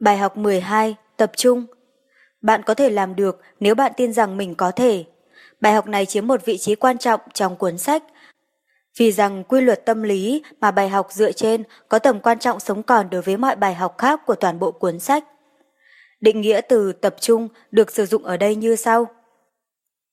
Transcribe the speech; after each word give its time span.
Bài 0.00 0.18
học 0.18 0.36
12. 0.36 0.96
Tập 1.16 1.32
trung. 1.36 1.66
Bạn 2.42 2.62
có 2.62 2.74
thể 2.74 2.90
làm 2.90 3.16
được 3.16 3.40
nếu 3.60 3.74
bạn 3.74 3.92
tin 3.96 4.12
rằng 4.12 4.36
mình 4.36 4.54
có 4.54 4.70
thể. 4.70 5.04
Bài 5.60 5.72
học 5.72 5.86
này 5.86 6.06
chiếm 6.06 6.26
một 6.26 6.44
vị 6.44 6.58
trí 6.58 6.74
quan 6.74 6.98
trọng 6.98 7.20
trong 7.34 7.56
cuốn 7.56 7.78
sách, 7.78 8.02
vì 8.98 9.12
rằng 9.12 9.44
quy 9.44 9.60
luật 9.60 9.84
tâm 9.84 10.02
lý 10.02 10.42
mà 10.60 10.70
bài 10.70 10.88
học 10.88 11.06
dựa 11.10 11.32
trên 11.32 11.62
có 11.88 11.98
tầm 11.98 12.20
quan 12.20 12.38
trọng 12.38 12.60
sống 12.60 12.82
còn 12.82 13.10
đối 13.10 13.22
với 13.22 13.36
mọi 13.36 13.56
bài 13.56 13.74
học 13.74 13.98
khác 13.98 14.20
của 14.26 14.34
toàn 14.34 14.58
bộ 14.58 14.70
cuốn 14.70 14.98
sách. 14.98 15.24
Định 16.20 16.40
nghĩa 16.40 16.60
từ 16.60 16.92
tập 16.92 17.14
trung 17.20 17.48
được 17.70 17.90
sử 17.90 18.06
dụng 18.06 18.24
ở 18.24 18.36
đây 18.36 18.54
như 18.54 18.76
sau. 18.76 19.06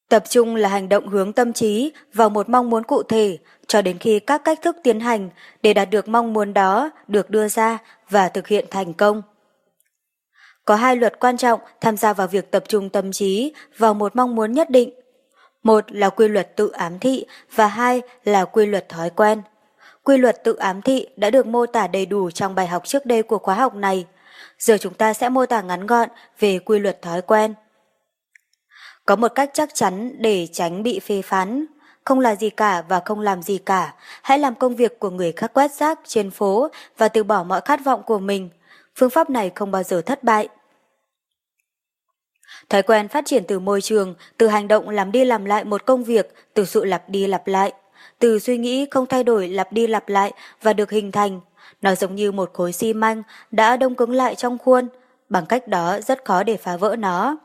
Tập 0.09 0.23
trung 0.29 0.55
là 0.55 0.69
hành 0.69 0.89
động 0.89 1.07
hướng 1.07 1.33
tâm 1.33 1.53
trí 1.53 1.91
vào 2.13 2.29
một 2.29 2.49
mong 2.49 2.69
muốn 2.69 2.83
cụ 2.83 3.03
thể 3.03 3.37
cho 3.67 3.81
đến 3.81 3.97
khi 3.97 4.19
các 4.19 4.41
cách 4.45 4.59
thức 4.61 4.77
tiến 4.83 4.99
hành 4.99 5.29
để 5.61 5.73
đạt 5.73 5.89
được 5.89 6.07
mong 6.07 6.33
muốn 6.33 6.53
đó 6.53 6.89
được 7.07 7.29
đưa 7.29 7.47
ra 7.47 7.77
và 8.09 8.29
thực 8.29 8.47
hiện 8.47 8.65
thành 8.71 8.93
công. 8.93 9.21
Có 10.67 10.75
hai 10.75 10.95
luật 10.95 11.19
quan 11.19 11.37
trọng 11.37 11.59
tham 11.81 11.97
gia 11.97 12.13
vào 12.13 12.27
việc 12.27 12.51
tập 12.51 12.63
trung 12.67 12.89
tâm 12.89 13.11
trí 13.11 13.53
vào 13.77 13.93
một 13.93 14.15
mong 14.15 14.35
muốn 14.35 14.51
nhất 14.51 14.69
định. 14.69 14.91
Một 15.63 15.91
là 15.91 16.09
quy 16.09 16.27
luật 16.27 16.55
tự 16.55 16.69
ám 16.69 16.99
thị 16.99 17.25
và 17.55 17.67
hai 17.67 18.01
là 18.23 18.45
quy 18.45 18.65
luật 18.65 18.89
thói 18.89 19.09
quen. 19.09 19.41
Quy 20.03 20.17
luật 20.17 20.43
tự 20.43 20.55
ám 20.55 20.81
thị 20.81 21.07
đã 21.15 21.29
được 21.29 21.45
mô 21.45 21.65
tả 21.65 21.87
đầy 21.87 22.05
đủ 22.05 22.31
trong 22.31 22.55
bài 22.55 22.67
học 22.67 22.85
trước 22.85 23.05
đây 23.05 23.23
của 23.23 23.37
khóa 23.37 23.55
học 23.55 23.75
này. 23.75 24.05
Giờ 24.59 24.77
chúng 24.77 24.93
ta 24.93 25.13
sẽ 25.13 25.29
mô 25.29 25.45
tả 25.45 25.61
ngắn 25.61 25.87
gọn 25.87 26.09
về 26.39 26.59
quy 26.59 26.79
luật 26.79 27.01
thói 27.01 27.21
quen. 27.21 27.53
Có 29.05 29.15
một 29.15 29.31
cách 29.35 29.49
chắc 29.53 29.69
chắn 29.73 30.15
để 30.21 30.47
tránh 30.51 30.83
bị 30.83 30.99
phê 30.99 31.21
phán. 31.21 31.65
Không 32.03 32.19
là 32.19 32.35
gì 32.35 32.49
cả 32.49 32.83
và 32.89 33.01
không 33.05 33.19
làm 33.19 33.41
gì 33.41 33.57
cả. 33.57 33.93
Hãy 34.21 34.39
làm 34.39 34.55
công 34.55 34.75
việc 34.75 34.99
của 34.99 35.09
người 35.09 35.31
khác 35.31 35.53
quét 35.53 35.71
rác 35.71 35.99
trên 36.05 36.31
phố 36.31 36.67
và 36.97 37.07
từ 37.07 37.23
bỏ 37.23 37.43
mọi 37.43 37.61
khát 37.65 37.85
vọng 37.85 38.03
của 38.05 38.19
mình. 38.19 38.49
Phương 38.95 39.09
pháp 39.09 39.29
này 39.29 39.51
không 39.55 39.71
bao 39.71 39.83
giờ 39.83 40.01
thất 40.01 40.23
bại. 40.23 40.49
Thói 42.69 42.83
quen 42.83 43.07
phát 43.07 43.25
triển 43.25 43.43
từ 43.47 43.59
môi 43.59 43.81
trường, 43.81 44.15
từ 44.37 44.47
hành 44.47 44.67
động 44.67 44.89
làm 44.89 45.11
đi 45.11 45.25
làm 45.25 45.45
lại 45.45 45.63
một 45.63 45.85
công 45.85 46.03
việc, 46.03 46.33
từ 46.53 46.65
sự 46.65 46.85
lặp 46.85 47.09
đi 47.09 47.27
lặp 47.27 47.47
lại. 47.47 47.73
Từ 48.19 48.39
suy 48.39 48.57
nghĩ 48.57 48.85
không 48.91 49.05
thay 49.05 49.23
đổi 49.23 49.47
lặp 49.47 49.71
đi 49.71 49.87
lặp 49.87 50.09
lại 50.09 50.31
và 50.61 50.73
được 50.73 50.91
hình 50.91 51.11
thành. 51.11 51.39
Nó 51.81 51.95
giống 51.95 52.15
như 52.15 52.31
một 52.31 52.51
khối 52.53 52.73
xi 52.73 52.93
măng 52.93 53.23
đã 53.51 53.77
đông 53.77 53.95
cứng 53.95 54.11
lại 54.11 54.35
trong 54.35 54.57
khuôn. 54.57 54.87
Bằng 55.29 55.45
cách 55.45 55.67
đó 55.67 55.99
rất 56.01 56.25
khó 56.25 56.43
để 56.43 56.57
phá 56.57 56.77
vỡ 56.77 56.95
nó. 56.99 57.37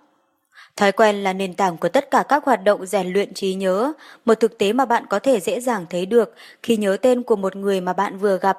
Thói 0.76 0.92
quen 0.92 1.16
là 1.16 1.32
nền 1.32 1.54
tảng 1.54 1.76
của 1.76 1.88
tất 1.88 2.10
cả 2.10 2.24
các 2.28 2.44
hoạt 2.44 2.64
động 2.64 2.86
rèn 2.86 3.12
luyện 3.12 3.34
trí 3.34 3.54
nhớ, 3.54 3.92
một 4.24 4.34
thực 4.40 4.58
tế 4.58 4.72
mà 4.72 4.84
bạn 4.84 5.06
có 5.06 5.18
thể 5.18 5.40
dễ 5.40 5.60
dàng 5.60 5.86
thấy 5.90 6.06
được 6.06 6.34
khi 6.62 6.76
nhớ 6.76 6.96
tên 7.02 7.22
của 7.22 7.36
một 7.36 7.56
người 7.56 7.80
mà 7.80 7.92
bạn 7.92 8.18
vừa 8.18 8.38
gặp, 8.38 8.58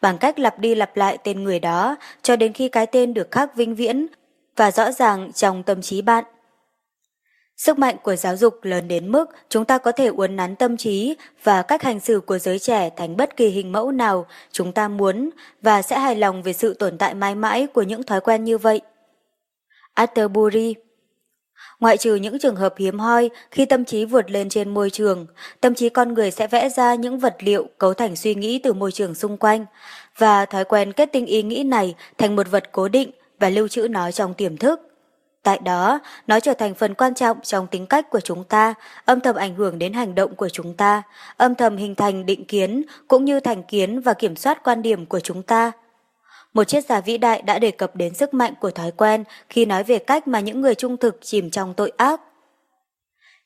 bằng 0.00 0.18
cách 0.18 0.38
lặp 0.38 0.58
đi 0.58 0.74
lặp 0.74 0.96
lại 0.96 1.18
tên 1.24 1.44
người 1.44 1.60
đó 1.60 1.96
cho 2.22 2.36
đến 2.36 2.52
khi 2.52 2.68
cái 2.68 2.86
tên 2.86 3.14
được 3.14 3.30
khắc 3.30 3.56
vĩnh 3.56 3.74
viễn 3.74 4.06
và 4.56 4.70
rõ 4.70 4.92
ràng 4.92 5.32
trong 5.32 5.62
tâm 5.62 5.82
trí 5.82 6.02
bạn. 6.02 6.24
Sức 7.56 7.78
mạnh 7.78 7.96
của 8.02 8.16
giáo 8.16 8.36
dục 8.36 8.58
lớn 8.62 8.88
đến 8.88 9.12
mức 9.12 9.30
chúng 9.48 9.64
ta 9.64 9.78
có 9.78 9.92
thể 9.92 10.06
uốn 10.06 10.36
nắn 10.36 10.56
tâm 10.56 10.76
trí 10.76 11.16
và 11.42 11.62
cách 11.62 11.82
hành 11.82 12.00
xử 12.00 12.20
của 12.20 12.38
giới 12.38 12.58
trẻ 12.58 12.90
thành 12.96 13.16
bất 13.16 13.36
kỳ 13.36 13.48
hình 13.48 13.72
mẫu 13.72 13.92
nào 13.92 14.26
chúng 14.52 14.72
ta 14.72 14.88
muốn 14.88 15.30
và 15.62 15.82
sẽ 15.82 15.98
hài 15.98 16.16
lòng 16.16 16.42
về 16.42 16.52
sự 16.52 16.74
tồn 16.74 16.98
tại 16.98 17.14
mãi 17.14 17.34
mãi 17.34 17.66
của 17.66 17.82
những 17.82 18.02
thói 18.02 18.20
quen 18.20 18.44
như 18.44 18.58
vậy. 18.58 18.80
Atterbury 19.94 20.74
Ngoại 21.80 21.96
trừ 21.96 22.14
những 22.14 22.38
trường 22.38 22.56
hợp 22.56 22.74
hiếm 22.78 22.98
hoi 22.98 23.30
khi 23.50 23.66
tâm 23.66 23.84
trí 23.84 24.04
vượt 24.04 24.30
lên 24.30 24.48
trên 24.48 24.74
môi 24.74 24.90
trường, 24.90 25.26
tâm 25.60 25.74
trí 25.74 25.88
con 25.88 26.14
người 26.14 26.30
sẽ 26.30 26.46
vẽ 26.46 26.68
ra 26.68 26.94
những 26.94 27.18
vật 27.18 27.36
liệu 27.40 27.66
cấu 27.78 27.94
thành 27.94 28.16
suy 28.16 28.34
nghĩ 28.34 28.58
từ 28.58 28.72
môi 28.72 28.92
trường 28.92 29.14
xung 29.14 29.36
quanh 29.36 29.66
và 30.18 30.46
thói 30.46 30.64
quen 30.64 30.92
kết 30.92 31.12
tinh 31.12 31.26
ý 31.26 31.42
nghĩ 31.42 31.62
này 31.62 31.94
thành 32.18 32.36
một 32.36 32.50
vật 32.50 32.72
cố 32.72 32.88
định 32.88 33.10
và 33.38 33.50
lưu 33.50 33.68
trữ 33.68 33.88
nó 33.88 34.10
trong 34.10 34.34
tiềm 34.34 34.56
thức. 34.56 34.80
Tại 35.42 35.58
đó, 35.58 35.98
nó 36.26 36.40
trở 36.40 36.54
thành 36.54 36.74
phần 36.74 36.94
quan 36.94 37.14
trọng 37.14 37.40
trong 37.42 37.66
tính 37.66 37.86
cách 37.86 38.10
của 38.10 38.20
chúng 38.20 38.44
ta, 38.44 38.74
âm 39.04 39.20
thầm 39.20 39.36
ảnh 39.36 39.54
hưởng 39.54 39.78
đến 39.78 39.92
hành 39.92 40.14
động 40.14 40.34
của 40.34 40.48
chúng 40.48 40.74
ta, 40.74 41.02
âm 41.36 41.54
thầm 41.54 41.76
hình 41.76 41.94
thành 41.94 42.26
định 42.26 42.44
kiến 42.44 42.82
cũng 43.08 43.24
như 43.24 43.40
thành 43.40 43.62
kiến 43.62 44.00
và 44.00 44.14
kiểm 44.14 44.36
soát 44.36 44.64
quan 44.64 44.82
điểm 44.82 45.06
của 45.06 45.20
chúng 45.20 45.42
ta. 45.42 45.72
Một 46.54 46.64
triết 46.64 46.86
gia 46.86 47.00
vĩ 47.00 47.18
đại 47.18 47.42
đã 47.42 47.58
đề 47.58 47.70
cập 47.70 47.96
đến 47.96 48.14
sức 48.14 48.34
mạnh 48.34 48.54
của 48.60 48.70
thói 48.70 48.90
quen 48.90 49.24
khi 49.48 49.66
nói 49.66 49.84
về 49.84 49.98
cách 49.98 50.28
mà 50.28 50.40
những 50.40 50.60
người 50.60 50.74
trung 50.74 50.96
thực 50.96 51.18
chìm 51.22 51.50
trong 51.50 51.74
tội 51.74 51.92
ác. 51.96 52.20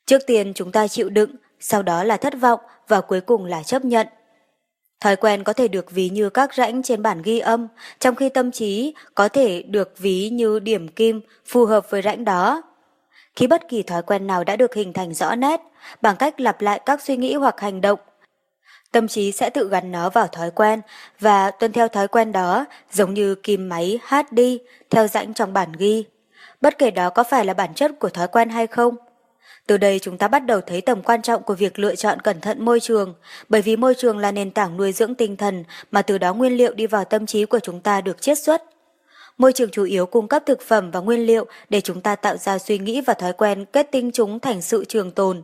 Trước 0.05 0.21
tiên 0.27 0.53
chúng 0.55 0.71
ta 0.71 0.87
chịu 0.87 1.09
đựng, 1.09 1.35
sau 1.59 1.83
đó 1.83 2.03
là 2.03 2.17
thất 2.17 2.33
vọng 2.41 2.59
và 2.87 3.01
cuối 3.01 3.21
cùng 3.21 3.45
là 3.45 3.63
chấp 3.63 3.85
nhận. 3.85 4.07
Thói 4.99 5.15
quen 5.15 5.43
có 5.43 5.53
thể 5.53 5.67
được 5.67 5.91
ví 5.91 6.09
như 6.09 6.29
các 6.29 6.53
rãnh 6.53 6.83
trên 6.83 7.01
bản 7.01 7.21
ghi 7.21 7.39
âm, 7.39 7.67
trong 7.99 8.15
khi 8.15 8.29
tâm 8.29 8.51
trí 8.51 8.93
có 9.15 9.29
thể 9.29 9.61
được 9.61 9.97
ví 9.97 10.29
như 10.29 10.59
điểm 10.59 10.87
kim 10.87 11.21
phù 11.45 11.65
hợp 11.65 11.89
với 11.89 12.01
rãnh 12.01 12.25
đó. 12.25 12.61
Khi 13.35 13.47
bất 13.47 13.67
kỳ 13.69 13.83
thói 13.83 14.01
quen 14.01 14.27
nào 14.27 14.43
đã 14.43 14.55
được 14.55 14.73
hình 14.73 14.93
thành 14.93 15.13
rõ 15.13 15.35
nét, 15.35 15.61
bằng 16.01 16.15
cách 16.15 16.39
lặp 16.39 16.61
lại 16.61 16.79
các 16.85 17.01
suy 17.01 17.17
nghĩ 17.17 17.33
hoặc 17.33 17.59
hành 17.59 17.81
động, 17.81 17.99
tâm 18.91 19.07
trí 19.07 19.31
sẽ 19.31 19.49
tự 19.49 19.69
gắn 19.69 19.91
nó 19.91 20.09
vào 20.09 20.27
thói 20.27 20.51
quen 20.51 20.81
và 21.19 21.51
tuân 21.51 21.71
theo 21.71 21.87
thói 21.87 22.07
quen 22.07 22.31
đó 22.31 22.65
giống 22.91 23.13
như 23.13 23.35
kim 23.35 23.69
máy 23.69 23.99
hát 24.03 24.31
đi 24.31 24.59
theo 24.89 25.07
rãnh 25.07 25.33
trong 25.33 25.53
bản 25.53 25.71
ghi. 25.77 26.05
Bất 26.61 26.77
kể 26.77 26.91
đó 26.91 27.09
có 27.09 27.23
phải 27.23 27.45
là 27.45 27.53
bản 27.53 27.73
chất 27.73 27.91
của 27.99 28.09
thói 28.09 28.27
quen 28.27 28.49
hay 28.49 28.67
không, 28.67 28.95
từ 29.69 29.77
đây 29.77 29.99
chúng 29.99 30.17
ta 30.17 30.27
bắt 30.27 30.45
đầu 30.45 30.61
thấy 30.61 30.81
tầm 30.81 31.01
quan 31.01 31.21
trọng 31.21 31.43
của 31.43 31.53
việc 31.53 31.79
lựa 31.79 31.95
chọn 31.95 32.19
cẩn 32.19 32.41
thận 32.41 32.65
môi 32.65 32.79
trường, 32.79 33.13
bởi 33.49 33.61
vì 33.61 33.75
môi 33.75 33.95
trường 33.95 34.17
là 34.17 34.31
nền 34.31 34.51
tảng 34.51 34.77
nuôi 34.77 34.91
dưỡng 34.91 35.15
tinh 35.15 35.37
thần 35.37 35.63
mà 35.91 36.01
từ 36.01 36.17
đó 36.17 36.33
nguyên 36.33 36.57
liệu 36.57 36.73
đi 36.73 36.87
vào 36.87 37.05
tâm 37.05 37.25
trí 37.25 37.45
của 37.45 37.59
chúng 37.59 37.79
ta 37.79 38.01
được 38.01 38.21
chiết 38.21 38.39
xuất. 38.39 38.63
Môi 39.37 39.53
trường 39.53 39.69
chủ 39.71 39.83
yếu 39.83 40.05
cung 40.05 40.27
cấp 40.27 40.43
thực 40.45 40.61
phẩm 40.61 40.91
và 40.91 40.99
nguyên 40.99 41.25
liệu 41.25 41.45
để 41.69 41.81
chúng 41.81 42.01
ta 42.01 42.15
tạo 42.15 42.37
ra 42.37 42.57
suy 42.57 42.77
nghĩ 42.79 43.01
và 43.01 43.13
thói 43.13 43.33
quen 43.33 43.65
kết 43.65 43.87
tinh 43.91 44.11
chúng 44.11 44.39
thành 44.39 44.61
sự 44.61 44.85
trường 44.85 45.11
tồn. 45.11 45.43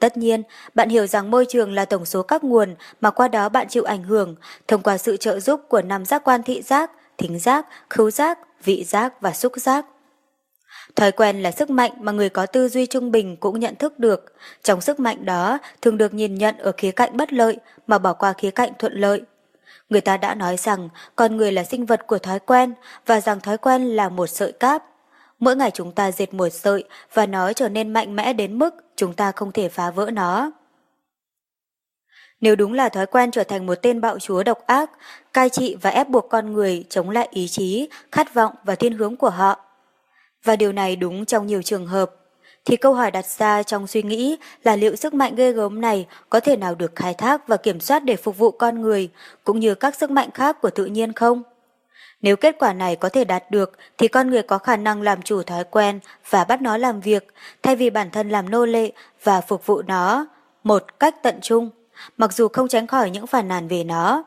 Tất 0.00 0.16
nhiên, 0.16 0.42
bạn 0.74 0.88
hiểu 0.88 1.06
rằng 1.06 1.30
môi 1.30 1.46
trường 1.48 1.72
là 1.72 1.84
tổng 1.84 2.04
số 2.04 2.22
các 2.22 2.44
nguồn 2.44 2.74
mà 3.00 3.10
qua 3.10 3.28
đó 3.28 3.48
bạn 3.48 3.68
chịu 3.68 3.84
ảnh 3.84 4.02
hưởng 4.02 4.34
thông 4.68 4.82
qua 4.82 4.98
sự 4.98 5.16
trợ 5.16 5.40
giúp 5.40 5.60
của 5.68 5.82
năm 5.82 6.04
giác 6.04 6.24
quan 6.24 6.42
thị 6.42 6.62
giác, 6.62 6.90
thính 7.18 7.38
giác, 7.38 7.66
khứu 7.90 8.10
giác, 8.10 8.38
vị 8.64 8.84
giác 8.84 9.20
và 9.20 9.32
xúc 9.32 9.52
giác. 9.56 9.86
Thói 10.96 11.12
quen 11.12 11.42
là 11.42 11.50
sức 11.50 11.70
mạnh 11.70 11.92
mà 12.00 12.12
người 12.12 12.28
có 12.28 12.46
tư 12.46 12.68
duy 12.68 12.86
trung 12.86 13.10
bình 13.10 13.36
cũng 13.36 13.60
nhận 13.60 13.74
thức 13.74 13.98
được. 13.98 14.34
Trong 14.62 14.80
sức 14.80 15.00
mạnh 15.00 15.24
đó 15.24 15.58
thường 15.82 15.98
được 15.98 16.14
nhìn 16.14 16.34
nhận 16.34 16.58
ở 16.58 16.72
khía 16.76 16.90
cạnh 16.90 17.16
bất 17.16 17.32
lợi 17.32 17.56
mà 17.86 17.98
bỏ 17.98 18.12
qua 18.12 18.32
khía 18.32 18.50
cạnh 18.50 18.72
thuận 18.78 18.92
lợi. 18.92 19.22
Người 19.88 20.00
ta 20.00 20.16
đã 20.16 20.34
nói 20.34 20.56
rằng 20.56 20.88
con 21.16 21.36
người 21.36 21.52
là 21.52 21.64
sinh 21.64 21.86
vật 21.86 22.06
của 22.06 22.18
thói 22.18 22.38
quen 22.38 22.74
và 23.06 23.20
rằng 23.20 23.40
thói 23.40 23.58
quen 23.58 23.82
là 23.82 24.08
một 24.08 24.26
sợi 24.26 24.52
cáp. 24.52 24.84
Mỗi 25.38 25.56
ngày 25.56 25.70
chúng 25.74 25.92
ta 25.92 26.12
dệt 26.12 26.34
một 26.34 26.48
sợi 26.48 26.84
và 27.14 27.26
nó 27.26 27.52
trở 27.52 27.68
nên 27.68 27.92
mạnh 27.92 28.16
mẽ 28.16 28.32
đến 28.32 28.58
mức 28.58 28.74
chúng 28.96 29.14
ta 29.14 29.32
không 29.32 29.52
thể 29.52 29.68
phá 29.68 29.90
vỡ 29.90 30.10
nó. 30.12 30.50
Nếu 32.40 32.56
đúng 32.56 32.72
là 32.72 32.88
thói 32.88 33.06
quen 33.06 33.30
trở 33.30 33.44
thành 33.44 33.66
một 33.66 33.74
tên 33.82 34.00
bạo 34.00 34.18
chúa 34.18 34.42
độc 34.42 34.66
ác, 34.66 34.90
cai 35.32 35.50
trị 35.50 35.76
và 35.82 35.90
ép 35.90 36.08
buộc 36.08 36.28
con 36.28 36.52
người 36.52 36.84
chống 36.90 37.10
lại 37.10 37.28
ý 37.30 37.48
chí, 37.48 37.88
khát 38.12 38.34
vọng 38.34 38.54
và 38.64 38.74
thiên 38.74 38.92
hướng 38.92 39.16
của 39.16 39.30
họ, 39.30 39.65
và 40.46 40.56
điều 40.56 40.72
này 40.72 40.96
đúng 40.96 41.24
trong 41.24 41.46
nhiều 41.46 41.62
trường 41.62 41.86
hợp, 41.86 42.10
thì 42.64 42.76
câu 42.76 42.94
hỏi 42.94 43.10
đặt 43.10 43.26
ra 43.26 43.62
trong 43.62 43.86
suy 43.86 44.02
nghĩ 44.02 44.36
là 44.64 44.76
liệu 44.76 44.96
sức 44.96 45.14
mạnh 45.14 45.34
ghê 45.34 45.52
gớm 45.52 45.80
này 45.80 46.06
có 46.30 46.40
thể 46.40 46.56
nào 46.56 46.74
được 46.74 46.96
khai 46.96 47.14
thác 47.14 47.48
và 47.48 47.56
kiểm 47.56 47.80
soát 47.80 48.04
để 48.04 48.16
phục 48.16 48.38
vụ 48.38 48.50
con 48.50 48.80
người, 48.80 49.10
cũng 49.44 49.60
như 49.60 49.74
các 49.74 49.96
sức 49.96 50.10
mạnh 50.10 50.30
khác 50.34 50.60
của 50.60 50.70
tự 50.70 50.86
nhiên 50.86 51.12
không? 51.12 51.42
Nếu 52.22 52.36
kết 52.36 52.56
quả 52.58 52.72
này 52.72 52.96
có 52.96 53.08
thể 53.08 53.24
đạt 53.24 53.50
được 53.50 53.72
thì 53.98 54.08
con 54.08 54.30
người 54.30 54.42
có 54.42 54.58
khả 54.58 54.76
năng 54.76 55.02
làm 55.02 55.22
chủ 55.22 55.42
thói 55.42 55.64
quen 55.64 56.00
và 56.30 56.44
bắt 56.44 56.62
nó 56.62 56.76
làm 56.76 57.00
việc, 57.00 57.26
thay 57.62 57.76
vì 57.76 57.90
bản 57.90 58.10
thân 58.10 58.28
làm 58.28 58.50
nô 58.50 58.66
lệ 58.66 58.92
và 59.22 59.40
phục 59.40 59.66
vụ 59.66 59.82
nó 59.82 60.26
một 60.64 61.00
cách 61.00 61.22
tận 61.22 61.38
trung, 61.42 61.70
mặc 62.16 62.32
dù 62.32 62.48
không 62.48 62.68
tránh 62.68 62.86
khỏi 62.86 63.10
những 63.10 63.26
phản 63.26 63.48
nàn 63.48 63.68
về 63.68 63.84
nó. 63.84 64.24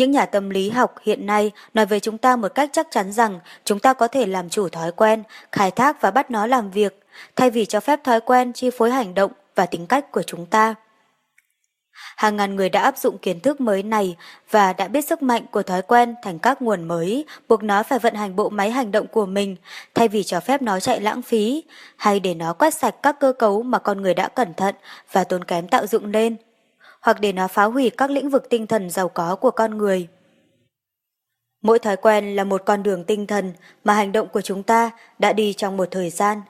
Những 0.00 0.10
nhà 0.10 0.26
tâm 0.26 0.50
lý 0.50 0.70
học 0.70 0.94
hiện 1.02 1.26
nay 1.26 1.50
nói 1.74 1.86
về 1.86 2.00
chúng 2.00 2.18
ta 2.18 2.36
một 2.36 2.54
cách 2.54 2.70
chắc 2.72 2.86
chắn 2.90 3.12
rằng 3.12 3.40
chúng 3.64 3.78
ta 3.78 3.92
có 3.92 4.08
thể 4.08 4.26
làm 4.26 4.48
chủ 4.48 4.68
thói 4.68 4.92
quen, 4.92 5.22
khai 5.52 5.70
thác 5.70 6.00
và 6.00 6.10
bắt 6.10 6.30
nó 6.30 6.46
làm 6.46 6.70
việc, 6.70 7.00
thay 7.36 7.50
vì 7.50 7.64
cho 7.64 7.80
phép 7.80 8.04
thói 8.04 8.20
quen 8.20 8.52
chi 8.52 8.70
phối 8.70 8.90
hành 8.90 9.14
động 9.14 9.32
và 9.54 9.66
tính 9.66 9.86
cách 9.86 10.12
của 10.12 10.22
chúng 10.22 10.46
ta. 10.46 10.74
Hàng 12.16 12.36
ngàn 12.36 12.56
người 12.56 12.68
đã 12.68 12.82
áp 12.82 12.98
dụng 12.98 13.18
kiến 13.18 13.40
thức 13.40 13.60
mới 13.60 13.82
này 13.82 14.16
và 14.50 14.72
đã 14.72 14.88
biết 14.88 15.04
sức 15.08 15.22
mạnh 15.22 15.46
của 15.50 15.62
thói 15.62 15.82
quen 15.82 16.14
thành 16.22 16.38
các 16.38 16.62
nguồn 16.62 16.88
mới, 16.88 17.24
buộc 17.48 17.62
nó 17.62 17.82
phải 17.82 17.98
vận 17.98 18.14
hành 18.14 18.36
bộ 18.36 18.48
máy 18.48 18.70
hành 18.70 18.90
động 18.90 19.06
của 19.06 19.26
mình, 19.26 19.56
thay 19.94 20.08
vì 20.08 20.22
cho 20.22 20.40
phép 20.40 20.62
nó 20.62 20.80
chạy 20.80 21.00
lãng 21.00 21.22
phí, 21.22 21.64
hay 21.96 22.20
để 22.20 22.34
nó 22.34 22.52
quét 22.52 22.74
sạch 22.74 22.94
các 23.02 23.20
cơ 23.20 23.32
cấu 23.32 23.62
mà 23.62 23.78
con 23.78 24.02
người 24.02 24.14
đã 24.14 24.28
cẩn 24.28 24.54
thận 24.54 24.74
và 25.12 25.24
tốn 25.24 25.44
kém 25.44 25.68
tạo 25.68 25.86
dựng 25.86 26.10
lên 26.10 26.36
hoặc 27.00 27.20
để 27.20 27.32
nó 27.32 27.48
phá 27.48 27.64
hủy 27.64 27.90
các 27.90 28.10
lĩnh 28.10 28.30
vực 28.30 28.50
tinh 28.50 28.66
thần 28.66 28.90
giàu 28.90 29.08
có 29.08 29.36
của 29.36 29.50
con 29.50 29.78
người. 29.78 30.08
Mỗi 31.62 31.78
thói 31.78 31.96
quen 31.96 32.36
là 32.36 32.44
một 32.44 32.62
con 32.66 32.82
đường 32.82 33.04
tinh 33.04 33.26
thần 33.26 33.52
mà 33.84 33.94
hành 33.94 34.12
động 34.12 34.28
của 34.28 34.40
chúng 34.40 34.62
ta 34.62 34.90
đã 35.18 35.32
đi 35.32 35.52
trong 35.52 35.76
một 35.76 35.88
thời 35.90 36.10
gian. 36.10 36.40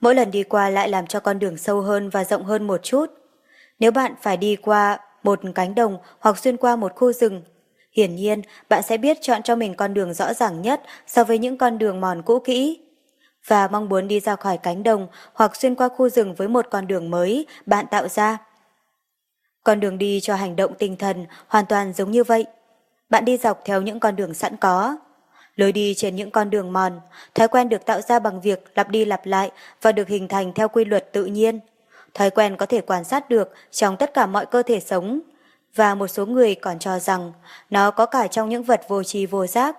Mỗi 0.00 0.14
lần 0.14 0.30
đi 0.30 0.42
qua 0.42 0.70
lại 0.70 0.88
làm 0.88 1.06
cho 1.06 1.20
con 1.20 1.38
đường 1.38 1.56
sâu 1.56 1.80
hơn 1.80 2.10
và 2.10 2.24
rộng 2.24 2.44
hơn 2.44 2.66
một 2.66 2.82
chút. 2.82 3.06
Nếu 3.78 3.90
bạn 3.90 4.14
phải 4.22 4.36
đi 4.36 4.56
qua 4.56 4.98
một 5.22 5.40
cánh 5.54 5.74
đồng 5.74 5.98
hoặc 6.18 6.38
xuyên 6.38 6.56
qua 6.56 6.76
một 6.76 6.92
khu 6.94 7.12
rừng, 7.12 7.42
Hiển 7.92 8.16
nhiên, 8.16 8.42
bạn 8.68 8.82
sẽ 8.82 8.96
biết 8.96 9.18
chọn 9.20 9.42
cho 9.42 9.56
mình 9.56 9.74
con 9.74 9.94
đường 9.94 10.14
rõ 10.14 10.34
ràng 10.34 10.62
nhất 10.62 10.82
so 11.06 11.24
với 11.24 11.38
những 11.38 11.58
con 11.58 11.78
đường 11.78 12.00
mòn 12.00 12.22
cũ 12.22 12.38
kỹ. 12.38 12.80
Và 13.46 13.68
mong 13.68 13.88
muốn 13.88 14.08
đi 14.08 14.20
ra 14.20 14.36
khỏi 14.36 14.58
cánh 14.58 14.82
đồng 14.82 15.08
hoặc 15.34 15.56
xuyên 15.56 15.74
qua 15.74 15.88
khu 15.88 16.08
rừng 16.08 16.34
với 16.34 16.48
một 16.48 16.66
con 16.70 16.86
đường 16.86 17.10
mới 17.10 17.46
bạn 17.66 17.86
tạo 17.90 18.08
ra. 18.08 18.38
Con 19.64 19.80
đường 19.80 19.98
đi 19.98 20.20
cho 20.20 20.34
hành 20.34 20.56
động 20.56 20.74
tinh 20.78 20.96
thần 20.96 21.26
hoàn 21.46 21.66
toàn 21.66 21.92
giống 21.92 22.10
như 22.10 22.24
vậy. 22.24 22.46
Bạn 23.10 23.24
đi 23.24 23.36
dọc 23.36 23.62
theo 23.64 23.82
những 23.82 24.00
con 24.00 24.16
đường 24.16 24.34
sẵn 24.34 24.56
có. 24.56 24.96
Lối 25.56 25.72
đi 25.72 25.94
trên 25.94 26.16
những 26.16 26.30
con 26.30 26.50
đường 26.50 26.72
mòn, 26.72 27.00
thói 27.34 27.48
quen 27.48 27.68
được 27.68 27.84
tạo 27.84 28.00
ra 28.00 28.18
bằng 28.18 28.40
việc 28.40 28.64
lặp 28.74 28.90
đi 28.90 29.04
lặp 29.04 29.26
lại 29.26 29.50
và 29.82 29.92
được 29.92 30.08
hình 30.08 30.28
thành 30.28 30.52
theo 30.52 30.68
quy 30.68 30.84
luật 30.84 31.12
tự 31.12 31.24
nhiên. 31.24 31.60
Thói 32.14 32.30
quen 32.30 32.56
có 32.56 32.66
thể 32.66 32.80
quan 32.80 33.04
sát 33.04 33.28
được 33.28 33.52
trong 33.70 33.96
tất 33.96 34.14
cả 34.14 34.26
mọi 34.26 34.46
cơ 34.46 34.62
thể 34.62 34.80
sống, 34.80 35.20
và 35.74 35.94
một 35.94 36.06
số 36.06 36.26
người 36.26 36.54
còn 36.54 36.78
cho 36.78 36.98
rằng 36.98 37.32
nó 37.70 37.90
có 37.90 38.06
cả 38.06 38.26
trong 38.26 38.48
những 38.48 38.62
vật 38.62 38.80
vô 38.88 39.02
tri 39.02 39.26
vô 39.26 39.46
giác. 39.46 39.76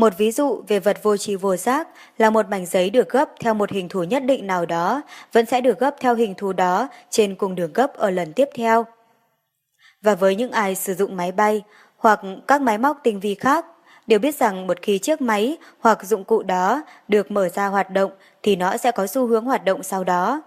Một 0.00 0.18
ví 0.18 0.32
dụ 0.32 0.62
về 0.68 0.80
vật 0.80 1.02
vô 1.02 1.16
tri 1.16 1.36
vô 1.36 1.56
giác 1.56 1.88
là 2.18 2.30
một 2.30 2.48
mảnh 2.48 2.66
giấy 2.66 2.90
được 2.90 3.08
gấp 3.08 3.30
theo 3.40 3.54
một 3.54 3.70
hình 3.70 3.88
thù 3.88 4.02
nhất 4.02 4.24
định 4.24 4.46
nào 4.46 4.66
đó, 4.66 5.02
vẫn 5.32 5.46
sẽ 5.46 5.60
được 5.60 5.78
gấp 5.78 5.96
theo 6.00 6.14
hình 6.14 6.34
thù 6.34 6.52
đó 6.52 6.88
trên 7.10 7.34
cùng 7.34 7.54
đường 7.54 7.72
gấp 7.72 7.94
ở 7.94 8.10
lần 8.10 8.32
tiếp 8.32 8.48
theo. 8.54 8.86
Và 10.02 10.14
với 10.14 10.36
những 10.36 10.52
ai 10.52 10.74
sử 10.74 10.94
dụng 10.94 11.16
máy 11.16 11.32
bay 11.32 11.62
hoặc 11.96 12.20
các 12.46 12.62
máy 12.62 12.78
móc 12.78 13.00
tinh 13.02 13.20
vi 13.20 13.34
khác, 13.34 13.66
đều 14.06 14.18
biết 14.18 14.34
rằng 14.34 14.66
một 14.66 14.82
khi 14.82 14.98
chiếc 14.98 15.20
máy 15.20 15.56
hoặc 15.80 16.04
dụng 16.04 16.24
cụ 16.24 16.42
đó 16.42 16.82
được 17.08 17.30
mở 17.30 17.48
ra 17.48 17.66
hoạt 17.66 17.90
động 17.90 18.10
thì 18.42 18.56
nó 18.56 18.76
sẽ 18.76 18.92
có 18.92 19.06
xu 19.06 19.26
hướng 19.26 19.44
hoạt 19.44 19.64
động 19.64 19.82
sau 19.82 20.04
đó. 20.04 20.42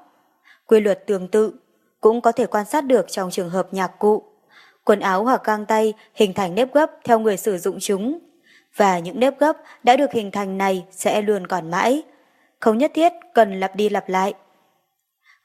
Quy 0.68 0.80
luật 0.80 1.08
tương 1.08 1.28
tự 1.28 1.54
cũng 2.02 2.22
có 2.22 2.32
thể 2.32 2.46
quan 2.46 2.66
sát 2.66 2.86
được 2.86 3.06
trong 3.12 3.32
trường 3.32 3.50
hợp 3.50 3.68
nhạc 3.72 4.00
cụ. 4.00 4.24
Quần 4.84 5.00
áo 5.00 5.24
hoặc 5.24 5.44
găng 5.44 5.66
tay 5.66 5.94
hình 6.14 6.34
thành 6.34 6.56
nếp 6.56 6.74
gấp 6.74 6.92
theo 7.04 7.20
người 7.20 7.38
sử 7.38 7.58
dụng 7.58 7.78
chúng. 7.80 8.20
Và 8.76 9.00
những 9.00 9.20
nếp 9.20 9.40
gấp 9.40 9.58
đã 9.84 9.96
được 9.98 10.12
hình 10.12 10.32
thành 10.32 10.58
này 10.58 10.86
sẽ 10.92 11.22
luôn 11.22 11.48
còn 11.48 11.72
mãi. 11.72 12.04
Không 12.60 12.78
nhất 12.78 12.92
thiết 12.94 13.14
cần 13.34 13.60
lặp 13.60 13.76
đi 13.76 13.90
lặp 13.90 14.10
lại. 14.10 14.34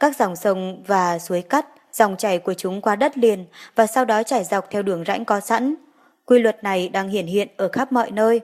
Các 0.01 0.17
dòng 0.17 0.37
sông 0.37 0.83
và 0.87 1.19
suối 1.19 1.43
cắt, 1.43 1.67
dòng 1.93 2.17
chảy 2.17 2.39
của 2.39 2.55
chúng 2.55 2.81
qua 2.81 2.97
đất 2.97 3.19
liền 3.19 3.47
và 3.75 3.87
sau 3.87 4.05
đó 4.05 4.23
chảy 4.23 4.45
dọc 4.45 4.71
theo 4.71 4.83
đường 4.83 5.05
rãnh 5.07 5.25
có 5.25 5.41
sẵn. 5.41 5.75
Quy 6.25 6.39
luật 6.39 6.65
này 6.65 6.89
đang 6.89 7.09
hiển 7.09 7.27
hiện 7.27 7.49
ở 7.57 7.69
khắp 7.69 7.93
mọi 7.93 8.11
nơi. 8.11 8.41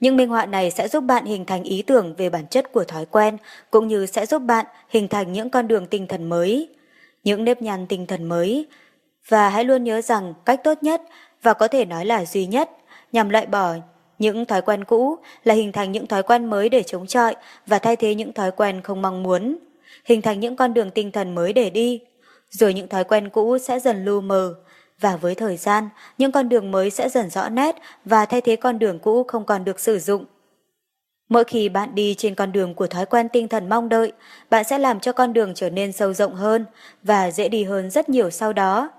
Những 0.00 0.16
minh 0.16 0.28
họa 0.28 0.46
này 0.46 0.70
sẽ 0.70 0.88
giúp 0.88 1.00
bạn 1.00 1.24
hình 1.24 1.44
thành 1.44 1.62
ý 1.62 1.82
tưởng 1.82 2.14
về 2.16 2.30
bản 2.30 2.46
chất 2.46 2.72
của 2.72 2.84
thói 2.84 3.06
quen, 3.06 3.36
cũng 3.70 3.88
như 3.88 4.06
sẽ 4.06 4.26
giúp 4.26 4.38
bạn 4.38 4.66
hình 4.88 5.08
thành 5.08 5.32
những 5.32 5.50
con 5.50 5.68
đường 5.68 5.86
tinh 5.86 6.06
thần 6.06 6.28
mới, 6.28 6.68
những 7.24 7.44
nếp 7.44 7.62
nhăn 7.62 7.86
tinh 7.86 8.06
thần 8.06 8.24
mới. 8.24 8.66
Và 9.28 9.48
hãy 9.48 9.64
luôn 9.64 9.84
nhớ 9.84 10.00
rằng 10.00 10.34
cách 10.44 10.60
tốt 10.64 10.82
nhất 10.82 11.02
và 11.42 11.54
có 11.54 11.68
thể 11.68 11.84
nói 11.84 12.04
là 12.04 12.24
duy 12.24 12.46
nhất 12.46 12.70
nhằm 13.12 13.28
loại 13.28 13.46
bỏ 13.46 13.74
những 14.18 14.46
thói 14.46 14.62
quen 14.62 14.84
cũ 14.84 15.16
là 15.44 15.54
hình 15.54 15.72
thành 15.72 15.92
những 15.92 16.06
thói 16.06 16.22
quen 16.22 16.44
mới 16.44 16.68
để 16.68 16.82
chống 16.82 17.06
chọi 17.06 17.34
và 17.66 17.78
thay 17.78 17.96
thế 17.96 18.14
những 18.14 18.32
thói 18.32 18.50
quen 18.50 18.80
không 18.82 19.02
mong 19.02 19.22
muốn, 19.22 19.58
hình 20.04 20.22
thành 20.22 20.40
những 20.40 20.56
con 20.56 20.74
đường 20.74 20.90
tinh 20.90 21.12
thần 21.12 21.34
mới 21.34 21.52
để 21.52 21.70
đi. 21.70 22.00
Rồi 22.50 22.74
những 22.74 22.88
thói 22.88 23.04
quen 23.04 23.28
cũ 23.28 23.58
sẽ 23.58 23.80
dần 23.80 24.04
lưu 24.04 24.20
mờ, 24.20 24.54
và 25.00 25.16
với 25.16 25.34
thời 25.34 25.56
gian, 25.56 25.88
những 26.18 26.32
con 26.32 26.48
đường 26.48 26.70
mới 26.70 26.90
sẽ 26.90 27.08
dần 27.08 27.30
rõ 27.30 27.48
nét 27.48 27.76
và 28.04 28.24
thay 28.24 28.40
thế 28.40 28.56
con 28.56 28.78
đường 28.78 28.98
cũ 28.98 29.24
không 29.28 29.44
còn 29.44 29.64
được 29.64 29.80
sử 29.80 29.98
dụng. 29.98 30.24
Mỗi 31.28 31.44
khi 31.44 31.68
bạn 31.68 31.94
đi 31.94 32.14
trên 32.18 32.34
con 32.34 32.52
đường 32.52 32.74
của 32.74 32.86
thói 32.86 33.06
quen 33.06 33.28
tinh 33.28 33.48
thần 33.48 33.68
mong 33.68 33.88
đợi, 33.88 34.12
bạn 34.50 34.64
sẽ 34.64 34.78
làm 34.78 35.00
cho 35.00 35.12
con 35.12 35.32
đường 35.32 35.54
trở 35.54 35.70
nên 35.70 35.92
sâu 35.92 36.12
rộng 36.12 36.34
hơn 36.34 36.64
và 37.02 37.30
dễ 37.30 37.48
đi 37.48 37.64
hơn 37.64 37.90
rất 37.90 38.08
nhiều 38.08 38.30
sau 38.30 38.52
đó. 38.52 38.90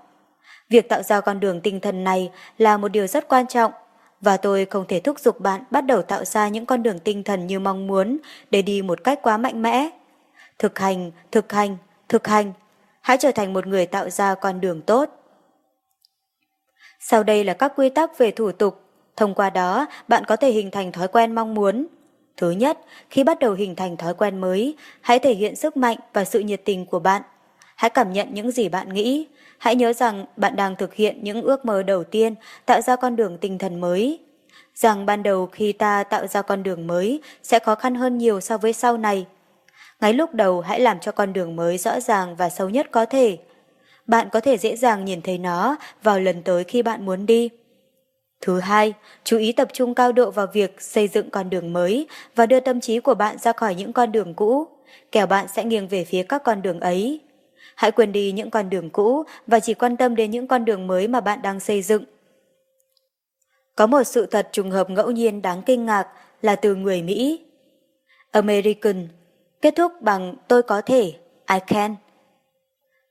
Việc 0.68 0.88
tạo 0.88 1.02
ra 1.02 1.20
con 1.20 1.40
đường 1.40 1.60
tinh 1.60 1.80
thần 1.80 2.04
này 2.04 2.30
là 2.58 2.76
một 2.76 2.88
điều 2.88 3.06
rất 3.06 3.28
quan 3.28 3.46
trọng 3.46 3.72
và 4.20 4.36
tôi 4.36 4.64
không 4.64 4.84
thể 4.88 5.00
thúc 5.00 5.20
giục 5.20 5.40
bạn 5.40 5.64
bắt 5.70 5.80
đầu 5.80 6.02
tạo 6.02 6.24
ra 6.24 6.48
những 6.48 6.66
con 6.66 6.82
đường 6.82 6.98
tinh 6.98 7.24
thần 7.24 7.46
như 7.46 7.60
mong 7.60 7.86
muốn 7.86 8.18
để 8.50 8.62
đi 8.62 8.82
một 8.82 9.04
cách 9.04 9.18
quá 9.22 9.36
mạnh 9.36 9.62
mẽ. 9.62 9.90
Thực 10.58 10.78
hành, 10.78 11.10
thực 11.30 11.52
hành, 11.52 11.76
thực 12.08 12.26
hành. 12.26 12.52
Hãy 13.00 13.16
trở 13.20 13.32
thành 13.32 13.52
một 13.52 13.66
người 13.66 13.86
tạo 13.86 14.10
ra 14.10 14.34
con 14.34 14.60
đường 14.60 14.82
tốt. 14.82 15.10
Sau 17.00 17.22
đây 17.22 17.44
là 17.44 17.54
các 17.54 17.72
quy 17.76 17.88
tắc 17.88 18.18
về 18.18 18.30
thủ 18.30 18.52
tục. 18.52 18.80
Thông 19.16 19.34
qua 19.34 19.50
đó, 19.50 19.86
bạn 20.08 20.24
có 20.24 20.36
thể 20.36 20.50
hình 20.50 20.70
thành 20.70 20.92
thói 20.92 21.08
quen 21.08 21.34
mong 21.34 21.54
muốn. 21.54 21.86
Thứ 22.36 22.50
nhất, 22.50 22.78
khi 23.10 23.24
bắt 23.24 23.38
đầu 23.38 23.52
hình 23.52 23.76
thành 23.76 23.96
thói 23.96 24.14
quen 24.14 24.40
mới, 24.40 24.76
hãy 25.00 25.18
thể 25.18 25.34
hiện 25.34 25.56
sức 25.56 25.76
mạnh 25.76 25.98
và 26.12 26.24
sự 26.24 26.40
nhiệt 26.40 26.62
tình 26.64 26.86
của 26.86 26.98
bạn. 26.98 27.22
Hãy 27.76 27.90
cảm 27.90 28.12
nhận 28.12 28.34
những 28.34 28.50
gì 28.50 28.68
bạn 28.68 28.94
nghĩ. 28.94 29.26
Hãy 29.58 29.74
nhớ 29.74 29.92
rằng 29.92 30.24
bạn 30.36 30.56
đang 30.56 30.76
thực 30.76 30.94
hiện 30.94 31.18
những 31.22 31.42
ước 31.42 31.64
mơ 31.64 31.82
đầu 31.82 32.04
tiên 32.04 32.34
tạo 32.66 32.80
ra 32.80 32.96
con 32.96 33.16
đường 33.16 33.38
tinh 33.38 33.58
thần 33.58 33.80
mới. 33.80 34.18
Rằng 34.74 35.06
ban 35.06 35.22
đầu 35.22 35.46
khi 35.46 35.72
ta 35.72 36.04
tạo 36.04 36.26
ra 36.26 36.42
con 36.42 36.62
đường 36.62 36.86
mới 36.86 37.20
sẽ 37.42 37.58
khó 37.58 37.74
khăn 37.74 37.94
hơn 37.94 38.18
nhiều 38.18 38.40
so 38.40 38.58
với 38.58 38.72
sau 38.72 38.96
này. 38.96 39.26
Ngay 40.00 40.12
lúc 40.12 40.34
đầu 40.34 40.60
hãy 40.60 40.80
làm 40.80 41.00
cho 41.00 41.12
con 41.12 41.32
đường 41.32 41.56
mới 41.56 41.78
rõ 41.78 42.00
ràng 42.00 42.36
và 42.36 42.48
sâu 42.48 42.68
nhất 42.68 42.86
có 42.90 43.04
thể 43.04 43.38
bạn 44.06 44.28
có 44.32 44.40
thể 44.40 44.58
dễ 44.58 44.76
dàng 44.76 45.04
nhìn 45.04 45.22
thấy 45.22 45.38
nó 45.38 45.76
vào 46.02 46.20
lần 46.20 46.42
tới 46.42 46.64
khi 46.64 46.82
bạn 46.82 47.06
muốn 47.06 47.26
đi. 47.26 47.50
Thứ 48.40 48.60
hai, 48.60 48.94
chú 49.24 49.38
ý 49.38 49.52
tập 49.52 49.68
trung 49.72 49.94
cao 49.94 50.12
độ 50.12 50.30
vào 50.30 50.46
việc 50.52 50.80
xây 50.80 51.08
dựng 51.08 51.30
con 51.30 51.50
đường 51.50 51.72
mới 51.72 52.06
và 52.34 52.46
đưa 52.46 52.60
tâm 52.60 52.80
trí 52.80 53.00
của 53.00 53.14
bạn 53.14 53.38
ra 53.38 53.52
khỏi 53.52 53.74
những 53.74 53.92
con 53.92 54.12
đường 54.12 54.34
cũ, 54.34 54.66
kẻo 55.12 55.26
bạn 55.26 55.46
sẽ 55.48 55.64
nghiêng 55.64 55.88
về 55.88 56.04
phía 56.04 56.22
các 56.22 56.42
con 56.44 56.62
đường 56.62 56.80
ấy. 56.80 57.20
Hãy 57.78 57.90
quên 57.90 58.12
đi 58.12 58.32
những 58.32 58.50
con 58.50 58.70
đường 58.70 58.90
cũ 58.90 59.22
và 59.46 59.60
chỉ 59.60 59.74
quan 59.74 59.96
tâm 59.96 60.16
đến 60.16 60.30
những 60.30 60.46
con 60.46 60.64
đường 60.64 60.86
mới 60.86 61.08
mà 61.08 61.20
bạn 61.20 61.42
đang 61.42 61.60
xây 61.60 61.82
dựng. 61.82 62.04
Có 63.76 63.86
một 63.86 64.02
sự 64.02 64.26
thật 64.26 64.48
trùng 64.52 64.70
hợp 64.70 64.90
ngẫu 64.90 65.10
nhiên 65.10 65.42
đáng 65.42 65.62
kinh 65.62 65.86
ngạc 65.86 66.08
là 66.42 66.56
từ 66.56 66.74
người 66.74 67.02
Mỹ. 67.02 67.44
American 68.30 69.08
kết 69.62 69.74
thúc 69.76 69.92
bằng 70.00 70.34
tôi 70.48 70.62
có 70.62 70.80
thể, 70.80 71.12
I 71.50 71.58
can. 71.66 71.96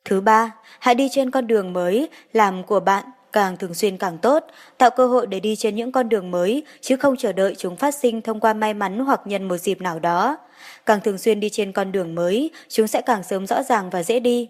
Thứ 0.05 0.21
ba, 0.21 0.55
hãy 0.79 0.95
đi 0.95 1.09
trên 1.11 1.31
con 1.31 1.47
đường 1.47 1.73
mới, 1.73 2.09
làm 2.33 2.63
của 2.63 2.79
bạn 2.79 3.05
càng 3.33 3.57
thường 3.57 3.73
xuyên 3.73 3.97
càng 3.97 4.17
tốt, 4.17 4.45
tạo 4.77 4.89
cơ 4.89 5.07
hội 5.07 5.27
để 5.27 5.39
đi 5.39 5.55
trên 5.55 5.75
những 5.75 5.91
con 5.91 6.09
đường 6.09 6.31
mới, 6.31 6.63
chứ 6.81 6.95
không 6.97 7.17
chờ 7.17 7.31
đợi 7.33 7.55
chúng 7.57 7.75
phát 7.75 7.95
sinh 7.95 8.21
thông 8.21 8.39
qua 8.39 8.53
may 8.53 8.73
mắn 8.73 8.99
hoặc 8.99 9.21
nhân 9.25 9.47
một 9.47 9.57
dịp 9.57 9.81
nào 9.81 9.99
đó. 9.99 10.37
Càng 10.85 10.99
thường 11.01 11.17
xuyên 11.17 11.39
đi 11.39 11.49
trên 11.49 11.71
con 11.71 11.91
đường 11.91 12.15
mới, 12.15 12.51
chúng 12.69 12.87
sẽ 12.87 13.01
càng 13.01 13.23
sớm 13.23 13.47
rõ 13.47 13.63
ràng 13.63 13.89
và 13.89 14.03
dễ 14.03 14.19
đi. 14.19 14.49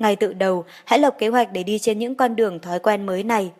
Ngay 0.00 0.16
từ 0.16 0.32
đầu, 0.32 0.64
hãy 0.84 0.98
lập 0.98 1.14
kế 1.18 1.28
hoạch 1.28 1.52
để 1.52 1.62
đi 1.62 1.78
trên 1.78 1.98
những 1.98 2.14
con 2.14 2.36
đường 2.36 2.60
thói 2.60 2.78
quen 2.78 3.06
mới 3.06 3.22
này. 3.22 3.52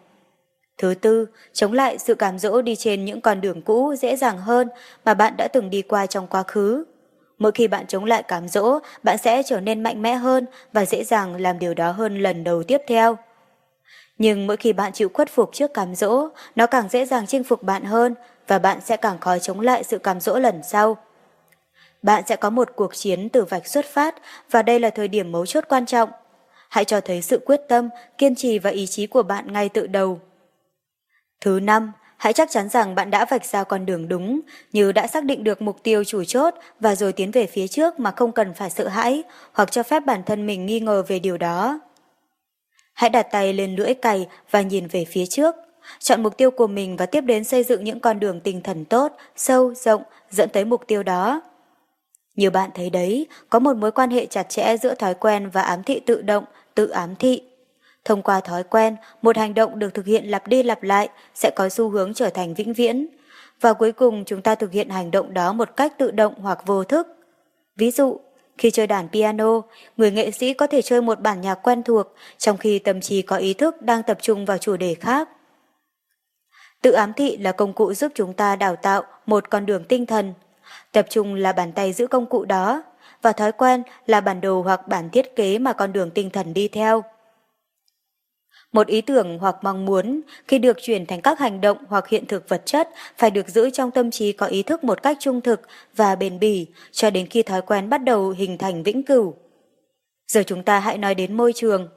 Thứ 0.78 0.94
tư, 0.94 1.26
chống 1.52 1.72
lại 1.72 1.98
sự 1.98 2.14
cảm 2.14 2.38
dỗ 2.38 2.62
đi 2.62 2.76
trên 2.76 3.04
những 3.04 3.20
con 3.20 3.40
đường 3.40 3.62
cũ 3.62 3.94
dễ 3.94 4.16
dàng 4.16 4.38
hơn 4.38 4.68
mà 5.04 5.14
bạn 5.14 5.34
đã 5.38 5.48
từng 5.52 5.70
đi 5.70 5.82
qua 5.82 6.06
trong 6.06 6.26
quá 6.26 6.42
khứ. 6.42 6.84
Mỗi 7.38 7.52
khi 7.52 7.68
bạn 7.68 7.86
chống 7.86 8.04
lại 8.04 8.22
cám 8.22 8.48
dỗ, 8.48 8.78
bạn 9.02 9.18
sẽ 9.18 9.42
trở 9.42 9.60
nên 9.60 9.82
mạnh 9.82 10.02
mẽ 10.02 10.14
hơn 10.14 10.46
và 10.72 10.84
dễ 10.84 11.04
dàng 11.04 11.40
làm 11.40 11.58
điều 11.58 11.74
đó 11.74 11.90
hơn 11.90 12.18
lần 12.18 12.44
đầu 12.44 12.62
tiếp 12.62 12.80
theo. 12.86 13.18
Nhưng 14.18 14.46
mỗi 14.46 14.56
khi 14.56 14.72
bạn 14.72 14.92
chịu 14.92 15.08
khuất 15.14 15.30
phục 15.30 15.50
trước 15.52 15.74
cám 15.74 15.94
dỗ, 15.94 16.28
nó 16.56 16.66
càng 16.66 16.88
dễ 16.88 17.06
dàng 17.06 17.26
chinh 17.26 17.44
phục 17.44 17.62
bạn 17.62 17.84
hơn 17.84 18.14
và 18.48 18.58
bạn 18.58 18.78
sẽ 18.84 18.96
càng 18.96 19.18
khó 19.18 19.38
chống 19.38 19.60
lại 19.60 19.84
sự 19.84 19.98
cám 19.98 20.20
dỗ 20.20 20.38
lần 20.38 20.60
sau. 20.62 20.96
Bạn 22.02 22.22
sẽ 22.26 22.36
có 22.36 22.50
một 22.50 22.68
cuộc 22.76 22.94
chiến 22.94 23.28
từ 23.28 23.44
vạch 23.44 23.66
xuất 23.66 23.86
phát 23.86 24.14
và 24.50 24.62
đây 24.62 24.80
là 24.80 24.90
thời 24.90 25.08
điểm 25.08 25.32
mấu 25.32 25.46
chốt 25.46 25.64
quan 25.68 25.86
trọng. 25.86 26.10
Hãy 26.70 26.84
cho 26.84 27.00
thấy 27.00 27.22
sự 27.22 27.40
quyết 27.46 27.60
tâm, 27.68 27.88
kiên 28.18 28.34
trì 28.34 28.58
và 28.58 28.70
ý 28.70 28.86
chí 28.86 29.06
của 29.06 29.22
bạn 29.22 29.52
ngay 29.52 29.68
từ 29.68 29.86
đầu. 29.86 30.20
Thứ 31.40 31.60
năm, 31.60 31.92
hãy 32.16 32.32
chắc 32.32 32.50
chắn 32.50 32.68
rằng 32.68 32.94
bạn 32.94 33.10
đã 33.10 33.24
vạch 33.24 33.44
ra 33.44 33.64
con 33.64 33.86
đường 33.86 34.08
đúng, 34.08 34.40
như 34.72 34.92
đã 34.92 35.06
xác 35.06 35.24
định 35.24 35.44
được 35.44 35.62
mục 35.62 35.82
tiêu 35.82 36.04
chủ 36.04 36.24
chốt 36.24 36.54
và 36.80 36.94
rồi 36.94 37.12
tiến 37.12 37.30
về 37.30 37.46
phía 37.46 37.68
trước 37.68 38.00
mà 38.00 38.10
không 38.10 38.32
cần 38.32 38.54
phải 38.54 38.70
sợ 38.70 38.88
hãi 38.88 39.22
hoặc 39.52 39.72
cho 39.72 39.82
phép 39.82 40.00
bản 40.00 40.22
thân 40.26 40.46
mình 40.46 40.66
nghi 40.66 40.80
ngờ 40.80 41.02
về 41.08 41.18
điều 41.18 41.38
đó. 41.38 41.80
Hãy 42.94 43.10
đặt 43.10 43.22
tay 43.22 43.52
lên 43.52 43.76
lưỡi 43.76 43.94
cày 43.94 44.28
và 44.50 44.60
nhìn 44.60 44.86
về 44.86 45.04
phía 45.04 45.26
trước. 45.26 45.54
Chọn 45.98 46.22
mục 46.22 46.36
tiêu 46.36 46.50
của 46.50 46.66
mình 46.66 46.96
và 46.96 47.06
tiếp 47.06 47.20
đến 47.20 47.44
xây 47.44 47.64
dựng 47.64 47.84
những 47.84 48.00
con 48.00 48.20
đường 48.20 48.40
tinh 48.40 48.60
thần 48.60 48.84
tốt, 48.84 49.12
sâu, 49.36 49.74
rộng, 49.74 50.02
dẫn 50.30 50.48
tới 50.48 50.64
mục 50.64 50.86
tiêu 50.86 51.02
đó. 51.02 51.42
Như 52.34 52.50
bạn 52.50 52.70
thấy 52.74 52.90
đấy, 52.90 53.26
có 53.48 53.58
một 53.58 53.76
mối 53.76 53.92
quan 53.92 54.10
hệ 54.10 54.26
chặt 54.26 54.42
chẽ 54.42 54.76
giữa 54.76 54.94
thói 54.94 55.14
quen 55.14 55.50
và 55.50 55.62
ám 55.62 55.82
thị 55.82 56.00
tự 56.00 56.22
động, 56.22 56.44
tự 56.74 56.88
ám 56.88 57.16
thị. 57.16 57.42
Thông 58.04 58.22
qua 58.22 58.40
thói 58.40 58.62
quen, 58.62 58.96
một 59.22 59.36
hành 59.36 59.54
động 59.54 59.78
được 59.78 59.94
thực 59.94 60.06
hiện 60.06 60.24
lặp 60.24 60.46
đi 60.46 60.62
lặp 60.62 60.82
lại 60.82 61.08
sẽ 61.34 61.50
có 61.56 61.68
xu 61.68 61.88
hướng 61.88 62.14
trở 62.14 62.30
thành 62.30 62.54
vĩnh 62.54 62.72
viễn. 62.72 63.06
Và 63.60 63.72
cuối 63.72 63.92
cùng 63.92 64.24
chúng 64.24 64.42
ta 64.42 64.54
thực 64.54 64.72
hiện 64.72 64.88
hành 64.88 65.10
động 65.10 65.34
đó 65.34 65.52
một 65.52 65.76
cách 65.76 65.98
tự 65.98 66.10
động 66.10 66.34
hoặc 66.40 66.66
vô 66.66 66.84
thức. 66.84 67.06
Ví 67.76 67.90
dụ, 67.90 68.20
khi 68.58 68.70
chơi 68.70 68.86
đàn 68.86 69.08
piano, 69.08 69.60
người 69.96 70.10
nghệ 70.10 70.30
sĩ 70.30 70.54
có 70.54 70.66
thể 70.66 70.82
chơi 70.82 71.02
một 71.02 71.20
bản 71.20 71.40
nhạc 71.40 71.54
quen 71.54 71.82
thuộc, 71.82 72.06
trong 72.38 72.56
khi 72.56 72.78
tâm 72.78 73.00
trí 73.00 73.22
có 73.22 73.36
ý 73.36 73.54
thức 73.54 73.82
đang 73.82 74.02
tập 74.02 74.18
trung 74.20 74.46
vào 74.46 74.58
chủ 74.58 74.76
đề 74.76 74.94
khác. 74.94 75.28
Tự 76.82 76.92
ám 76.92 77.12
thị 77.12 77.36
là 77.36 77.52
công 77.52 77.72
cụ 77.72 77.94
giúp 77.94 78.12
chúng 78.14 78.34
ta 78.34 78.56
đào 78.56 78.76
tạo 78.76 79.02
một 79.26 79.50
con 79.50 79.66
đường 79.66 79.84
tinh 79.84 80.06
thần. 80.06 80.34
Tập 80.92 81.06
trung 81.10 81.34
là 81.34 81.52
bàn 81.52 81.72
tay 81.72 81.92
giữ 81.92 82.06
công 82.06 82.26
cụ 82.26 82.44
đó, 82.44 82.82
và 83.22 83.32
thói 83.32 83.52
quen 83.52 83.82
là 84.06 84.20
bản 84.20 84.40
đồ 84.40 84.62
hoặc 84.62 84.88
bản 84.88 85.10
thiết 85.10 85.36
kế 85.36 85.58
mà 85.58 85.72
con 85.72 85.92
đường 85.92 86.10
tinh 86.10 86.30
thần 86.30 86.54
đi 86.54 86.68
theo. 86.68 87.04
Một 88.72 88.86
ý 88.86 89.00
tưởng 89.00 89.38
hoặc 89.38 89.56
mong 89.62 89.86
muốn, 89.86 90.20
khi 90.48 90.58
được 90.58 90.76
chuyển 90.82 91.06
thành 91.06 91.20
các 91.20 91.38
hành 91.38 91.60
động 91.60 91.78
hoặc 91.88 92.08
hiện 92.08 92.26
thực 92.26 92.48
vật 92.48 92.62
chất, 92.64 92.88
phải 93.16 93.30
được 93.30 93.48
giữ 93.48 93.70
trong 93.70 93.90
tâm 93.90 94.10
trí 94.10 94.32
có 94.32 94.46
ý 94.46 94.62
thức 94.62 94.84
một 94.84 95.02
cách 95.02 95.16
trung 95.20 95.40
thực 95.40 95.60
và 95.96 96.14
bền 96.14 96.38
bỉ, 96.38 96.66
cho 96.92 97.10
đến 97.10 97.26
khi 97.26 97.42
thói 97.42 97.62
quen 97.62 97.90
bắt 97.90 97.98
đầu 97.98 98.30
hình 98.30 98.58
thành 98.58 98.82
vĩnh 98.82 99.02
cửu. 99.02 99.34
Giờ 100.32 100.42
chúng 100.46 100.62
ta 100.62 100.78
hãy 100.80 100.98
nói 100.98 101.14
đến 101.14 101.36
môi 101.36 101.52
trường. 101.52 101.88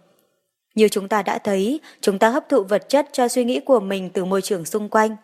Như 0.75 0.87
chúng 0.87 1.07
ta 1.07 1.21
đã 1.21 1.37
thấy, 1.37 1.79
chúng 2.01 2.19
ta 2.19 2.29
hấp 2.29 2.49
thụ 2.49 2.63
vật 2.63 2.89
chất 2.89 3.09
cho 3.11 3.27
suy 3.27 3.43
nghĩ 3.43 3.59
của 3.59 3.79
mình 3.79 4.09
từ 4.09 4.25
môi 4.25 4.41
trường 4.41 4.65
xung 4.65 4.89
quanh. 4.89 5.15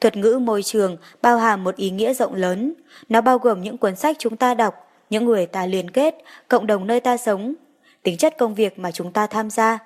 Thuật 0.00 0.16
ngữ 0.16 0.38
môi 0.42 0.62
trường 0.62 0.96
bao 1.22 1.38
hàm 1.38 1.64
một 1.64 1.76
ý 1.76 1.90
nghĩa 1.90 2.14
rộng 2.14 2.34
lớn. 2.34 2.74
Nó 3.08 3.20
bao 3.20 3.38
gồm 3.38 3.62
những 3.62 3.78
cuốn 3.78 3.96
sách 3.96 4.16
chúng 4.18 4.36
ta 4.36 4.54
đọc, 4.54 4.74
những 5.12 5.24
người 5.24 5.46
ta 5.46 5.66
liên 5.66 5.90
kết, 5.90 6.14
cộng 6.48 6.66
đồng 6.66 6.86
nơi 6.86 7.00
ta 7.00 7.16
sống, 7.16 7.54
tính 8.02 8.16
chất 8.16 8.38
công 8.38 8.54
việc 8.54 8.78
mà 8.78 8.90
chúng 8.90 9.12
ta 9.12 9.26
tham 9.26 9.50
gia, 9.50 9.78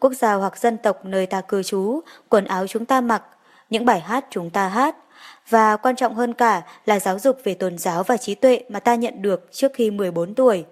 quốc 0.00 0.12
gia 0.12 0.34
hoặc 0.34 0.58
dân 0.58 0.78
tộc 0.78 1.04
nơi 1.04 1.26
ta 1.26 1.40
cư 1.40 1.62
trú, 1.62 2.00
quần 2.28 2.44
áo 2.44 2.66
chúng 2.66 2.84
ta 2.84 3.00
mặc, 3.00 3.22
những 3.70 3.84
bài 3.84 4.00
hát 4.00 4.26
chúng 4.30 4.50
ta 4.50 4.68
hát, 4.68 4.96
và 5.48 5.76
quan 5.76 5.96
trọng 5.96 6.14
hơn 6.14 6.34
cả 6.34 6.62
là 6.86 7.00
giáo 7.00 7.18
dục 7.18 7.38
về 7.44 7.54
tôn 7.54 7.78
giáo 7.78 8.02
và 8.02 8.16
trí 8.16 8.34
tuệ 8.34 8.64
mà 8.68 8.80
ta 8.80 8.94
nhận 8.94 9.22
được 9.22 9.48
trước 9.52 9.72
khi 9.74 9.90
14 9.90 10.34
tuổi. 10.34 10.64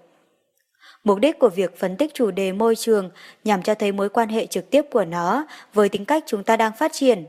Mục 1.03 1.19
đích 1.19 1.39
của 1.39 1.49
việc 1.49 1.79
phân 1.79 1.97
tích 1.97 2.13
chủ 2.13 2.31
đề 2.31 2.51
môi 2.51 2.75
trường 2.75 3.09
nhằm 3.43 3.61
cho 3.61 3.75
thấy 3.75 3.91
mối 3.91 4.09
quan 4.09 4.29
hệ 4.29 4.45
trực 4.45 4.69
tiếp 4.69 4.81
của 4.91 5.05
nó 5.05 5.45
với 5.73 5.89
tính 5.89 6.05
cách 6.05 6.23
chúng 6.27 6.43
ta 6.43 6.57
đang 6.57 6.71
phát 6.79 6.91
triển 6.93 7.25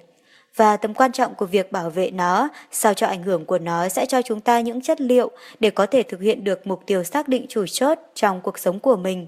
và 0.58 0.76
tầm 0.76 0.94
quan 0.94 1.12
trọng 1.12 1.34
của 1.34 1.46
việc 1.46 1.72
bảo 1.72 1.90
vệ 1.90 2.10
nó 2.10 2.48
sao 2.70 2.94
cho 2.94 3.06
ảnh 3.06 3.22
hưởng 3.22 3.44
của 3.44 3.58
nó 3.58 3.88
sẽ 3.88 4.06
cho 4.06 4.22
chúng 4.22 4.40
ta 4.40 4.60
những 4.60 4.80
chất 4.80 5.00
liệu 5.00 5.30
để 5.60 5.70
có 5.70 5.86
thể 5.86 6.02
thực 6.02 6.20
hiện 6.20 6.44
được 6.44 6.66
mục 6.66 6.82
tiêu 6.86 7.04
xác 7.04 7.28
định 7.28 7.46
chủ 7.48 7.66
chốt 7.66 7.98
trong 8.14 8.40
cuộc 8.40 8.58
sống 8.58 8.80
của 8.80 8.96
mình. 8.96 9.26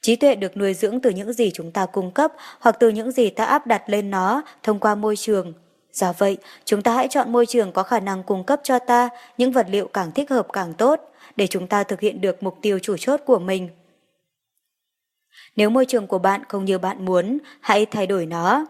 Trí 0.00 0.16
tuệ 0.16 0.34
được 0.34 0.56
nuôi 0.56 0.74
dưỡng 0.74 1.00
từ 1.00 1.10
những 1.10 1.32
gì 1.32 1.50
chúng 1.54 1.70
ta 1.70 1.86
cung 1.86 2.10
cấp 2.10 2.32
hoặc 2.60 2.76
từ 2.80 2.88
những 2.88 3.12
gì 3.12 3.30
ta 3.30 3.44
áp 3.44 3.66
đặt 3.66 3.82
lên 3.86 4.10
nó 4.10 4.42
thông 4.62 4.80
qua 4.80 4.94
môi 4.94 5.16
trường. 5.16 5.52
Do 5.92 6.12
vậy, 6.18 6.36
chúng 6.64 6.82
ta 6.82 6.94
hãy 6.94 7.08
chọn 7.08 7.32
môi 7.32 7.46
trường 7.46 7.72
có 7.72 7.82
khả 7.82 8.00
năng 8.00 8.22
cung 8.22 8.44
cấp 8.44 8.60
cho 8.62 8.78
ta 8.78 9.08
những 9.38 9.52
vật 9.52 9.66
liệu 9.70 9.88
càng 9.88 10.12
thích 10.12 10.30
hợp 10.30 10.46
càng 10.52 10.74
tốt 10.74 11.00
để 11.36 11.46
chúng 11.46 11.66
ta 11.66 11.82
thực 11.84 12.00
hiện 12.00 12.20
được 12.20 12.42
mục 12.42 12.58
tiêu 12.62 12.78
chủ 12.78 12.96
chốt 12.96 13.20
của 13.26 13.38
mình. 13.38 13.68
Nếu 15.56 15.70
môi 15.70 15.86
trường 15.86 16.06
của 16.06 16.18
bạn 16.18 16.42
không 16.48 16.64
như 16.64 16.78
bạn 16.78 17.04
muốn, 17.04 17.38
hãy 17.60 17.86
thay 17.86 18.06
đổi 18.06 18.26
nó. 18.26 18.66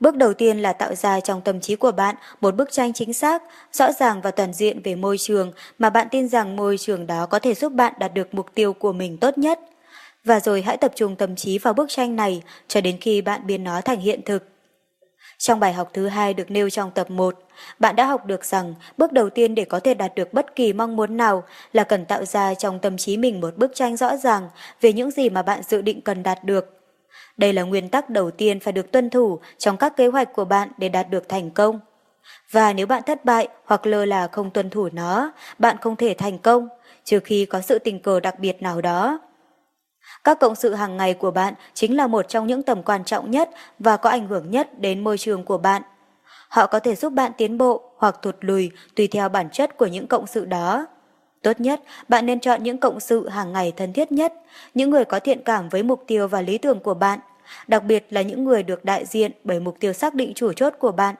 Bước 0.00 0.16
đầu 0.16 0.34
tiên 0.34 0.58
là 0.58 0.72
tạo 0.72 0.94
ra 0.94 1.20
trong 1.20 1.40
tâm 1.40 1.60
trí 1.60 1.76
của 1.76 1.92
bạn 1.92 2.14
một 2.40 2.56
bức 2.56 2.72
tranh 2.72 2.92
chính 2.92 3.12
xác, 3.14 3.42
rõ 3.72 3.92
ràng 3.92 4.20
và 4.20 4.30
toàn 4.30 4.52
diện 4.52 4.80
về 4.84 4.94
môi 4.94 5.18
trường 5.18 5.52
mà 5.78 5.90
bạn 5.90 6.08
tin 6.10 6.28
rằng 6.28 6.56
môi 6.56 6.78
trường 6.78 7.06
đó 7.06 7.26
có 7.26 7.38
thể 7.38 7.54
giúp 7.54 7.72
bạn 7.72 7.92
đạt 7.98 8.14
được 8.14 8.34
mục 8.34 8.46
tiêu 8.54 8.72
của 8.72 8.92
mình 8.92 9.18
tốt 9.18 9.38
nhất. 9.38 9.60
Và 10.24 10.40
rồi 10.40 10.62
hãy 10.62 10.76
tập 10.76 10.92
trung 10.94 11.16
tâm 11.16 11.36
trí 11.36 11.58
vào 11.58 11.74
bức 11.74 11.86
tranh 11.88 12.16
này 12.16 12.42
cho 12.68 12.80
đến 12.80 12.98
khi 13.00 13.20
bạn 13.20 13.46
biến 13.46 13.64
nó 13.64 13.80
thành 13.80 14.00
hiện 14.00 14.20
thực. 14.24 14.44
Trong 15.38 15.60
bài 15.60 15.72
học 15.72 15.90
thứ 15.92 16.08
hai 16.08 16.34
được 16.34 16.50
nêu 16.50 16.70
trong 16.70 16.90
tập 16.90 17.10
1, 17.10 17.38
bạn 17.78 17.96
đã 17.96 18.04
học 18.04 18.26
được 18.26 18.44
rằng 18.44 18.74
bước 18.96 19.12
đầu 19.12 19.30
tiên 19.30 19.54
để 19.54 19.64
có 19.64 19.80
thể 19.80 19.94
đạt 19.94 20.14
được 20.14 20.32
bất 20.32 20.56
kỳ 20.56 20.72
mong 20.72 20.96
muốn 20.96 21.16
nào 21.16 21.44
là 21.72 21.84
cần 21.84 22.04
tạo 22.04 22.24
ra 22.24 22.54
trong 22.54 22.78
tâm 22.78 22.96
trí 22.96 23.16
mình 23.16 23.40
một 23.40 23.56
bức 23.56 23.70
tranh 23.74 23.96
rõ 23.96 24.16
ràng 24.16 24.48
về 24.80 24.92
những 24.92 25.10
gì 25.10 25.30
mà 25.30 25.42
bạn 25.42 25.62
dự 25.68 25.82
định 25.82 26.00
cần 26.00 26.22
đạt 26.22 26.44
được. 26.44 26.75
Đây 27.36 27.52
là 27.52 27.62
nguyên 27.62 27.88
tắc 27.88 28.10
đầu 28.10 28.30
tiên 28.30 28.60
phải 28.60 28.72
được 28.72 28.92
tuân 28.92 29.10
thủ 29.10 29.40
trong 29.58 29.76
các 29.76 29.96
kế 29.96 30.06
hoạch 30.06 30.32
của 30.32 30.44
bạn 30.44 30.68
để 30.78 30.88
đạt 30.88 31.10
được 31.10 31.28
thành 31.28 31.50
công. 31.50 31.80
Và 32.50 32.72
nếu 32.72 32.86
bạn 32.86 33.02
thất 33.06 33.24
bại 33.24 33.48
hoặc 33.64 33.86
lơ 33.86 34.04
là 34.04 34.26
không 34.26 34.50
tuân 34.50 34.70
thủ 34.70 34.88
nó, 34.92 35.32
bạn 35.58 35.76
không 35.80 35.96
thể 35.96 36.14
thành 36.18 36.38
công, 36.38 36.68
trừ 37.04 37.20
khi 37.20 37.46
có 37.46 37.60
sự 37.60 37.78
tình 37.78 38.02
cờ 38.02 38.20
đặc 38.20 38.38
biệt 38.38 38.62
nào 38.62 38.80
đó. 38.80 39.18
Các 40.24 40.40
cộng 40.40 40.54
sự 40.54 40.74
hàng 40.74 40.96
ngày 40.96 41.14
của 41.14 41.30
bạn 41.30 41.54
chính 41.74 41.96
là 41.96 42.06
một 42.06 42.28
trong 42.28 42.46
những 42.46 42.62
tầm 42.62 42.82
quan 42.82 43.04
trọng 43.04 43.30
nhất 43.30 43.50
và 43.78 43.96
có 43.96 44.10
ảnh 44.10 44.26
hưởng 44.28 44.50
nhất 44.50 44.80
đến 44.80 45.04
môi 45.04 45.18
trường 45.18 45.44
của 45.44 45.58
bạn. 45.58 45.82
Họ 46.48 46.66
có 46.66 46.78
thể 46.78 46.94
giúp 46.94 47.12
bạn 47.12 47.32
tiến 47.38 47.58
bộ 47.58 47.92
hoặc 47.96 48.16
thụt 48.22 48.36
lùi 48.40 48.70
tùy 48.96 49.06
theo 49.06 49.28
bản 49.28 49.50
chất 49.50 49.76
của 49.76 49.86
những 49.86 50.06
cộng 50.06 50.26
sự 50.26 50.44
đó. 50.44 50.86
Tốt 51.46 51.60
nhất, 51.60 51.80
bạn 52.08 52.26
nên 52.26 52.40
chọn 52.40 52.62
những 52.62 52.78
cộng 52.78 53.00
sự 53.00 53.28
hàng 53.28 53.52
ngày 53.52 53.72
thân 53.76 53.92
thiết 53.92 54.12
nhất, 54.12 54.34
những 54.74 54.90
người 54.90 55.04
có 55.04 55.20
thiện 55.20 55.42
cảm 55.44 55.68
với 55.68 55.82
mục 55.82 56.04
tiêu 56.06 56.28
và 56.28 56.40
lý 56.40 56.58
tưởng 56.58 56.80
của 56.80 56.94
bạn, 56.94 57.18
đặc 57.66 57.84
biệt 57.84 58.06
là 58.10 58.22
những 58.22 58.44
người 58.44 58.62
được 58.62 58.84
đại 58.84 59.04
diện 59.04 59.32
bởi 59.44 59.60
mục 59.60 59.76
tiêu 59.80 59.92
xác 59.92 60.14
định 60.14 60.32
chủ 60.34 60.52
chốt 60.52 60.74
của 60.78 60.92
bạn. 60.92 61.14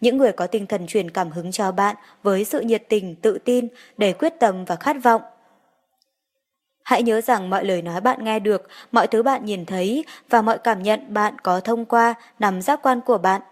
Những 0.00 0.16
người 0.16 0.32
có 0.32 0.46
tinh 0.46 0.66
thần 0.66 0.86
truyền 0.86 1.10
cảm 1.10 1.30
hứng 1.30 1.52
cho 1.52 1.72
bạn 1.72 1.96
với 2.22 2.44
sự 2.44 2.60
nhiệt 2.60 2.82
tình, 2.88 3.14
tự 3.14 3.38
tin, 3.44 3.68
đầy 3.96 4.12
quyết 4.12 4.34
tâm 4.40 4.64
và 4.64 4.76
khát 4.76 4.96
vọng. 5.02 5.22
Hãy 6.84 7.02
nhớ 7.02 7.20
rằng 7.20 7.50
mọi 7.50 7.64
lời 7.64 7.82
nói 7.82 8.00
bạn 8.00 8.24
nghe 8.24 8.38
được, 8.38 8.68
mọi 8.92 9.06
thứ 9.06 9.22
bạn 9.22 9.44
nhìn 9.44 9.66
thấy 9.66 10.04
và 10.30 10.42
mọi 10.42 10.58
cảm 10.58 10.82
nhận 10.82 11.14
bạn 11.14 11.38
có 11.38 11.60
thông 11.60 11.84
qua 11.84 12.14
nằm 12.38 12.62
giác 12.62 12.80
quan 12.82 13.00
của 13.00 13.18
bạn 13.18 13.42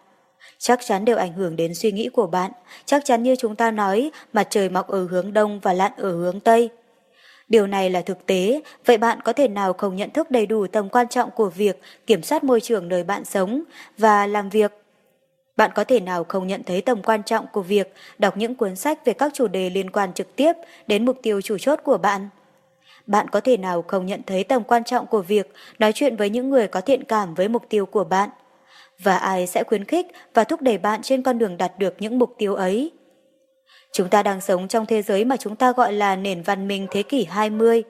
chắc 0.59 0.81
chắn 0.87 1.05
đều 1.05 1.17
ảnh 1.17 1.33
hưởng 1.33 1.57
đến 1.57 1.75
suy 1.75 1.93
nghĩ 1.93 2.09
của 2.09 2.27
bạn. 2.27 2.51
Chắc 2.85 3.05
chắn 3.05 3.23
như 3.23 3.37
chúng 3.37 3.57
ta 3.57 3.71
nói, 3.71 4.11
mặt 4.33 4.47
trời 4.51 4.69
mọc 4.69 4.89
ở 4.89 5.07
hướng 5.07 5.33
đông 5.33 5.61
và 5.61 5.73
lặn 5.73 5.93
ở 5.97 6.13
hướng 6.13 6.41
tây. 6.41 6.71
Điều 7.49 7.67
này 7.67 7.91
là 7.91 8.01
thực 8.01 8.27
tế, 8.27 8.61
vậy 8.87 8.99
bạn 8.99 9.21
có 9.21 9.33
thể 9.33 9.49
nào 9.49 9.73
không 9.73 9.97
nhận 9.97 10.11
thức 10.11 10.31
đầy 10.31 10.47
đủ 10.47 10.67
tầm 10.67 10.89
quan 10.89 11.09
trọng 11.09 11.31
của 11.31 11.51
việc 11.51 11.81
kiểm 12.07 12.23
soát 12.23 12.45
môi 12.45 12.61
trường 12.61 12.89
nơi 12.89 13.05
bạn 13.05 13.25
sống 13.25 13.63
và 13.99 14.27
làm 14.27 14.49
việc? 14.49 14.73
Bạn 15.57 15.71
có 15.75 15.85
thể 15.85 16.01
nào 16.01 16.25
không 16.25 16.47
nhận 16.47 16.63
thấy 16.63 16.81
tầm 16.81 17.03
quan 17.03 17.23
trọng 17.23 17.47
của 17.53 17.63
việc 17.63 17.93
đọc 18.19 18.37
những 18.37 18.55
cuốn 18.55 18.77
sách 18.77 19.05
về 19.05 19.13
các 19.13 19.33
chủ 19.35 19.47
đề 19.47 19.71
liên 19.71 19.91
quan 19.91 20.13
trực 20.13 20.37
tiếp 20.37 20.53
đến 20.87 21.05
mục 21.05 21.19
tiêu 21.23 21.41
chủ 21.41 21.59
chốt 21.59 21.81
của 21.85 21.99
bạn? 21.99 22.29
Bạn 23.07 23.29
có 23.29 23.41
thể 23.41 23.57
nào 23.57 23.83
không 23.83 24.07
nhận 24.07 24.21
thấy 24.27 24.45
tầm 24.45 24.65
quan 24.65 24.85
trọng 24.85 25.07
của 25.07 25.23
việc 25.23 25.53
nói 25.79 25.93
chuyện 25.93 26.17
với 26.17 26.31
những 26.31 26.51
người 26.51 26.69
có 26.69 26.81
thiện 26.81 27.05
cảm 27.05 27.35
với 27.35 27.49
mục 27.49 27.63
tiêu 27.69 27.87
của 27.87 28.05
bạn? 28.05 28.31
Và 28.99 29.17
ai 29.17 29.47
sẽ 29.47 29.65
khuyến 29.65 29.85
khích 29.85 30.07
và 30.35 30.45
thúc 30.45 30.61
đẩy 30.63 30.79
bạn 30.79 31.03
trên 31.03 31.23
con 31.23 31.39
đường 31.39 31.57
đạt 31.57 31.79
được 31.79 31.95
những 31.99 32.19
mục 32.19 32.35
tiêu 32.39 32.55
ấy. 32.55 32.93
Chúng 33.93 34.09
ta 34.09 34.23
đang 34.23 34.41
sống 34.41 34.69
trong 34.69 34.87
thế 34.87 35.03
giới 35.03 35.25
mà 35.25 35.37
chúng 35.37 35.57
ta 35.57 35.73
gọi 35.73 35.93
là 35.93 36.17
nền 36.17 36.43
văn 36.43 36.69
minh 36.69 36.87
thế 36.91 37.03
kỷ 37.03 37.25
20. 37.25 37.83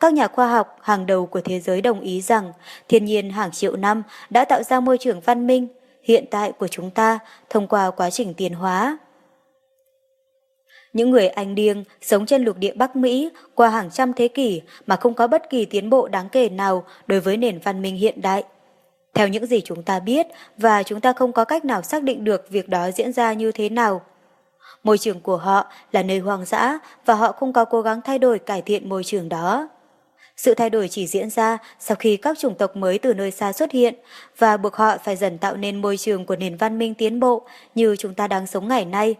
Các 0.00 0.12
nhà 0.12 0.28
khoa 0.28 0.48
học 0.48 0.76
hàng 0.82 1.06
đầu 1.06 1.26
của 1.26 1.40
thế 1.40 1.60
giới 1.60 1.80
đồng 1.80 2.00
ý 2.00 2.20
rằng 2.20 2.52
thiên 2.88 3.04
nhiên 3.04 3.30
hàng 3.30 3.50
triệu 3.50 3.76
năm 3.76 4.02
đã 4.30 4.44
tạo 4.44 4.62
ra 4.62 4.80
môi 4.80 4.98
trường 4.98 5.20
văn 5.20 5.46
minh, 5.46 5.68
hiện 6.02 6.24
tại 6.30 6.52
của 6.52 6.68
chúng 6.68 6.90
ta 6.90 7.18
thông 7.50 7.66
qua 7.66 7.90
quá 7.90 8.10
trình 8.10 8.34
tiến 8.34 8.52
hóa. 8.52 8.98
Những 10.92 11.10
người 11.10 11.28
Anh 11.28 11.54
điêng 11.54 11.84
sống 12.02 12.26
trên 12.26 12.44
lục 12.44 12.56
địa 12.56 12.72
Bắc 12.72 12.96
Mỹ 12.96 13.30
qua 13.54 13.68
hàng 13.68 13.90
trăm 13.90 14.12
thế 14.12 14.28
kỷ 14.28 14.62
mà 14.86 14.96
không 14.96 15.14
có 15.14 15.26
bất 15.26 15.50
kỳ 15.50 15.64
tiến 15.64 15.90
bộ 15.90 16.08
đáng 16.08 16.28
kể 16.28 16.48
nào 16.48 16.84
đối 17.06 17.20
với 17.20 17.36
nền 17.36 17.58
văn 17.58 17.82
minh 17.82 17.96
hiện 17.96 18.20
đại 18.20 18.44
theo 19.14 19.28
những 19.28 19.46
gì 19.46 19.60
chúng 19.64 19.82
ta 19.82 20.00
biết, 20.00 20.26
và 20.56 20.82
chúng 20.82 21.00
ta 21.00 21.12
không 21.12 21.32
có 21.32 21.44
cách 21.44 21.64
nào 21.64 21.82
xác 21.82 22.02
định 22.02 22.24
được 22.24 22.50
việc 22.50 22.68
đó 22.68 22.90
diễn 22.90 23.12
ra 23.12 23.32
như 23.32 23.52
thế 23.52 23.68
nào. 23.68 24.02
Môi 24.84 24.98
trường 24.98 25.20
của 25.20 25.36
họ 25.36 25.72
là 25.92 26.02
nơi 26.02 26.18
hoang 26.18 26.44
dã, 26.44 26.78
và 27.04 27.14
họ 27.14 27.32
không 27.32 27.52
có 27.52 27.64
cố 27.64 27.82
gắng 27.82 28.00
thay 28.04 28.18
đổi 28.18 28.38
cải 28.38 28.62
thiện 28.62 28.88
môi 28.88 29.04
trường 29.04 29.28
đó. 29.28 29.68
Sự 30.36 30.54
thay 30.54 30.70
đổi 30.70 30.88
chỉ 30.88 31.06
diễn 31.06 31.30
ra 31.30 31.58
sau 31.78 31.96
khi 31.96 32.16
các 32.16 32.38
chủng 32.38 32.54
tộc 32.54 32.76
mới 32.76 32.98
từ 32.98 33.14
nơi 33.14 33.30
xa 33.30 33.52
xuất 33.52 33.72
hiện, 33.72 33.94
và 34.38 34.56
buộc 34.56 34.74
họ 34.74 34.98
phải 35.04 35.16
dần 35.16 35.38
tạo 35.38 35.56
nên 35.56 35.82
môi 35.82 35.96
trường 35.96 36.26
của 36.26 36.36
nền 36.36 36.56
văn 36.56 36.78
minh 36.78 36.94
tiến 36.94 37.20
bộ 37.20 37.42
như 37.74 37.96
chúng 37.96 38.14
ta 38.14 38.28
đang 38.28 38.46
sống 38.46 38.68
ngày 38.68 38.84
nay. 38.84 39.14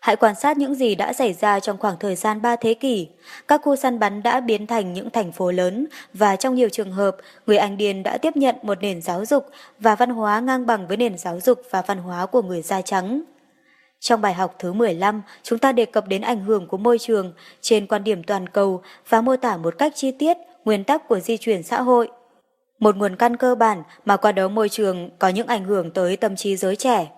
Hãy 0.00 0.16
quan 0.16 0.34
sát 0.34 0.58
những 0.58 0.74
gì 0.74 0.94
đã 0.94 1.12
xảy 1.12 1.32
ra 1.32 1.60
trong 1.60 1.78
khoảng 1.78 1.96
thời 2.00 2.16
gian 2.16 2.42
3 2.42 2.56
thế 2.56 2.74
kỷ. 2.74 3.08
Các 3.48 3.60
khu 3.64 3.76
săn 3.76 3.98
bắn 3.98 4.22
đã 4.22 4.40
biến 4.40 4.66
thành 4.66 4.92
những 4.92 5.10
thành 5.10 5.32
phố 5.32 5.50
lớn 5.50 5.86
và 6.14 6.36
trong 6.36 6.54
nhiều 6.54 6.68
trường 6.68 6.92
hợp, 6.92 7.16
người 7.46 7.56
Anh 7.56 7.76
Điền 7.76 8.02
đã 8.02 8.18
tiếp 8.18 8.36
nhận 8.36 8.56
một 8.62 8.78
nền 8.80 9.02
giáo 9.02 9.24
dục 9.24 9.46
và 9.78 9.94
văn 9.94 10.10
hóa 10.10 10.40
ngang 10.40 10.66
bằng 10.66 10.86
với 10.86 10.96
nền 10.96 11.18
giáo 11.18 11.40
dục 11.40 11.62
và 11.70 11.82
văn 11.82 11.98
hóa 11.98 12.26
của 12.26 12.42
người 12.42 12.62
da 12.62 12.82
trắng. 12.82 13.22
Trong 14.00 14.20
bài 14.20 14.34
học 14.34 14.54
thứ 14.58 14.72
15, 14.72 15.22
chúng 15.42 15.58
ta 15.58 15.72
đề 15.72 15.84
cập 15.84 16.08
đến 16.08 16.22
ảnh 16.22 16.44
hưởng 16.44 16.66
của 16.66 16.76
môi 16.76 16.98
trường 16.98 17.32
trên 17.60 17.86
quan 17.86 18.04
điểm 18.04 18.22
toàn 18.22 18.48
cầu 18.48 18.82
và 19.08 19.20
mô 19.20 19.36
tả 19.36 19.56
một 19.56 19.78
cách 19.78 19.92
chi 19.96 20.10
tiết 20.10 20.36
nguyên 20.64 20.84
tắc 20.84 21.08
của 21.08 21.20
di 21.20 21.36
chuyển 21.36 21.62
xã 21.62 21.82
hội. 21.82 22.08
Một 22.78 22.96
nguồn 22.96 23.16
căn 23.16 23.36
cơ 23.36 23.54
bản 23.54 23.82
mà 24.04 24.16
qua 24.16 24.32
đó 24.32 24.48
môi 24.48 24.68
trường 24.68 25.10
có 25.18 25.28
những 25.28 25.46
ảnh 25.46 25.64
hưởng 25.64 25.90
tới 25.90 26.16
tâm 26.16 26.36
trí 26.36 26.56
giới 26.56 26.76
trẻ. 26.76 27.08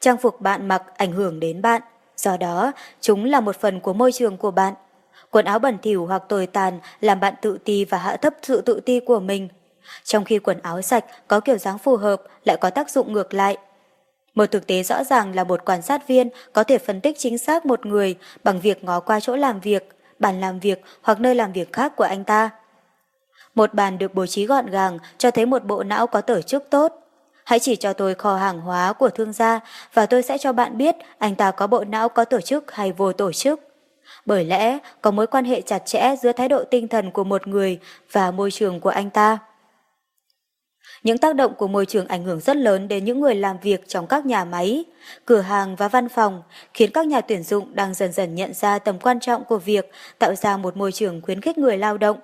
Trang 0.00 0.16
phục 0.16 0.40
bạn 0.40 0.68
mặc 0.68 0.82
ảnh 0.96 1.12
hưởng 1.12 1.40
đến 1.40 1.62
bạn, 1.62 1.82
do 2.16 2.36
đó 2.36 2.72
chúng 3.00 3.24
là 3.24 3.40
một 3.40 3.56
phần 3.56 3.80
của 3.80 3.92
môi 3.92 4.12
trường 4.12 4.36
của 4.36 4.50
bạn. 4.50 4.74
Quần 5.30 5.44
áo 5.44 5.58
bẩn 5.58 5.78
thỉu 5.82 6.06
hoặc 6.06 6.22
tồi 6.28 6.46
tàn 6.46 6.78
làm 7.00 7.20
bạn 7.20 7.34
tự 7.42 7.58
ti 7.58 7.84
và 7.84 7.98
hạ 7.98 8.16
thấp 8.16 8.34
sự 8.42 8.60
tự 8.60 8.80
ti 8.80 9.00
của 9.00 9.20
mình. 9.20 9.48
Trong 10.04 10.24
khi 10.24 10.38
quần 10.38 10.60
áo 10.62 10.82
sạch 10.82 11.04
có 11.28 11.40
kiểu 11.40 11.58
dáng 11.58 11.78
phù 11.78 11.96
hợp 11.96 12.22
lại 12.44 12.56
có 12.60 12.70
tác 12.70 12.90
dụng 12.90 13.12
ngược 13.12 13.34
lại. 13.34 13.56
Một 14.34 14.46
thực 14.46 14.66
tế 14.66 14.82
rõ 14.82 15.04
ràng 15.04 15.34
là 15.34 15.44
một 15.44 15.64
quan 15.64 15.82
sát 15.82 16.08
viên 16.08 16.28
có 16.52 16.64
thể 16.64 16.78
phân 16.78 17.00
tích 17.00 17.18
chính 17.18 17.38
xác 17.38 17.66
một 17.66 17.86
người 17.86 18.16
bằng 18.44 18.60
việc 18.60 18.84
ngó 18.84 19.00
qua 19.00 19.20
chỗ 19.20 19.36
làm 19.36 19.60
việc, 19.60 19.88
bàn 20.18 20.40
làm 20.40 20.60
việc 20.60 20.82
hoặc 21.02 21.20
nơi 21.20 21.34
làm 21.34 21.52
việc 21.52 21.72
khác 21.72 21.96
của 21.96 22.04
anh 22.04 22.24
ta. 22.24 22.50
Một 23.54 23.74
bàn 23.74 23.98
được 23.98 24.14
bố 24.14 24.26
trí 24.26 24.46
gọn 24.46 24.66
gàng 24.66 24.98
cho 25.18 25.30
thấy 25.30 25.46
một 25.46 25.64
bộ 25.64 25.82
não 25.82 26.06
có 26.06 26.20
tổ 26.20 26.42
chức 26.42 26.64
tốt. 26.70 27.01
Hãy 27.44 27.58
chỉ 27.58 27.76
cho 27.76 27.92
tôi 27.92 28.14
kho 28.14 28.36
hàng 28.36 28.60
hóa 28.60 28.92
của 28.92 29.08
thương 29.08 29.32
gia 29.32 29.60
và 29.94 30.06
tôi 30.06 30.22
sẽ 30.22 30.38
cho 30.38 30.52
bạn 30.52 30.78
biết 30.78 30.96
anh 31.18 31.34
ta 31.34 31.50
có 31.50 31.66
bộ 31.66 31.84
não 31.84 32.08
có 32.08 32.24
tổ 32.24 32.40
chức 32.40 32.72
hay 32.72 32.92
vô 32.92 33.12
tổ 33.12 33.32
chức. 33.32 33.60
Bởi 34.26 34.44
lẽ 34.44 34.78
có 35.00 35.10
mối 35.10 35.26
quan 35.26 35.44
hệ 35.44 35.60
chặt 35.60 35.78
chẽ 35.86 36.14
giữa 36.22 36.32
thái 36.32 36.48
độ 36.48 36.64
tinh 36.64 36.88
thần 36.88 37.10
của 37.10 37.24
một 37.24 37.46
người 37.46 37.78
và 38.12 38.30
môi 38.30 38.50
trường 38.50 38.80
của 38.80 38.90
anh 38.90 39.10
ta. 39.10 39.38
Những 41.02 41.18
tác 41.18 41.36
động 41.36 41.54
của 41.54 41.68
môi 41.68 41.86
trường 41.86 42.06
ảnh 42.06 42.24
hưởng 42.24 42.40
rất 42.40 42.56
lớn 42.56 42.88
đến 42.88 43.04
những 43.04 43.20
người 43.20 43.34
làm 43.34 43.56
việc 43.62 43.88
trong 43.88 44.06
các 44.06 44.26
nhà 44.26 44.44
máy, 44.44 44.84
cửa 45.24 45.40
hàng 45.40 45.76
và 45.76 45.88
văn 45.88 46.08
phòng, 46.08 46.42
khiến 46.74 46.90
các 46.94 47.06
nhà 47.06 47.20
tuyển 47.20 47.42
dụng 47.42 47.74
đang 47.74 47.94
dần 47.94 48.12
dần 48.12 48.34
nhận 48.34 48.54
ra 48.54 48.78
tầm 48.78 48.98
quan 48.98 49.20
trọng 49.20 49.44
của 49.44 49.58
việc 49.58 49.90
tạo 50.18 50.34
ra 50.34 50.56
một 50.56 50.76
môi 50.76 50.92
trường 50.92 51.20
khuyến 51.20 51.40
khích 51.40 51.58
người 51.58 51.78
lao 51.78 51.98
động. 51.98 52.18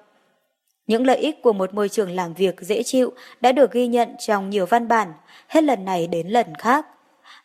Những 0.88 1.06
lợi 1.06 1.16
ích 1.16 1.42
của 1.42 1.52
một 1.52 1.74
môi 1.74 1.88
trường 1.88 2.10
làm 2.10 2.34
việc 2.34 2.60
dễ 2.60 2.82
chịu 2.82 3.12
đã 3.40 3.52
được 3.52 3.72
ghi 3.72 3.86
nhận 3.86 4.08
trong 4.18 4.50
nhiều 4.50 4.66
văn 4.66 4.88
bản, 4.88 5.12
hết 5.48 5.64
lần 5.64 5.84
này 5.84 6.06
đến 6.06 6.28
lần 6.28 6.54
khác. 6.54 6.86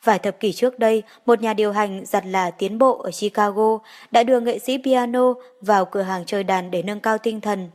Vài 0.03 0.19
thập 0.19 0.39
kỷ 0.39 0.53
trước 0.53 0.79
đây, 0.79 1.03
một 1.25 1.41
nhà 1.41 1.53
điều 1.53 1.71
hành 1.71 2.05
giặt 2.05 2.25
là 2.25 2.51
tiến 2.51 2.77
bộ 2.77 2.97
ở 2.97 3.11
Chicago 3.11 3.79
đã 4.11 4.23
đưa 4.23 4.39
nghệ 4.39 4.59
sĩ 4.59 4.77
piano 4.83 5.33
vào 5.61 5.85
cửa 5.85 6.01
hàng 6.01 6.25
chơi 6.25 6.43
đàn 6.43 6.71
để 6.71 6.83
nâng 6.83 6.99
cao 6.99 7.17
tinh 7.17 7.41
thần. 7.41 7.69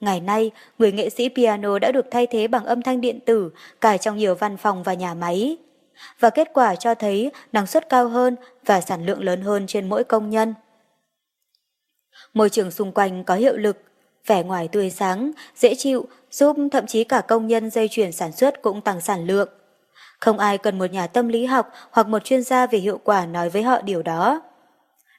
Ngày 0.00 0.20
nay, 0.20 0.50
người 0.78 0.92
nghệ 0.92 1.10
sĩ 1.10 1.28
piano 1.28 1.78
đã 1.78 1.92
được 1.92 2.06
thay 2.10 2.26
thế 2.26 2.48
bằng 2.48 2.64
âm 2.64 2.82
thanh 2.82 3.00
điện 3.00 3.20
tử 3.20 3.50
cài 3.80 3.98
trong 3.98 4.16
nhiều 4.16 4.34
văn 4.34 4.56
phòng 4.56 4.82
và 4.82 4.94
nhà 4.94 5.14
máy. 5.14 5.56
Và 6.20 6.30
kết 6.30 6.48
quả 6.54 6.74
cho 6.74 6.94
thấy 6.94 7.30
năng 7.52 7.66
suất 7.66 7.88
cao 7.88 8.08
hơn 8.08 8.36
và 8.66 8.80
sản 8.80 9.06
lượng 9.06 9.24
lớn 9.24 9.42
hơn 9.42 9.66
trên 9.66 9.88
mỗi 9.88 10.04
công 10.04 10.30
nhân. 10.30 10.54
Môi 12.34 12.50
trường 12.50 12.70
xung 12.70 12.92
quanh 12.92 13.24
có 13.24 13.34
hiệu 13.34 13.56
lực, 13.56 13.82
vẻ 14.26 14.42
ngoài 14.42 14.68
tươi 14.68 14.90
sáng, 14.90 15.30
dễ 15.56 15.74
chịu, 15.74 16.06
giúp 16.30 16.56
thậm 16.72 16.86
chí 16.86 17.04
cả 17.04 17.20
công 17.20 17.46
nhân 17.46 17.70
dây 17.70 17.88
chuyển 17.90 18.12
sản 18.12 18.32
xuất 18.32 18.62
cũng 18.62 18.80
tăng 18.80 19.00
sản 19.00 19.26
lượng. 19.26 19.48
Không 20.20 20.38
ai 20.38 20.58
cần 20.58 20.78
một 20.78 20.90
nhà 20.92 21.06
tâm 21.06 21.28
lý 21.28 21.46
học 21.46 21.72
hoặc 21.90 22.08
một 22.08 22.24
chuyên 22.24 22.42
gia 22.42 22.66
về 22.66 22.78
hiệu 22.78 23.00
quả 23.04 23.26
nói 23.26 23.50
với 23.50 23.62
họ 23.62 23.80
điều 23.82 24.02
đó. 24.02 24.42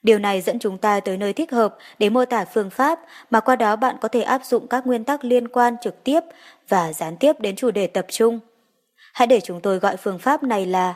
Điều 0.03 0.19
này 0.19 0.41
dẫn 0.41 0.59
chúng 0.59 0.77
ta 0.77 0.99
tới 0.99 1.17
nơi 1.17 1.33
thích 1.33 1.51
hợp 1.51 1.77
để 1.99 2.09
mô 2.09 2.25
tả 2.25 2.45
phương 2.45 2.69
pháp 2.69 2.99
mà 3.29 3.39
qua 3.39 3.55
đó 3.55 3.75
bạn 3.75 3.95
có 4.01 4.07
thể 4.07 4.21
áp 4.21 4.45
dụng 4.45 4.67
các 4.67 4.87
nguyên 4.87 5.03
tắc 5.03 5.25
liên 5.25 5.47
quan 5.47 5.75
trực 5.81 6.03
tiếp 6.03 6.19
và 6.69 6.93
gián 6.93 7.17
tiếp 7.17 7.39
đến 7.39 7.55
chủ 7.55 7.71
đề 7.71 7.87
tập 7.87 8.05
trung. 8.09 8.39
Hãy 9.13 9.27
để 9.27 9.39
chúng 9.39 9.61
tôi 9.61 9.79
gọi 9.79 9.97
phương 9.97 10.19
pháp 10.19 10.43
này 10.43 10.65
là 10.65 10.95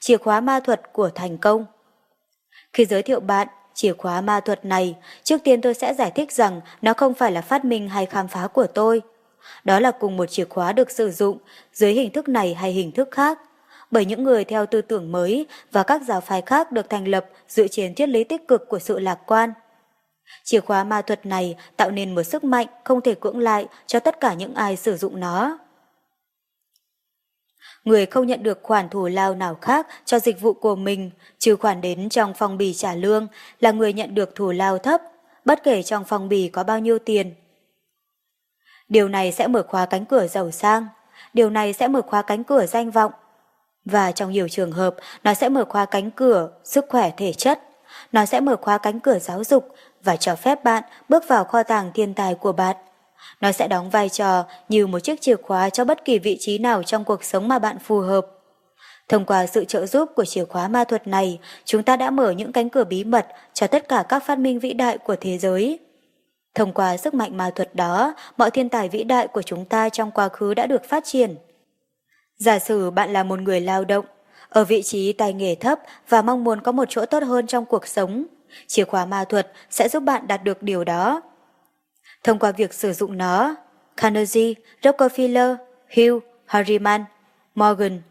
chìa 0.00 0.16
khóa 0.16 0.40
ma 0.40 0.60
thuật 0.60 0.92
của 0.92 1.10
thành 1.14 1.38
công. 1.38 1.66
Khi 2.72 2.84
giới 2.84 3.02
thiệu 3.02 3.20
bạn 3.20 3.48
chìa 3.74 3.92
khóa 3.92 4.20
ma 4.20 4.40
thuật 4.40 4.64
này, 4.64 4.96
trước 5.24 5.44
tiên 5.44 5.60
tôi 5.60 5.74
sẽ 5.74 5.94
giải 5.94 6.10
thích 6.10 6.32
rằng 6.32 6.60
nó 6.82 6.92
không 6.94 7.14
phải 7.14 7.32
là 7.32 7.40
phát 7.40 7.64
minh 7.64 7.88
hay 7.88 8.06
khám 8.06 8.28
phá 8.28 8.46
của 8.46 8.66
tôi. 8.66 9.02
Đó 9.64 9.80
là 9.80 9.90
cùng 9.90 10.16
một 10.16 10.26
chìa 10.26 10.44
khóa 10.44 10.72
được 10.72 10.90
sử 10.90 11.10
dụng 11.10 11.38
dưới 11.72 11.92
hình 11.92 12.12
thức 12.12 12.28
này 12.28 12.54
hay 12.54 12.72
hình 12.72 12.92
thức 12.92 13.08
khác 13.10 13.38
bởi 13.92 14.04
những 14.04 14.24
người 14.24 14.44
theo 14.44 14.66
tư 14.66 14.82
tưởng 14.82 15.12
mới 15.12 15.46
và 15.72 15.82
các 15.82 16.02
giáo 16.02 16.20
phái 16.20 16.42
khác 16.42 16.72
được 16.72 16.90
thành 16.90 17.08
lập 17.08 17.26
dựa 17.48 17.68
trên 17.68 17.94
triết 17.94 18.08
lý 18.08 18.24
tích 18.24 18.48
cực 18.48 18.68
của 18.68 18.78
sự 18.78 18.98
lạc 18.98 19.18
quan. 19.26 19.52
Chìa 20.44 20.60
khóa 20.60 20.84
ma 20.84 21.02
thuật 21.02 21.26
này 21.26 21.56
tạo 21.76 21.90
nên 21.90 22.14
một 22.14 22.22
sức 22.22 22.44
mạnh 22.44 22.66
không 22.84 23.00
thể 23.00 23.14
cưỡng 23.14 23.38
lại 23.38 23.66
cho 23.86 24.00
tất 24.00 24.20
cả 24.20 24.34
những 24.34 24.54
ai 24.54 24.76
sử 24.76 24.96
dụng 24.96 25.20
nó. 25.20 25.58
Người 27.84 28.06
không 28.06 28.26
nhận 28.26 28.42
được 28.42 28.58
khoản 28.62 28.88
thù 28.88 29.06
lao 29.06 29.34
nào 29.34 29.54
khác 29.60 29.86
cho 30.04 30.18
dịch 30.18 30.40
vụ 30.40 30.52
của 30.52 30.76
mình, 30.76 31.10
trừ 31.38 31.56
khoản 31.56 31.80
đến 31.80 32.08
trong 32.08 32.34
phong 32.34 32.58
bì 32.58 32.74
trả 32.74 32.94
lương, 32.94 33.26
là 33.60 33.70
người 33.70 33.92
nhận 33.92 34.14
được 34.14 34.34
thù 34.34 34.50
lao 34.50 34.78
thấp, 34.78 35.00
bất 35.44 35.62
kể 35.62 35.82
trong 35.82 36.04
phong 36.04 36.28
bì 36.28 36.48
có 36.48 36.64
bao 36.64 36.78
nhiêu 36.78 36.98
tiền. 36.98 37.34
Điều 38.88 39.08
này 39.08 39.32
sẽ 39.32 39.46
mở 39.46 39.64
khóa 39.68 39.86
cánh 39.86 40.04
cửa 40.04 40.26
giàu 40.26 40.50
sang, 40.50 40.86
điều 41.34 41.50
này 41.50 41.72
sẽ 41.72 41.88
mở 41.88 42.02
khóa 42.02 42.22
cánh 42.22 42.44
cửa 42.44 42.66
danh 42.66 42.90
vọng, 42.90 43.12
và 43.84 44.12
trong 44.12 44.32
nhiều 44.32 44.48
trường 44.48 44.72
hợp, 44.72 44.96
nó 45.24 45.34
sẽ 45.34 45.48
mở 45.48 45.64
khóa 45.64 45.86
cánh 45.86 46.10
cửa 46.10 46.50
sức 46.64 46.84
khỏe 46.88 47.10
thể 47.16 47.32
chất. 47.32 47.60
Nó 48.12 48.26
sẽ 48.26 48.40
mở 48.40 48.56
khóa 48.56 48.78
cánh 48.78 49.00
cửa 49.00 49.18
giáo 49.18 49.44
dục 49.44 49.68
và 50.04 50.16
cho 50.16 50.36
phép 50.36 50.64
bạn 50.64 50.82
bước 51.08 51.28
vào 51.28 51.44
kho 51.44 51.62
tàng 51.62 51.90
thiên 51.94 52.14
tài 52.14 52.34
của 52.34 52.52
bạn. 52.52 52.76
Nó 53.40 53.52
sẽ 53.52 53.68
đóng 53.68 53.90
vai 53.90 54.08
trò 54.08 54.44
như 54.68 54.86
một 54.86 54.98
chiếc 55.00 55.20
chìa 55.20 55.36
khóa 55.36 55.70
cho 55.70 55.84
bất 55.84 56.04
kỳ 56.04 56.18
vị 56.18 56.36
trí 56.40 56.58
nào 56.58 56.82
trong 56.82 57.04
cuộc 57.04 57.24
sống 57.24 57.48
mà 57.48 57.58
bạn 57.58 57.78
phù 57.78 58.00
hợp. 58.00 58.26
Thông 59.08 59.24
qua 59.24 59.46
sự 59.46 59.64
trợ 59.64 59.86
giúp 59.86 60.10
của 60.16 60.24
chìa 60.24 60.44
khóa 60.44 60.68
ma 60.68 60.84
thuật 60.84 61.06
này, 61.06 61.40
chúng 61.64 61.82
ta 61.82 61.96
đã 61.96 62.10
mở 62.10 62.30
những 62.30 62.52
cánh 62.52 62.70
cửa 62.70 62.84
bí 62.84 63.04
mật 63.04 63.26
cho 63.52 63.66
tất 63.66 63.88
cả 63.88 64.04
các 64.08 64.24
phát 64.26 64.38
minh 64.38 64.58
vĩ 64.58 64.72
đại 64.72 64.98
của 64.98 65.16
thế 65.20 65.38
giới. 65.38 65.78
Thông 66.54 66.72
qua 66.72 66.96
sức 66.96 67.14
mạnh 67.14 67.36
ma 67.36 67.50
thuật 67.54 67.74
đó, 67.74 68.14
mọi 68.36 68.50
thiên 68.50 68.68
tài 68.68 68.88
vĩ 68.88 69.04
đại 69.04 69.28
của 69.28 69.42
chúng 69.42 69.64
ta 69.64 69.88
trong 69.88 70.10
quá 70.10 70.28
khứ 70.28 70.54
đã 70.54 70.66
được 70.66 70.84
phát 70.84 71.04
triển. 71.04 71.36
Giả 72.36 72.58
sử 72.58 72.90
bạn 72.90 73.12
là 73.12 73.22
một 73.22 73.40
người 73.40 73.60
lao 73.60 73.84
động, 73.84 74.04
ở 74.48 74.64
vị 74.64 74.82
trí 74.82 75.12
tài 75.12 75.32
nghề 75.32 75.54
thấp 75.54 75.78
và 76.08 76.22
mong 76.22 76.44
muốn 76.44 76.60
có 76.60 76.72
một 76.72 76.84
chỗ 76.88 77.06
tốt 77.06 77.22
hơn 77.22 77.46
trong 77.46 77.64
cuộc 77.64 77.86
sống, 77.86 78.24
chìa 78.66 78.84
khóa 78.84 79.06
ma 79.06 79.24
thuật 79.24 79.52
sẽ 79.70 79.88
giúp 79.88 80.02
bạn 80.02 80.26
đạt 80.26 80.44
được 80.44 80.62
điều 80.62 80.84
đó. 80.84 81.20
Thông 82.24 82.38
qua 82.38 82.52
việc 82.52 82.74
sử 82.74 82.92
dụng 82.92 83.18
nó, 83.18 83.54
Carnegie, 83.96 84.54
Rockefeller, 84.82 85.56
Hill, 85.88 86.18
Harriman, 86.46 87.04
Morgan 87.54 88.02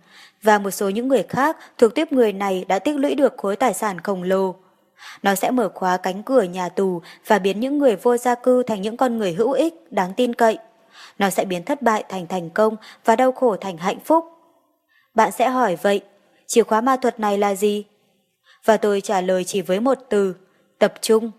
và 0.44 0.60
một 0.60 0.72
số 0.72 0.90
những 0.90 1.08
người 1.08 1.24
khác 1.24 1.58
thuộc 1.78 1.96
tiếp 1.96 2.12
người 2.12 2.34
này 2.34 2.66
đã 2.68 2.80
tích 2.80 2.98
lũy 2.98 3.16
được 3.16 3.34
khối 3.38 3.56
tài 3.56 3.74
sản 3.74 4.02
khổng 4.02 4.24
lồ. 4.24 4.56
Nó 5.24 5.36
sẽ 5.36 5.52
mở 5.52 5.70
khóa 5.74 5.98
cánh 5.98 6.24
cửa 6.24 6.44
nhà 6.44 6.70
tù 6.70 7.02
và 7.28 7.40
biến 7.40 7.60
những 7.60 7.78
người 7.78 7.96
vô 7.96 8.18
gia 8.18 8.36
cư 8.36 8.64
thành 8.64 8.82
những 8.82 8.98
con 8.98 9.18
người 9.18 9.34
hữu 9.34 9.52
ích, 9.52 9.74
đáng 9.92 10.14
tin 10.18 10.34
cậy. 10.34 10.58
Nó 11.20 11.30
sẽ 11.30 11.46
biến 11.46 11.64
thất 11.64 11.82
bại 11.82 12.04
thành 12.10 12.28
thành 12.28 12.50
công 12.50 12.76
và 13.06 13.16
đau 13.16 13.32
khổ 13.32 13.56
thành 13.56 13.78
hạnh 13.78 14.00
phúc. 14.06 14.26
Bạn 15.14 15.32
sẽ 15.32 15.50
hỏi 15.50 15.78
vậy, 15.82 16.02
chìa 16.48 16.64
khóa 16.64 16.82
ma 16.82 16.98
thuật 16.98 17.20
này 17.20 17.38
là 17.38 17.56
gì? 17.56 17.84
Và 18.66 18.78
tôi 18.78 19.02
trả 19.02 19.22
lời 19.22 19.44
chỉ 19.44 19.62
với 19.62 19.80
một 19.80 19.98
từ, 20.10 20.36
tập 20.80 20.94
trung. 21.02 21.32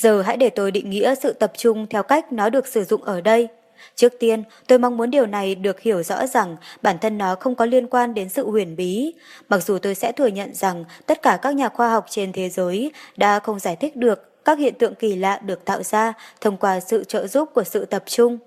Giờ 0.00 0.22
hãy 0.22 0.36
để 0.36 0.50
tôi 0.50 0.70
định 0.70 0.90
nghĩa 0.90 1.14
sự 1.14 1.32
tập 1.32 1.52
trung 1.56 1.86
theo 1.86 2.02
cách 2.02 2.32
nó 2.32 2.50
được 2.50 2.66
sử 2.66 2.84
dụng 2.84 3.04
ở 3.04 3.20
đây. 3.20 3.48
Trước 3.94 4.12
tiên, 4.20 4.42
tôi 4.66 4.78
mong 4.78 4.96
muốn 4.96 5.10
điều 5.10 5.26
này 5.26 5.54
được 5.54 5.80
hiểu 5.80 6.02
rõ 6.02 6.26
rằng 6.26 6.56
bản 6.82 6.98
thân 6.98 7.18
nó 7.18 7.34
không 7.34 7.54
có 7.54 7.66
liên 7.66 7.86
quan 7.86 8.14
đến 8.14 8.28
sự 8.28 8.50
huyền 8.50 8.76
bí, 8.76 9.14
mặc 9.48 9.64
dù 9.64 9.78
tôi 9.78 9.94
sẽ 9.94 10.12
thừa 10.12 10.26
nhận 10.26 10.54
rằng 10.54 10.84
tất 11.06 11.22
cả 11.22 11.38
các 11.42 11.54
nhà 11.54 11.68
khoa 11.68 11.90
học 11.90 12.06
trên 12.08 12.32
thế 12.32 12.48
giới 12.48 12.92
đã 13.16 13.38
không 13.38 13.58
giải 13.58 13.76
thích 13.76 13.96
được 13.96 14.44
các 14.44 14.58
hiện 14.58 14.74
tượng 14.78 14.94
kỳ 14.94 15.16
lạ 15.16 15.38
được 15.38 15.64
tạo 15.64 15.82
ra 15.82 16.12
thông 16.40 16.56
qua 16.56 16.80
sự 16.80 17.04
trợ 17.04 17.26
giúp 17.26 17.50
của 17.54 17.64
sự 17.64 17.84
tập 17.84 18.02
trung. 18.06 18.38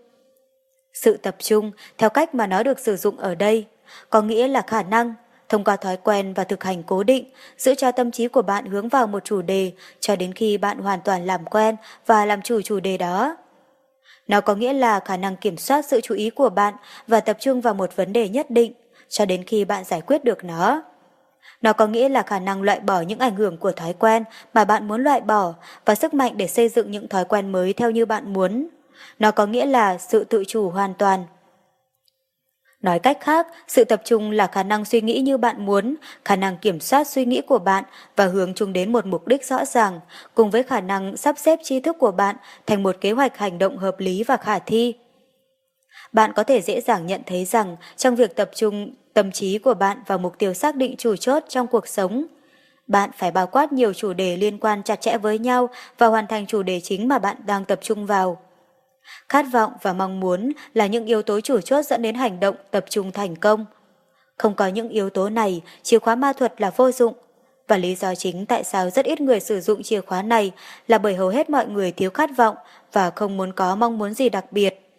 Sự 0.93 1.17
tập 1.17 1.35
trung, 1.39 1.71
theo 1.97 2.09
cách 2.09 2.35
mà 2.35 2.47
nó 2.47 2.63
được 2.63 2.79
sử 2.79 2.95
dụng 2.95 3.17
ở 3.17 3.35
đây, 3.35 3.65
có 4.09 4.21
nghĩa 4.21 4.47
là 4.47 4.61
khả 4.61 4.83
năng, 4.83 5.13
thông 5.49 5.63
qua 5.63 5.75
thói 5.75 5.97
quen 5.97 6.33
và 6.33 6.43
thực 6.43 6.63
hành 6.63 6.83
cố 6.83 7.03
định, 7.03 7.25
giữ 7.57 7.75
cho 7.75 7.91
tâm 7.91 8.11
trí 8.11 8.27
của 8.27 8.41
bạn 8.41 8.65
hướng 8.65 8.89
vào 8.89 9.07
một 9.07 9.25
chủ 9.25 9.41
đề 9.41 9.71
cho 9.99 10.15
đến 10.15 10.33
khi 10.33 10.57
bạn 10.57 10.77
hoàn 10.77 10.99
toàn 11.01 11.25
làm 11.25 11.45
quen 11.45 11.75
và 12.05 12.25
làm 12.25 12.41
chủ 12.41 12.61
chủ 12.61 12.79
đề 12.79 12.97
đó. 12.97 13.37
Nó 14.27 14.41
có 14.41 14.55
nghĩa 14.55 14.73
là 14.73 14.99
khả 14.99 15.17
năng 15.17 15.35
kiểm 15.35 15.57
soát 15.57 15.85
sự 15.85 16.01
chú 16.01 16.15
ý 16.15 16.29
của 16.29 16.49
bạn 16.49 16.73
và 17.07 17.19
tập 17.19 17.37
trung 17.39 17.61
vào 17.61 17.73
một 17.73 17.95
vấn 17.95 18.13
đề 18.13 18.29
nhất 18.29 18.51
định 18.51 18.73
cho 19.09 19.25
đến 19.25 19.43
khi 19.43 19.65
bạn 19.65 19.83
giải 19.83 20.01
quyết 20.01 20.23
được 20.23 20.43
nó. 20.43 20.81
Nó 21.61 21.73
có 21.73 21.87
nghĩa 21.87 22.09
là 22.09 22.21
khả 22.21 22.39
năng 22.39 22.61
loại 22.61 22.79
bỏ 22.79 23.01
những 23.01 23.19
ảnh 23.19 23.35
hưởng 23.35 23.57
của 23.57 23.71
thói 23.71 23.93
quen 23.93 24.23
mà 24.53 24.65
bạn 24.65 24.87
muốn 24.87 25.03
loại 25.03 25.21
bỏ 25.21 25.53
và 25.85 25.95
sức 25.95 26.13
mạnh 26.13 26.33
để 26.37 26.47
xây 26.47 26.69
dựng 26.69 26.91
những 26.91 27.07
thói 27.07 27.25
quen 27.25 27.51
mới 27.51 27.73
theo 27.73 27.91
như 27.91 28.05
bạn 28.05 28.33
muốn. 28.33 28.67
Nó 29.19 29.31
có 29.31 29.45
nghĩa 29.45 29.65
là 29.65 29.97
sự 29.97 30.23
tự 30.23 30.43
chủ 30.47 30.69
hoàn 30.69 30.93
toàn. 30.93 31.25
Nói 32.81 32.99
cách 32.99 33.17
khác, 33.21 33.47
sự 33.67 33.83
tập 33.83 34.01
trung 34.05 34.31
là 34.31 34.47
khả 34.47 34.63
năng 34.63 34.85
suy 34.85 35.01
nghĩ 35.01 35.19
như 35.21 35.37
bạn 35.37 35.65
muốn, 35.65 35.95
khả 36.25 36.35
năng 36.35 36.57
kiểm 36.57 36.79
soát 36.79 37.07
suy 37.07 37.25
nghĩ 37.25 37.41
của 37.41 37.59
bạn 37.59 37.83
và 38.15 38.25
hướng 38.25 38.53
chung 38.53 38.73
đến 38.73 38.91
một 38.91 39.05
mục 39.05 39.27
đích 39.27 39.45
rõ 39.45 39.65
ràng, 39.65 39.99
cùng 40.33 40.51
với 40.51 40.63
khả 40.63 40.81
năng 40.81 41.17
sắp 41.17 41.35
xếp 41.37 41.59
tri 41.63 41.79
thức 41.79 41.95
của 41.99 42.11
bạn 42.11 42.35
thành 42.67 42.83
một 42.83 42.97
kế 43.01 43.11
hoạch 43.11 43.37
hành 43.37 43.57
động 43.57 43.77
hợp 43.77 43.99
lý 43.99 44.23
và 44.23 44.37
khả 44.37 44.59
thi. 44.59 44.93
Bạn 46.13 46.33
có 46.35 46.43
thể 46.43 46.61
dễ 46.61 46.81
dàng 46.81 47.05
nhận 47.05 47.21
thấy 47.25 47.45
rằng 47.45 47.75
trong 47.97 48.15
việc 48.15 48.35
tập 48.35 48.49
trung 48.55 48.93
tâm 49.13 49.31
trí 49.31 49.57
của 49.57 49.73
bạn 49.73 49.97
vào 50.07 50.17
mục 50.17 50.37
tiêu 50.37 50.53
xác 50.53 50.75
định 50.75 50.95
chủ 50.97 51.15
chốt 51.15 51.43
trong 51.49 51.67
cuộc 51.67 51.87
sống. 51.87 52.25
Bạn 52.87 53.09
phải 53.17 53.31
bao 53.31 53.47
quát 53.47 53.73
nhiều 53.73 53.93
chủ 53.93 54.13
đề 54.13 54.37
liên 54.37 54.57
quan 54.57 54.83
chặt 54.83 55.01
chẽ 55.01 55.17
với 55.17 55.39
nhau 55.39 55.69
và 55.97 56.07
hoàn 56.07 56.27
thành 56.27 56.45
chủ 56.45 56.63
đề 56.63 56.79
chính 56.83 57.07
mà 57.07 57.19
bạn 57.19 57.37
đang 57.45 57.65
tập 57.65 57.79
trung 57.81 58.05
vào. 58.05 58.37
Khát 59.29 59.45
vọng 59.51 59.73
và 59.81 59.93
mong 59.93 60.19
muốn 60.19 60.51
là 60.73 60.87
những 60.87 61.05
yếu 61.05 61.21
tố 61.21 61.41
chủ 61.41 61.61
chốt 61.61 61.85
dẫn 61.85 62.01
đến 62.01 62.15
hành 62.15 62.39
động 62.39 62.55
tập 62.71 62.85
trung 62.89 63.11
thành 63.11 63.35
công. 63.35 63.65
Không 64.37 64.55
có 64.55 64.67
những 64.67 64.89
yếu 64.89 65.09
tố 65.09 65.29
này, 65.29 65.61
chìa 65.83 65.99
khóa 65.99 66.15
ma 66.15 66.33
thuật 66.33 66.61
là 66.61 66.71
vô 66.75 66.91
dụng. 66.91 67.13
Và 67.67 67.77
lý 67.77 67.95
do 67.95 68.15
chính 68.15 68.45
tại 68.45 68.63
sao 68.63 68.89
rất 68.89 69.05
ít 69.05 69.21
người 69.21 69.39
sử 69.39 69.61
dụng 69.61 69.83
chìa 69.83 70.01
khóa 70.01 70.21
này 70.21 70.51
là 70.87 70.97
bởi 70.97 71.15
hầu 71.15 71.29
hết 71.29 71.49
mọi 71.49 71.67
người 71.67 71.91
thiếu 71.91 72.09
khát 72.09 72.29
vọng 72.37 72.55
và 72.93 73.09
không 73.09 73.37
muốn 73.37 73.53
có 73.53 73.75
mong 73.75 73.97
muốn 73.97 74.13
gì 74.13 74.29
đặc 74.29 74.51
biệt 74.51 74.89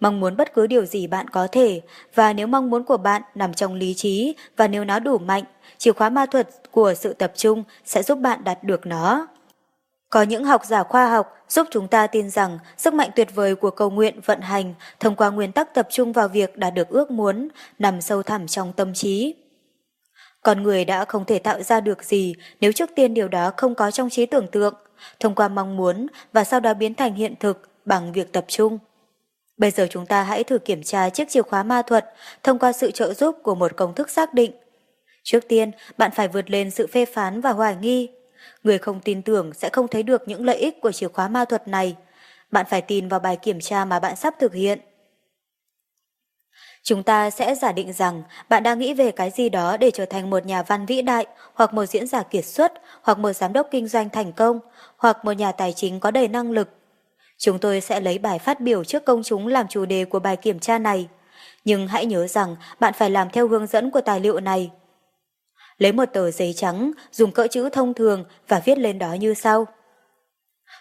mong 0.00 0.20
muốn 0.20 0.36
bất 0.36 0.54
cứ 0.54 0.66
điều 0.66 0.84
gì 0.84 1.06
bạn 1.06 1.28
có 1.28 1.46
thể, 1.52 1.80
và 2.14 2.32
nếu 2.32 2.46
mong 2.46 2.70
muốn 2.70 2.84
của 2.84 2.96
bạn 2.96 3.22
nằm 3.34 3.54
trong 3.54 3.74
lý 3.74 3.94
trí 3.94 4.34
và 4.56 4.68
nếu 4.68 4.84
nó 4.84 4.98
đủ 4.98 5.18
mạnh, 5.18 5.44
chìa 5.78 5.92
khóa 5.92 6.10
ma 6.10 6.26
thuật 6.26 6.48
của 6.70 6.94
sự 6.94 7.12
tập 7.12 7.32
trung 7.36 7.64
sẽ 7.84 8.02
giúp 8.02 8.18
bạn 8.18 8.44
đạt 8.44 8.64
được 8.64 8.86
nó. 8.86 9.26
Có 10.10 10.22
những 10.22 10.44
học 10.44 10.64
giả 10.64 10.82
khoa 10.82 11.10
học 11.10 11.34
giúp 11.48 11.66
chúng 11.70 11.88
ta 11.88 12.06
tin 12.06 12.30
rằng 12.30 12.58
sức 12.76 12.94
mạnh 12.94 13.10
tuyệt 13.16 13.34
vời 13.34 13.54
của 13.54 13.70
cầu 13.70 13.90
nguyện 13.90 14.20
vận 14.24 14.40
hành 14.40 14.74
thông 15.00 15.16
qua 15.16 15.30
nguyên 15.30 15.52
tắc 15.52 15.74
tập 15.74 15.88
trung 15.90 16.12
vào 16.12 16.28
việc 16.28 16.56
đạt 16.56 16.74
được 16.74 16.88
ước 16.88 17.10
muốn 17.10 17.48
nằm 17.78 18.00
sâu 18.00 18.22
thẳm 18.22 18.46
trong 18.46 18.72
tâm 18.72 18.94
trí. 18.94 19.34
Con 20.42 20.62
người 20.62 20.84
đã 20.84 21.04
không 21.04 21.24
thể 21.24 21.38
tạo 21.38 21.62
ra 21.62 21.80
được 21.80 22.04
gì 22.04 22.34
nếu 22.60 22.72
trước 22.72 22.90
tiên 22.94 23.14
điều 23.14 23.28
đó 23.28 23.52
không 23.56 23.74
có 23.74 23.90
trong 23.90 24.10
trí 24.10 24.26
tưởng 24.26 24.46
tượng, 24.46 24.74
thông 25.20 25.34
qua 25.34 25.48
mong 25.48 25.76
muốn 25.76 26.06
và 26.32 26.44
sau 26.44 26.60
đó 26.60 26.74
biến 26.74 26.94
thành 26.94 27.14
hiện 27.14 27.34
thực 27.40 27.68
bằng 27.84 28.12
việc 28.12 28.32
tập 28.32 28.44
trung. 28.48 28.78
Bây 29.56 29.70
giờ 29.70 29.86
chúng 29.90 30.06
ta 30.06 30.22
hãy 30.22 30.44
thử 30.44 30.58
kiểm 30.58 30.82
tra 30.82 31.10
chiếc 31.10 31.30
chìa 31.30 31.42
khóa 31.42 31.62
ma 31.62 31.82
thuật 31.82 32.14
thông 32.42 32.58
qua 32.58 32.72
sự 32.72 32.90
trợ 32.90 33.14
giúp 33.14 33.36
của 33.42 33.54
một 33.54 33.76
công 33.76 33.94
thức 33.94 34.10
xác 34.10 34.34
định. 34.34 34.52
Trước 35.22 35.48
tiên, 35.48 35.70
bạn 35.98 36.10
phải 36.14 36.28
vượt 36.28 36.50
lên 36.50 36.70
sự 36.70 36.86
phê 36.86 37.04
phán 37.04 37.40
và 37.40 37.52
hoài 37.52 37.76
nghi. 37.76 38.17
Người 38.68 38.78
không 38.78 39.00
tin 39.00 39.22
tưởng 39.22 39.54
sẽ 39.54 39.70
không 39.70 39.88
thấy 39.88 40.02
được 40.02 40.28
những 40.28 40.44
lợi 40.44 40.56
ích 40.56 40.80
của 40.80 40.92
chìa 40.92 41.08
khóa 41.08 41.28
ma 41.28 41.44
thuật 41.44 41.68
này. 41.68 41.96
Bạn 42.50 42.66
phải 42.70 42.82
tin 42.82 43.08
vào 43.08 43.20
bài 43.20 43.36
kiểm 43.36 43.60
tra 43.60 43.84
mà 43.84 44.00
bạn 44.00 44.16
sắp 44.16 44.34
thực 44.38 44.54
hiện. 44.54 44.80
Chúng 46.82 47.02
ta 47.02 47.30
sẽ 47.30 47.54
giả 47.54 47.72
định 47.72 47.92
rằng 47.92 48.22
bạn 48.48 48.62
đang 48.62 48.78
nghĩ 48.78 48.94
về 48.94 49.10
cái 49.10 49.30
gì 49.30 49.48
đó 49.48 49.76
để 49.76 49.90
trở 49.90 50.06
thành 50.06 50.30
một 50.30 50.46
nhà 50.46 50.62
văn 50.62 50.86
vĩ 50.86 51.02
đại, 51.02 51.26
hoặc 51.54 51.74
một 51.74 51.86
diễn 51.86 52.06
giả 52.06 52.22
kiệt 52.22 52.44
xuất, 52.44 52.72
hoặc 53.02 53.18
một 53.18 53.32
giám 53.32 53.52
đốc 53.52 53.68
kinh 53.70 53.88
doanh 53.88 54.10
thành 54.10 54.32
công, 54.32 54.60
hoặc 54.96 55.24
một 55.24 55.32
nhà 55.32 55.52
tài 55.52 55.72
chính 55.72 56.00
có 56.00 56.10
đầy 56.10 56.28
năng 56.28 56.50
lực. 56.50 56.68
Chúng 57.38 57.58
tôi 57.58 57.80
sẽ 57.80 58.00
lấy 58.00 58.18
bài 58.18 58.38
phát 58.38 58.60
biểu 58.60 58.84
trước 58.84 59.04
công 59.04 59.22
chúng 59.22 59.46
làm 59.46 59.68
chủ 59.68 59.84
đề 59.84 60.04
của 60.04 60.18
bài 60.18 60.36
kiểm 60.36 60.58
tra 60.58 60.78
này. 60.78 61.08
Nhưng 61.64 61.88
hãy 61.88 62.06
nhớ 62.06 62.26
rằng 62.26 62.56
bạn 62.80 62.94
phải 62.96 63.10
làm 63.10 63.30
theo 63.30 63.48
hướng 63.48 63.66
dẫn 63.66 63.90
của 63.90 64.00
tài 64.00 64.20
liệu 64.20 64.40
này. 64.40 64.70
Lấy 65.78 65.92
một 65.92 66.04
tờ 66.12 66.30
giấy 66.30 66.52
trắng, 66.56 66.92
dùng 67.12 67.32
cỡ 67.32 67.46
chữ 67.46 67.68
thông 67.68 67.94
thường 67.94 68.24
và 68.48 68.60
viết 68.64 68.78
lên 68.78 68.98
đó 68.98 69.12
như 69.12 69.34
sau. 69.34 69.66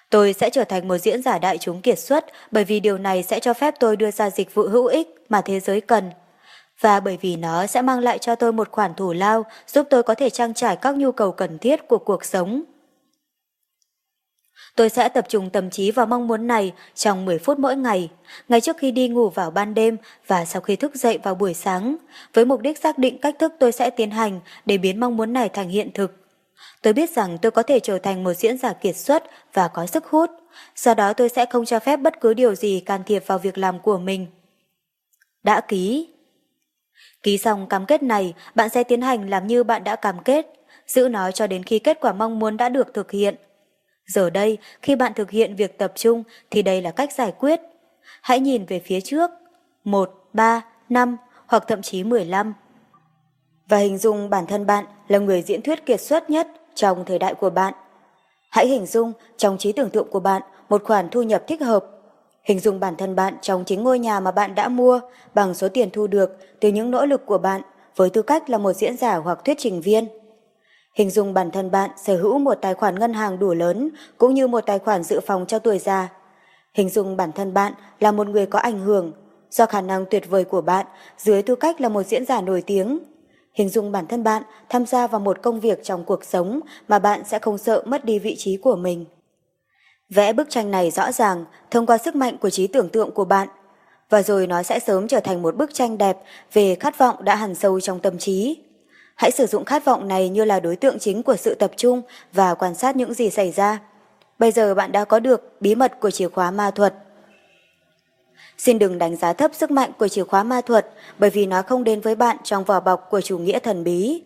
Tôi 0.10 0.34
sẽ 0.34 0.50
trở 0.50 0.64
thành 0.64 0.88
một 0.88 0.98
diễn 0.98 1.22
giả 1.22 1.40
đại 1.40 1.58
chúng 1.58 1.82
kiệt 1.82 2.00
xuất 2.00 2.26
bởi 2.52 2.64
vì 2.64 2.80
điều 2.80 2.98
này 2.98 3.24
sẽ 3.24 3.40
cho 3.40 3.54
phép 3.54 3.74
tôi 3.80 3.96
đưa 3.96 4.12
ra 4.12 4.30
dịch 4.30 4.54
vụ 4.54 4.64
hữu 4.64 4.86
ích 4.86 5.08
mà 5.30 5.42
thế 5.42 5.60
giới 5.60 5.82
cần. 5.82 6.12
Và 6.80 7.00
bởi 7.00 7.18
vì 7.22 7.36
nó 7.36 7.68
sẽ 7.68 7.82
mang 7.82 8.00
lại 8.00 8.18
cho 8.18 8.36
tôi 8.36 8.54
một 8.54 8.72
khoản 8.72 8.94
thủ 8.94 9.14
lao 9.14 9.46
giúp 9.68 9.88
tôi 9.90 10.04
có 10.04 10.16
thể 10.16 10.30
trang 10.30 10.54
trải 10.54 10.76
các 10.76 10.96
nhu 10.96 11.12
cầu 11.12 11.32
cần 11.32 11.58
thiết 11.58 11.88
của 11.88 11.98
cuộc 11.98 12.26
sống. 12.26 12.64
Tôi 14.78 14.90
sẽ 14.90 15.10
tập 15.10 15.26
trung 15.30 15.50
tâm 15.50 15.70
trí 15.70 15.92
vào 15.92 16.06
mong 16.06 16.28
muốn 16.28 16.48
này 16.48 16.74
trong 16.96 17.26
10 17.26 17.40
phút 17.40 17.60
mỗi 17.60 17.76
ngày, 17.76 18.10
ngay 18.50 18.62
trước 18.62 18.78
khi 18.78 18.92
đi 18.92 19.08
ngủ 19.08 19.30
vào 19.30 19.52
ban 19.52 19.74
đêm 19.74 19.98
và 20.28 20.46
sau 20.46 20.62
khi 20.62 20.76
thức 20.76 20.96
dậy 20.96 21.20
vào 21.24 21.36
buổi 21.36 21.54
sáng, 21.54 21.98
với 22.34 22.46
mục 22.46 22.62
đích 22.62 22.78
xác 22.78 22.98
định 22.98 23.18
cách 23.18 23.36
thức 23.40 23.54
tôi 23.60 23.72
sẽ 23.72 23.90
tiến 23.90 24.12
hành 24.12 24.40
để 24.66 24.78
biến 24.78 25.00
mong 25.00 25.18
muốn 25.18 25.34
này 25.34 25.50
thành 25.50 25.70
hiện 25.70 25.92
thực. 25.94 26.12
Tôi 26.82 26.94
biết 26.94 27.10
rằng 27.10 27.38
tôi 27.38 27.52
có 27.52 27.63
thể 27.63 27.80
trở 27.80 28.00
thành 28.00 28.24
một 28.24 28.34
diễn 28.34 28.58
giả 28.58 28.74
kiệt 28.74 28.96
xuất 28.96 29.24
và 29.54 29.68
có 29.68 29.86
sức 29.86 30.06
hút, 30.06 30.30
do 30.76 30.94
đó 30.94 31.13
tôi 31.13 31.30
sẽ 31.30 31.46
không 31.46 31.66
cho 31.66 31.80
phép 31.80 31.98
bất 31.98 32.22
cứ 32.22 32.34
điều 32.34 32.56
gì 32.56 32.80
can 32.80 33.02
thiệp 33.06 33.24
vào 33.28 33.38
việc 33.38 33.58
làm 33.58 33.80
của 33.80 33.98
mình. 33.98 34.28
Đã 35.44 35.62
ký 35.62 36.08
Ký 37.24 37.38
xong 37.38 37.68
cam 37.68 37.86
kết 37.86 38.04
này, 38.04 38.34
bạn 38.56 38.70
sẽ 38.70 38.84
tiến 38.84 39.02
hành 39.02 39.30
làm 39.30 39.48
như 39.48 39.63
bạn 39.63 39.84
đã 39.84 39.96
cam 39.96 40.24
kết, 40.24 40.48
giữ 40.88 41.08
nó 41.10 41.32
cho 41.32 41.48
đến 41.48 41.63
khi 41.63 41.80
kết 41.80 41.98
quả 42.02 42.13
mong 42.13 42.40
muốn 42.40 42.58
đã 42.58 42.70
được 42.70 42.94
thực 42.94 43.12
hiện. 43.12 43.36
Giờ 44.08 44.30
đây, 44.30 44.58
khi 44.82 44.96
bạn 44.96 45.13
thực 45.13 45.32
hiện 45.32 45.56
việc 45.56 45.78
tập 45.78 45.91
trung 45.96 46.24
thì 46.52 46.62
đây 46.62 46.82
là 46.82 46.91
cách 46.91 47.13
giải 47.13 47.34
quyết. 47.39 47.62
Hãy 48.22 48.39
nhìn 48.39 48.65
về 48.65 48.80
phía 48.80 49.02
trước, 49.02 49.32
1, 49.84 50.12
3, 50.34 50.62
5 50.89 51.17
hoặc 51.48 51.63
thậm 51.67 51.82
chí 51.82 52.04
15. 52.04 52.54
Và 53.67 53.78
hình 53.78 53.98
dung 53.98 54.30
bản 54.30 54.48
thân 54.48 54.65
bạn 54.65 54.86
là 55.08 55.20
người 55.20 55.41
diễn 55.41 55.62
thuyết 55.62 55.86
kiệt 55.86 56.02
xuất 56.02 56.30
nhất 56.30 56.48
trong 56.76 57.06
thời 57.06 57.20
đại 57.20 57.34
của 57.34 57.50
bạn. 57.50 57.74
Hãy 58.50 58.67
hình 58.67 58.86
dung 58.86 59.13
trong 59.38 59.58
trí 59.58 59.72
tưởng 59.72 59.89
tượng 59.89 60.08
của 60.12 60.20
bạn 60.20 60.41
một 60.70 60.84
khoản 60.84 61.10
thu 61.10 61.24
nhập 61.24 61.43
thích 61.48 61.62
hợp. 61.62 61.86
Hình 62.43 62.60
dung 62.60 62.80
bản 62.80 62.96
thân 62.96 63.15
bạn 63.15 63.34
trong 63.41 63.63
chính 63.65 63.84
ngôi 63.84 64.00
nhà 64.00 64.20
mà 64.20 64.32
bạn 64.32 64.56
đã 64.56 64.67
mua 64.67 65.00
bằng 65.34 65.54
số 65.54 65.70
tiền 65.70 65.89
thu 65.93 66.08
được 66.08 66.38
từ 66.60 66.70
những 66.70 66.91
nỗ 66.91 67.06
lực 67.06 67.26
của 67.26 67.38
bạn 67.38 67.62
với 67.96 68.10
tư 68.10 68.22
cách 68.22 68.50
là 68.50 68.58
một 68.58 68.74
diễn 68.74 68.98
giả 68.98 69.15
hoặc 69.15 69.39
thuyết 69.46 69.58
trình 69.60 69.82
viên. 69.82 70.08
Hình 70.98 71.10
dung 71.10 71.34
bản 71.34 71.52
thân 71.52 71.72
bạn 71.72 71.90
sở 71.98 72.18
hữu 72.18 72.40
một 72.40 72.54
tài 72.62 72.74
khoản 72.74 73.00
ngân 73.00 73.14
hàng 73.14 73.40
đủ 73.40 73.54
lớn, 73.54 73.90
cũng 74.18 74.34
như 74.34 74.48
một 74.48 74.62
tài 74.62 74.80
khoản 74.80 75.04
dự 75.04 75.20
phòng 75.20 75.46
cho 75.48 75.60
tuổi 75.60 75.80
già. 75.80 76.10
Hình 76.74 76.90
dung 76.90 77.18
bản 77.18 77.32
thân 77.32 77.54
bạn 77.54 77.74
là 78.00 78.12
một 78.12 78.28
người 78.28 78.46
có 78.46 78.60
ảnh 78.60 78.80
hưởng, 78.80 79.12
do 79.50 79.66
khả 79.66 79.82
năng 79.82 80.06
tuyệt 80.06 80.30
vời 80.30 80.44
của 80.44 80.62
bạn 80.62 80.86
dưới 81.18 81.42
tư 81.42 81.56
cách 81.56 81.82
là 81.82 81.90
một 81.90 82.04
diễn 82.04 82.26
giả 82.26 82.42
nổi 82.42 82.62
tiếng. 82.62 83.00
Hình 83.54 83.70
dung 83.70 83.92
bản 83.92 84.08
thân 84.08 84.24
bạn 84.24 84.44
tham 84.70 84.86
gia 84.86 85.08
vào 85.08 85.20
một 85.20 85.42
công 85.42 85.60
việc 85.60 85.84
trong 85.84 86.04
cuộc 86.04 86.24
sống 86.24 86.60
mà 86.88 87.00
bạn 87.00 87.22
sẽ 87.26 87.40
không 87.40 87.58
sợ 87.58 87.84
mất 87.86 88.06
đi 88.06 88.20
vị 88.20 88.36
trí 88.38 88.58
của 88.58 88.76
mình. 88.76 89.06
Vẽ 90.10 90.34
bức 90.34 90.50
tranh 90.50 90.72
này 90.72 90.92
rõ 90.92 91.12
ràng 91.12 91.46
thông 91.72 91.86
qua 91.86 91.98
sức 91.98 92.16
mạnh 92.16 92.38
của 92.38 92.50
trí 92.50 92.68
tưởng 92.68 92.90
tượng 92.90 93.12
của 93.12 93.26
bạn, 93.26 93.48
và 94.10 94.22
rồi 94.22 94.48
nó 94.48 94.64
sẽ 94.64 94.80
sớm 94.80 95.08
trở 95.08 95.20
thành 95.20 95.42
một 95.42 95.56
bức 95.56 95.74
tranh 95.74 95.98
đẹp 95.98 96.18
về 96.54 96.76
khát 96.76 96.98
vọng 96.98 97.16
đã 97.24 97.36
hằn 97.36 97.56
sâu 97.56 97.80
trong 97.80 98.00
tâm 98.00 98.18
trí. 98.18 98.67
Hãy 99.18 99.32
sử 99.32 99.46
dụng 99.46 99.66
khát 99.66 99.86
vọng 99.86 100.08
này 100.08 100.30
như 100.30 100.46
là 100.46 100.60
đối 100.60 100.76
tượng 100.76 101.00
chính 101.00 101.24
của 101.24 101.36
sự 101.36 101.56
tập 101.56 101.72
trung 101.78 102.02
và 102.34 102.54
quan 102.54 102.76
sát 102.76 102.96
những 102.96 103.14
gì 103.14 103.30
xảy 103.30 103.52
ra. 103.52 103.80
Bây 104.40 104.52
giờ 104.52 104.76
bạn 104.76 104.92
đã 104.92 105.06
có 105.06 105.20
được 105.20 105.62
bí 105.62 105.76
mật 105.76 106.00
của 106.00 106.12
chìa 106.12 106.30
khóa 106.30 106.52
ma 106.52 106.72
thuật. 106.72 106.94
Xin 108.58 108.80
đừng 108.80 108.98
đánh 108.98 109.16
giá 109.16 109.34
thấp 109.34 109.52
sức 109.54 109.72
mạnh 109.72 109.92
của 110.00 110.08
chìa 110.08 110.24
khóa 110.24 110.44
ma 110.44 110.62
thuật 110.62 110.88
bởi 111.18 111.30
vì 111.30 111.46
nó 111.46 111.62
không 111.62 111.84
đến 111.84 112.02
với 112.02 112.16
bạn 112.16 112.38
trong 112.44 112.64
vỏ 112.64 112.80
bọc 112.80 113.08
của 113.10 113.22
chủ 113.22 113.38
nghĩa 113.38 113.60
thần 113.60 113.84
bí. 113.84 114.24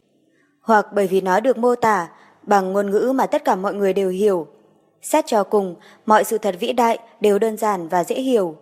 Hoặc 0.61 0.87
bởi 0.93 1.07
vì 1.07 1.21
nó 1.21 1.39
được 1.39 1.57
mô 1.57 1.75
tả 1.75 2.07
bằng 2.43 2.73
ngôn 2.73 2.91
ngữ 2.91 3.11
mà 3.15 3.25
tất 3.25 3.45
cả 3.45 3.55
mọi 3.55 3.73
người 3.73 3.93
đều 3.93 4.09
hiểu. 4.09 4.47
Xét 5.01 5.25
cho 5.27 5.43
cùng, 5.43 5.75
mọi 6.05 6.23
sự 6.23 6.37
thật 6.37 6.55
vĩ 6.59 6.73
đại 6.73 6.99
đều 7.19 7.39
đơn 7.39 7.57
giản 7.57 7.87
và 7.87 8.03
dễ 8.03 8.15
hiểu. 8.15 8.55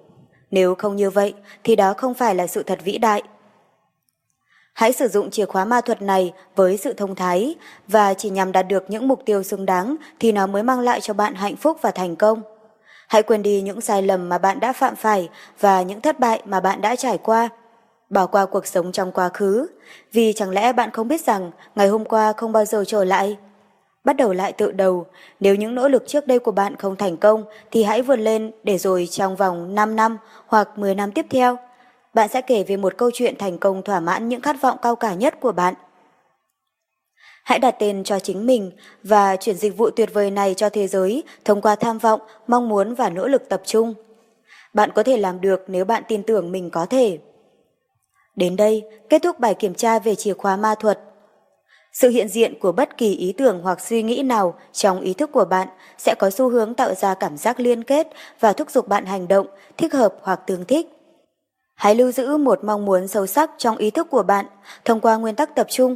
Nếu 0.51 0.75
không 0.75 0.95
như 0.95 1.09
vậy, 1.09 1.33
thì 1.63 1.75
đó 1.75 1.93
không 1.93 2.13
phải 2.13 2.35
là 2.35 2.47
sự 2.47 2.63
thật 2.63 2.79
vĩ 2.83 2.97
đại. 2.97 3.23
Hãy 4.79 4.93
sử 4.93 5.07
dụng 5.07 5.31
chìa 5.31 5.45
khóa 5.45 5.65
ma 5.65 5.81
thuật 5.81 6.01
này 6.01 6.33
với 6.55 6.77
sự 6.77 6.93
thông 6.93 7.15
thái 7.15 7.55
và 7.87 8.13
chỉ 8.13 8.29
nhằm 8.29 8.51
đạt 8.51 8.67
được 8.67 8.83
những 8.87 9.07
mục 9.07 9.21
tiêu 9.25 9.43
xứng 9.43 9.65
đáng 9.65 9.95
thì 10.19 10.31
nó 10.31 10.47
mới 10.47 10.63
mang 10.63 10.79
lại 10.79 11.01
cho 11.01 11.13
bạn 11.13 11.35
hạnh 11.35 11.55
phúc 11.55 11.77
và 11.81 11.91
thành 11.91 12.15
công. 12.15 12.41
Hãy 13.07 13.23
quên 13.23 13.43
đi 13.43 13.61
những 13.61 13.81
sai 13.81 14.01
lầm 14.01 14.29
mà 14.29 14.37
bạn 14.37 14.59
đã 14.59 14.73
phạm 14.73 14.95
phải 14.95 15.29
và 15.59 15.81
những 15.81 16.01
thất 16.01 16.19
bại 16.19 16.41
mà 16.45 16.59
bạn 16.59 16.81
đã 16.81 16.95
trải 16.95 17.17
qua. 17.17 17.49
Bỏ 18.09 18.25
qua 18.25 18.45
cuộc 18.45 18.67
sống 18.67 18.91
trong 18.91 19.11
quá 19.11 19.29
khứ, 19.29 19.67
vì 20.11 20.33
chẳng 20.33 20.49
lẽ 20.49 20.73
bạn 20.73 20.91
không 20.91 21.07
biết 21.07 21.21
rằng 21.21 21.51
ngày 21.75 21.87
hôm 21.87 22.05
qua 22.05 22.33
không 22.33 22.51
bao 22.51 22.65
giờ 22.65 22.83
trở 22.87 23.03
lại? 23.03 23.37
Bắt 24.03 24.15
đầu 24.15 24.33
lại 24.33 24.53
tự 24.53 24.71
đầu, 24.71 25.05
nếu 25.39 25.55
những 25.55 25.75
nỗ 25.75 25.87
lực 25.87 26.03
trước 26.07 26.27
đây 26.27 26.39
của 26.39 26.51
bạn 26.51 26.75
không 26.75 26.95
thành 26.95 27.17
công 27.17 27.43
thì 27.71 27.83
hãy 27.83 28.01
vượt 28.01 28.19
lên 28.19 28.51
để 28.63 28.77
rồi 28.77 29.07
trong 29.11 29.35
vòng 29.35 29.75
5 29.75 29.95
năm 29.95 30.17
hoặc 30.47 30.77
10 30.77 30.95
năm 30.95 31.11
tiếp 31.11 31.25
theo 31.29 31.57
bạn 32.13 32.29
sẽ 32.29 32.41
kể 32.41 32.63
về 32.63 32.77
một 32.77 32.97
câu 32.97 33.11
chuyện 33.13 33.35
thành 33.37 33.57
công 33.57 33.83
thỏa 33.83 33.99
mãn 33.99 34.29
những 34.29 34.41
khát 34.41 34.61
vọng 34.61 34.77
cao 34.81 34.95
cả 34.95 35.13
nhất 35.13 35.39
của 35.39 35.51
bạn. 35.51 35.73
Hãy 37.43 37.59
đặt 37.59 37.75
tên 37.79 38.03
cho 38.03 38.19
chính 38.19 38.45
mình 38.45 38.71
và 39.03 39.35
chuyển 39.35 39.55
dịch 39.55 39.77
vụ 39.77 39.89
tuyệt 39.89 40.13
vời 40.13 40.31
này 40.31 40.53
cho 40.53 40.69
thế 40.69 40.87
giới 40.87 41.23
thông 41.45 41.61
qua 41.61 41.75
tham 41.75 41.97
vọng, 41.97 42.21
mong 42.47 42.69
muốn 42.69 42.95
và 42.95 43.09
nỗ 43.09 43.27
lực 43.27 43.49
tập 43.49 43.61
trung. 43.65 43.93
Bạn 44.73 44.89
có 44.95 45.03
thể 45.03 45.17
làm 45.17 45.41
được 45.41 45.63
nếu 45.67 45.85
bạn 45.85 46.03
tin 46.07 46.23
tưởng 46.23 46.51
mình 46.51 46.69
có 46.69 46.85
thể. 46.85 47.17
Đến 48.35 48.55
đây, 48.55 48.83
kết 49.09 49.21
thúc 49.23 49.39
bài 49.39 49.53
kiểm 49.53 49.73
tra 49.73 49.99
về 49.99 50.15
chìa 50.15 50.33
khóa 50.33 50.57
ma 50.57 50.75
thuật. 50.75 50.99
Sự 51.93 52.09
hiện 52.09 52.27
diện 52.27 52.59
của 52.59 52.71
bất 52.71 52.97
kỳ 52.97 53.15
ý 53.15 53.33
tưởng 53.37 53.61
hoặc 53.63 53.81
suy 53.81 54.03
nghĩ 54.03 54.21
nào 54.21 54.53
trong 54.71 55.01
ý 55.01 55.13
thức 55.13 55.31
của 55.31 55.45
bạn 55.45 55.67
sẽ 55.97 56.15
có 56.19 56.29
xu 56.29 56.49
hướng 56.49 56.73
tạo 56.73 56.93
ra 56.93 57.13
cảm 57.13 57.37
giác 57.37 57.59
liên 57.59 57.83
kết 57.83 58.07
và 58.39 58.53
thúc 58.53 58.71
giục 58.71 58.87
bạn 58.87 59.05
hành 59.05 59.27
động, 59.27 59.47
thích 59.77 59.93
hợp 59.93 60.15
hoặc 60.21 60.41
tương 60.47 60.65
thích. 60.65 60.98
Hãy 61.79 61.95
lưu 61.95 62.11
giữ 62.11 62.37
một 62.37 62.63
mong 62.63 62.85
muốn 62.85 63.07
sâu 63.07 63.27
sắc 63.27 63.51
trong 63.57 63.77
ý 63.77 63.91
thức 63.91 64.07
của 64.09 64.23
bạn 64.23 64.45
thông 64.85 65.01
qua 65.01 65.15
nguyên 65.15 65.35
tắc 65.35 65.55
tập 65.55 65.67
trung. 65.69 65.95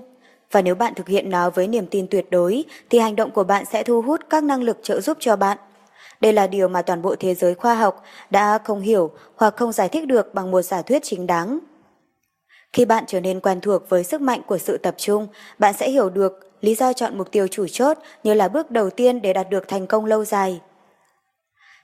Và 0.51 0.61
nếu 0.61 0.75
bạn 0.75 0.93
thực 0.95 1.07
hiện 1.07 1.29
nó 1.29 1.49
với 1.49 1.67
niềm 1.67 1.87
tin 1.87 2.07
tuyệt 2.07 2.25
đối, 2.31 2.63
thì 2.89 2.99
hành 2.99 3.15
động 3.15 3.31
của 3.31 3.43
bạn 3.43 3.65
sẽ 3.65 3.83
thu 3.83 4.01
hút 4.01 4.21
các 4.29 4.43
năng 4.43 4.63
lực 4.63 4.77
trợ 4.83 5.01
giúp 5.01 5.17
cho 5.19 5.35
bạn. 5.35 5.57
Đây 6.21 6.33
là 6.33 6.47
điều 6.47 6.67
mà 6.67 6.81
toàn 6.81 7.01
bộ 7.01 7.15
thế 7.19 7.35
giới 7.35 7.55
khoa 7.55 7.75
học 7.75 8.03
đã 8.29 8.57
không 8.57 8.81
hiểu 8.81 9.11
hoặc 9.35 9.55
không 9.57 9.71
giải 9.71 9.89
thích 9.89 10.07
được 10.07 10.33
bằng 10.33 10.51
một 10.51 10.61
giả 10.61 10.81
thuyết 10.81 11.03
chính 11.03 11.27
đáng. 11.27 11.59
Khi 12.73 12.85
bạn 12.85 13.03
trở 13.07 13.19
nên 13.19 13.39
quen 13.39 13.61
thuộc 13.61 13.89
với 13.89 14.03
sức 14.03 14.21
mạnh 14.21 14.41
của 14.47 14.57
sự 14.57 14.77
tập 14.77 14.95
trung, 14.97 15.27
bạn 15.59 15.73
sẽ 15.73 15.89
hiểu 15.89 16.09
được 16.09 16.51
lý 16.61 16.75
do 16.75 16.93
chọn 16.93 17.17
mục 17.17 17.31
tiêu 17.31 17.47
chủ 17.47 17.67
chốt 17.67 17.97
như 18.23 18.33
là 18.33 18.47
bước 18.47 18.71
đầu 18.71 18.89
tiên 18.89 19.21
để 19.21 19.33
đạt 19.33 19.49
được 19.49 19.67
thành 19.67 19.87
công 19.87 20.05
lâu 20.05 20.25
dài. 20.25 20.61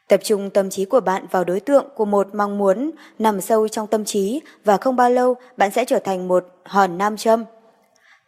Tập 0.10 0.20
trung 0.24 0.50
tâm 0.50 0.70
trí 0.70 0.86
của 0.86 1.00
bạn 1.00 1.26
vào 1.32 1.44
đối 1.44 1.60
tượng 1.60 1.86
của 1.96 2.06
một 2.06 2.36
mong 2.36 2.58
muốn 2.58 2.92
nằm 3.20 3.42
sâu 3.42 3.68
trong 3.68 3.88
tâm 3.88 4.06
trí 4.06 4.42
và 4.66 4.78
không 4.78 4.96
bao 4.96 5.10
lâu 5.10 5.36
bạn 5.58 5.72
sẽ 5.72 5.86
trở 5.86 6.00
thành 6.00 6.28
một 6.28 6.46
hòn 6.64 6.98
nam 6.98 7.18
châm. 7.18 7.46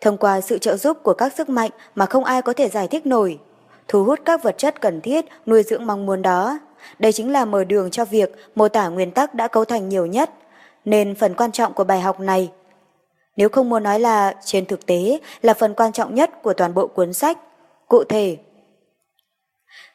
Thông 0.02 0.18
qua 0.18 0.42
sự 0.42 0.58
trợ 0.58 0.78
giúp 0.78 0.98
của 1.04 1.14
các 1.14 1.34
sức 1.34 1.50
mạnh 1.50 1.72
mà 1.96 2.06
không 2.06 2.24
ai 2.24 2.42
có 2.42 2.54
thể 2.54 2.70
giải 2.70 2.88
thích 2.88 3.06
nổi, 3.06 3.40
thu 3.88 4.04
hút 4.04 4.20
các 4.26 4.44
vật 4.44 4.58
chất 4.58 4.82
cần 4.82 5.02
thiết 5.02 5.26
nuôi 5.46 5.64
dưỡng 5.64 5.86
mong 5.86 6.06
muốn 6.06 6.22
đó. 6.22 6.60
Đây 7.00 7.12
chính 7.12 7.32
là 7.32 7.46
mở 7.46 7.64
đường 7.64 7.92
cho 7.92 8.06
việc 8.06 8.32
mô 8.56 8.68
tả 8.68 8.88
nguyên 8.88 9.12
tắc 9.12 9.34
đã 9.34 9.48
cấu 9.48 9.66
thành 9.66 9.90
nhiều 9.90 10.06
nhất, 10.06 10.30
nên 10.86 11.16
phần 11.16 11.34
quan 11.34 11.52
trọng 11.52 11.74
của 11.74 11.84
bài 11.84 12.02
học 12.02 12.20
này. 12.20 12.52
Nếu 13.38 13.50
không 13.50 13.70
muốn 13.70 13.84
nói 13.84 14.00
là 14.00 14.36
trên 14.46 14.66
thực 14.66 14.86
tế 14.86 15.20
là 15.42 15.54
phần 15.54 15.74
quan 15.74 15.92
trọng 15.92 16.16
nhất 16.16 16.42
của 16.44 16.54
toàn 16.54 16.74
bộ 16.74 16.88
cuốn 16.88 17.14
sách, 17.14 17.38
cụ 17.88 18.04
thể 18.10 18.38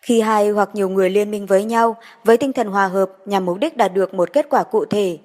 khi 0.06 0.20
hai 0.20 0.50
hoặc 0.50 0.70
nhiều 0.72 0.88
người 0.88 1.10
liên 1.10 1.30
minh 1.30 1.46
với 1.46 1.64
nhau 1.64 1.96
với 2.24 2.36
tinh 2.36 2.52
thần 2.52 2.68
hòa 2.68 2.88
hợp 2.88 3.10
nhằm 3.24 3.44
mục 3.44 3.58
đích 3.58 3.76
đạt 3.76 3.94
được 3.94 4.14
một 4.14 4.32
kết 4.32 4.46
quả 4.50 4.62
cụ 4.62 4.84
thể. 4.84 5.18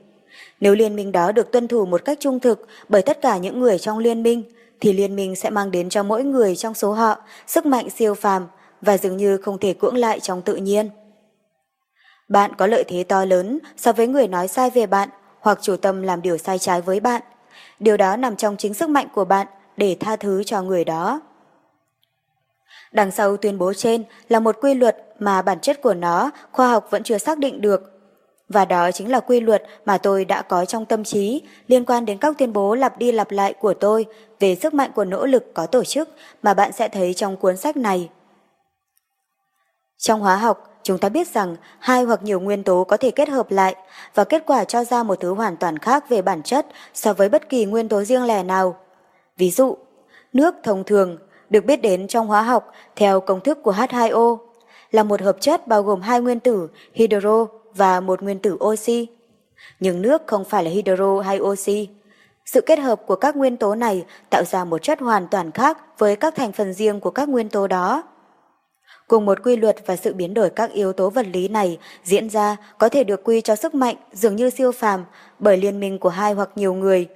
Nếu 0.60 0.76
liên 0.76 0.96
minh 0.96 1.12
đó 1.12 1.32
được 1.32 1.52
tuân 1.52 1.67
thủ 1.67 1.86
một 1.86 2.06
cách 2.06 2.17
trung 2.20 2.39
thực 2.39 2.67
bởi 2.89 3.02
tất 3.02 3.22
cả 3.22 3.38
những 3.38 3.60
người 3.60 3.80
trong 3.80 3.98
liên 3.98 4.24
minh, 4.24 4.44
thì 4.80 4.94
liên 4.94 5.15
minh 5.15 5.36
sẽ 5.36 5.50
mang 5.50 5.72
đến 5.72 5.89
cho 5.89 6.04
mỗi 6.04 6.24
người 6.24 6.56
trong 6.56 6.74
số 6.74 6.91
họ 6.91 7.17
sức 7.48 7.65
mạnh 7.65 7.89
siêu 7.89 8.13
phàm 8.13 8.48
và 8.82 8.98
dường 8.98 9.17
như 9.17 9.38
không 9.38 9.58
thể 9.58 9.74
cưỡng 9.74 9.96
lại 9.96 10.20
trong 10.20 10.41
tự 10.41 10.56
nhiên. 10.56 10.89
Bạn 12.30 12.52
có 12.58 12.67
lợi 12.67 12.84
thế 12.88 13.04
to 13.04 13.26
lớn 13.26 13.60
so 13.78 13.94
với 13.94 14.08
người 14.08 14.28
nói 14.28 14.48
sai 14.48 14.70
về 14.70 14.86
bạn 14.86 15.10
hoặc 15.39 15.60
chủ 15.62 15.76
tâm 15.76 16.02
làm 16.02 16.22
điều 16.22 16.38
sai 16.38 16.60
trái 16.60 16.82
với 16.82 17.00
bạn. 17.00 17.22
Điều 17.80 17.98
đó 17.98 18.17
nằm 18.17 18.36
trong 18.36 18.58
chính 18.58 18.74
sức 18.74 18.89
mạnh 18.89 19.08
của 19.13 19.26
bạn 19.26 19.48
để 19.78 19.98
tha 20.00 20.15
thứ 20.15 20.44
cho 20.44 20.62
người 20.62 20.84
đó. 20.84 21.22
Đằng 22.91 23.12
sau 23.12 23.38
tuyên 23.38 23.58
bố 23.58 23.73
trên 23.73 24.04
là 24.30 24.39
một 24.39 24.56
quy 24.62 24.73
luật 24.73 24.97
mà 25.19 25.41
bản 25.41 25.60
chất 25.60 25.82
của 25.82 25.93
nó 25.93 26.32
khoa 26.51 26.67
học 26.67 26.88
vẫn 26.89 27.04
chưa 27.04 27.17
xác 27.17 27.38
định 27.38 27.62
được. 27.62 27.91
Và 28.49 28.65
đó 28.65 28.91
chính 28.91 29.12
là 29.12 29.19
quy 29.19 29.39
luật 29.39 29.63
mà 29.86 29.97
tôi 29.97 30.25
đã 30.25 30.41
có 30.41 30.65
trong 30.65 30.86
tâm 30.86 31.04
trí 31.04 31.41
liên 31.67 31.86
quan 31.86 32.06
đến 32.06 32.17
các 32.17 32.38
tuyên 32.38 32.54
bố 32.54 32.75
lặp 32.75 32.97
đi 32.97 33.12
lặp 33.12 33.32
lại 33.32 33.54
của 33.54 33.73
tôi 33.73 34.06
về 34.39 34.56
sức 34.56 34.73
mạnh 34.73 34.91
của 34.95 35.06
nỗ 35.06 35.25
lực 35.25 35.54
có 35.54 35.65
tổ 35.65 35.84
chức 35.84 36.10
mà 36.43 36.54
bạn 36.54 36.71
sẽ 36.71 36.88
thấy 36.88 37.13
trong 37.13 37.38
cuốn 37.38 37.58
sách 37.58 37.77
này. 37.77 38.10
Trong 39.97 40.19
hóa 40.19 40.36
học, 40.36 40.80
chúng 40.84 40.97
ta 40.97 41.10
biết 41.10 41.27
rằng 41.27 41.56
hai 41.80 42.04
hoặc 42.04 42.23
nhiều 42.23 42.39
nguyên 42.39 42.63
tố 42.63 42.84
có 42.84 42.97
thể 42.97 43.12
kết 43.12 43.30
hợp 43.30 43.51
lại 43.51 43.75
và 44.15 44.23
kết 44.23 44.43
quả 44.47 44.63
cho 44.63 44.84
ra 44.84 45.04
một 45.04 45.19
thứ 45.19 45.34
hoàn 45.34 45.58
toàn 45.58 45.77
khác 45.77 46.10
về 46.10 46.21
bản 46.21 46.43
chất 46.43 46.65
so 46.93 47.13
với 47.13 47.30
bất 47.30 47.49
kỳ 47.49 47.65
nguyên 47.65 47.89
tố 47.89 48.04
riêng 48.04 48.23
lẻ 48.23 48.43
nào. 48.43 48.75
Ví 49.38 49.51
dụ, 49.51 49.77
nước 50.34 50.56
thông 50.63 50.84
thường 50.84 51.17
được 51.52 51.66
biết 51.66 51.82
đến 51.82 52.08
trong 52.08 52.28
hóa 52.28 52.42
học 52.42 52.72
theo 52.96 53.20
công 53.20 53.42
thức 53.42 53.64
của 53.64 53.72
H2O 53.74 54.38
là 54.92 55.04
một 55.04 55.22
hợp 55.22 55.38
chất 55.40 55.68
bao 55.68 55.84
gồm 55.84 56.02
hai 56.02 56.22
nguyên 56.22 56.40
tử 56.40 56.68
hydro 56.94 57.46
và 57.76 58.00
một 58.00 58.22
nguyên 58.22 58.40
tử 58.40 58.58
oxy. 58.64 59.08
Nhưng 59.80 60.02
nước 60.02 60.22
không 60.28 60.46
phải 60.46 60.64
là 60.64 60.72
hydro 60.72 61.20
hay 61.20 61.40
oxy. 61.40 61.90
Sự 62.46 62.62
kết 62.62 62.80
hợp 62.80 63.02
của 63.06 63.16
các 63.16 63.36
nguyên 63.36 63.58
tố 63.58 63.76
này 63.76 64.06
tạo 64.30 64.44
ra 64.44 64.66
một 64.66 64.82
chất 64.82 65.00
hoàn 65.00 65.28
toàn 65.28 65.52
khác 65.52 65.78
với 65.98 66.16
các 66.16 66.36
thành 66.36 66.52
phần 66.52 66.74
riêng 66.74 67.00
của 67.00 67.12
các 67.12 67.30
nguyên 67.30 67.50
tố 67.50 67.68
đó. 67.68 68.04
Cùng 69.08 69.26
một 69.26 69.44
quy 69.44 69.56
luật 69.56 69.78
và 69.86 69.96
sự 69.96 70.14
biến 70.14 70.34
đổi 70.34 70.50
các 70.50 70.72
yếu 70.72 70.94
tố 70.94 71.10
vật 71.10 71.26
lý 71.34 71.48
này 71.48 71.78
diễn 72.04 72.30
ra 72.30 72.58
có 72.78 72.90
thể 72.90 73.04
được 73.04 73.24
quy 73.24 73.42
cho 73.42 73.56
sức 73.56 73.76
mạnh 73.76 73.96
dường 74.14 74.36
như 74.36 74.50
siêu 74.50 74.72
phàm 74.72 75.06
bởi 75.40 75.58
liên 75.58 75.80
minh 75.80 76.00
của 76.00 76.10
hai 76.10 76.34
hoặc 76.34 76.50
nhiều 76.56 76.74
người. 76.74 77.08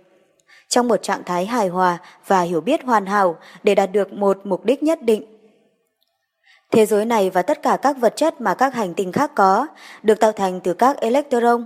Trong 0.70 0.88
một 0.88 1.04
trạng 1.04 1.24
thái 1.24 1.46
hài 1.46 1.68
hòa 1.68 1.98
và 2.28 2.42
hiểu 2.42 2.62
biết 2.62 2.84
hoàn 2.84 3.06
hảo 3.06 3.38
để 3.64 3.76
đạt 3.76 3.92
được 3.92 4.14
một 4.14 4.40
mục 4.44 4.66
đích 4.66 4.84
nhất 4.84 5.02
định. 5.02 5.26
Thế 6.72 6.86
giới 6.86 7.06
này 7.06 7.30
và 7.30 7.42
tất 7.42 7.62
cả 7.62 7.78
các 7.82 7.98
vật 7.98 8.14
chất 8.16 8.42
mà 8.42 8.54
các 8.54 8.74
hành 8.74 8.94
tinh 8.94 9.12
khác 9.12 9.32
có 9.36 9.68
được 10.04 10.20
tạo 10.20 10.32
thành 10.32 10.60
từ 10.60 10.74
các 10.74 10.98
electron. 10.98 11.66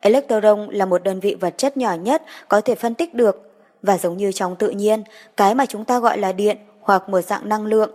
Electron 0.00 0.68
là 0.70 0.86
một 0.86 1.02
đơn 1.02 1.20
vị 1.20 1.36
vật 1.40 1.54
chất 1.58 1.76
nhỏ 1.76 1.94
nhất 1.94 2.22
có 2.48 2.60
thể 2.60 2.74
phân 2.74 2.94
tích 2.94 3.14
được 3.14 3.50
và 3.82 3.98
giống 3.98 4.16
như 4.16 4.32
trong 4.32 4.56
tự 4.56 4.70
nhiên, 4.70 5.02
cái 5.36 5.54
mà 5.54 5.66
chúng 5.66 5.84
ta 5.84 5.98
gọi 5.98 6.18
là 6.18 6.32
điện 6.32 6.56
hoặc 6.80 7.08
một 7.08 7.20
dạng 7.20 7.48
năng 7.48 7.66
lượng. 7.66 7.90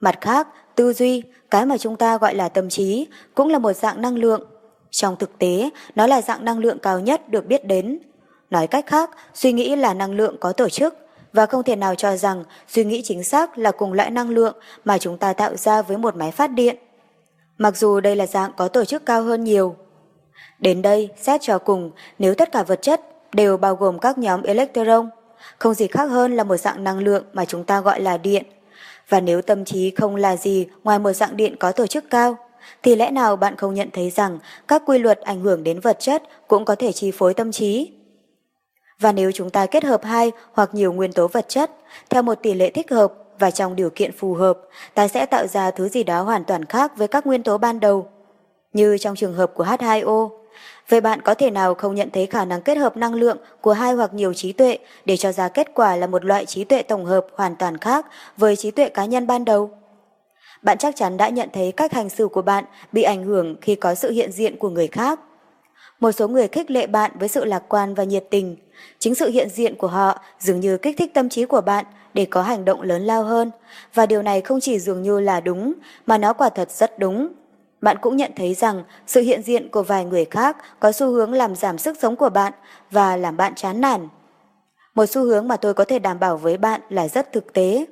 Mặt 0.00 0.18
khác, 0.20 0.48
tư 0.74 0.92
duy, 0.92 1.22
cái 1.50 1.66
mà 1.66 1.78
chúng 1.78 1.96
ta 1.96 2.18
gọi 2.18 2.34
là 2.34 2.48
tâm 2.48 2.68
trí, 2.68 3.06
cũng 3.34 3.48
là 3.48 3.58
một 3.58 3.72
dạng 3.72 4.02
năng 4.02 4.16
lượng. 4.16 4.42
Trong 4.90 5.16
thực 5.16 5.38
tế, 5.38 5.70
nó 5.94 6.06
là 6.06 6.22
dạng 6.22 6.44
năng 6.44 6.58
lượng 6.58 6.78
cao 6.78 7.00
nhất 7.00 7.28
được 7.28 7.46
biết 7.46 7.64
đến. 7.64 7.98
Nói 8.50 8.66
cách 8.66 8.86
khác, 8.86 9.10
suy 9.34 9.52
nghĩ 9.52 9.76
là 9.76 9.94
năng 9.94 10.12
lượng 10.12 10.36
có 10.40 10.52
tổ 10.52 10.68
chức 10.68 10.94
và 11.32 11.46
không 11.46 11.62
thể 11.62 11.76
nào 11.76 11.94
cho 11.94 12.16
rằng 12.16 12.44
suy 12.68 12.84
nghĩ 12.84 13.02
chính 13.04 13.24
xác 13.24 13.58
là 13.58 13.70
cùng 13.70 13.92
loại 13.92 14.10
năng 14.10 14.30
lượng 14.30 14.56
mà 14.84 14.98
chúng 14.98 15.18
ta 15.18 15.32
tạo 15.32 15.56
ra 15.56 15.82
với 15.82 15.96
một 15.96 16.16
máy 16.16 16.30
phát 16.30 16.46
điện. 16.46 16.76
Mặc 17.58 17.76
dù 17.76 18.00
đây 18.00 18.16
là 18.16 18.26
dạng 18.26 18.52
có 18.56 18.68
tổ 18.68 18.84
chức 18.84 19.06
cao 19.06 19.22
hơn 19.22 19.44
nhiều. 19.44 19.76
Đến 20.58 20.82
đây, 20.82 21.08
xét 21.16 21.40
cho 21.42 21.58
cùng, 21.58 21.90
nếu 22.18 22.34
tất 22.34 22.52
cả 22.52 22.62
vật 22.62 22.82
chất 22.82 23.00
đều 23.32 23.56
bao 23.56 23.76
gồm 23.76 23.98
các 23.98 24.18
nhóm 24.18 24.42
electron, 24.42 25.10
không 25.58 25.74
gì 25.74 25.86
khác 25.86 26.04
hơn 26.04 26.36
là 26.36 26.44
một 26.44 26.56
dạng 26.56 26.84
năng 26.84 26.98
lượng 26.98 27.24
mà 27.32 27.44
chúng 27.44 27.64
ta 27.64 27.80
gọi 27.80 28.00
là 28.00 28.18
điện. 28.18 28.44
Và 29.08 29.20
nếu 29.20 29.42
tâm 29.42 29.64
trí 29.64 29.90
không 29.90 30.16
là 30.16 30.36
gì 30.36 30.66
ngoài 30.84 30.98
một 30.98 31.12
dạng 31.12 31.36
điện 31.36 31.56
có 31.56 31.72
tổ 31.72 31.86
chức 31.86 32.10
cao, 32.10 32.36
thì 32.82 32.96
lẽ 32.96 33.10
nào 33.10 33.36
bạn 33.36 33.56
không 33.56 33.74
nhận 33.74 33.88
thấy 33.92 34.10
rằng 34.10 34.38
các 34.68 34.82
quy 34.86 34.98
luật 34.98 35.20
ảnh 35.20 35.40
hưởng 35.40 35.64
đến 35.64 35.80
vật 35.80 35.96
chất 36.00 36.22
cũng 36.48 36.64
có 36.64 36.74
thể 36.74 36.92
chi 36.92 37.10
phối 37.10 37.34
tâm 37.34 37.52
trí? 37.52 37.95
Và 39.00 39.12
nếu 39.12 39.32
chúng 39.32 39.50
ta 39.50 39.66
kết 39.66 39.84
hợp 39.84 40.04
hai 40.04 40.32
hoặc 40.52 40.74
nhiều 40.74 40.92
nguyên 40.92 41.12
tố 41.12 41.28
vật 41.28 41.48
chất 41.48 41.70
theo 42.10 42.22
một 42.22 42.34
tỷ 42.42 42.54
lệ 42.54 42.70
thích 42.70 42.90
hợp 42.90 43.12
và 43.38 43.50
trong 43.50 43.76
điều 43.76 43.90
kiện 43.90 44.12
phù 44.12 44.34
hợp, 44.34 44.58
ta 44.94 45.08
sẽ 45.08 45.26
tạo 45.26 45.46
ra 45.46 45.70
thứ 45.70 45.88
gì 45.88 46.04
đó 46.04 46.22
hoàn 46.22 46.44
toàn 46.44 46.64
khác 46.64 46.96
với 46.96 47.08
các 47.08 47.26
nguyên 47.26 47.42
tố 47.42 47.58
ban 47.58 47.80
đầu. 47.80 48.08
Như 48.72 48.98
trong 48.98 49.16
trường 49.16 49.34
hợp 49.34 49.52
của 49.54 49.64
H2O, 49.64 50.28
Vậy 50.88 51.00
bạn 51.00 51.22
có 51.22 51.34
thể 51.34 51.50
nào 51.50 51.74
không 51.74 51.94
nhận 51.94 52.10
thấy 52.10 52.26
khả 52.26 52.44
năng 52.44 52.62
kết 52.62 52.78
hợp 52.78 52.96
năng 52.96 53.14
lượng 53.14 53.38
của 53.60 53.72
hai 53.72 53.92
hoặc 53.92 54.14
nhiều 54.14 54.34
trí 54.34 54.52
tuệ 54.52 54.78
để 55.04 55.16
cho 55.16 55.32
ra 55.32 55.48
kết 55.48 55.68
quả 55.74 55.96
là 55.96 56.06
một 56.06 56.24
loại 56.24 56.46
trí 56.46 56.64
tuệ 56.64 56.82
tổng 56.82 57.04
hợp 57.04 57.26
hoàn 57.34 57.56
toàn 57.56 57.78
khác 57.78 58.06
với 58.36 58.56
trí 58.56 58.70
tuệ 58.70 58.88
cá 58.88 59.04
nhân 59.04 59.26
ban 59.26 59.44
đầu? 59.44 59.70
Bạn 60.62 60.78
chắc 60.78 60.96
chắn 60.96 61.16
đã 61.16 61.28
nhận 61.28 61.48
thấy 61.52 61.72
cách 61.72 61.92
hành 61.92 62.08
xử 62.08 62.28
của 62.28 62.42
bạn 62.42 62.64
bị 62.92 63.02
ảnh 63.02 63.24
hưởng 63.24 63.56
khi 63.60 63.74
có 63.74 63.94
sự 63.94 64.10
hiện 64.10 64.32
diện 64.32 64.56
của 64.58 64.70
người 64.70 64.86
khác. 64.86 65.20
Một 66.00 66.12
số 66.12 66.28
người 66.28 66.48
khích 66.48 66.70
lệ 66.70 66.86
bạn 66.86 67.10
với 67.18 67.28
sự 67.28 67.44
lạc 67.44 67.62
quan 67.68 67.94
và 67.94 68.04
nhiệt 68.04 68.24
tình. 68.30 68.56
Chính 68.98 69.14
sự 69.14 69.30
hiện 69.30 69.48
diện 69.48 69.74
của 69.76 69.86
họ 69.86 70.20
dường 70.38 70.60
như 70.60 70.78
kích 70.78 70.96
thích 70.98 71.14
tâm 71.14 71.28
trí 71.28 71.44
của 71.44 71.60
bạn 71.60 71.84
để 72.14 72.24
có 72.24 72.42
hành 72.42 72.64
động 72.64 72.82
lớn 72.82 73.02
lao 73.02 73.24
hơn. 73.24 73.50
Và 73.94 74.06
điều 74.06 74.22
này 74.22 74.40
không 74.40 74.60
chỉ 74.60 74.78
dường 74.78 75.02
như 75.02 75.20
là 75.20 75.40
đúng, 75.40 75.72
mà 76.06 76.18
nó 76.18 76.32
quả 76.32 76.48
thật 76.48 76.70
rất 76.70 76.98
đúng. 76.98 77.28
Bạn 77.80 77.96
cũng 78.00 78.16
nhận 78.16 78.32
thấy 78.36 78.54
rằng 78.54 78.84
sự 79.06 79.20
hiện 79.20 79.42
diện 79.42 79.68
của 79.68 79.82
vài 79.82 80.04
người 80.04 80.24
khác 80.24 80.56
có 80.80 80.92
xu 80.92 81.10
hướng 81.10 81.32
làm 81.32 81.56
giảm 81.56 81.78
sức 81.78 81.96
sống 82.00 82.16
của 82.16 82.30
bạn 82.30 82.52
và 82.90 83.16
làm 83.16 83.36
bạn 83.36 83.54
chán 83.54 83.80
nản. 83.80 84.08
Một 84.94 85.06
xu 85.06 85.24
hướng 85.24 85.48
mà 85.48 85.56
tôi 85.56 85.74
có 85.74 85.84
thể 85.84 85.98
đảm 85.98 86.20
bảo 86.20 86.36
với 86.36 86.56
bạn 86.56 86.80
là 86.88 87.08
rất 87.08 87.32
thực 87.32 87.52
tế. 87.52 87.86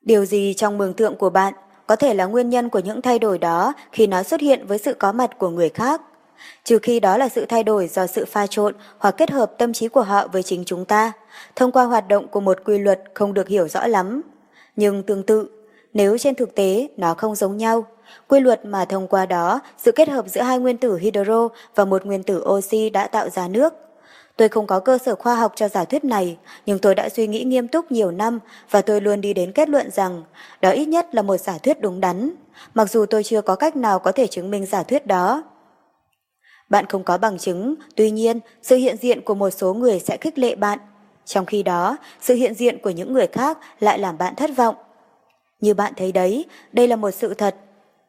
Điều 0.00 0.24
gì 0.24 0.54
trong 0.54 0.78
mường 0.78 0.94
tượng 0.94 1.16
của 1.16 1.30
bạn 1.30 1.54
có 1.86 1.96
thể 1.96 2.14
là 2.14 2.26
nguyên 2.26 2.50
nhân 2.50 2.68
của 2.68 2.78
những 2.78 3.02
thay 3.02 3.18
đổi 3.18 3.38
đó 3.38 3.72
khi 3.92 4.06
nó 4.06 4.22
xuất 4.22 4.40
hiện 4.40 4.66
với 4.66 4.78
sự 4.78 4.94
có 4.94 5.12
mặt 5.12 5.38
của 5.38 5.48
người 5.48 5.68
khác? 5.68 6.02
Trừ 6.64 6.78
khi 6.78 7.00
đó 7.00 7.16
là 7.16 7.28
sự 7.28 7.46
thay 7.46 7.64
đổi 7.64 7.88
do 7.88 8.06
sự 8.06 8.24
pha 8.24 8.46
trộn 8.46 8.74
hoặc 8.98 9.10
kết 9.10 9.30
hợp 9.30 9.52
tâm 9.58 9.72
trí 9.72 9.88
của 9.88 10.02
họ 10.02 10.28
với 10.28 10.42
chính 10.42 10.64
chúng 10.64 10.84
ta, 10.84 11.12
thông 11.56 11.72
qua 11.72 11.84
hoạt 11.84 12.08
động 12.08 12.28
của 12.28 12.40
một 12.40 12.58
quy 12.64 12.78
luật 12.78 13.02
không 13.14 13.34
được 13.34 13.48
hiểu 13.48 13.68
rõ 13.68 13.86
lắm. 13.86 14.22
Nhưng 14.76 15.02
tương 15.02 15.22
tự, 15.22 15.48
nếu 15.94 16.18
trên 16.18 16.34
thực 16.34 16.54
tế 16.54 16.88
nó 16.96 17.14
không 17.14 17.34
giống 17.34 17.56
nhau, 17.56 17.86
quy 18.28 18.40
luật 18.40 18.64
mà 18.64 18.84
thông 18.84 19.08
qua 19.08 19.26
đó 19.26 19.60
sự 19.78 19.92
kết 19.92 20.08
hợp 20.08 20.28
giữa 20.28 20.42
hai 20.42 20.58
nguyên 20.58 20.76
tử 20.76 20.96
hydro 20.96 21.48
và 21.74 21.84
một 21.84 22.04
nguyên 22.04 22.22
tử 22.22 22.44
oxy 22.48 22.90
đã 22.90 23.06
tạo 23.06 23.28
ra 23.30 23.48
nước. 23.48 23.74
Tôi 24.36 24.48
không 24.48 24.66
có 24.66 24.80
cơ 24.80 24.98
sở 24.98 25.14
khoa 25.14 25.34
học 25.34 25.52
cho 25.56 25.68
giả 25.68 25.84
thuyết 25.84 26.04
này, 26.04 26.38
nhưng 26.66 26.78
tôi 26.78 26.94
đã 26.94 27.08
suy 27.08 27.26
nghĩ 27.26 27.44
nghiêm 27.44 27.68
túc 27.68 27.92
nhiều 27.92 28.10
năm 28.10 28.38
và 28.70 28.80
tôi 28.80 29.00
luôn 29.00 29.20
đi 29.20 29.34
đến 29.34 29.52
kết 29.52 29.68
luận 29.68 29.90
rằng 29.90 30.22
đó 30.60 30.70
ít 30.70 30.86
nhất 30.86 31.14
là 31.14 31.22
một 31.22 31.36
giả 31.36 31.58
thuyết 31.58 31.80
đúng 31.80 32.00
đắn, 32.00 32.30
mặc 32.74 32.90
dù 32.90 33.06
tôi 33.06 33.24
chưa 33.24 33.40
có 33.40 33.54
cách 33.54 33.76
nào 33.76 33.98
có 33.98 34.12
thể 34.12 34.26
chứng 34.26 34.50
minh 34.50 34.66
giả 34.66 34.82
thuyết 34.82 35.06
đó. 35.06 35.42
Bạn 36.68 36.86
không 36.86 37.04
có 37.04 37.18
bằng 37.18 37.38
chứng, 37.38 37.74
tuy 37.96 38.10
nhiên 38.10 38.40
sự 38.62 38.76
hiện 38.76 38.96
diện 38.96 39.20
của 39.20 39.34
một 39.34 39.50
số 39.50 39.74
người 39.74 40.00
sẽ 40.00 40.16
khích 40.16 40.38
lệ 40.38 40.54
bạn. 40.54 40.78
Trong 41.24 41.46
khi 41.46 41.62
đó, 41.62 41.96
sự 42.20 42.34
hiện 42.34 42.54
diện 42.54 42.78
của 42.82 42.90
những 42.90 43.12
người 43.12 43.26
khác 43.26 43.58
lại 43.80 43.98
làm 43.98 44.18
bạn 44.18 44.34
thất 44.34 44.50
vọng. 44.56 44.74
Như 45.60 45.74
bạn 45.74 45.92
thấy 45.96 46.12
đấy, 46.12 46.44
đây 46.72 46.86
là 46.86 46.96
một 46.96 47.10
sự 47.10 47.34
thật. 47.34 47.56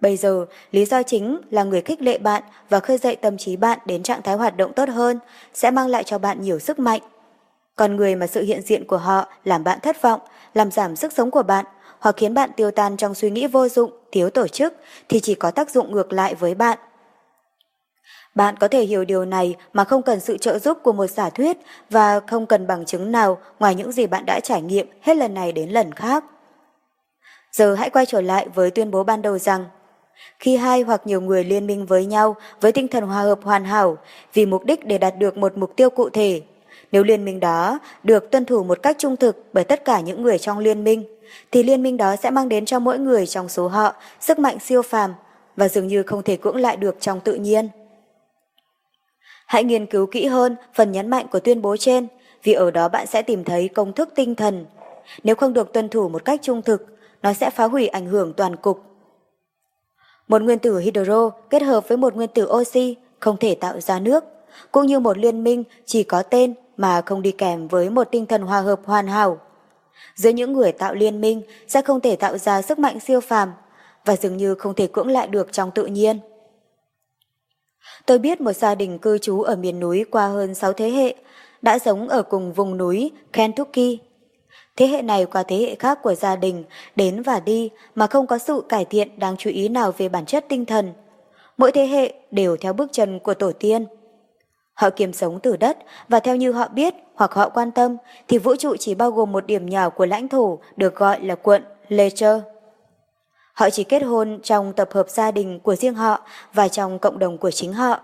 Bây 0.01 0.17
giờ, 0.17 0.45
lý 0.71 0.85
do 0.85 1.03
chính 1.03 1.41
là 1.49 1.63
người 1.63 1.81
khích 1.81 2.01
lệ 2.01 2.17
bạn 2.17 2.43
và 2.69 2.79
khơi 2.79 2.97
dậy 2.97 3.15
tâm 3.15 3.37
trí 3.37 3.55
bạn 3.55 3.79
đến 3.85 4.03
trạng 4.03 4.21
thái 4.21 4.35
hoạt 4.35 4.57
động 4.57 4.73
tốt 4.73 4.89
hơn 4.89 5.19
sẽ 5.53 5.71
mang 5.71 5.87
lại 5.87 6.03
cho 6.03 6.17
bạn 6.17 6.41
nhiều 6.41 6.59
sức 6.59 6.79
mạnh. 6.79 7.01
Còn 7.75 7.95
người 7.95 8.15
mà 8.15 8.27
sự 8.27 8.43
hiện 8.43 8.61
diện 8.61 8.85
của 8.85 8.97
họ 8.97 9.27
làm 9.43 9.63
bạn 9.63 9.79
thất 9.83 10.01
vọng, 10.01 10.21
làm 10.53 10.71
giảm 10.71 10.95
sức 10.95 11.13
sống 11.13 11.31
của 11.31 11.43
bạn 11.43 11.65
hoặc 11.99 12.15
khiến 12.17 12.33
bạn 12.33 12.49
tiêu 12.55 12.71
tan 12.71 12.97
trong 12.97 13.15
suy 13.15 13.29
nghĩ 13.29 13.47
vô 13.47 13.67
dụng, 13.67 13.91
thiếu 14.11 14.29
tổ 14.29 14.47
chức 14.47 14.73
thì 15.09 15.19
chỉ 15.19 15.35
có 15.35 15.51
tác 15.51 15.69
dụng 15.69 15.91
ngược 15.91 16.13
lại 16.13 16.35
với 16.35 16.55
bạn. 16.55 16.77
Bạn 18.39 18.55
có 18.59 18.67
thể 18.67 18.83
hiểu 18.83 19.05
điều 19.05 19.25
này 19.25 19.55
mà 19.73 19.83
không 19.83 20.01
cần 20.01 20.19
sự 20.19 20.37
trợ 20.37 20.59
giúp 20.59 20.77
của 20.83 20.91
một 20.91 21.07
giả 21.07 21.29
thuyết 21.29 21.57
và 21.89 22.19
không 22.19 22.45
cần 22.45 22.67
bằng 22.67 22.85
chứng 22.85 23.11
nào 23.11 23.37
ngoài 23.59 23.75
những 23.75 23.91
gì 23.91 24.07
bạn 24.07 24.23
đã 24.25 24.39
trải 24.43 24.61
nghiệm 24.61 24.87
hết 25.01 25.17
lần 25.17 25.33
này 25.33 25.51
đến 25.51 25.69
lần 25.69 25.91
khác. 25.91 26.23
Giờ 27.51 27.75
hãy 27.75 27.89
quay 27.89 28.05
trở 28.05 28.21
lại 28.21 28.47
với 28.55 28.71
tuyên 28.71 28.91
bố 28.91 29.03
ban 29.03 29.21
đầu 29.21 29.37
rằng 29.37 29.65
khi 30.39 30.57
hai 30.57 30.81
hoặc 30.81 31.01
nhiều 31.05 31.21
người 31.21 31.43
liên 31.43 31.67
minh 31.67 31.85
với 31.85 32.05
nhau 32.05 32.35
với 32.61 32.71
tinh 32.71 32.87
thần 32.87 33.03
hòa 33.03 33.21
hợp 33.21 33.39
hoàn 33.43 33.65
hảo 33.65 33.97
vì 34.33 34.45
mục 34.45 34.65
đích 34.65 34.85
để 34.85 34.97
đạt 34.97 35.17
được 35.17 35.37
một 35.37 35.57
mục 35.57 35.75
tiêu 35.75 35.89
cụ 35.89 36.09
thể, 36.09 36.41
nếu 36.91 37.03
liên 37.03 37.25
minh 37.25 37.39
đó 37.39 37.79
được 38.03 38.31
tuân 38.31 38.45
thủ 38.45 38.63
một 38.63 38.81
cách 38.83 38.95
trung 38.99 39.17
thực 39.17 39.43
bởi 39.53 39.63
tất 39.63 39.85
cả 39.85 39.99
những 39.99 40.23
người 40.23 40.37
trong 40.37 40.57
liên 40.59 40.83
minh, 40.83 41.03
thì 41.51 41.63
liên 41.63 41.83
minh 41.83 41.97
đó 41.97 42.15
sẽ 42.15 42.29
mang 42.29 42.49
đến 42.49 42.65
cho 42.65 42.79
mỗi 42.79 42.99
người 42.99 43.27
trong 43.27 43.49
số 43.49 43.67
họ 43.67 43.93
sức 44.19 44.39
mạnh 44.39 44.59
siêu 44.59 44.81
phàm 44.81 45.13
và 45.55 45.67
dường 45.67 45.87
như 45.87 46.03
không 46.03 46.23
thể 46.23 46.37
cưỡng 46.37 46.55
lại 46.55 46.77
được 46.77 46.95
trong 46.99 47.19
tự 47.19 47.33
nhiên. 47.33 47.69
Hãy 49.49 49.63
nghiên 49.63 49.85
cứu 49.85 50.05
kỹ 50.05 50.25
hơn 50.25 50.55
phần 50.73 50.91
nhấn 50.91 51.09
mạnh 51.09 51.27
của 51.31 51.39
tuyên 51.39 51.61
bố 51.61 51.77
trên, 51.77 52.07
vì 52.43 52.53
ở 52.53 52.71
đó 52.71 52.89
bạn 52.89 53.07
sẽ 53.07 53.21
tìm 53.21 53.43
thấy 53.43 53.67
công 53.67 53.93
thức 53.93 54.09
tinh 54.15 54.35
thần. 54.35 54.65
Nếu 55.23 55.35
không 55.35 55.53
được 55.53 55.73
tuân 55.73 55.89
thủ 55.89 56.09
một 56.09 56.25
cách 56.25 56.39
trung 56.43 56.61
thực, 56.61 56.85
nó 57.21 57.33
sẽ 57.33 57.49
phá 57.49 57.65
hủy 57.65 57.87
ảnh 57.87 58.05
hưởng 58.05 58.33
toàn 58.33 58.55
cục. 58.55 58.83
Một 60.27 60.41
nguyên 60.41 60.59
tử 60.59 60.79
hydro 60.79 61.29
kết 61.29 61.61
hợp 61.61 61.87
với 61.87 61.97
một 61.97 62.15
nguyên 62.15 62.29
tử 62.33 62.47
oxy 62.51 62.95
không 63.19 63.37
thể 63.37 63.55
tạo 63.55 63.79
ra 63.79 63.99
nước, 63.99 64.23
cũng 64.71 64.85
như 64.85 64.99
một 64.99 65.17
liên 65.17 65.43
minh 65.43 65.63
chỉ 65.85 66.03
có 66.03 66.23
tên 66.23 66.53
mà 66.77 67.01
không 67.01 67.21
đi 67.21 67.31
kèm 67.31 67.67
với 67.67 67.89
một 67.89 68.07
tinh 68.11 68.25
thần 68.25 68.41
hòa 68.41 68.61
hợp 68.61 68.79
hoàn 68.85 69.07
hảo. 69.07 69.37
Giữa 70.15 70.29
những 70.29 70.53
người 70.53 70.71
tạo 70.71 70.93
liên 70.93 71.21
minh 71.21 71.41
sẽ 71.67 71.81
không 71.81 71.99
thể 71.99 72.15
tạo 72.15 72.37
ra 72.37 72.61
sức 72.61 72.79
mạnh 72.79 72.99
siêu 72.99 73.21
phàm 73.21 73.51
và 74.05 74.15
dường 74.15 74.37
như 74.37 74.55
không 74.55 74.75
thể 74.75 74.87
cưỡng 74.87 75.07
lại 75.07 75.27
được 75.27 75.51
trong 75.51 75.71
tự 75.71 75.85
nhiên. 75.85 76.19
Tôi 78.05 78.19
biết 78.19 78.41
một 78.41 78.53
gia 78.53 78.75
đình 78.75 78.99
cư 78.99 79.17
trú 79.17 79.41
ở 79.41 79.55
miền 79.55 79.79
núi 79.79 80.05
qua 80.11 80.27
hơn 80.27 80.55
6 80.55 80.73
thế 80.73 80.89
hệ, 80.89 81.15
đã 81.61 81.79
sống 81.79 82.07
ở 82.07 82.23
cùng 82.23 82.53
vùng 82.53 82.77
núi 82.77 83.11
Kentucky. 83.33 83.99
Thế 84.75 84.87
hệ 84.87 85.01
này 85.01 85.25
qua 85.25 85.43
thế 85.43 85.57
hệ 85.57 85.75
khác 85.75 85.99
của 86.03 86.15
gia 86.15 86.35
đình 86.35 86.63
đến 86.95 87.21
và 87.21 87.39
đi 87.39 87.69
mà 87.95 88.07
không 88.07 88.27
có 88.27 88.37
sự 88.37 88.63
cải 88.69 88.85
thiện 88.85 89.19
đáng 89.19 89.37
chú 89.37 89.49
ý 89.49 89.67
nào 89.67 89.93
về 89.97 90.09
bản 90.09 90.25
chất 90.25 90.45
tinh 90.49 90.65
thần. 90.65 90.93
Mỗi 91.57 91.71
thế 91.71 91.87
hệ 91.87 92.13
đều 92.31 92.57
theo 92.57 92.73
bước 92.73 92.89
chân 92.91 93.19
của 93.19 93.33
tổ 93.33 93.51
tiên. 93.51 93.85
Họ 94.73 94.89
kiềm 94.89 95.13
sống 95.13 95.39
từ 95.43 95.57
đất 95.57 95.77
và 96.09 96.19
theo 96.19 96.35
như 96.35 96.51
họ 96.51 96.67
biết 96.67 96.93
hoặc 97.15 97.31
họ 97.31 97.49
quan 97.49 97.71
tâm 97.71 97.97
thì 98.27 98.37
vũ 98.37 98.55
trụ 98.55 98.75
chỉ 98.79 98.95
bao 98.95 99.11
gồm 99.11 99.31
một 99.31 99.45
điểm 99.45 99.69
nhỏ 99.69 99.89
của 99.89 100.05
lãnh 100.05 100.27
thổ 100.29 100.59
được 100.75 100.95
gọi 100.95 101.21
là 101.21 101.35
quận 101.35 101.63
Ledger. 101.87 102.41
Họ 103.59 103.69
chỉ 103.69 103.83
kết 103.83 104.03
hôn 104.03 104.39
trong 104.43 104.73
tập 104.73 104.89
hợp 104.91 105.09
gia 105.09 105.31
đình 105.31 105.59
của 105.59 105.75
riêng 105.75 105.95
họ 105.95 106.21
và 106.53 106.67
trong 106.67 106.99
cộng 106.99 107.19
đồng 107.19 107.37
của 107.37 107.51
chính 107.51 107.73
họ. 107.73 107.99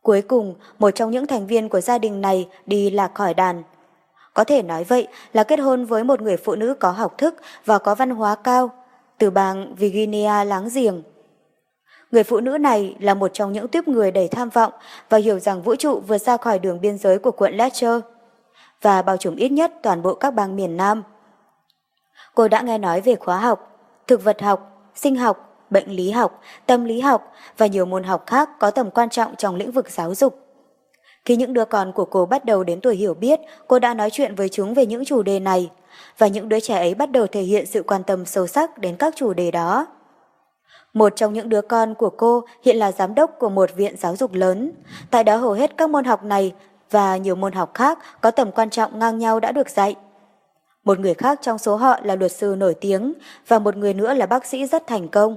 Cuối 0.00 0.22
cùng, 0.22 0.54
một 0.78 0.90
trong 0.90 1.10
những 1.10 1.26
thành 1.26 1.46
viên 1.46 1.68
của 1.68 1.80
gia 1.80 1.98
đình 1.98 2.20
này 2.20 2.48
đi 2.66 2.90
lạc 2.90 3.14
khỏi 3.14 3.34
đàn. 3.34 3.62
Có 4.34 4.44
thể 4.44 4.62
nói 4.62 4.84
vậy 4.84 5.08
là 5.32 5.44
kết 5.44 5.60
hôn 5.60 5.84
với 5.84 6.04
một 6.04 6.20
người 6.20 6.36
phụ 6.36 6.54
nữ 6.54 6.74
có 6.74 6.90
học 6.90 7.18
thức 7.18 7.34
và 7.64 7.78
có 7.78 7.94
văn 7.94 8.10
hóa 8.10 8.34
cao, 8.34 8.70
từ 9.18 9.30
bang 9.30 9.74
Virginia 9.74 10.44
láng 10.44 10.68
giềng. 10.74 11.02
Người 12.12 12.24
phụ 12.24 12.40
nữ 12.40 12.58
này 12.58 12.96
là 13.00 13.14
một 13.14 13.30
trong 13.34 13.52
những 13.52 13.68
tiếp 13.68 13.88
người 13.88 14.10
đầy 14.10 14.28
tham 14.28 14.48
vọng 14.48 14.72
và 15.08 15.18
hiểu 15.18 15.38
rằng 15.38 15.62
vũ 15.62 15.74
trụ 15.74 16.00
vượt 16.00 16.18
ra 16.18 16.36
khỏi 16.36 16.58
đường 16.58 16.80
biên 16.80 16.98
giới 16.98 17.18
của 17.18 17.30
quận 17.30 17.56
Letcher 17.56 18.00
và 18.82 19.02
bao 19.02 19.16
trùm 19.16 19.36
ít 19.36 19.48
nhất 19.48 19.72
toàn 19.82 20.02
bộ 20.02 20.14
các 20.14 20.30
bang 20.30 20.56
miền 20.56 20.76
Nam. 20.76 21.02
Cô 22.34 22.48
đã 22.48 22.60
nghe 22.60 22.78
nói 22.78 23.00
về 23.00 23.14
khóa 23.14 23.38
học, 23.38 23.68
thực 24.06 24.24
vật 24.24 24.42
học, 24.42 24.71
sinh 24.94 25.16
học, 25.16 25.66
bệnh 25.70 25.90
lý 25.90 26.10
học, 26.10 26.40
tâm 26.66 26.84
lý 26.84 27.00
học 27.00 27.32
và 27.56 27.66
nhiều 27.66 27.86
môn 27.86 28.04
học 28.04 28.24
khác 28.26 28.50
có 28.58 28.70
tầm 28.70 28.90
quan 28.90 29.10
trọng 29.10 29.36
trong 29.36 29.56
lĩnh 29.56 29.72
vực 29.72 29.90
giáo 29.90 30.14
dục. 30.14 30.38
Khi 31.24 31.36
những 31.36 31.52
đứa 31.52 31.64
con 31.64 31.92
của 31.92 32.04
cô 32.04 32.26
bắt 32.26 32.44
đầu 32.44 32.64
đến 32.64 32.80
tuổi 32.80 32.96
hiểu 32.96 33.14
biết, 33.14 33.40
cô 33.68 33.78
đã 33.78 33.94
nói 33.94 34.10
chuyện 34.10 34.34
với 34.34 34.48
chúng 34.48 34.74
về 34.74 34.86
những 34.86 35.04
chủ 35.04 35.22
đề 35.22 35.40
này, 35.40 35.70
và 36.18 36.26
những 36.26 36.48
đứa 36.48 36.60
trẻ 36.60 36.76
ấy 36.76 36.94
bắt 36.94 37.10
đầu 37.10 37.26
thể 37.26 37.40
hiện 37.40 37.66
sự 37.66 37.82
quan 37.82 38.02
tâm 38.02 38.26
sâu 38.26 38.46
sắc 38.46 38.78
đến 38.78 38.96
các 38.96 39.14
chủ 39.16 39.32
đề 39.32 39.50
đó. 39.50 39.86
Một 40.92 41.12
trong 41.16 41.32
những 41.32 41.48
đứa 41.48 41.60
con 41.60 41.94
của 41.94 42.10
cô 42.10 42.44
hiện 42.62 42.76
là 42.76 42.92
giám 42.92 43.14
đốc 43.14 43.38
của 43.38 43.48
một 43.48 43.70
viện 43.76 43.96
giáo 43.98 44.16
dục 44.16 44.34
lớn. 44.34 44.72
Tại 45.10 45.24
đó 45.24 45.36
hầu 45.36 45.52
hết 45.52 45.76
các 45.76 45.90
môn 45.90 46.04
học 46.04 46.24
này 46.24 46.52
và 46.90 47.16
nhiều 47.16 47.34
môn 47.34 47.52
học 47.52 47.70
khác 47.74 47.98
có 48.20 48.30
tầm 48.30 48.52
quan 48.52 48.70
trọng 48.70 48.98
ngang 48.98 49.18
nhau 49.18 49.40
đã 49.40 49.52
được 49.52 49.70
dạy. 49.70 49.96
Một 50.84 51.00
người 51.00 51.14
khác 51.14 51.38
trong 51.42 51.58
số 51.58 51.76
họ 51.76 52.00
là 52.04 52.16
luật 52.16 52.32
sư 52.32 52.54
nổi 52.58 52.74
tiếng 52.74 53.14
và 53.48 53.58
một 53.58 53.76
người 53.76 53.94
nữa 53.94 54.14
là 54.14 54.26
bác 54.26 54.46
sĩ 54.46 54.66
rất 54.66 54.86
thành 54.86 55.08
công. 55.08 55.36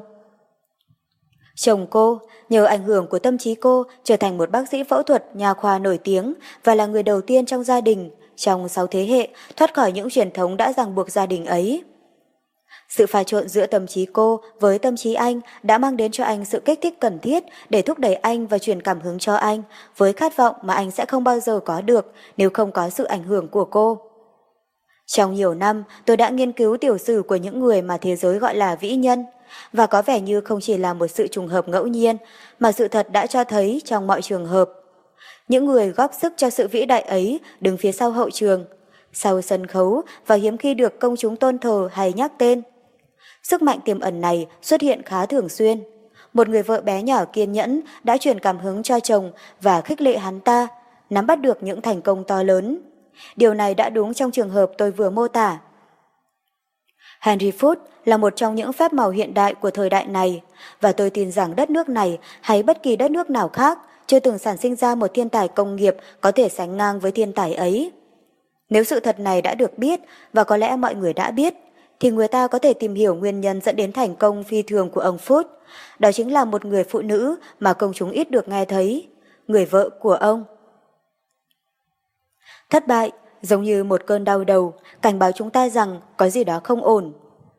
Chồng 1.55 1.87
cô, 1.89 2.19
nhờ 2.49 2.65
ảnh 2.65 2.83
hưởng 2.83 3.07
của 3.07 3.19
tâm 3.19 3.37
trí 3.37 3.55
cô, 3.55 3.83
trở 4.03 4.17
thành 4.17 4.37
một 4.37 4.51
bác 4.51 4.69
sĩ 4.69 4.83
phẫu 4.83 5.03
thuật 5.03 5.35
nhà 5.35 5.53
khoa 5.53 5.79
nổi 5.79 5.97
tiếng 5.97 6.33
và 6.63 6.75
là 6.75 6.85
người 6.85 7.03
đầu 7.03 7.21
tiên 7.21 7.45
trong 7.45 7.63
gia 7.63 7.81
đình, 7.81 8.11
trong 8.35 8.69
sáu 8.69 8.87
thế 8.87 9.05
hệ, 9.05 9.27
thoát 9.55 9.73
khỏi 9.73 9.91
những 9.91 10.09
truyền 10.09 10.31
thống 10.31 10.57
đã 10.57 10.73
ràng 10.73 10.95
buộc 10.95 11.11
gia 11.11 11.25
đình 11.25 11.45
ấy. 11.45 11.83
Sự 12.89 13.05
pha 13.05 13.23
trộn 13.23 13.47
giữa 13.47 13.65
tâm 13.65 13.87
trí 13.87 14.05
cô 14.05 14.39
với 14.59 14.79
tâm 14.79 14.95
trí 14.95 15.13
anh 15.13 15.41
đã 15.63 15.77
mang 15.77 15.97
đến 15.97 16.11
cho 16.11 16.23
anh 16.23 16.45
sự 16.45 16.59
kích 16.59 16.79
thích 16.81 16.99
cần 16.99 17.19
thiết 17.19 17.43
để 17.69 17.81
thúc 17.81 17.99
đẩy 17.99 18.15
anh 18.15 18.47
và 18.47 18.57
truyền 18.57 18.81
cảm 18.81 19.01
hứng 19.01 19.19
cho 19.19 19.35
anh, 19.35 19.63
với 19.97 20.13
khát 20.13 20.37
vọng 20.37 20.55
mà 20.61 20.73
anh 20.73 20.91
sẽ 20.91 21.05
không 21.05 21.23
bao 21.23 21.39
giờ 21.39 21.59
có 21.65 21.81
được 21.81 22.13
nếu 22.37 22.49
không 22.49 22.71
có 22.71 22.89
sự 22.89 23.03
ảnh 23.03 23.23
hưởng 23.23 23.47
của 23.47 23.65
cô. 23.65 24.01
Trong 25.05 25.33
nhiều 25.33 25.53
năm, 25.53 25.83
tôi 26.05 26.17
đã 26.17 26.29
nghiên 26.29 26.51
cứu 26.51 26.77
tiểu 26.77 26.97
sử 26.97 27.23
của 27.27 27.35
những 27.35 27.59
người 27.59 27.81
mà 27.81 27.97
thế 27.97 28.15
giới 28.15 28.39
gọi 28.39 28.55
là 28.55 28.75
vĩ 28.75 28.95
nhân, 28.95 29.25
và 29.73 29.85
có 29.85 30.01
vẻ 30.01 30.21
như 30.21 30.41
không 30.41 30.61
chỉ 30.61 30.77
là 30.77 30.93
một 30.93 31.07
sự 31.07 31.27
trùng 31.27 31.47
hợp 31.47 31.67
ngẫu 31.67 31.87
nhiên, 31.87 32.17
mà 32.59 32.71
sự 32.71 32.87
thật 32.87 33.11
đã 33.11 33.27
cho 33.27 33.43
thấy 33.43 33.81
trong 33.85 34.07
mọi 34.07 34.21
trường 34.21 34.45
hợp. 34.45 34.69
Những 35.47 35.65
người 35.65 35.89
góp 35.89 36.11
sức 36.21 36.33
cho 36.37 36.49
sự 36.49 36.67
vĩ 36.67 36.85
đại 36.85 37.01
ấy 37.01 37.39
đứng 37.61 37.77
phía 37.77 37.91
sau 37.91 38.11
hậu 38.11 38.29
trường, 38.29 38.65
sau 39.13 39.41
sân 39.41 39.67
khấu 39.67 40.01
và 40.27 40.35
hiếm 40.35 40.57
khi 40.57 40.73
được 40.73 40.99
công 40.99 41.15
chúng 41.15 41.35
tôn 41.35 41.59
thờ 41.59 41.89
hay 41.91 42.13
nhắc 42.13 42.31
tên. 42.37 42.61
Sức 43.43 43.61
mạnh 43.61 43.79
tiềm 43.85 43.99
ẩn 43.99 44.21
này 44.21 44.47
xuất 44.61 44.81
hiện 44.81 45.01
khá 45.01 45.25
thường 45.25 45.49
xuyên. 45.49 45.83
Một 46.33 46.49
người 46.49 46.63
vợ 46.63 46.81
bé 46.81 47.01
nhỏ 47.01 47.25
kiên 47.25 47.51
nhẫn 47.51 47.81
đã 48.03 48.17
truyền 48.17 48.39
cảm 48.39 48.59
hứng 48.59 48.83
cho 48.83 48.99
chồng 48.99 49.31
và 49.61 49.81
khích 49.81 50.01
lệ 50.01 50.17
hắn 50.17 50.39
ta, 50.39 50.67
nắm 51.09 51.27
bắt 51.27 51.35
được 51.35 51.63
những 51.63 51.81
thành 51.81 52.01
công 52.01 52.23
to 52.23 52.43
lớn. 52.43 52.81
Điều 53.35 53.53
này 53.53 53.73
đã 53.73 53.89
đúng 53.89 54.13
trong 54.13 54.31
trường 54.31 54.49
hợp 54.49 54.71
tôi 54.77 54.91
vừa 54.91 55.09
mô 55.09 55.27
tả. 55.27 55.57
Henry 57.21 57.51
Ford 57.51 57.75
là 58.05 58.17
một 58.17 58.35
trong 58.35 58.55
những 58.55 58.73
phép 58.73 58.93
màu 58.93 59.09
hiện 59.09 59.33
đại 59.33 59.53
của 59.53 59.69
thời 59.69 59.89
đại 59.89 60.05
này, 60.05 60.41
và 60.81 60.91
tôi 60.91 61.09
tin 61.09 61.31
rằng 61.31 61.55
đất 61.55 61.69
nước 61.69 61.89
này 61.89 62.19
hay 62.41 62.63
bất 62.63 62.83
kỳ 62.83 62.95
đất 62.95 63.11
nước 63.11 63.29
nào 63.29 63.49
khác 63.49 63.79
chưa 64.07 64.19
từng 64.19 64.37
sản 64.37 64.57
sinh 64.57 64.75
ra 64.75 64.95
một 64.95 65.07
thiên 65.13 65.29
tài 65.29 65.47
công 65.47 65.75
nghiệp 65.75 65.95
có 66.21 66.31
thể 66.31 66.49
sánh 66.49 66.77
ngang 66.77 66.99
với 66.99 67.11
thiên 67.11 67.33
tài 67.33 67.53
ấy. 67.53 67.91
Nếu 68.69 68.83
sự 68.83 68.99
thật 68.99 69.19
này 69.19 69.41
đã 69.41 69.55
được 69.55 69.77
biết, 69.77 69.99
và 70.33 70.43
có 70.43 70.57
lẽ 70.57 70.75
mọi 70.75 70.95
người 70.95 71.13
đã 71.13 71.31
biết, 71.31 71.53
thì 71.99 72.11
người 72.11 72.27
ta 72.27 72.47
có 72.47 72.59
thể 72.59 72.73
tìm 72.73 72.95
hiểu 72.95 73.15
nguyên 73.15 73.41
nhân 73.41 73.61
dẫn 73.61 73.75
đến 73.75 73.91
thành 73.91 74.15
công 74.15 74.43
phi 74.43 74.61
thường 74.61 74.89
của 74.89 75.01
ông 75.01 75.17
Ford. 75.17 75.43
Đó 75.99 76.11
chính 76.11 76.33
là 76.33 76.45
một 76.45 76.65
người 76.65 76.83
phụ 76.83 77.01
nữ 77.01 77.35
mà 77.59 77.73
công 77.73 77.93
chúng 77.93 78.11
ít 78.11 78.31
được 78.31 78.47
nghe 78.47 78.65
thấy, 78.65 79.07
người 79.47 79.65
vợ 79.65 79.89
của 79.89 80.13
ông. 80.13 80.43
Thất 82.69 82.87
bại, 82.87 83.11
giống 83.41 83.63
như 83.63 83.83
một 83.83 84.01
cơn 84.05 84.23
đau 84.23 84.43
đầu, 84.43 84.73
cảnh 85.01 85.19
báo 85.19 85.31
chúng 85.31 85.49
ta 85.49 85.69
rằng 85.69 86.01
có 86.17 86.29
gì 86.29 86.43
đó 86.43 86.59
không 86.63 86.83
ổn. 86.83 87.13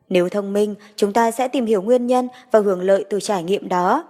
Nếu 0.09 0.29
thông 0.29 0.53
minh, 0.53 0.75
chúng 0.95 1.13
ta 1.13 1.31
sẽ 1.31 1.47
tìm 1.47 1.65
hiểu 1.65 1.81
nguyên 1.81 2.07
nhân 2.07 2.27
và 2.51 2.59
hưởng 2.59 2.81
lợi 2.81 3.05
từ 3.09 3.19
trải 3.19 3.43
nghiệm 3.43 3.69
đó. 3.69 4.03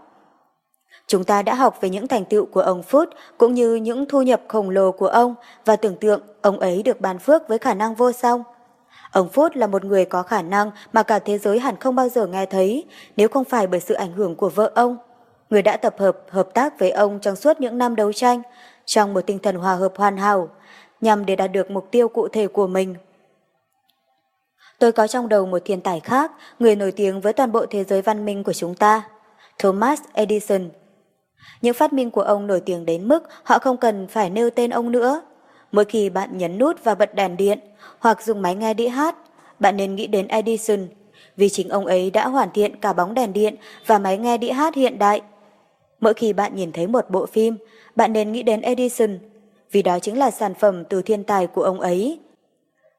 Chúng 1.08 1.24
ta 1.24 1.42
đã 1.42 1.56
học 1.56 1.78
về 1.82 1.90
những 1.90 2.08
thành 2.08 2.26
tựu 2.26 2.46
của 2.46 2.62
ông 2.62 2.84
Phút 2.84 3.10
cũng 3.38 3.54
như 3.54 3.76
những 3.76 4.06
thu 4.06 4.22
nhập 4.22 4.42
khổng 4.48 4.70
lồ 4.70 4.92
của 4.92 5.08
ông 5.08 5.36
và 5.66 5.76
tưởng 5.76 5.96
tượng 5.96 6.22
ông 6.42 6.60
ấy 6.60 6.84
được 6.84 7.02
ban 7.02 7.20
phước 7.20 7.48
với 7.48 7.58
khả 7.58 7.74
năng 7.74 7.96
vô 7.96 8.12
song. 8.12 8.44
Ông 9.12 9.30
Phút 9.30 9.56
là 9.56 9.68
một 9.68 9.84
người 9.84 10.06
có 10.06 10.24
khả 10.24 10.42
năng 10.42 10.72
mà 10.94 11.04
cả 11.04 11.20
thế 11.20 11.38
giới 11.38 11.60
hẳn 11.60 11.76
không 11.80 11.96
bao 11.96 12.10
giờ 12.10 12.28
nghe 12.28 12.46
thấy 12.46 12.86
nếu 13.18 13.28
không 13.28 13.44
phải 13.44 13.68
bởi 13.68 13.80
sự 13.80 13.94
ảnh 13.94 14.12
hưởng 14.12 14.36
của 14.36 14.50
vợ 14.50 14.72
ông. 14.76 14.98
Người 15.50 15.62
đã 15.62 15.78
tập 15.78 15.96
hợp, 16.00 16.18
hợp 16.30 16.50
tác 16.54 16.80
với 16.80 16.92
ông 16.92 17.20
trong 17.20 17.36
suốt 17.36 17.62
những 17.62 17.78
năm 17.78 17.96
đấu 17.96 18.14
tranh, 18.14 18.42
trong 18.86 19.14
một 19.14 19.22
tinh 19.22 19.40
thần 19.40 19.56
hòa 19.56 19.76
hợp 19.76 19.94
hoàn 19.96 20.18
hảo, 20.18 20.50
nhằm 21.02 21.26
để 21.26 21.36
đạt 21.36 21.52
được 21.52 21.72
mục 21.72 21.92
tiêu 21.92 22.08
cụ 22.08 22.28
thể 22.28 22.48
của 22.48 22.68
mình. 22.68 22.96
Tôi 24.80 24.92
có 24.92 25.08
trong 25.08 25.30
đầu 25.30 25.46
một 25.46 25.62
thiên 25.66 25.82
tài 25.82 26.00
khác, 26.00 26.32
người 26.60 26.76
nổi 26.76 26.92
tiếng 26.92 27.22
với 27.22 27.34
toàn 27.34 27.52
bộ 27.52 27.66
thế 27.66 27.84
giới 27.84 28.02
văn 28.02 28.26
minh 28.26 28.44
của 28.44 28.54
chúng 28.54 28.76
ta, 28.76 29.04
Thomas 29.60 30.02
Edison. 30.14 30.70
Những 31.62 31.74
phát 31.74 31.94
minh 31.94 32.12
của 32.12 32.22
ông 32.22 32.48
nổi 32.48 32.62
tiếng 32.66 32.86
đến 32.86 33.08
mức 33.08 33.24
họ 33.44 33.60
không 33.60 33.78
cần 33.78 34.08
phải 34.08 34.30
nêu 34.30 34.50
tên 34.50 34.70
ông 34.70 34.92
nữa. 34.92 35.22
Mỗi 35.72 35.86
khi 35.86 36.10
bạn 36.10 36.38
nhấn 36.38 36.58
nút 36.58 36.84
và 36.84 36.96
bật 36.96 37.16
đèn 37.16 37.38
điện 37.38 37.60
hoặc 38.00 38.22
dùng 38.22 38.42
máy 38.42 38.56
nghe 38.56 38.74
đĩa 38.74 38.90
hát, 38.90 39.16
bạn 39.60 39.78
nên 39.78 39.96
nghĩ 39.96 40.08
đến 40.08 40.28
Edison, 40.28 40.88
vì 41.38 41.50
chính 41.50 41.70
ông 41.70 41.86
ấy 41.86 42.12
đã 42.12 42.28
hoàn 42.28 42.52
thiện 42.52 42.76
cả 42.76 42.94
bóng 42.94 43.14
đèn 43.14 43.34
điện 43.34 43.56
và 43.86 44.00
máy 44.00 44.18
nghe 44.18 44.38
đĩa 44.38 44.52
hát 44.52 44.76
hiện 44.76 45.00
đại. 45.00 45.22
Mỗi 46.00 46.14
khi 46.14 46.34
bạn 46.34 46.56
nhìn 46.56 46.72
thấy 46.72 46.88
một 46.88 47.10
bộ 47.10 47.26
phim, 47.26 47.58
bạn 47.96 48.14
nên 48.14 48.32
nghĩ 48.32 48.44
đến 48.44 48.62
Edison, 48.62 49.20
vì 49.78 49.84
đó 49.84 50.00
chính 50.00 50.18
là 50.18 50.32
sản 50.32 50.54
phẩm 50.54 50.84
từ 50.86 51.02
thiên 51.02 51.24
tài 51.24 51.48
của 51.48 51.64
ông 51.64 51.80
ấy. 51.80 52.20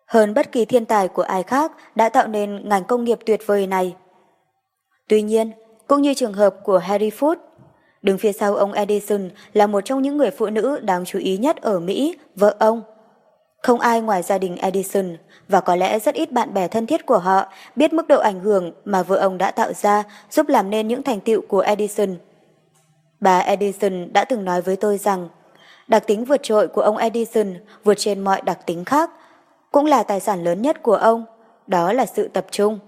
Hơn 0.06 0.34
bất 0.34 0.52
kỳ 0.52 0.64
thiên 0.64 0.84
tài 0.84 1.08
của 1.08 1.22
ai 1.22 1.42
khác 1.42 1.72
đã 1.94 2.08
tạo 2.08 2.26
nên 2.26 2.68
ngành 2.68 2.84
công 2.84 3.04
nghiệp 3.04 3.18
tuyệt 3.26 3.40
vời 3.46 3.66
này. 3.66 3.96
Tuy 5.08 5.22
nhiên, 5.22 5.50
cũng 5.86 6.02
như 6.02 6.14
trường 6.14 6.32
hợp 6.32 6.54
của 6.64 6.78
Harry 6.78 7.10
Ford, 7.10 7.36
đứng 8.02 8.18
phía 8.18 8.32
sau 8.32 8.56
ông 8.56 8.72
Edison 8.72 9.30
là 9.52 9.66
một 9.66 9.80
trong 9.84 10.02
những 10.02 10.16
người 10.16 10.30
phụ 10.30 10.46
nữ 10.46 10.80
đáng 10.80 11.04
chú 11.04 11.18
ý 11.18 11.36
nhất 11.36 11.56
ở 11.56 11.80
Mỹ, 11.80 12.16
vợ 12.34 12.56
ông. 12.58 12.82
Không 13.62 13.80
ai 13.80 14.00
ngoài 14.00 14.22
gia 14.22 14.38
đình 14.38 14.56
Edison 14.56 15.16
và 15.48 15.60
có 15.60 15.76
lẽ 15.76 15.98
rất 15.98 16.14
ít 16.14 16.32
bạn 16.32 16.54
bè 16.54 16.68
thân 16.68 16.86
thiết 16.86 17.06
của 17.06 17.18
họ 17.18 17.52
biết 17.76 17.92
mức 17.92 18.08
độ 18.08 18.20
ảnh 18.20 18.40
hưởng 18.40 18.72
mà 18.84 19.02
vợ 19.02 19.16
ông 19.16 19.38
đã 19.38 19.50
tạo 19.50 19.72
ra 19.72 20.04
giúp 20.30 20.48
làm 20.48 20.70
nên 20.70 20.88
những 20.88 21.02
thành 21.02 21.20
tựu 21.20 21.40
của 21.48 21.60
Edison. 21.60 22.16
Bà 23.20 23.38
Edison 23.38 24.12
đã 24.12 24.24
từng 24.24 24.44
nói 24.44 24.62
với 24.62 24.76
tôi 24.76 24.98
rằng 24.98 25.28
Đặc 25.88 26.06
tính 26.06 26.24
vượt 26.24 26.42
trội 26.42 26.68
của 26.68 26.82
ông 26.82 26.96
Edison 26.96 27.54
vượt 27.84 27.94
trên 27.98 28.20
mọi 28.20 28.40
đặc 28.40 28.66
tính 28.66 28.84
khác, 28.84 29.10
cũng 29.72 29.86
là 29.86 30.02
tài 30.02 30.20
sản 30.20 30.44
lớn 30.44 30.62
nhất 30.62 30.82
của 30.82 30.94
ông, 30.94 31.24
đó 31.66 31.92
là 31.92 32.06
sự 32.06 32.28
tập 32.28 32.46
trung. 32.50 32.78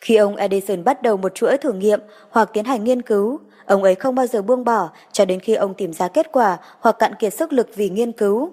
Khi 0.00 0.16
ông 0.16 0.36
Edison 0.36 0.84
bắt 0.84 1.02
đầu 1.02 1.16
một 1.16 1.34
chuỗi 1.34 1.58
thử 1.58 1.72
nghiệm 1.72 2.00
hoặc 2.30 2.50
tiến 2.52 2.64
hành 2.64 2.84
nghiên 2.84 3.02
cứu, 3.02 3.40
ông 3.66 3.82
ấy 3.82 3.94
không 3.94 4.14
bao 4.14 4.26
giờ 4.26 4.42
buông 4.42 4.64
bỏ 4.64 4.90
cho 5.12 5.24
đến 5.24 5.40
khi 5.40 5.54
ông 5.54 5.74
tìm 5.74 5.92
ra 5.92 6.08
kết 6.08 6.32
quả 6.32 6.58
hoặc 6.80 6.96
cạn 6.98 7.14
kiệt 7.14 7.34
sức 7.34 7.52
lực 7.52 7.68
vì 7.74 7.88
nghiên 7.88 8.12
cứu. 8.12 8.52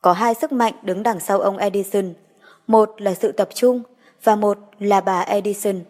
Có 0.00 0.12
hai 0.12 0.34
sức 0.34 0.52
mạnh 0.52 0.74
đứng 0.82 1.02
đằng 1.02 1.20
sau 1.20 1.40
ông 1.40 1.56
Edison, 1.56 2.14
một 2.66 3.00
là 3.00 3.14
sự 3.14 3.32
tập 3.32 3.48
trung 3.54 3.82
và 4.24 4.36
một 4.36 4.58
là 4.78 5.00
bà 5.00 5.20
Edison. 5.20 5.80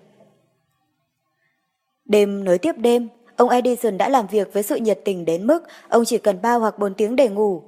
Đêm 2.05 2.45
nối 2.45 2.59
tiếp 2.59 2.73
đêm, 2.79 3.09
Ông 3.43 3.51
Edison 3.51 3.99
đã 3.99 4.09
làm 4.09 4.27
việc 4.27 4.53
với 4.53 4.63
sự 4.63 4.77
nhiệt 4.77 5.01
tình 5.05 5.25
đến 5.25 5.47
mức 5.47 5.63
ông 5.89 6.05
chỉ 6.05 6.19
cần 6.19 6.43
3 6.43 6.55
hoặc 6.55 6.79
4 6.79 6.95
tiếng 6.95 7.17
để 7.17 7.29
ngủ. 7.29 7.63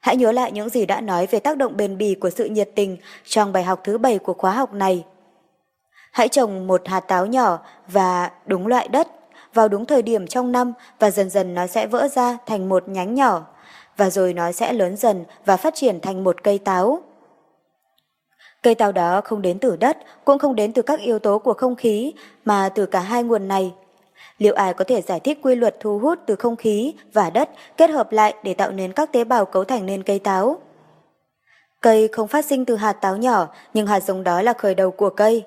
Hãy 0.00 0.16
nhớ 0.16 0.32
lại 0.32 0.52
những 0.52 0.68
gì 0.68 0.86
đã 0.86 1.00
nói 1.00 1.26
về 1.26 1.38
tác 1.38 1.56
động 1.56 1.76
bền 1.76 1.98
bỉ 1.98 2.14
của 2.14 2.30
sự 2.30 2.44
nhiệt 2.44 2.70
tình 2.74 2.96
trong 3.24 3.52
bài 3.52 3.64
học 3.64 3.80
thứ 3.84 3.98
bảy 3.98 4.18
của 4.18 4.32
khóa 4.32 4.52
học 4.52 4.72
này. 4.72 5.04
Hãy 6.12 6.28
trồng 6.28 6.66
một 6.66 6.88
hạt 6.88 7.00
táo 7.00 7.26
nhỏ 7.26 7.58
và 7.88 8.30
đúng 8.46 8.66
loại 8.66 8.88
đất 8.88 9.08
vào 9.54 9.68
đúng 9.68 9.86
thời 9.86 10.02
điểm 10.02 10.26
trong 10.26 10.52
năm 10.52 10.72
và 10.98 11.10
dần 11.10 11.30
dần 11.30 11.54
nó 11.54 11.66
sẽ 11.66 11.86
vỡ 11.86 12.08
ra 12.08 12.38
thành 12.46 12.68
một 12.68 12.88
nhánh 12.88 13.14
nhỏ 13.14 13.46
và 13.96 14.10
rồi 14.10 14.32
nó 14.32 14.52
sẽ 14.52 14.72
lớn 14.72 14.96
dần 14.96 15.24
và 15.44 15.56
phát 15.56 15.74
triển 15.74 16.00
thành 16.00 16.24
một 16.24 16.42
cây 16.42 16.58
táo. 16.58 17.02
Cây 18.62 18.74
táo 18.74 18.92
đó 18.92 19.20
không 19.20 19.42
đến 19.42 19.58
từ 19.58 19.76
đất, 19.76 19.96
cũng 20.24 20.38
không 20.38 20.54
đến 20.54 20.72
từ 20.72 20.82
các 20.82 21.00
yếu 21.00 21.18
tố 21.18 21.38
của 21.38 21.54
không 21.54 21.76
khí, 21.76 22.12
mà 22.44 22.68
từ 22.68 22.86
cả 22.86 23.00
hai 23.00 23.22
nguồn 23.22 23.48
này. 23.48 23.72
Liệu 24.38 24.54
ai 24.54 24.74
có 24.74 24.84
thể 24.84 25.02
giải 25.02 25.20
thích 25.20 25.38
quy 25.42 25.54
luật 25.54 25.80
thu 25.80 25.98
hút 25.98 26.18
từ 26.26 26.36
không 26.36 26.56
khí 26.56 26.94
và 27.12 27.30
đất 27.30 27.50
kết 27.76 27.90
hợp 27.90 28.12
lại 28.12 28.34
để 28.42 28.54
tạo 28.54 28.70
nên 28.70 28.92
các 28.92 29.12
tế 29.12 29.24
bào 29.24 29.44
cấu 29.44 29.64
thành 29.64 29.86
nên 29.86 30.02
cây 30.02 30.18
táo? 30.18 30.60
Cây 31.80 32.08
không 32.08 32.28
phát 32.28 32.44
sinh 32.44 32.64
từ 32.64 32.76
hạt 32.76 32.92
táo 32.92 33.16
nhỏ, 33.16 33.48
nhưng 33.74 33.86
hạt 33.86 34.00
giống 34.00 34.24
đó 34.24 34.42
là 34.42 34.52
khởi 34.52 34.74
đầu 34.74 34.90
của 34.90 35.10
cây. 35.10 35.44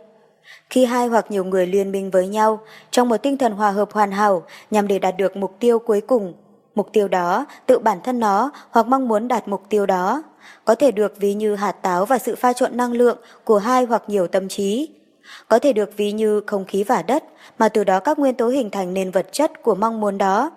Khi 0.70 0.86
hai 0.86 1.08
hoặc 1.08 1.26
nhiều 1.30 1.44
người 1.44 1.68
liên 1.68 1.92
minh 1.92 2.12
với 2.12 2.28
nhau, 2.28 2.60
trong 2.92 3.10
một 3.10 3.18
tinh 3.18 3.38
thần 3.38 3.52
hòa 3.52 3.72
hợp 3.72 3.92
hoàn 3.92 4.12
hảo 4.12 4.44
nhằm 4.72 4.88
để 4.88 5.00
đạt 5.00 5.18
được 5.18 5.36
mục 5.36 5.56
tiêu 5.60 5.80
cuối 5.80 6.02
cùng, 6.02 6.34
mục 6.76 6.90
tiêu 6.94 7.08
đó, 7.08 7.46
tự 7.66 7.80
bản 7.80 7.98
thân 8.04 8.20
nó 8.20 8.52
hoặc 8.70 8.88
mong 8.88 9.08
muốn 9.08 9.28
đạt 9.28 9.48
mục 9.48 9.62
tiêu 9.70 9.86
đó, 9.86 10.24
có 10.66 10.76
thể 10.76 10.92
được 10.92 11.18
ví 11.18 11.34
như 11.34 11.56
hạt 11.56 11.72
táo 11.72 12.06
và 12.06 12.18
sự 12.18 12.36
pha 12.36 12.54
trộn 12.54 12.78
năng 12.78 12.92
lượng 12.92 13.18
của 13.44 13.58
hai 13.58 13.86
hoặc 13.86 14.04
nhiều 14.08 14.28
tâm 14.28 14.48
trí. 14.48 14.99
Có 15.48 15.60
thể 15.60 15.74
được 15.74 15.98
ví 15.98 16.12
như 16.12 16.42
không 16.48 16.66
khí 16.66 16.84
và 16.84 17.02
đất, 17.02 17.24
mà 17.60 17.70
từ 17.70 17.84
đó 17.84 18.00
các 18.00 18.20
nguyên 18.20 18.36
tố 18.36 18.48
hình 18.48 18.70
thành 18.70 18.94
nên 18.94 19.12
vật 19.12 19.28
chất 19.32 19.62
của 19.62 19.76
mong 19.76 20.00
muốn 20.00 20.18
đó. 20.18 20.52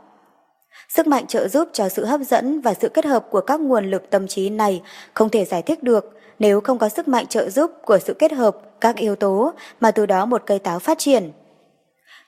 Sức 0.88 1.06
mạnh 1.06 1.26
trợ 1.26 1.48
giúp 1.48 1.68
cho 1.72 1.88
sự 1.88 2.04
hấp 2.04 2.20
dẫn 2.20 2.60
và 2.60 2.74
sự 2.74 2.88
kết 2.88 3.04
hợp 3.04 3.26
của 3.30 3.40
các 3.40 3.60
nguồn 3.60 3.90
lực 3.90 4.10
tâm 4.10 4.28
trí 4.28 4.50
này 4.50 4.82
không 5.14 5.28
thể 5.28 5.44
giải 5.44 5.62
thích 5.62 5.82
được 5.82 6.18
nếu 6.38 6.60
không 6.60 6.78
có 6.78 6.88
sức 6.88 7.08
mạnh 7.08 7.26
trợ 7.26 7.50
giúp 7.50 7.70
của 7.84 7.98
sự 7.98 8.14
kết 8.14 8.32
hợp 8.32 8.56
các 8.80 8.96
yếu 8.96 9.16
tố 9.16 9.52
mà 9.80 9.90
từ 9.90 10.06
đó 10.06 10.26
một 10.26 10.42
cây 10.46 10.58
táo 10.58 10.78
phát 10.78 10.98
triển. 10.98 11.32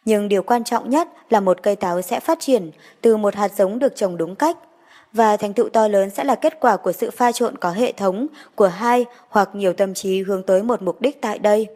Nhưng 0.05 0.29
điều 0.29 0.43
quan 0.43 0.65
trọng 0.65 0.91
nhất 0.91 1.09
là 1.31 1.41
một 1.41 1.63
cây 1.63 1.77
táo 1.77 2.03
sẽ 2.03 2.21
phát 2.21 2.41
triển 2.41 2.71
từ 3.01 3.17
một 3.17 3.35
hạt 3.35 3.53
giống 3.57 3.79
được 3.79 3.97
trồng 3.97 4.17
đúng 4.17 4.37
cách, 4.37 4.57
và 5.13 5.37
thành 5.37 5.53
tựu 5.53 5.69
to 5.69 5.89
lớn 5.89 6.11
sẽ 6.11 6.25
là 6.25 6.35
kết 6.35 6.61
quả 6.61 6.77
của 6.77 6.93
sự 6.93 7.11
pha 7.11 7.33
trộn 7.33 7.59
có 7.59 7.71
hệ 7.71 7.93
thống 7.93 8.27
của 8.55 8.69
hai 8.69 9.05
hoặc 9.29 9.51
nhiều 9.53 9.73
tâm 9.73 9.95
trí 9.95 10.23
hướng 10.23 10.43
tới 10.43 10.63
một 10.63 10.83
mục 10.83 11.01
đích 11.01 11.21
tại 11.23 11.39
đây. 11.39 11.67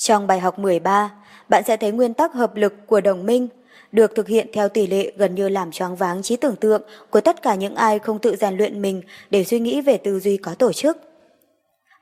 Trong 0.00 0.26
bài 0.26 0.40
học 0.40 0.58
13, 0.58 1.10
bạn 1.48 1.62
sẽ 1.66 1.76
thấy 1.76 1.92
nguyên 1.92 2.14
tắc 2.14 2.32
hợp 2.32 2.56
lực 2.56 2.74
của 2.86 3.00
đồng 3.00 3.26
minh 3.26 3.48
được 3.92 4.14
thực 4.14 4.28
hiện 4.28 4.46
theo 4.52 4.68
tỷ 4.68 4.86
lệ 4.86 5.12
gần 5.16 5.34
như 5.34 5.48
làm 5.48 5.70
choáng 5.70 5.96
váng 5.96 6.22
trí 6.22 6.36
tưởng 6.36 6.56
tượng 6.56 6.82
của 7.10 7.20
tất 7.20 7.42
cả 7.42 7.54
những 7.54 7.74
ai 7.74 7.98
không 7.98 8.18
tự 8.18 8.36
rèn 8.36 8.56
luyện 8.56 8.82
mình 8.82 9.02
để 9.30 9.44
suy 9.44 9.60
nghĩ 9.60 9.80
về 9.80 9.96
tư 9.96 10.20
duy 10.20 10.36
có 10.36 10.54
tổ 10.54 10.72
chức. 10.72 10.98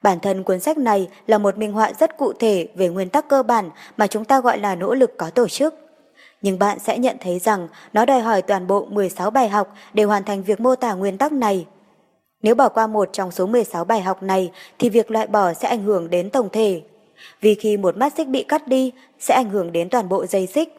Bản 0.02 0.20
thân 0.20 0.42
cuốn 0.42 0.60
sách 0.60 0.78
này 0.78 1.08
là 1.26 1.38
một 1.38 1.58
minh 1.58 1.72
họa 1.72 1.92
rất 1.92 2.16
cụ 2.16 2.32
thể 2.32 2.68
về 2.74 2.88
nguyên 2.88 3.08
tắc 3.08 3.28
cơ 3.28 3.42
bản 3.42 3.70
mà 3.96 4.06
chúng 4.06 4.24
ta 4.24 4.40
gọi 4.40 4.58
là 4.58 4.74
nỗ 4.74 4.94
lực 4.94 5.16
có 5.16 5.30
tổ 5.30 5.48
chức. 5.48 5.74
Nhưng 6.42 6.58
bạn 6.58 6.78
sẽ 6.78 6.98
nhận 6.98 7.16
thấy 7.20 7.38
rằng 7.38 7.68
nó 7.92 8.04
đòi 8.04 8.20
hỏi 8.20 8.42
toàn 8.42 8.66
bộ 8.66 8.86
16 8.90 9.30
bài 9.30 9.48
học 9.48 9.74
để 9.92 10.04
hoàn 10.04 10.24
thành 10.24 10.42
việc 10.42 10.60
mô 10.60 10.74
tả 10.74 10.94
nguyên 10.94 11.18
tắc 11.18 11.32
này. 11.32 11.66
Nếu 12.42 12.54
bỏ 12.54 12.68
qua 12.68 12.86
một 12.86 13.08
trong 13.12 13.30
số 13.30 13.46
16 13.46 13.84
bài 13.84 14.00
học 14.00 14.22
này 14.22 14.52
thì 14.78 14.88
việc 14.88 15.10
loại 15.10 15.26
bỏ 15.26 15.52
sẽ 15.54 15.68
ảnh 15.68 15.82
hưởng 15.82 16.10
đến 16.10 16.30
tổng 16.30 16.48
thể. 16.52 16.82
Vì 17.40 17.54
khi 17.54 17.76
một 17.76 17.96
mắt 17.96 18.12
xích 18.16 18.28
bị 18.28 18.42
cắt 18.42 18.68
đi 18.68 18.92
sẽ 19.18 19.34
ảnh 19.34 19.50
hưởng 19.50 19.72
đến 19.72 19.88
toàn 19.88 20.08
bộ 20.08 20.26
dây 20.26 20.46
xích. 20.46 20.74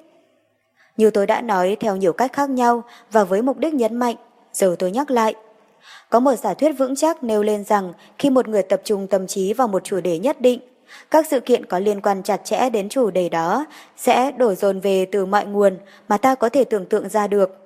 Như 0.98 1.10
tôi 1.10 1.26
đã 1.28 1.42
nói 1.42 1.78
theo 1.80 1.96
nhiều 1.96 2.14
cách 2.14 2.34
khác 2.34 2.50
nhau 2.50 2.84
và 3.12 3.24
với 3.24 3.42
mục 3.42 3.58
đích 3.58 3.74
nhấn 3.74 3.96
mạnh, 3.96 4.16
giờ 4.54 4.76
tôi 4.80 4.92
nhắc 4.92 5.12
lại. 5.12 5.36
Có 6.10 6.20
một 6.20 6.36
giả 6.36 6.54
thuyết 6.54 6.72
vững 6.72 6.96
chắc 6.96 7.24
nêu 7.24 7.44
lên 7.44 7.64
rằng 7.64 7.94
khi 8.18 8.30
một 8.30 8.48
người 8.48 8.64
tập 8.64 8.82
trung 8.84 9.08
tâm 9.08 9.28
trí 9.28 9.54
vào 9.54 9.68
một 9.68 9.84
chủ 9.84 10.02
đề 10.02 10.20
nhất 10.20 10.42
định, 10.42 10.60
các 11.12 11.28
sự 11.28 11.40
kiện 11.40 11.66
có 11.66 11.80
liên 11.80 12.02
quan 12.02 12.24
chặt 12.24 12.42
chẽ 12.44 12.70
đến 12.70 12.90
chủ 12.90 13.10
đề 13.10 13.30
đó 13.30 13.66
sẽ 13.98 14.32
đổ 14.32 14.56
dồn 14.56 14.80
về 14.80 15.06
từ 15.06 15.26
mọi 15.26 15.46
nguồn 15.46 15.78
mà 16.08 16.18
ta 16.18 16.36
có 16.36 16.50
thể 16.50 16.64
tưởng 16.64 16.86
tượng 16.86 17.10
ra 17.10 17.28
được. 17.28 17.59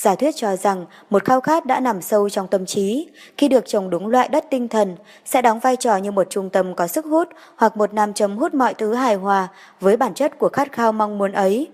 Giả 0.00 0.14
thuyết 0.14 0.36
cho 0.36 0.56
rằng 0.56 0.86
một 1.10 1.24
khao 1.24 1.40
khát 1.40 1.66
đã 1.66 1.80
nằm 1.80 2.02
sâu 2.02 2.28
trong 2.28 2.48
tâm 2.48 2.66
trí, 2.66 3.08
khi 3.36 3.48
được 3.48 3.66
trồng 3.66 3.90
đúng 3.90 4.06
loại 4.06 4.28
đất 4.28 4.44
tinh 4.50 4.68
thần, 4.68 4.96
sẽ 5.24 5.42
đóng 5.42 5.58
vai 5.58 5.76
trò 5.76 5.96
như 5.96 6.10
một 6.10 6.26
trung 6.30 6.50
tâm 6.50 6.74
có 6.74 6.86
sức 6.86 7.04
hút 7.04 7.28
hoặc 7.56 7.76
một 7.76 7.92
nam 7.94 8.12
châm 8.12 8.36
hút 8.36 8.54
mọi 8.54 8.74
thứ 8.74 8.94
hài 8.94 9.14
hòa 9.14 9.48
với 9.80 9.96
bản 9.96 10.14
chất 10.14 10.38
của 10.38 10.48
khát 10.48 10.72
khao 10.72 10.92
mong 10.92 11.18
muốn 11.18 11.32
ấy. 11.32 11.68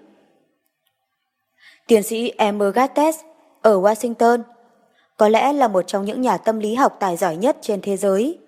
Tiến 1.87 2.03
sĩ 2.03 2.33
Emmer 2.37 2.75
Gattes 2.75 3.17
ở 3.63 3.81
Washington 3.81 4.43
có 5.17 5.29
lẽ 5.29 5.53
là 5.53 5.69
một 5.69 5.83
trong 5.87 6.05
những 6.05 6.21
nhà 6.21 6.37
tâm 6.37 6.59
lý 6.59 6.75
học 6.75 6.97
tài 7.01 7.17
giỏi 7.17 7.37
nhất 7.37 7.57
trên 7.61 7.81
thế 7.81 7.97
giới. 7.97 8.39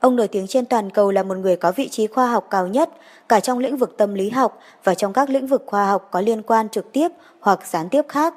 Ông 0.00 0.16
nổi 0.16 0.28
tiếng 0.28 0.46
trên 0.46 0.64
toàn 0.64 0.90
cầu 0.90 1.10
là 1.10 1.22
một 1.22 1.36
người 1.36 1.56
có 1.56 1.72
vị 1.72 1.88
trí 1.88 2.06
khoa 2.06 2.26
học 2.26 2.46
cao 2.50 2.66
nhất, 2.66 2.90
cả 3.28 3.40
trong 3.40 3.58
lĩnh 3.58 3.76
vực 3.76 3.94
tâm 3.96 4.14
lý 4.14 4.30
học 4.30 4.58
và 4.84 4.94
trong 4.94 5.12
các 5.12 5.30
lĩnh 5.30 5.46
vực 5.46 5.62
khoa 5.66 5.86
học 5.86 6.08
có 6.10 6.20
liên 6.20 6.42
quan 6.42 6.68
trực 6.68 6.92
tiếp 6.92 7.08
hoặc 7.40 7.66
gián 7.66 7.88
tiếp 7.88 8.02
khác. 8.08 8.34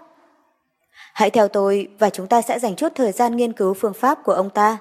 Hãy 1.17 1.29
theo 1.29 1.47
tôi 1.47 1.87
và 1.99 2.09
chúng 2.09 2.27
ta 2.27 2.41
sẽ 2.41 2.59
dành 2.59 2.75
chút 2.75 2.91
thời 2.95 3.11
gian 3.11 3.35
nghiên 3.35 3.53
cứu 3.53 3.73
phương 3.73 3.93
pháp 3.93 4.23
của 4.23 4.31
ông 4.31 4.49
ta. 4.49 4.77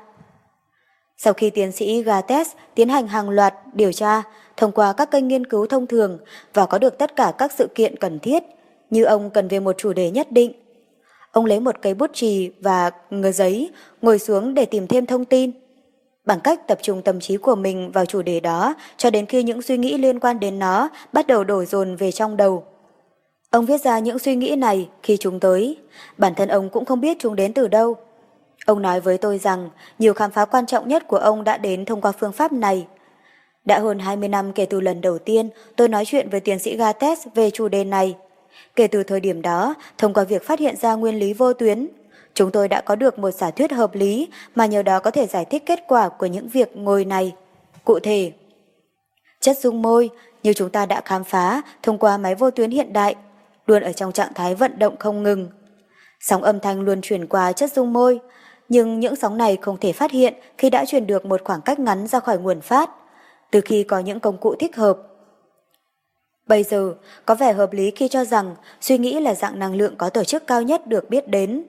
Sau 1.17 1.33
khi 1.33 1.51
tiến 1.51 1.73
sĩ 1.73 2.03
Gates 2.03 2.49
tiến 2.75 2.89
hành 2.89 3.09
hàng 3.09 3.31
loạt 3.31 3.55
điều 3.73 3.93
tra 3.93 4.23
thông 4.57 4.73
qua 4.73 4.93
các 4.93 5.11
kênh 5.11 5.29
nghiên 5.29 5.47
cứu 5.47 5.67
thông 5.67 5.87
thường 5.87 6.19
và 6.55 6.67
có 6.67 6.79
được 6.79 6.99
tất 6.99 7.17
cả 7.17 7.33
các 7.39 7.53
sự 7.53 7.69
kiện 7.75 7.97
cần 7.97 8.19
thiết, 8.19 8.43
như 8.91 9.05
ông 9.05 9.31
cần 9.31 9.49
về 9.49 9.61
một 9.61 9.75
chủ 9.79 9.93
đề 9.93 10.11
nhất 10.11 10.33
định, 10.33 10.53
Ông 11.33 11.45
lấy 11.45 11.61
một 11.61 11.75
cây 11.83 11.95
bút 11.95 12.11
chì 12.15 12.51
và 12.61 12.91
ngờ 13.11 13.33
giấy, 13.33 13.71
ngồi 14.03 14.19
xuống 14.19 14.55
để 14.55 14.65
tìm 14.65 14.87
thêm 14.87 15.07
thông 15.07 15.25
tin. 15.25 15.51
Bằng 16.25 16.41
cách 16.41 16.69
tập 16.69 16.79
trung 16.83 17.03
tâm 17.03 17.21
trí 17.21 17.37
của 17.37 17.55
mình 17.55 17.93
vào 17.93 18.07
chủ 18.07 18.23
đề 18.23 18.41
đó 18.41 18.75
cho 18.97 19.11
đến 19.11 19.27
khi 19.27 19.43
những 19.43 19.63
suy 19.63 19.79
nghĩ 19.79 19.99
liên 19.99 20.21
quan 20.21 20.41
đến 20.41 20.59
nó 20.59 20.89
bắt 21.13 21.27
đầu 21.27 21.45
đổ 21.45 21.65
dồn 21.65 21.97
về 21.97 22.13
trong 22.13 22.37
đầu. 22.37 22.65
Ông 23.57 23.67
viết 23.67 23.81
ra 23.81 23.99
những 23.99 24.19
suy 24.19 24.37
nghĩ 24.37 24.57
này 24.57 24.89
khi 25.03 25.17
chúng 25.17 25.41
tới. 25.41 25.77
Bản 26.19 26.35
thân 26.35 26.49
ông 26.49 26.71
cũng 26.71 26.85
không 26.85 27.01
biết 27.01 27.17
chúng 27.21 27.37
đến 27.37 27.53
từ 27.53 27.69
đâu. 27.69 27.97
Ông 28.67 28.83
nói 28.83 29.01
với 29.01 29.19
tôi 29.19 29.39
rằng 29.39 29.71
nhiều 29.99 30.15
khám 30.15 30.31
phá 30.31 30.45
quan 30.45 30.67
trọng 30.67 30.89
nhất 30.89 31.09
của 31.09 31.17
ông 31.17 31.45
đã 31.45 31.57
đến 31.57 31.85
thông 31.85 32.01
qua 32.01 32.13
phương 32.13 32.33
pháp 32.33 32.53
này. 32.53 32.87
Đã 33.65 33.79
hơn 33.79 33.99
20 33.99 34.29
năm 34.29 34.53
kể 34.53 34.67
từ 34.67 34.81
lần 34.81 35.01
đầu 35.01 35.19
tiên 35.19 35.49
tôi 35.77 35.89
nói 35.89 36.05
chuyện 36.05 36.29
với 36.29 36.41
tiến 36.41 36.59
sĩ 36.59 36.77
Gates 36.77 37.27
về 37.35 37.51
chủ 37.51 37.69
đề 37.69 37.85
này. 37.85 38.17
Kể 38.77 38.87
từ 38.87 39.03
thời 39.03 39.21
điểm 39.21 39.43
đó, 39.43 39.75
thông 39.99 40.15
qua 40.15 40.25
việc 40.25 40.45
phát 40.47 40.59
hiện 40.59 40.77
ra 40.77 40.95
nguyên 40.95 41.19
lý 41.19 41.33
vô 41.33 41.53
tuyến, 41.53 41.89
chúng 42.35 42.51
tôi 42.51 42.69
đã 42.69 42.81
có 42.81 42.97
được 42.97 43.19
một 43.19 43.31
giả 43.31 43.51
thuyết 43.51 43.73
hợp 43.73 43.95
lý 43.95 44.29
mà 44.55 44.67
nhờ 44.67 44.83
đó 44.83 45.01
có 45.01 45.11
thể 45.11 45.27
giải 45.27 45.45
thích 45.45 45.63
kết 45.67 45.85
quả 45.89 46.09
của 46.09 46.27
những 46.27 46.49
việc 46.49 46.77
ngồi 46.77 47.05
này. 47.05 47.35
Cụ 47.85 47.99
thể, 47.99 48.33
chất 49.41 49.59
dung 49.59 49.83
môi 49.83 50.11
như 50.43 50.53
chúng 50.53 50.71
ta 50.71 50.87
đã 50.87 51.01
khám 51.01 51.25
phá 51.25 51.63
thông 51.83 51.99
qua 51.99 52.19
máy 52.19 52.35
vô 52.35 52.51
tuyến 52.51 52.71
hiện 52.71 52.93
đại, 52.93 53.17
luôn 53.67 53.83
ở 53.83 53.93
trong 53.93 54.13
trạng 54.13 54.35
thái 54.35 54.55
vận 54.55 54.79
động 54.79 54.97
không 54.99 55.23
ngừng. 55.23 55.49
Sóng 56.21 56.43
âm 56.43 56.61
thanh 56.61 56.81
luôn 56.81 57.01
truyền 57.01 57.27
qua 57.27 57.53
chất 57.53 57.73
dung 57.73 57.93
môi, 57.93 58.21
nhưng 58.69 59.01
những 59.01 59.17
sóng 59.17 59.37
này 59.37 59.59
không 59.63 59.77
thể 59.81 59.93
phát 59.93 60.11
hiện 60.11 60.35
khi 60.59 60.71
đã 60.71 60.85
truyền 60.85 61.07
được 61.07 61.27
một 61.27 61.41
khoảng 61.45 61.61
cách 61.61 61.79
ngắn 61.79 62.07
ra 62.07 62.21
khỏi 62.21 62.39
nguồn 62.39 62.61
phát, 62.61 62.91
từ 63.51 63.61
khi 63.61 63.83
có 63.83 63.99
những 63.99 64.21
công 64.21 64.39
cụ 64.39 64.55
thích 64.59 64.77
hợp. 64.77 64.99
Bây 66.47 66.63
giờ, 66.63 66.95
có 67.27 67.35
vẻ 67.35 67.53
hợp 67.53 67.73
lý 67.73 67.91
khi 67.91 68.09
cho 68.09 68.25
rằng 68.25 68.55
suy 68.81 68.99
nghĩ 68.99 69.21
là 69.21 69.35
dạng 69.35 69.59
năng 69.59 69.75
lượng 69.75 69.95
có 69.97 70.11
tổ 70.11 70.25
chức 70.25 70.47
cao 70.47 70.63
nhất 70.63 70.87
được 70.87 71.11
biết 71.11 71.29
đến. 71.29 71.65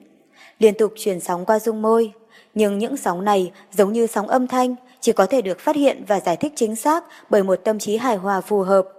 Liên 0.58 0.74
tục 0.78 0.92
truyền 0.96 1.20
sóng 1.20 1.44
qua 1.44 1.58
dung 1.58 1.82
môi, 1.82 2.12
nhưng 2.54 2.78
những 2.78 2.96
sóng 2.96 3.24
này 3.24 3.52
giống 3.72 3.92
như 3.92 4.06
sóng 4.06 4.28
âm 4.28 4.46
thanh, 4.46 4.74
chỉ 5.00 5.12
có 5.12 5.26
thể 5.26 5.42
được 5.42 5.60
phát 5.60 5.76
hiện 5.76 6.04
và 6.08 6.20
giải 6.20 6.36
thích 6.36 6.52
chính 6.56 6.76
xác 6.76 7.04
bởi 7.30 7.42
một 7.42 7.60
tâm 7.64 7.78
trí 7.78 7.96
hài 7.96 8.16
hòa 8.16 8.40
phù 8.40 8.62
hợp. 8.62 8.97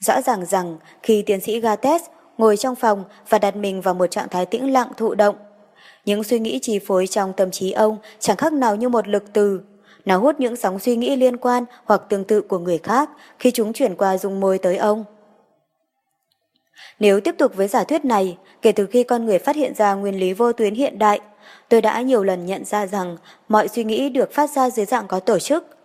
Rõ 0.00 0.20
ràng 0.20 0.46
rằng 0.46 0.76
khi 1.02 1.22
tiến 1.22 1.40
sĩ 1.40 1.60
Gates 1.60 2.02
ngồi 2.38 2.56
trong 2.56 2.74
phòng 2.74 3.04
và 3.28 3.38
đặt 3.38 3.56
mình 3.56 3.80
vào 3.80 3.94
một 3.94 4.06
trạng 4.06 4.28
thái 4.28 4.46
tĩnh 4.46 4.72
lặng 4.72 4.88
thụ 4.96 5.14
động, 5.14 5.36
những 6.04 6.24
suy 6.24 6.38
nghĩ 6.38 6.58
chi 6.62 6.78
phối 6.78 7.06
trong 7.06 7.32
tâm 7.32 7.50
trí 7.50 7.72
ông 7.72 7.98
chẳng 8.18 8.36
khác 8.36 8.52
nào 8.52 8.76
như 8.76 8.88
một 8.88 9.08
lực 9.08 9.24
từ, 9.32 9.60
nó 10.04 10.18
hút 10.18 10.40
những 10.40 10.56
sóng 10.56 10.78
suy 10.78 10.96
nghĩ 10.96 11.16
liên 11.16 11.36
quan 11.36 11.64
hoặc 11.84 12.02
tương 12.08 12.24
tự 12.24 12.40
của 12.40 12.58
người 12.58 12.78
khác 12.78 13.10
khi 13.38 13.50
chúng 13.50 13.72
chuyển 13.72 13.96
qua 13.96 14.18
dung 14.18 14.40
môi 14.40 14.58
tới 14.58 14.76
ông. 14.76 15.04
Nếu 16.98 17.20
tiếp 17.20 17.34
tục 17.38 17.52
với 17.56 17.68
giả 17.68 17.84
thuyết 17.84 18.04
này, 18.04 18.38
kể 18.62 18.72
từ 18.72 18.86
khi 18.86 19.02
con 19.02 19.24
người 19.24 19.38
phát 19.38 19.56
hiện 19.56 19.74
ra 19.74 19.94
nguyên 19.94 20.20
lý 20.20 20.32
vô 20.32 20.52
tuyến 20.52 20.74
hiện 20.74 20.98
đại, 20.98 21.20
tôi 21.68 21.80
đã 21.80 22.00
nhiều 22.00 22.22
lần 22.22 22.46
nhận 22.46 22.64
ra 22.64 22.86
rằng 22.86 23.16
mọi 23.48 23.68
suy 23.68 23.84
nghĩ 23.84 24.08
được 24.08 24.32
phát 24.32 24.50
ra 24.50 24.70
dưới 24.70 24.86
dạng 24.86 25.06
có 25.06 25.20
tổ 25.20 25.38
chức. 25.38 25.75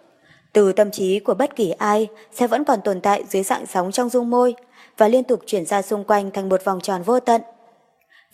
Từ 0.53 0.73
tâm 0.73 0.91
trí 0.91 1.19
của 1.19 1.33
bất 1.33 1.55
kỳ 1.55 1.71
ai 1.71 2.07
sẽ 2.31 2.47
vẫn 2.47 2.63
còn 2.63 2.81
tồn 2.81 3.01
tại 3.01 3.23
dưới 3.29 3.43
dạng 3.43 3.65
sóng 3.65 3.91
trong 3.91 4.09
dung 4.09 4.29
môi 4.29 4.55
và 4.97 5.07
liên 5.07 5.23
tục 5.23 5.39
chuyển 5.45 5.65
ra 5.65 5.81
xung 5.81 6.03
quanh 6.03 6.31
thành 6.31 6.49
một 6.49 6.63
vòng 6.65 6.81
tròn 6.81 7.01
vô 7.03 7.19
tận. 7.19 7.41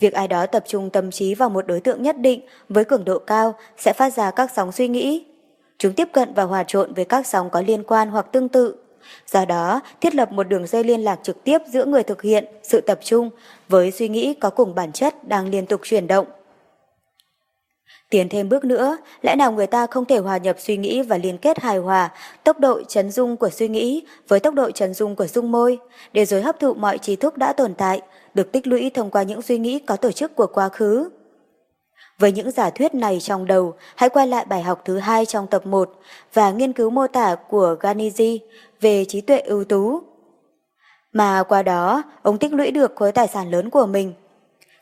Việc 0.00 0.12
ai 0.12 0.28
đó 0.28 0.46
tập 0.46 0.64
trung 0.66 0.90
tâm 0.90 1.10
trí 1.10 1.34
vào 1.34 1.50
một 1.50 1.66
đối 1.66 1.80
tượng 1.80 2.02
nhất 2.02 2.18
định 2.18 2.40
với 2.68 2.84
cường 2.84 3.04
độ 3.04 3.18
cao 3.18 3.54
sẽ 3.76 3.92
phát 3.92 4.12
ra 4.14 4.30
các 4.30 4.50
sóng 4.56 4.72
suy 4.72 4.88
nghĩ. 4.88 5.24
Chúng 5.78 5.92
tiếp 5.92 6.08
cận 6.12 6.34
và 6.34 6.42
hòa 6.42 6.64
trộn 6.66 6.94
với 6.94 7.04
các 7.04 7.26
sóng 7.26 7.50
có 7.50 7.60
liên 7.60 7.82
quan 7.82 8.08
hoặc 8.08 8.26
tương 8.32 8.48
tự. 8.48 8.76
Do 9.26 9.44
đó, 9.44 9.80
thiết 10.00 10.14
lập 10.14 10.32
một 10.32 10.48
đường 10.48 10.66
dây 10.66 10.84
liên 10.84 11.00
lạc 11.00 11.20
trực 11.22 11.44
tiếp 11.44 11.58
giữa 11.72 11.84
người 11.84 12.02
thực 12.02 12.22
hiện 12.22 12.44
sự 12.62 12.80
tập 12.80 12.98
trung 13.02 13.30
với 13.68 13.90
suy 13.90 14.08
nghĩ 14.08 14.34
có 14.34 14.50
cùng 14.50 14.74
bản 14.74 14.92
chất 14.92 15.28
đang 15.28 15.48
liên 15.48 15.66
tục 15.66 15.80
chuyển 15.84 16.06
động. 16.06 16.26
Tiến 18.10 18.28
thêm 18.28 18.48
bước 18.48 18.64
nữa, 18.64 18.96
lẽ 19.22 19.36
nào 19.36 19.52
người 19.52 19.66
ta 19.66 19.86
không 19.86 20.04
thể 20.04 20.18
hòa 20.18 20.36
nhập 20.36 20.56
suy 20.58 20.76
nghĩ 20.76 21.02
và 21.02 21.18
liên 21.18 21.38
kết 21.38 21.58
hài 21.60 21.78
hòa 21.78 22.10
tốc 22.44 22.60
độ 22.60 22.82
chấn 22.82 23.10
dung 23.10 23.36
của 23.36 23.50
suy 23.50 23.68
nghĩ 23.68 24.02
với 24.28 24.40
tốc 24.40 24.54
độ 24.54 24.70
chấn 24.70 24.94
dung 24.94 25.16
của 25.16 25.26
dung 25.26 25.52
môi, 25.52 25.78
để 26.12 26.24
rồi 26.24 26.42
hấp 26.42 26.60
thụ 26.60 26.74
mọi 26.74 26.98
trí 26.98 27.16
thức 27.16 27.36
đã 27.36 27.52
tồn 27.52 27.74
tại, 27.74 28.00
được 28.34 28.52
tích 28.52 28.66
lũy 28.66 28.90
thông 28.90 29.10
qua 29.10 29.22
những 29.22 29.42
suy 29.42 29.58
nghĩ 29.58 29.78
có 29.78 29.96
tổ 29.96 30.12
chức 30.12 30.36
của 30.36 30.46
quá 30.46 30.68
khứ. 30.68 31.08
Với 32.18 32.32
những 32.32 32.50
giả 32.50 32.70
thuyết 32.70 32.94
này 32.94 33.18
trong 33.20 33.46
đầu, 33.46 33.74
hãy 33.96 34.08
quay 34.08 34.26
lại 34.26 34.44
bài 34.44 34.62
học 34.62 34.82
thứ 34.84 34.98
hai 34.98 35.26
trong 35.26 35.46
tập 35.46 35.66
1 35.66 35.90
và 36.34 36.50
nghiên 36.50 36.72
cứu 36.72 36.90
mô 36.90 37.06
tả 37.06 37.36
của 37.48 37.76
Ganiji 37.80 38.38
về 38.80 39.04
trí 39.04 39.20
tuệ 39.20 39.38
ưu 39.38 39.64
tú. 39.64 40.00
Mà 41.12 41.42
qua 41.42 41.62
đó, 41.62 42.02
ông 42.22 42.38
tích 42.38 42.52
lũy 42.52 42.70
được 42.70 42.92
khối 42.96 43.12
tài 43.12 43.28
sản 43.28 43.50
lớn 43.50 43.70
của 43.70 43.86
mình. 43.86 44.12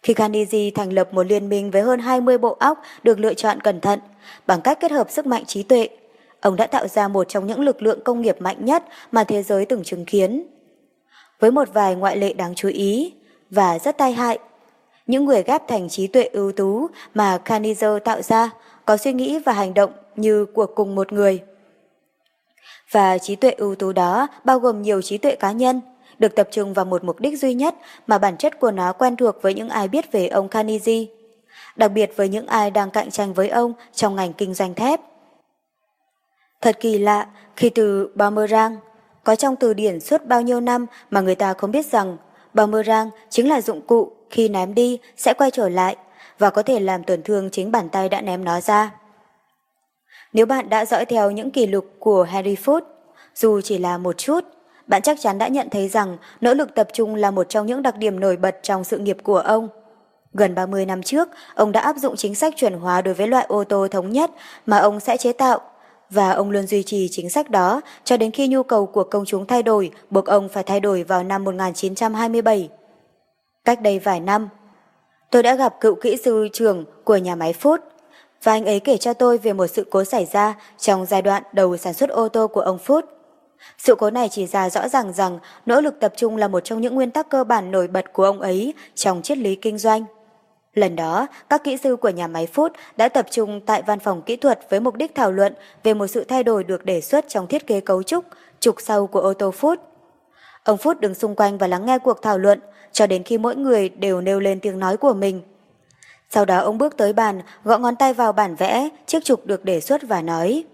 Khi 0.02 0.14
Carnegie 0.14 0.70
thành 0.74 0.92
lập 0.92 1.14
một 1.14 1.26
liên 1.26 1.48
minh 1.48 1.70
với 1.70 1.82
hơn 1.82 2.00
20 2.00 2.38
bộ 2.38 2.56
óc 2.60 2.82
được 3.02 3.18
lựa 3.18 3.34
chọn 3.34 3.60
cẩn 3.60 3.80
thận, 3.80 4.00
bằng 4.46 4.60
cách 4.60 4.80
kết 4.80 4.90
hợp 4.90 5.10
sức 5.10 5.26
mạnh 5.26 5.44
trí 5.44 5.62
tuệ, 5.62 5.88
ông 6.40 6.56
đã 6.56 6.66
tạo 6.66 6.88
ra 6.88 7.08
một 7.08 7.28
trong 7.28 7.46
những 7.46 7.60
lực 7.60 7.82
lượng 7.82 8.00
công 8.04 8.20
nghiệp 8.20 8.36
mạnh 8.40 8.64
nhất 8.64 8.84
mà 9.12 9.24
thế 9.24 9.42
giới 9.42 9.64
từng 9.64 9.84
chứng 9.84 10.04
kiến. 10.04 10.46
Với 11.40 11.50
một 11.50 11.68
vài 11.72 11.94
ngoại 11.94 12.16
lệ 12.16 12.32
đáng 12.32 12.54
chú 12.54 12.68
ý, 12.68 13.12
và 13.50 13.78
rất 13.78 13.98
tai 13.98 14.12
hại, 14.12 14.38
những 15.06 15.24
người 15.24 15.42
ghép 15.42 15.68
thành 15.68 15.88
trí 15.88 16.06
tuệ 16.06 16.22
ưu 16.32 16.52
tú 16.52 16.86
mà 17.14 17.38
Carnegie 17.38 17.98
tạo 18.04 18.22
ra 18.22 18.50
có 18.84 18.96
suy 18.96 19.12
nghĩ 19.12 19.38
và 19.38 19.52
hành 19.52 19.74
động 19.74 19.92
như 20.16 20.44
của 20.44 20.66
cùng 20.66 20.94
một 20.94 21.12
người. 21.12 21.40
Và 22.90 23.18
trí 23.18 23.36
tuệ 23.36 23.50
ưu 23.50 23.74
tú 23.74 23.92
đó 23.92 24.26
bao 24.44 24.58
gồm 24.58 24.82
nhiều 24.82 25.02
trí 25.02 25.18
tuệ 25.18 25.36
cá 25.36 25.52
nhân, 25.52 25.80
được 26.18 26.34
tập 26.34 26.48
trung 26.50 26.74
vào 26.74 26.84
một 26.84 27.04
mục 27.04 27.20
đích 27.20 27.38
duy 27.38 27.54
nhất 27.54 27.74
mà 28.06 28.18
bản 28.18 28.36
chất 28.36 28.60
của 28.60 28.70
nó 28.70 28.92
quen 28.92 29.16
thuộc 29.16 29.42
với 29.42 29.54
những 29.54 29.68
ai 29.68 29.88
biết 29.88 30.12
về 30.12 30.26
ông 30.28 30.48
Kaniji, 30.48 31.06
đặc 31.76 31.92
biệt 31.92 32.12
với 32.16 32.28
những 32.28 32.46
ai 32.46 32.70
đang 32.70 32.90
cạnh 32.90 33.10
tranh 33.10 33.34
với 33.34 33.48
ông 33.48 33.72
trong 33.92 34.16
ngành 34.16 34.32
kinh 34.32 34.54
doanh 34.54 34.74
thép. 34.74 35.00
Thật 36.60 36.76
kỳ 36.80 36.98
lạ 36.98 37.26
khi 37.56 37.70
từ 37.70 38.10
boomerang 38.14 38.76
có 39.24 39.36
trong 39.36 39.56
từ 39.56 39.74
điển 39.74 40.00
suốt 40.00 40.24
bao 40.24 40.42
nhiêu 40.42 40.60
năm 40.60 40.86
mà 41.10 41.20
người 41.20 41.34
ta 41.34 41.54
không 41.54 41.70
biết 41.70 41.86
rằng 41.86 42.16
boomerang 42.54 43.10
chính 43.30 43.48
là 43.48 43.60
dụng 43.60 43.80
cụ 43.80 44.12
khi 44.30 44.48
ném 44.48 44.74
đi 44.74 44.98
sẽ 45.16 45.34
quay 45.34 45.50
trở 45.50 45.68
lại 45.68 45.96
và 46.38 46.50
có 46.50 46.62
thể 46.62 46.80
làm 46.80 47.04
tổn 47.04 47.22
thương 47.22 47.50
chính 47.50 47.72
bàn 47.72 47.88
tay 47.88 48.08
đã 48.08 48.20
ném 48.20 48.44
nó 48.44 48.60
ra. 48.60 48.90
Nếu 50.32 50.46
bạn 50.46 50.68
đã 50.68 50.84
dõi 50.84 51.04
theo 51.04 51.30
những 51.30 51.50
kỷ 51.50 51.66
lục 51.66 51.86
của 51.98 52.22
Harry 52.22 52.54
Foot 52.54 52.80
dù 53.34 53.60
chỉ 53.60 53.78
là 53.78 53.98
một 53.98 54.18
chút, 54.18 54.44
bạn 54.86 55.02
chắc 55.02 55.20
chắn 55.20 55.38
đã 55.38 55.48
nhận 55.48 55.70
thấy 55.70 55.88
rằng 55.88 56.16
nỗ 56.40 56.54
lực 56.54 56.74
tập 56.74 56.88
trung 56.92 57.14
là 57.14 57.30
một 57.30 57.48
trong 57.48 57.66
những 57.66 57.82
đặc 57.82 57.96
điểm 57.96 58.20
nổi 58.20 58.36
bật 58.36 58.56
trong 58.62 58.84
sự 58.84 58.98
nghiệp 58.98 59.16
của 59.22 59.38
ông. 59.38 59.68
Gần 60.34 60.54
30 60.54 60.86
năm 60.86 61.02
trước, 61.02 61.28
ông 61.54 61.72
đã 61.72 61.80
áp 61.80 61.96
dụng 61.96 62.16
chính 62.16 62.34
sách 62.34 62.54
chuẩn 62.56 62.72
hóa 62.72 63.02
đối 63.02 63.14
với 63.14 63.28
loại 63.28 63.44
ô 63.48 63.64
tô 63.64 63.88
thống 63.90 64.12
nhất 64.12 64.30
mà 64.66 64.78
ông 64.78 65.00
sẽ 65.00 65.16
chế 65.16 65.32
tạo, 65.32 65.60
và 66.10 66.30
ông 66.30 66.50
luôn 66.50 66.66
duy 66.66 66.82
trì 66.82 67.08
chính 67.10 67.30
sách 67.30 67.50
đó 67.50 67.80
cho 68.04 68.16
đến 68.16 68.30
khi 68.30 68.48
nhu 68.48 68.62
cầu 68.62 68.86
của 68.86 69.04
công 69.04 69.24
chúng 69.24 69.46
thay 69.46 69.62
đổi, 69.62 69.90
buộc 70.10 70.26
ông 70.26 70.48
phải 70.48 70.62
thay 70.62 70.80
đổi 70.80 71.02
vào 71.02 71.22
năm 71.22 71.44
1927. 71.44 72.68
Cách 73.64 73.80
đây 73.80 73.98
vài 73.98 74.20
năm, 74.20 74.48
tôi 75.30 75.42
đã 75.42 75.54
gặp 75.54 75.80
cựu 75.80 75.94
kỹ 75.94 76.16
sư 76.24 76.48
trưởng 76.52 76.84
của 77.04 77.16
nhà 77.16 77.34
máy 77.34 77.54
Ford 77.62 77.78
và 78.42 78.52
anh 78.52 78.64
ấy 78.64 78.80
kể 78.80 78.96
cho 78.96 79.14
tôi 79.14 79.38
về 79.38 79.52
một 79.52 79.66
sự 79.66 79.86
cố 79.90 80.04
xảy 80.04 80.26
ra 80.32 80.54
trong 80.78 81.06
giai 81.06 81.22
đoạn 81.22 81.42
đầu 81.52 81.76
sản 81.76 81.94
xuất 81.94 82.10
ô 82.10 82.28
tô 82.28 82.46
của 82.46 82.60
ông 82.60 82.78
Ford. 82.86 83.02
Sự 83.78 83.94
cố 83.94 84.10
này 84.10 84.28
chỉ 84.28 84.46
ra 84.46 84.70
rõ 84.70 84.88
ràng 84.88 85.12
rằng 85.12 85.38
nỗ 85.66 85.80
lực 85.80 86.00
tập 86.00 86.12
trung 86.16 86.36
là 86.36 86.48
một 86.48 86.60
trong 86.60 86.80
những 86.80 86.94
nguyên 86.94 87.10
tắc 87.10 87.28
cơ 87.28 87.44
bản 87.44 87.70
nổi 87.70 87.88
bật 87.88 88.12
của 88.12 88.24
ông 88.24 88.40
ấy 88.40 88.74
trong 88.94 89.22
triết 89.22 89.38
lý 89.38 89.54
kinh 89.54 89.78
doanh. 89.78 90.04
Lần 90.74 90.96
đó, 90.96 91.26
các 91.50 91.64
kỹ 91.64 91.76
sư 91.76 91.96
của 91.96 92.08
nhà 92.08 92.26
máy 92.26 92.48
Ford 92.54 92.70
đã 92.96 93.08
tập 93.08 93.26
trung 93.30 93.60
tại 93.66 93.82
văn 93.82 93.98
phòng 93.98 94.22
kỹ 94.22 94.36
thuật 94.36 94.60
với 94.70 94.80
mục 94.80 94.94
đích 94.94 95.14
thảo 95.14 95.32
luận 95.32 95.54
về 95.82 95.94
một 95.94 96.06
sự 96.06 96.24
thay 96.24 96.42
đổi 96.42 96.64
được 96.64 96.84
đề 96.84 97.00
xuất 97.00 97.28
trong 97.28 97.46
thiết 97.46 97.66
kế 97.66 97.80
cấu 97.80 98.02
trúc, 98.02 98.24
trục 98.60 98.80
sau 98.80 99.06
của 99.06 99.20
ô 99.20 99.32
tô 99.32 99.52
Ford. 99.60 99.76
Ông 100.64 100.78
Phút 100.78 101.00
đứng 101.00 101.14
xung 101.14 101.34
quanh 101.34 101.58
và 101.58 101.66
lắng 101.66 101.86
nghe 101.86 101.98
cuộc 101.98 102.22
thảo 102.22 102.38
luận 102.38 102.60
cho 102.92 103.06
đến 103.06 103.22
khi 103.22 103.38
mỗi 103.38 103.56
người 103.56 103.88
đều 103.88 104.20
nêu 104.20 104.40
lên 104.40 104.60
tiếng 104.60 104.78
nói 104.78 104.96
của 104.96 105.14
mình. 105.14 105.42
Sau 106.30 106.44
đó 106.44 106.58
ông 106.58 106.78
bước 106.78 106.96
tới 106.96 107.12
bàn, 107.12 107.40
gõ 107.64 107.78
ngón 107.78 107.96
tay 107.96 108.14
vào 108.14 108.32
bản 108.32 108.54
vẽ, 108.54 108.88
chiếc 109.06 109.24
trục 109.24 109.46
được 109.46 109.64
đề 109.64 109.80
xuất 109.80 110.02
và 110.02 110.22
nói 110.22 110.64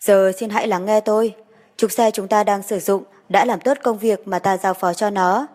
Giờ 0.00 0.32
xin 0.36 0.50
hãy 0.50 0.68
lắng 0.68 0.86
nghe 0.86 1.00
tôi. 1.00 1.34
Trục 1.82 1.92
xe 1.92 2.10
chúng 2.10 2.28
ta 2.28 2.44
đang 2.44 2.62
sử 2.62 2.78
dụng 2.78 3.02
đã 3.28 3.44
làm 3.44 3.60
tốt 3.60 3.78
công 3.82 3.98
việc 3.98 4.28
mà 4.28 4.38
ta 4.38 4.56
giao 4.56 4.74
phó 4.74 4.92
cho 4.92 5.10
nó. 5.10 5.46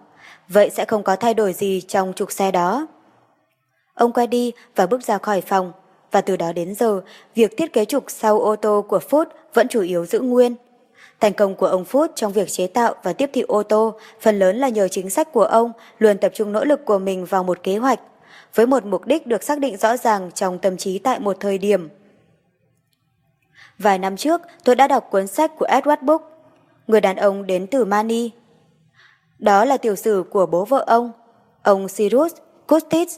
Vậy 0.47 0.69
sẽ 0.69 0.86
không 0.86 1.03
có 1.03 1.15
thay 1.15 1.34
đổi 1.34 1.53
gì 1.53 1.82
trong 1.88 2.13
trục 2.13 2.32
xe 2.32 2.51
đó. 2.51 2.88
Ông 3.93 4.13
quay 4.13 4.28
đi 4.28 4.51
và 4.75 4.86
bước 4.86 5.03
ra 5.03 5.17
khỏi 5.17 5.41
phòng. 5.41 5.71
Và 6.11 6.21
từ 6.21 6.36
đó 6.36 6.53
đến 6.53 6.75
giờ, 6.75 7.01
việc 7.36 7.57
thiết 7.57 7.73
kế 7.73 7.86
trục 7.86 8.03
sau 8.07 8.39
ô 8.39 8.55
tô 8.55 8.86
của 8.88 8.99
Ford 9.09 9.25
vẫn 9.53 9.67
chủ 9.67 9.82
yếu 9.82 10.05
giữ 10.05 10.19
nguyên. 10.19 10.55
Thành 11.19 11.34
công 11.34 11.55
của 11.55 11.67
ông 11.67 11.86
Phút 11.86 12.11
trong 12.15 12.34
việc 12.34 12.51
chế 12.51 12.67
tạo 12.67 12.95
và 13.03 13.13
tiếp 13.13 13.30
thị 13.34 13.41
ô 13.41 13.63
tô 13.63 13.93
phần 14.21 14.39
lớn 14.39 14.57
là 14.57 14.69
nhờ 14.69 14.88
chính 14.88 15.09
sách 15.09 15.32
của 15.34 15.45
ông 15.45 15.71
luôn 15.99 16.17
tập 16.17 16.32
trung 16.36 16.51
nỗ 16.51 16.65
lực 16.65 16.86
của 16.86 16.99
mình 16.99 17.25
vào 17.25 17.43
một 17.43 17.63
kế 17.63 17.78
hoạch, 17.78 17.99
với 18.55 18.67
một 18.67 18.86
mục 18.86 19.05
đích 19.05 19.28
được 19.28 19.43
xác 19.43 19.59
định 19.59 19.78
rõ 19.78 19.97
ràng 19.97 20.32
trong 20.34 20.59
tâm 20.59 20.78
trí 20.78 20.99
tại 20.99 21.19
một 21.19 21.38
thời 21.39 21.57
điểm. 21.57 21.89
Vài 23.80 23.99
năm 23.99 24.17
trước, 24.17 24.41
tôi 24.63 24.75
đã 24.75 24.88
đọc 24.88 25.07
cuốn 25.11 25.28
sách 25.28 25.51
của 25.59 25.65
Edward 25.65 26.01
Book, 26.01 26.21
người 26.88 27.01
đàn 27.01 27.15
ông 27.15 27.47
đến 27.47 27.67
từ 27.67 27.86
Mani. 27.86 28.32
Đó 29.39 29.65
là 29.65 29.78
tiểu 29.78 29.95
sử 29.95 30.23
của 30.30 30.45
bố 30.45 30.65
vợ 30.65 30.84
ông, 30.88 31.11
ông 31.63 31.88
Cyrus 31.88 32.34
Custis, 32.67 33.17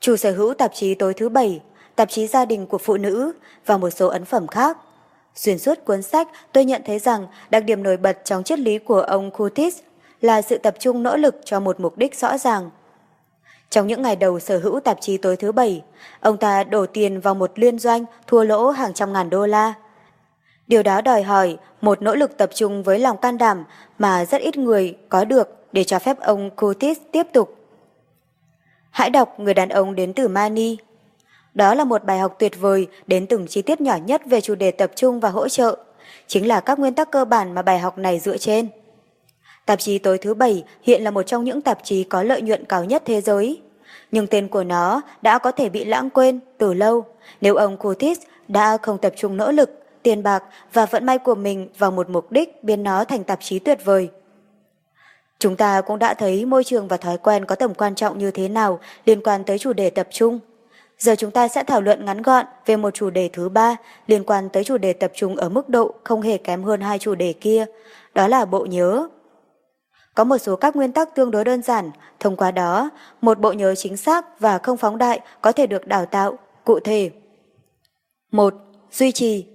chủ 0.00 0.16
sở 0.16 0.32
hữu 0.32 0.54
tạp 0.54 0.74
chí 0.74 0.94
tối 0.94 1.14
thứ 1.14 1.28
bảy, 1.28 1.60
tạp 1.96 2.10
chí 2.10 2.26
gia 2.26 2.44
đình 2.44 2.66
của 2.66 2.78
phụ 2.78 2.96
nữ 2.96 3.32
và 3.66 3.76
một 3.76 3.90
số 3.90 4.08
ấn 4.08 4.24
phẩm 4.24 4.46
khác. 4.46 4.78
Xuyên 5.34 5.58
suốt 5.58 5.84
cuốn 5.84 6.02
sách, 6.02 6.28
tôi 6.52 6.64
nhận 6.64 6.82
thấy 6.86 6.98
rằng 6.98 7.26
đặc 7.50 7.64
điểm 7.64 7.82
nổi 7.82 7.96
bật 7.96 8.18
trong 8.24 8.44
triết 8.44 8.58
lý 8.58 8.78
của 8.78 9.00
ông 9.00 9.30
Curtis 9.30 9.78
là 10.20 10.42
sự 10.42 10.58
tập 10.58 10.74
trung 10.78 11.02
nỗ 11.02 11.16
lực 11.16 11.40
cho 11.44 11.60
một 11.60 11.80
mục 11.80 11.98
đích 11.98 12.20
rõ 12.20 12.38
ràng. 12.38 12.70
Trong 13.72 13.86
những 13.86 14.02
ngày 14.02 14.16
đầu 14.16 14.40
sở 14.40 14.58
hữu 14.58 14.80
tạp 14.80 15.00
chí 15.00 15.16
tối 15.16 15.36
thứ 15.36 15.52
bảy, 15.52 15.82
ông 16.20 16.36
ta 16.36 16.64
đổ 16.64 16.86
tiền 16.86 17.20
vào 17.20 17.34
một 17.34 17.52
liên 17.54 17.78
doanh 17.78 18.04
thua 18.26 18.44
lỗ 18.44 18.70
hàng 18.70 18.94
trăm 18.94 19.12
ngàn 19.12 19.30
đô 19.30 19.46
la. 19.46 19.74
Điều 20.66 20.82
đó 20.82 21.00
đòi 21.00 21.22
hỏi 21.22 21.56
một 21.80 22.02
nỗ 22.02 22.14
lực 22.14 22.36
tập 22.36 22.50
trung 22.54 22.82
với 22.82 22.98
lòng 22.98 23.16
can 23.16 23.38
đảm 23.38 23.64
mà 23.98 24.24
rất 24.24 24.40
ít 24.40 24.56
người 24.56 24.96
có 25.08 25.24
được 25.24 25.48
để 25.72 25.84
cho 25.84 25.98
phép 25.98 26.20
ông 26.20 26.50
Curtis 26.50 26.98
tiếp 27.12 27.26
tục. 27.32 27.56
Hãy 28.90 29.10
đọc 29.10 29.40
Người 29.40 29.54
đàn 29.54 29.68
ông 29.68 29.94
đến 29.94 30.12
từ 30.12 30.28
Mani 30.28 30.76
đó 31.54 31.74
là 31.74 31.84
một 31.84 32.04
bài 32.04 32.18
học 32.18 32.36
tuyệt 32.38 32.60
vời 32.60 32.88
đến 33.06 33.26
từng 33.26 33.46
chi 33.46 33.62
tiết 33.62 33.80
nhỏ 33.80 33.96
nhất 33.96 34.22
về 34.26 34.40
chủ 34.40 34.54
đề 34.54 34.70
tập 34.70 34.90
trung 34.96 35.20
và 35.20 35.28
hỗ 35.28 35.48
trợ, 35.48 35.78
chính 36.26 36.48
là 36.48 36.60
các 36.60 36.78
nguyên 36.78 36.94
tắc 36.94 37.10
cơ 37.10 37.24
bản 37.24 37.54
mà 37.54 37.62
bài 37.62 37.78
học 37.78 37.98
này 37.98 38.18
dựa 38.18 38.36
trên. 38.36 38.68
Tạp 39.66 39.80
chí 39.80 39.98
tối 39.98 40.18
thứ 40.18 40.34
bảy 40.34 40.64
hiện 40.82 41.02
là 41.02 41.10
một 41.10 41.22
trong 41.22 41.44
những 41.44 41.60
tạp 41.60 41.78
chí 41.84 42.04
có 42.04 42.22
lợi 42.22 42.42
nhuận 42.42 42.64
cao 42.64 42.84
nhất 42.84 43.02
thế 43.06 43.20
giới. 43.20 43.60
Nhưng 44.12 44.26
tên 44.26 44.48
của 44.48 44.64
nó 44.64 45.00
đã 45.22 45.38
có 45.38 45.52
thể 45.52 45.68
bị 45.68 45.84
lãng 45.84 46.10
quên 46.10 46.40
từ 46.58 46.74
lâu 46.74 47.04
nếu 47.40 47.54
ông 47.54 47.76
Curtis 47.76 48.18
đã 48.48 48.76
không 48.76 48.98
tập 48.98 49.12
trung 49.16 49.36
nỗ 49.36 49.52
lực, 49.52 49.70
tiền 50.02 50.22
bạc 50.22 50.44
và 50.72 50.86
vận 50.86 51.06
may 51.06 51.18
của 51.18 51.34
mình 51.34 51.68
vào 51.78 51.90
một 51.90 52.10
mục 52.10 52.32
đích 52.32 52.64
biến 52.64 52.82
nó 52.82 53.04
thành 53.04 53.24
tạp 53.24 53.38
chí 53.42 53.58
tuyệt 53.58 53.78
vời. 53.84 54.08
Chúng 55.38 55.56
ta 55.56 55.80
cũng 55.80 55.98
đã 55.98 56.14
thấy 56.14 56.44
môi 56.44 56.64
trường 56.64 56.88
và 56.88 56.96
thói 56.96 57.18
quen 57.18 57.44
có 57.44 57.54
tầm 57.54 57.74
quan 57.74 57.94
trọng 57.94 58.18
như 58.18 58.30
thế 58.30 58.48
nào 58.48 58.80
liên 59.04 59.20
quan 59.22 59.44
tới 59.44 59.58
chủ 59.58 59.72
đề 59.72 59.90
tập 59.90 60.08
trung. 60.10 60.40
Giờ 60.98 61.14
chúng 61.18 61.30
ta 61.30 61.48
sẽ 61.48 61.64
thảo 61.64 61.80
luận 61.80 62.04
ngắn 62.04 62.22
gọn 62.22 62.46
về 62.66 62.76
một 62.76 62.94
chủ 62.94 63.10
đề 63.10 63.30
thứ 63.32 63.48
ba 63.48 63.76
liên 64.06 64.24
quan 64.24 64.48
tới 64.48 64.64
chủ 64.64 64.78
đề 64.78 64.92
tập 64.92 65.12
trung 65.14 65.36
ở 65.36 65.48
mức 65.48 65.68
độ 65.68 65.94
không 66.04 66.22
hề 66.22 66.38
kém 66.38 66.62
hơn 66.62 66.80
hai 66.80 66.98
chủ 66.98 67.14
đề 67.14 67.32
kia, 67.32 67.64
đó 68.14 68.28
là 68.28 68.44
bộ 68.44 68.66
nhớ. 68.66 69.08
Có 70.14 70.24
một 70.24 70.38
số 70.38 70.56
các 70.56 70.76
nguyên 70.76 70.92
tắc 70.92 71.14
tương 71.14 71.30
đối 71.30 71.44
đơn 71.44 71.62
giản, 71.62 71.90
thông 72.20 72.36
qua 72.36 72.50
đó, 72.50 72.90
một 73.20 73.38
bộ 73.38 73.52
nhớ 73.52 73.74
chính 73.74 73.96
xác 73.96 74.40
và 74.40 74.58
không 74.58 74.76
phóng 74.76 74.98
đại 74.98 75.20
có 75.40 75.52
thể 75.52 75.66
được 75.66 75.86
đào 75.86 76.06
tạo, 76.06 76.38
cụ 76.64 76.80
thể. 76.80 77.10
1. 78.32 78.54
Duy 78.90 79.12
trì 79.12 79.46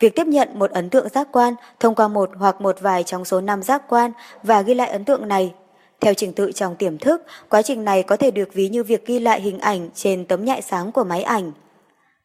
Việc 0.00 0.14
tiếp 0.14 0.26
nhận 0.26 0.48
một 0.54 0.70
ấn 0.70 0.90
tượng 0.90 1.08
giác 1.08 1.28
quan 1.32 1.54
thông 1.80 1.94
qua 1.94 2.08
một 2.08 2.30
hoặc 2.38 2.60
một 2.60 2.80
vài 2.80 3.02
trong 3.02 3.24
số 3.24 3.40
năm 3.40 3.62
giác 3.62 3.82
quan 3.88 4.12
và 4.42 4.62
ghi 4.62 4.74
lại 4.74 4.88
ấn 4.88 5.04
tượng 5.04 5.28
này 5.28 5.54
theo 6.00 6.14
trình 6.14 6.32
tự 6.32 6.52
trong 6.52 6.76
tiềm 6.76 6.98
thức, 6.98 7.22
quá 7.48 7.62
trình 7.62 7.84
này 7.84 8.02
có 8.02 8.16
thể 8.16 8.30
được 8.30 8.54
ví 8.54 8.68
như 8.68 8.84
việc 8.84 9.06
ghi 9.06 9.18
lại 9.18 9.40
hình 9.40 9.58
ảnh 9.58 9.88
trên 9.94 10.24
tấm 10.24 10.44
nhạy 10.44 10.62
sáng 10.62 10.92
của 10.92 11.04
máy 11.04 11.22
ảnh. 11.22 11.52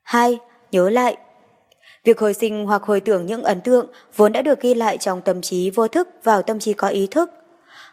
2. 0.04 0.40
Nhớ 0.72 0.90
lại 0.90 1.18
Việc 2.04 2.20
hồi 2.20 2.34
sinh 2.34 2.66
hoặc 2.66 2.84
hồi 2.84 3.00
tưởng 3.00 3.26
những 3.26 3.44
ấn 3.44 3.62
tượng 3.62 3.88
vốn 4.16 4.32
đã 4.32 4.42
được 4.42 4.62
ghi 4.62 4.74
lại 4.74 4.98
trong 4.98 5.22
tâm 5.22 5.42
trí 5.42 5.70
vô 5.70 5.88
thức 5.88 6.10
vào 6.24 6.42
tâm 6.42 6.60
trí 6.60 6.74
có 6.74 6.88
ý 6.88 7.08
thức. 7.08 7.32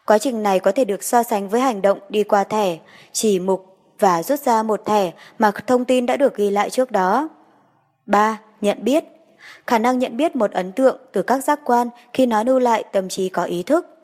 Quá 0.06 0.18
trình 0.18 0.42
này 0.42 0.60
có 0.60 0.72
thể 0.72 0.84
được 0.84 1.02
so 1.02 1.22
sánh 1.22 1.48
với 1.48 1.60
hành 1.60 1.82
động 1.82 1.98
đi 2.08 2.24
qua 2.24 2.44
thẻ, 2.44 2.78
chỉ 3.12 3.38
mục 3.38 3.76
và 3.98 4.22
rút 4.22 4.40
ra 4.40 4.62
một 4.62 4.84
thẻ 4.84 5.12
mà 5.38 5.50
thông 5.66 5.84
tin 5.84 6.06
đã 6.06 6.16
được 6.16 6.36
ghi 6.36 6.50
lại 6.50 6.70
trước 6.70 6.90
đó. 6.90 7.28
3. 8.06 8.40
Nhận 8.60 8.78
biết 8.84 9.04
Khả 9.66 9.78
năng 9.78 9.98
nhận 9.98 10.16
biết 10.16 10.36
một 10.36 10.50
ấn 10.52 10.72
tượng 10.72 10.98
từ 11.12 11.22
các 11.22 11.44
giác 11.44 11.60
quan 11.64 11.88
khi 12.12 12.26
nó 12.26 12.42
lưu 12.42 12.58
lại 12.58 12.84
tâm 12.92 13.08
trí 13.08 13.28
có 13.28 13.44
ý 13.44 13.62
thức 13.62 13.94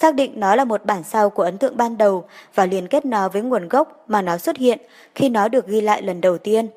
xác 0.00 0.14
định 0.14 0.32
nó 0.40 0.54
là 0.54 0.64
một 0.64 0.84
bản 0.84 1.02
sao 1.02 1.30
của 1.30 1.42
ấn 1.42 1.58
tượng 1.58 1.76
ban 1.76 1.98
đầu 1.98 2.24
và 2.54 2.66
liên 2.66 2.88
kết 2.88 3.06
nó 3.06 3.28
với 3.28 3.42
nguồn 3.42 3.68
gốc 3.68 4.04
mà 4.08 4.22
nó 4.22 4.38
xuất 4.38 4.56
hiện 4.56 4.78
khi 5.14 5.28
nó 5.28 5.48
được 5.48 5.66
ghi 5.66 5.80
lại 5.80 6.02
lần 6.02 6.20
đầu 6.20 6.38
tiên. 6.38 6.68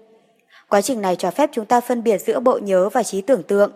Quá 0.69 0.81
trình 0.81 1.01
này 1.01 1.15
cho 1.15 1.31
phép 1.31 1.49
chúng 1.53 1.65
ta 1.65 1.81
phân 1.81 2.03
biệt 2.03 2.17
giữa 2.17 2.39
bộ 2.39 2.57
nhớ 2.57 2.89
và 2.89 3.03
trí 3.03 3.21
tưởng 3.21 3.43
tượng. 3.43 3.71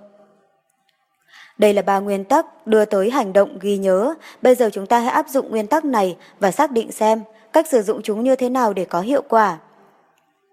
Đây 1.58 1.74
là 1.74 1.82
ba 1.82 2.00
nguyên 2.00 2.24
tắc 2.24 2.68
đưa 2.68 2.86
tới 2.86 3.10
hành 3.10 3.34
động 3.34 3.60
ghi 3.60 3.78
nhớ. 3.78 4.14
Bây 4.42 4.56
giờ 4.56 4.70
chúng 4.74 4.86
ta 4.86 5.00
hãy 5.00 5.14
áp 5.14 5.30
dụng 5.30 5.50
nguyên 5.50 5.68
tắc 5.68 5.86
này 5.86 6.18
và 6.40 6.52
xác 6.52 6.72
định 6.72 6.92
xem 6.92 7.22
cách 7.54 7.68
sử 7.68 7.82
dụng 7.82 8.02
chúng 8.02 8.24
như 8.24 8.36
thế 8.36 8.50
nào 8.50 8.74
để 8.74 8.86
có 8.86 9.02
hiệu 9.02 9.22
quả. 9.30 9.58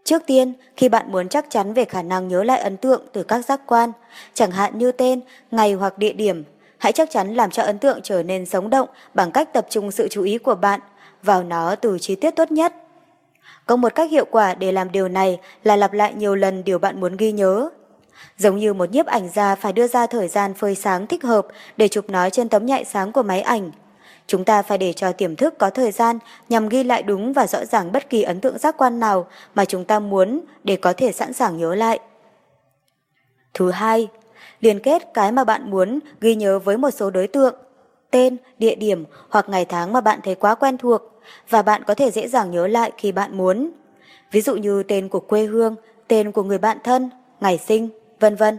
Trước 0.05 0.23
tiên, 0.27 0.53
khi 0.77 0.89
bạn 0.89 1.13
muốn 1.13 1.29
chắc 1.29 1.47
chắn 1.51 1.73
về 1.73 1.85
khả 1.85 2.03
năng 2.03 2.29
nhớ 2.29 2.43
lại 2.43 2.61
ấn 2.61 2.77
tượng 2.77 3.03
từ 3.13 3.23
các 3.23 3.45
giác 3.45 3.61
quan, 3.67 3.93
chẳng 4.35 4.51
hạn 4.51 4.79
như 4.79 4.93
tên, 4.93 5.21
ngày 5.51 5.73
hoặc 5.73 5.99
địa 5.99 6.13
điểm, 6.13 6.45
hãy 6.79 6.93
chắc 6.93 7.11
chắn 7.11 7.35
làm 7.35 7.51
cho 7.51 7.63
ấn 7.63 7.79
tượng 7.79 8.01
trở 8.03 8.23
nên 8.23 8.47
sống 8.47 8.71
động 8.71 8.89
bằng 9.15 9.33
cách 9.33 9.53
tập 9.53 9.67
trung 9.71 9.91
sự 9.91 10.09
chú 10.11 10.23
ý 10.23 10.39
của 10.39 10.55
bạn 10.55 10.81
vào 11.23 11.45
nó 11.45 11.75
từ 11.75 11.99
chi 12.01 12.15
tiết 12.15 12.31
tốt 12.31 12.53
nhất. 12.53 12.75
Có 13.67 13.77
một 13.77 13.95
cách 13.95 14.11
hiệu 14.11 14.25
quả 14.31 14.55
để 14.55 14.73
làm 14.73 14.93
điều 14.93 15.09
này 15.09 15.41
là 15.65 15.77
lặp 15.77 15.93
lại 15.93 16.15
nhiều 16.15 16.35
lần 16.35 16.65
điều 16.65 16.79
bạn 16.79 17.01
muốn 17.01 17.17
ghi 17.17 17.33
nhớ. 17.33 17.69
Giống 18.43 18.57
như 18.57 18.75
một 18.75 18.91
nhiếp 18.91 19.07
ảnh 19.07 19.29
gia 19.29 19.55
phải 19.55 19.73
đưa 19.73 19.87
ra 19.87 20.07
thời 20.07 20.29
gian 20.29 20.55
phơi 20.55 20.75
sáng 20.75 21.07
thích 21.07 21.23
hợp 21.23 21.47
để 21.77 21.89
chụp 21.89 22.05
nó 22.09 22.31
trên 22.31 22.49
tấm 22.49 22.67
nhạy 22.67 22.85
sáng 22.85 23.13
của 23.13 23.23
máy 23.23 23.41
ảnh. 23.41 23.71
Chúng 24.27 24.45
ta 24.45 24.63
phải 24.63 24.79
để 24.79 24.93
cho 24.93 25.13
tiềm 25.13 25.37
thức 25.37 25.59
có 25.59 25.71
thời 25.71 25.93
gian 25.93 26.19
nhằm 26.49 26.69
ghi 26.69 26.85
lại 26.85 27.03
đúng 27.03 27.33
và 27.33 27.47
rõ 27.47 27.65
ràng 27.65 27.93
bất 27.93 28.11
kỳ 28.11 28.23
ấn 28.23 28.41
tượng 28.41 28.59
giác 28.59 28.77
quan 28.79 29.01
nào 29.01 29.27
mà 29.55 29.65
chúng 29.65 29.85
ta 29.85 29.99
muốn 29.99 30.41
để 30.65 30.77
có 30.77 30.93
thể 30.93 31.13
sẵn 31.13 31.33
sàng 31.33 31.57
nhớ 31.57 31.75
lại. 31.75 31.99
Thứ 33.55 33.71
hai, 33.71 34.09
liên 34.61 34.81
kết 34.81 35.03
cái 35.15 35.33
mà 35.33 35.45
bạn 35.45 35.71
muốn 35.71 35.99
ghi 36.21 36.35
nhớ 36.35 36.59
với 36.59 36.77
một 36.77 36.91
số 36.91 37.11
đối 37.11 37.27
tượng, 37.27 37.55
tên, 38.11 38.37
địa 38.59 38.75
điểm 38.75 39.05
hoặc 39.29 39.49
ngày 39.49 39.65
tháng 39.65 39.93
mà 39.93 40.01
bạn 40.01 40.21
thấy 40.25 40.35
quá 40.35 40.55
quen 40.55 40.79
thuộc 40.79 41.03
và 41.49 41.63
bạn 41.63 41.83
có 41.87 41.95
thể 41.95 42.11
dễ 42.11 42.29
dàng 42.29 42.51
nhớ 42.51 42.67
lại 42.67 42.93
khi 42.97 43.13
bạn 43.13 43.37
muốn. 43.37 43.71
Ví 44.33 44.41
dụ 44.41 44.57
như 44.57 44.83
tên 44.83 45.09
của 45.09 45.21
quê 45.21 45.45
hương, 45.45 45.75
tên 46.09 46.33
của 46.33 46.43
người 46.43 46.59
bạn 46.59 46.79
thân, 46.85 47.11
ngày 47.41 47.59
sinh, 47.59 47.89
vân 48.23 48.37
vân. 48.37 48.59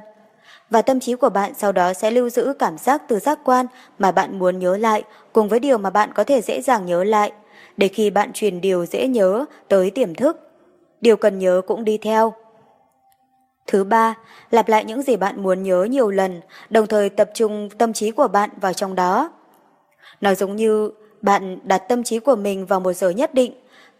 Và 0.69 0.81
tâm 0.81 0.99
trí 0.99 1.15
của 1.15 1.29
bạn 1.29 1.53
sau 1.57 1.71
đó 1.71 1.93
sẽ 1.93 2.11
lưu 2.11 2.29
giữ 2.29 2.53
cảm 2.59 2.77
giác 2.77 3.01
từ 3.07 3.19
giác 3.19 3.39
quan 3.43 3.65
mà 3.99 4.11
bạn 4.11 4.39
muốn 4.39 4.59
nhớ 4.59 4.77
lại 4.77 5.03
cùng 5.33 5.49
với 5.49 5.59
điều 5.59 5.77
mà 5.77 5.89
bạn 5.89 6.09
có 6.15 6.23
thể 6.23 6.41
dễ 6.41 6.61
dàng 6.61 6.85
nhớ 6.85 7.03
lại, 7.03 7.31
để 7.77 7.87
khi 7.87 8.09
bạn 8.09 8.33
truyền 8.33 8.61
điều 8.61 8.85
dễ 8.85 9.07
nhớ 9.07 9.45
tới 9.67 9.91
tiềm 9.91 10.15
thức. 10.15 10.49
Điều 11.01 11.17
cần 11.17 11.39
nhớ 11.39 11.61
cũng 11.67 11.83
đi 11.83 11.97
theo. 11.97 12.33
Thứ 13.67 13.83
ba, 13.83 14.15
lặp 14.51 14.69
lại 14.69 14.85
những 14.85 15.01
gì 15.01 15.15
bạn 15.15 15.43
muốn 15.43 15.63
nhớ 15.63 15.83
nhiều 15.83 16.09
lần, 16.09 16.41
đồng 16.69 16.87
thời 16.87 17.09
tập 17.09 17.29
trung 17.33 17.69
tâm 17.77 17.93
trí 17.93 18.11
của 18.11 18.27
bạn 18.27 18.49
vào 18.61 18.73
trong 18.73 18.95
đó. 18.95 19.31
Nó 20.21 20.35
giống 20.35 20.55
như 20.55 20.91
bạn 21.21 21.59
đặt 21.63 21.77
tâm 21.77 22.03
trí 22.03 22.19
của 22.19 22.35
mình 22.35 22.65
vào 22.65 22.79
một 22.79 22.93
giờ 22.93 23.09
nhất 23.09 23.33
định, 23.33 23.53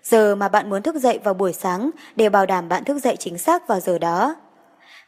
giờ 0.04 0.36
mà 0.36 0.48
bạn 0.48 0.70
muốn 0.70 0.82
thức 0.82 0.96
dậy 0.96 1.20
vào 1.24 1.34
buổi 1.34 1.54
sáng 1.54 1.90
để 2.16 2.30
bảo 2.30 2.46
đảm 2.46 2.70
bạn 2.70 2.84
thức 2.84 2.98
dậy 3.04 3.16
chính 3.20 3.38
xác 3.38 3.68
vào 3.68 3.80
giờ 3.80 3.98
đó. 3.98 4.36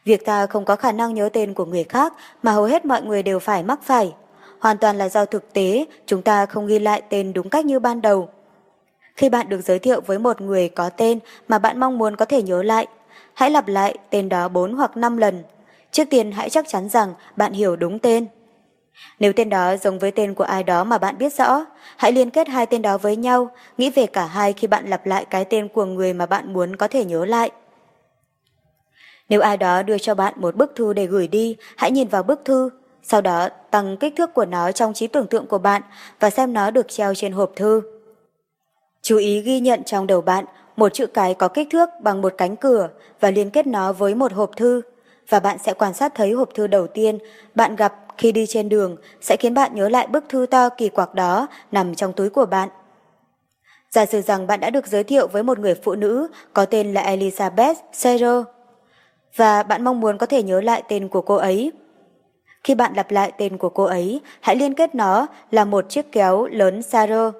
Việc 0.06 0.24
ta 0.24 0.46
không 0.46 0.64
có 0.64 0.76
khả 0.76 0.92
năng 0.92 1.14
nhớ 1.14 1.28
tên 1.32 1.54
của 1.54 1.64
người 1.64 1.84
khác 1.84 2.14
mà 2.42 2.52
hầu 2.52 2.64
hết 2.64 2.84
mọi 2.84 3.02
người 3.02 3.22
đều 3.22 3.38
phải 3.38 3.62
mắc 3.62 3.80
phải. 3.82 4.14
Hoàn 4.60 4.78
toàn 4.78 4.98
là 4.98 5.08
do 5.08 5.24
thực 5.24 5.52
tế 5.52 5.84
chúng 6.06 6.22
ta 6.22 6.46
không 6.46 6.66
ghi 6.66 6.78
lại 6.78 7.02
tên 7.08 7.32
đúng 7.32 7.48
cách 7.48 7.64
như 7.64 7.78
ban 7.78 8.02
đầu. 8.02 8.28
Khi 9.16 9.28
bạn 9.28 9.48
được 9.48 9.60
giới 9.60 9.78
thiệu 9.78 10.00
với 10.00 10.18
một 10.18 10.40
người 10.40 10.68
có 10.68 10.88
tên 10.88 11.18
mà 11.48 11.58
bạn 11.58 11.80
mong 11.80 11.98
muốn 11.98 12.16
có 12.16 12.24
thể 12.24 12.42
nhớ 12.42 12.62
lại, 12.62 12.86
hãy 13.34 13.50
lặp 13.50 13.68
lại 13.68 13.98
tên 14.10 14.28
đó 14.28 14.48
4 14.48 14.72
hoặc 14.72 14.96
5 14.96 15.16
lần. 15.16 15.42
Trước 15.90 16.04
tiên 16.10 16.32
hãy 16.32 16.50
chắc 16.50 16.68
chắn 16.68 16.88
rằng 16.88 17.14
bạn 17.36 17.52
hiểu 17.52 17.76
đúng 17.76 17.98
tên. 17.98 18.26
Nếu 19.18 19.32
tên 19.32 19.50
đó 19.50 19.76
giống 19.76 19.98
với 19.98 20.10
tên 20.10 20.34
của 20.34 20.44
ai 20.44 20.62
đó 20.62 20.84
mà 20.84 20.98
bạn 20.98 21.18
biết 21.18 21.34
rõ, 21.34 21.66
hãy 21.96 22.12
liên 22.12 22.30
kết 22.30 22.48
hai 22.48 22.66
tên 22.66 22.82
đó 22.82 22.98
với 22.98 23.16
nhau, 23.16 23.50
nghĩ 23.78 23.90
về 23.90 24.06
cả 24.06 24.26
hai 24.26 24.52
khi 24.52 24.66
bạn 24.66 24.86
lặp 24.86 25.06
lại 25.06 25.24
cái 25.30 25.44
tên 25.44 25.68
của 25.68 25.84
người 25.84 26.12
mà 26.12 26.26
bạn 26.26 26.52
muốn 26.52 26.76
có 26.76 26.88
thể 26.88 27.04
nhớ 27.04 27.24
lại. 27.24 27.50
Nếu 29.28 29.40
ai 29.40 29.56
đó 29.56 29.82
đưa 29.82 29.98
cho 29.98 30.14
bạn 30.14 30.34
một 30.36 30.56
bức 30.56 30.72
thư 30.76 30.92
để 30.92 31.06
gửi 31.06 31.28
đi, 31.28 31.56
hãy 31.76 31.90
nhìn 31.90 32.08
vào 32.08 32.22
bức 32.22 32.40
thư, 32.44 32.70
sau 33.02 33.20
đó 33.20 33.48
tăng 33.70 33.96
kích 33.96 34.14
thước 34.16 34.34
của 34.34 34.44
nó 34.44 34.72
trong 34.72 34.94
trí 34.94 35.06
tưởng 35.06 35.26
tượng 35.26 35.46
của 35.46 35.58
bạn 35.58 35.82
và 36.20 36.30
xem 36.30 36.52
nó 36.52 36.70
được 36.70 36.88
treo 36.88 37.14
trên 37.14 37.32
hộp 37.32 37.52
thư. 37.56 37.82
Chú 39.02 39.16
ý 39.16 39.40
ghi 39.40 39.60
nhận 39.60 39.84
trong 39.84 40.06
đầu 40.06 40.20
bạn 40.20 40.44
một 40.76 40.94
chữ 40.94 41.06
cái 41.06 41.34
có 41.34 41.48
kích 41.48 41.68
thước 41.70 41.88
bằng 42.02 42.22
một 42.22 42.34
cánh 42.38 42.56
cửa 42.56 42.88
và 43.20 43.30
liên 43.30 43.50
kết 43.50 43.66
nó 43.66 43.92
với 43.92 44.14
một 44.14 44.32
hộp 44.32 44.50
thư 44.56 44.82
và 45.28 45.40
bạn 45.40 45.58
sẽ 45.64 45.74
quan 45.74 45.94
sát 45.94 46.14
thấy 46.14 46.32
hộp 46.32 46.48
thư 46.54 46.66
đầu 46.66 46.86
tiên 46.86 47.18
bạn 47.54 47.76
gặp 47.76 47.94
khi 48.18 48.32
đi 48.32 48.46
trên 48.46 48.68
đường 48.68 48.96
sẽ 49.20 49.36
khiến 49.36 49.54
bạn 49.54 49.74
nhớ 49.74 49.88
lại 49.88 50.06
bức 50.06 50.24
thư 50.28 50.46
to 50.46 50.68
kỳ 50.68 50.88
quặc 50.88 51.14
đó 51.14 51.46
nằm 51.72 51.94
trong 51.94 52.12
túi 52.12 52.30
của 52.30 52.46
bạn. 52.46 52.68
Giả 53.90 54.06
sử 54.06 54.20
rằng 54.20 54.46
bạn 54.46 54.60
đã 54.60 54.70
được 54.70 54.86
giới 54.86 55.04
thiệu 55.04 55.26
với 55.26 55.42
một 55.42 55.58
người 55.58 55.74
phụ 55.74 55.94
nữ 55.94 56.28
có 56.52 56.64
tên 56.64 56.94
là 56.94 57.16
Elizabeth 57.16 57.74
Serrer 57.92 58.42
và 59.36 59.62
bạn 59.62 59.84
mong 59.84 60.00
muốn 60.00 60.18
có 60.18 60.26
thể 60.26 60.42
nhớ 60.42 60.60
lại 60.60 60.82
tên 60.88 61.08
của 61.08 61.20
cô 61.20 61.34
ấy. 61.34 61.72
Khi 62.64 62.74
bạn 62.74 62.92
lặp 62.94 63.10
lại 63.10 63.32
tên 63.38 63.58
của 63.58 63.68
cô 63.68 63.84
ấy, 63.84 64.20
hãy 64.40 64.56
liên 64.56 64.74
kết 64.74 64.94
nó 64.94 65.26
là 65.50 65.64
một 65.64 65.88
chiếc 65.88 66.12
kéo 66.12 66.46
lớn 66.46 66.82
Sarah. 66.82 67.34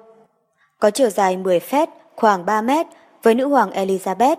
Có 0.79 0.91
chiều 0.91 1.09
dài 1.09 1.37
10 1.37 1.59
feet, 1.59 1.87
khoảng 2.15 2.45
3 2.45 2.61
mét, 2.61 2.87
với 3.23 3.35
nữ 3.35 3.47
hoàng 3.47 3.69
Elizabeth. 3.69 4.35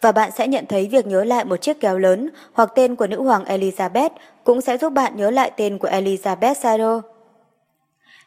Và 0.00 0.12
bạn 0.12 0.30
sẽ 0.30 0.48
nhận 0.48 0.66
thấy 0.66 0.88
việc 0.88 1.06
nhớ 1.06 1.24
lại 1.24 1.44
một 1.44 1.56
chiếc 1.56 1.80
kéo 1.80 1.98
lớn 1.98 2.30
hoặc 2.52 2.72
tên 2.74 2.96
của 2.96 3.06
nữ 3.06 3.22
hoàng 3.22 3.44
Elizabeth 3.44 4.10
cũng 4.44 4.60
sẽ 4.60 4.78
giúp 4.78 4.92
bạn 4.92 5.16
nhớ 5.16 5.30
lại 5.30 5.50
tên 5.56 5.78
của 5.78 5.88
Elizabeth 5.88 6.54
Sarah. 6.54 7.04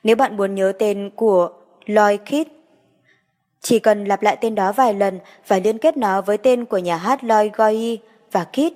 Nếu 0.03 0.15
bạn 0.15 0.37
muốn 0.37 0.55
nhớ 0.55 0.73
tên 0.79 1.09
của 1.15 1.49
Lloyd 1.85 2.19
Kidd, 2.25 2.51
chỉ 3.61 3.79
cần 3.79 4.05
lặp 4.05 4.21
lại 4.23 4.37
tên 4.41 4.55
đó 4.55 4.71
vài 4.71 4.93
lần 4.93 5.19
và 5.47 5.59
liên 5.59 5.77
kết 5.77 5.97
nó 5.97 6.21
với 6.21 6.37
tên 6.37 6.65
của 6.65 6.77
nhà 6.77 6.97
hát 6.97 7.23
Lloyd 7.23 7.51
Goyi 7.53 7.99
và 8.33 8.43
Kit. 8.43 8.73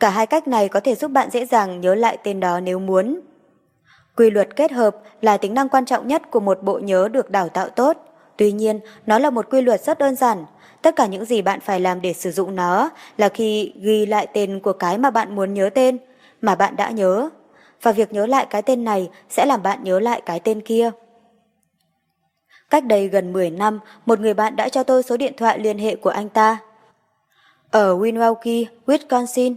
Cả 0.00 0.10
hai 0.10 0.26
cách 0.26 0.48
này 0.48 0.68
có 0.68 0.80
thể 0.80 0.94
giúp 0.94 1.10
bạn 1.10 1.30
dễ 1.30 1.46
dàng 1.46 1.80
nhớ 1.80 1.94
lại 1.94 2.18
tên 2.22 2.40
đó 2.40 2.60
nếu 2.60 2.78
muốn. 2.78 3.20
Quy 4.16 4.30
luật 4.30 4.56
kết 4.56 4.72
hợp 4.72 4.96
là 5.20 5.36
tính 5.36 5.54
năng 5.54 5.68
quan 5.68 5.84
trọng 5.86 6.08
nhất 6.08 6.30
của 6.30 6.40
một 6.40 6.62
bộ 6.62 6.78
nhớ 6.78 7.08
được 7.08 7.30
đào 7.30 7.48
tạo 7.48 7.68
tốt. 7.68 7.96
Tuy 8.36 8.52
nhiên, 8.52 8.80
nó 9.06 9.18
là 9.18 9.30
một 9.30 9.50
quy 9.50 9.60
luật 9.60 9.80
rất 9.80 9.98
đơn 9.98 10.16
giản. 10.16 10.44
Tất 10.82 10.96
cả 10.96 11.06
những 11.06 11.24
gì 11.24 11.42
bạn 11.42 11.60
phải 11.60 11.80
làm 11.80 12.00
để 12.00 12.12
sử 12.12 12.30
dụng 12.30 12.56
nó 12.56 12.90
là 13.16 13.28
khi 13.28 13.72
ghi 13.76 14.06
lại 14.06 14.26
tên 14.32 14.60
của 14.60 14.72
cái 14.72 14.98
mà 14.98 15.10
bạn 15.10 15.36
muốn 15.36 15.54
nhớ 15.54 15.70
tên, 15.74 15.98
mà 16.42 16.54
bạn 16.54 16.76
đã 16.76 16.90
nhớ. 16.90 17.28
Và 17.82 17.92
việc 17.92 18.12
nhớ 18.12 18.26
lại 18.26 18.46
cái 18.50 18.62
tên 18.62 18.84
này 18.84 19.10
sẽ 19.28 19.46
làm 19.46 19.62
bạn 19.62 19.84
nhớ 19.84 20.00
lại 20.00 20.20
cái 20.26 20.40
tên 20.40 20.60
kia. 20.60 20.90
Cách 22.70 22.84
đây 22.84 23.08
gần 23.08 23.32
10 23.32 23.50
năm, 23.50 23.80
một 24.06 24.20
người 24.20 24.34
bạn 24.34 24.56
đã 24.56 24.68
cho 24.68 24.82
tôi 24.82 25.02
số 25.02 25.16
điện 25.16 25.32
thoại 25.36 25.58
liên 25.58 25.78
hệ 25.78 25.96
của 25.96 26.10
anh 26.10 26.28
ta. 26.28 26.58
Ở 27.70 27.96
Milwaukee, 27.96 28.64
Wisconsin. 28.86 29.54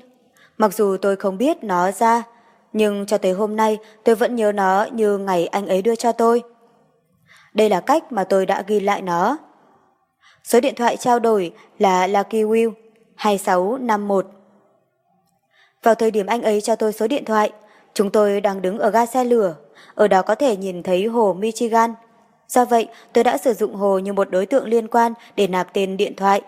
Mặc 0.57 0.73
dù 0.73 0.97
tôi 1.01 1.15
không 1.15 1.37
biết 1.37 1.63
nó 1.63 1.91
ra, 1.91 2.23
nhưng 2.73 3.05
cho 3.05 3.17
tới 3.17 3.31
hôm 3.31 3.55
nay 3.55 3.77
tôi 4.03 4.15
vẫn 4.15 4.35
nhớ 4.35 4.51
nó 4.51 4.87
như 4.91 5.17
ngày 5.17 5.47
anh 5.47 5.67
ấy 5.67 5.81
đưa 5.81 5.95
cho 5.95 6.11
tôi. 6.11 6.43
Đây 7.53 7.69
là 7.69 7.79
cách 7.79 8.11
mà 8.11 8.23
tôi 8.23 8.45
đã 8.45 8.63
ghi 8.67 8.79
lại 8.79 9.01
nó. 9.01 9.37
Số 10.43 10.59
điện 10.59 10.75
thoại 10.75 10.97
trao 10.97 11.19
đổi 11.19 11.53
là 11.79 12.07
Lucky 12.07 12.43
Will 12.43 12.71
2651. 13.15 14.27
Vào 15.83 15.95
thời 15.95 16.11
điểm 16.11 16.25
anh 16.25 16.41
ấy 16.41 16.61
cho 16.61 16.75
tôi 16.75 16.93
số 16.93 17.07
điện 17.07 17.25
thoại, 17.25 17.51
chúng 17.93 18.11
tôi 18.11 18.41
đang 18.41 18.61
đứng 18.61 18.79
ở 18.79 18.89
ga 18.89 19.05
xe 19.05 19.23
lửa, 19.23 19.55
ở 19.95 20.07
đó 20.07 20.21
có 20.21 20.35
thể 20.35 20.57
nhìn 20.57 20.83
thấy 20.83 21.05
hồ 21.05 21.33
Michigan. 21.33 21.93
Do 22.47 22.65
vậy, 22.65 22.87
tôi 23.13 23.23
đã 23.23 23.37
sử 23.37 23.53
dụng 23.53 23.75
hồ 23.75 23.99
như 23.99 24.13
một 24.13 24.29
đối 24.29 24.45
tượng 24.45 24.65
liên 24.65 24.87
quan 24.87 25.13
để 25.35 25.47
nạp 25.47 25.73
tên 25.73 25.97
điện 25.97 26.15
thoại. 26.15 26.41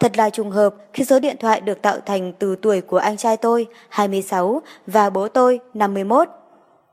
Thật 0.00 0.18
là 0.18 0.30
trùng 0.30 0.50
hợp 0.50 0.74
khi 0.92 1.04
số 1.04 1.20
điện 1.20 1.36
thoại 1.40 1.60
được 1.60 1.82
tạo 1.82 1.98
thành 2.06 2.32
từ 2.38 2.56
tuổi 2.56 2.80
của 2.80 2.96
anh 2.96 3.16
trai 3.16 3.36
tôi, 3.36 3.66
26, 3.88 4.62
và 4.86 5.10
bố 5.10 5.28
tôi, 5.28 5.60
51. 5.74 6.28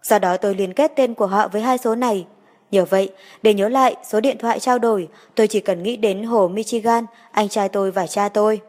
Do 0.03 0.19
đó 0.19 0.37
tôi 0.37 0.55
liên 0.55 0.73
kết 0.73 0.91
tên 0.95 1.13
của 1.13 1.27
họ 1.27 1.47
với 1.47 1.61
hai 1.61 1.77
số 1.77 1.95
này. 1.95 2.27
Nhờ 2.71 2.85
vậy, 2.85 3.13
để 3.43 3.53
nhớ 3.53 3.69
lại 3.69 3.95
số 4.09 4.19
điện 4.19 4.37
thoại 4.39 4.59
trao 4.59 4.79
đổi, 4.79 5.07
tôi 5.35 5.47
chỉ 5.47 5.59
cần 5.59 5.83
nghĩ 5.83 5.97
đến 5.97 6.23
hồ 6.23 6.47
Michigan, 6.47 7.05
anh 7.31 7.49
trai 7.49 7.69
tôi 7.69 7.91
và 7.91 8.07
cha 8.07 8.29
tôi. 8.29 8.61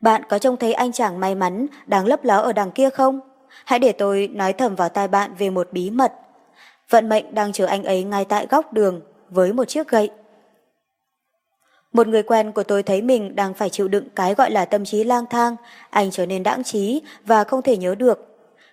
Bạn 0.00 0.22
có 0.28 0.38
trông 0.38 0.56
thấy 0.56 0.72
anh 0.72 0.92
chàng 0.92 1.20
may 1.20 1.34
mắn 1.34 1.66
đang 1.86 2.06
lấp 2.06 2.24
ló 2.24 2.36
ở 2.36 2.52
đằng 2.52 2.70
kia 2.70 2.90
không? 2.90 3.20
Hãy 3.64 3.78
để 3.78 3.92
tôi 3.92 4.28
nói 4.32 4.52
thầm 4.52 4.74
vào 4.74 4.88
tai 4.88 5.08
bạn 5.08 5.34
về 5.38 5.50
một 5.50 5.68
bí 5.72 5.90
mật. 5.90 6.12
Vận 6.90 7.08
mệnh 7.08 7.34
đang 7.34 7.52
chờ 7.52 7.66
anh 7.66 7.84
ấy 7.84 8.04
ngay 8.04 8.24
tại 8.24 8.46
góc 8.50 8.72
đường 8.72 9.00
với 9.30 9.52
một 9.52 9.64
chiếc 9.64 9.88
gậy. 9.88 10.10
Một 11.92 12.08
người 12.08 12.22
quen 12.22 12.52
của 12.52 12.62
tôi 12.62 12.82
thấy 12.82 13.02
mình 13.02 13.36
đang 13.36 13.54
phải 13.54 13.70
chịu 13.70 13.88
đựng 13.88 14.04
cái 14.14 14.34
gọi 14.34 14.50
là 14.50 14.64
tâm 14.64 14.84
trí 14.84 15.04
lang 15.04 15.24
thang, 15.30 15.56
anh 15.90 16.10
trở 16.10 16.26
nên 16.26 16.42
đãng 16.42 16.64
trí 16.64 17.02
và 17.24 17.44
không 17.44 17.62
thể 17.62 17.76
nhớ 17.76 17.94
được. 17.94 18.24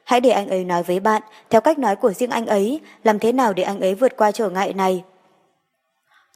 Hãy 0.04 0.22
để 0.22 0.30
anh 0.30 0.48
ấy 0.48 0.66
nói 0.66 0.84
với 0.84 1.00
bạn, 1.00 1.22
theo 1.50 1.62
cách 1.62 1.80
nói 1.80 1.96
của 1.96 2.14
riêng 2.14 2.30
anh 2.30 2.46
ấy, 2.46 2.80
làm 3.04 3.20
thế 3.20 3.32
nào 3.32 3.54
để 3.54 3.64
anh 3.64 3.80
ấy 3.80 3.96
vượt 3.96 4.18
qua 4.18 4.32
trở 4.32 4.50
ngại 4.50 4.74
này. 4.74 5.04